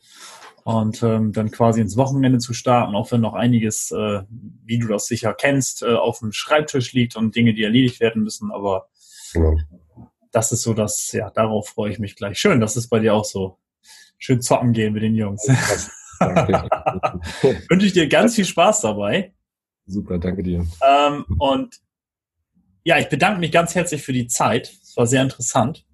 und 0.64 1.04
ähm, 1.04 1.32
dann 1.32 1.52
quasi 1.52 1.82
ins 1.82 1.96
Wochenende 1.98 2.40
zu 2.40 2.54
starten, 2.54 2.96
auch 2.96 3.12
wenn 3.12 3.22
noch 3.22 3.34
einiges, 3.34 3.92
äh, 3.92 4.24
wie 4.64 4.80
du 4.80 4.88
das 4.88 5.06
sicher 5.06 5.34
kennst, 5.34 5.84
äh, 5.84 5.94
auf 5.94 6.20
dem 6.20 6.32
Schreibtisch 6.32 6.94
liegt 6.94 7.16
und 7.16 7.36
Dinge, 7.36 7.54
die 7.54 7.64
erledigt 7.64 8.00
werden 8.00 8.24
müssen. 8.24 8.52
Aber 8.52 8.90
genau. 9.34 9.58
das 10.32 10.52
ist 10.52 10.64
so, 10.64 10.74
dass 10.74 11.12
ja 11.12 11.30
darauf 11.30 11.70
freue 11.70 11.92
ich 11.92 12.00
mich 12.00 12.16
gleich. 12.16 12.40
Schön, 12.40 12.60
dass 12.60 12.76
es 12.78 12.88
bei 12.88 13.00
dir 13.00 13.14
auch 13.14 13.26
so 13.26 13.60
schön 14.18 14.42
zocken 14.42 14.74
gehen 14.74 14.94
mit 14.94 15.04
den 15.04 15.16
Jungs. 15.16 15.48
Wünsche 17.70 17.86
ich 17.86 17.94
dir 17.94 18.08
ganz 18.08 18.36
viel 18.36 18.46
Spaß 18.46 18.82
dabei. 18.82 19.34
Super, 19.86 20.18
danke 20.18 20.42
dir. 20.42 20.66
Ähm, 20.82 21.26
und 21.38 21.76
ja, 22.84 22.98
ich 22.98 23.10
bedanke 23.10 23.40
mich 23.40 23.52
ganz 23.52 23.76
herzlich 23.76 24.02
für 24.02 24.14
die 24.14 24.28
Zeit. 24.28 24.74
Es 24.82 24.98
war 24.98 25.06
sehr 25.06 25.22
interessant. 25.22 25.86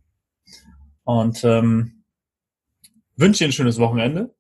Und 1.20 1.44
ähm, 1.44 2.04
wünsche 3.16 3.40
dir 3.44 3.50
ein 3.50 3.54
schönes 3.54 3.80
Wochenende. 3.80 4.34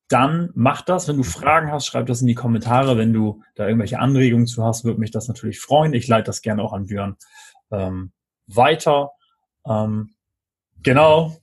Dann 0.07 0.49
mach 0.55 0.81
das. 0.81 1.07
Wenn 1.07 1.17
du 1.17 1.23
Fragen 1.23 1.71
hast, 1.71 1.85
schreib 1.85 2.07
das 2.07 2.21
in 2.21 2.27
die 2.27 2.35
Kommentare. 2.35 2.97
Wenn 2.97 3.13
du 3.13 3.43
da 3.55 3.67
irgendwelche 3.67 3.99
Anregungen 3.99 4.47
zu 4.47 4.63
hast, 4.63 4.83
würde 4.83 4.99
mich 4.99 5.11
das 5.11 5.27
natürlich 5.27 5.59
freuen. 5.59 5.93
Ich 5.93 6.07
leite 6.07 6.25
das 6.25 6.41
gerne 6.41 6.63
auch 6.63 6.73
an 6.73 6.87
Björn 6.87 7.15
ähm, 7.71 8.11
weiter. 8.47 9.11
Ähm, 9.67 10.15
genau. 10.81 11.37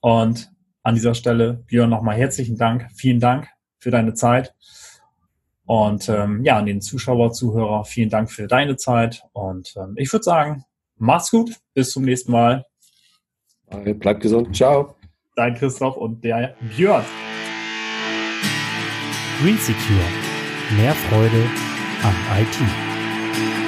Und 0.00 0.50
an 0.82 0.94
dieser 0.94 1.14
Stelle, 1.14 1.54
Björn, 1.66 1.90
nochmal 1.90 2.16
herzlichen 2.16 2.56
Dank. 2.56 2.88
Vielen 2.96 3.20
Dank 3.20 3.48
für 3.78 3.90
deine 3.90 4.14
Zeit. 4.14 4.54
Und 5.68 6.08
ähm, 6.08 6.42
ja, 6.44 6.56
an 6.56 6.64
den 6.64 6.80
Zuschauer, 6.80 7.32
Zuhörer, 7.32 7.84
vielen 7.84 8.08
Dank 8.08 8.32
für 8.32 8.46
deine 8.46 8.76
Zeit. 8.76 9.22
Und 9.34 9.74
ähm, 9.76 9.92
ich 9.96 10.10
würde 10.10 10.22
sagen, 10.22 10.64
mach's 10.96 11.30
gut. 11.30 11.56
Bis 11.74 11.90
zum 11.90 12.04
nächsten 12.04 12.32
Mal. 12.32 12.64
Bleib 13.84 14.20
gesund. 14.20 14.56
Ciao. 14.56 14.96
Dein 15.36 15.54
Christoph 15.54 15.98
und 15.98 16.24
der 16.24 16.54
Björn. 16.74 17.04
Green 19.42 19.58
Secure. 19.58 20.00
Mehr 20.78 20.94
Freude 20.94 21.44
am 22.02 22.14
IT. 22.40 23.67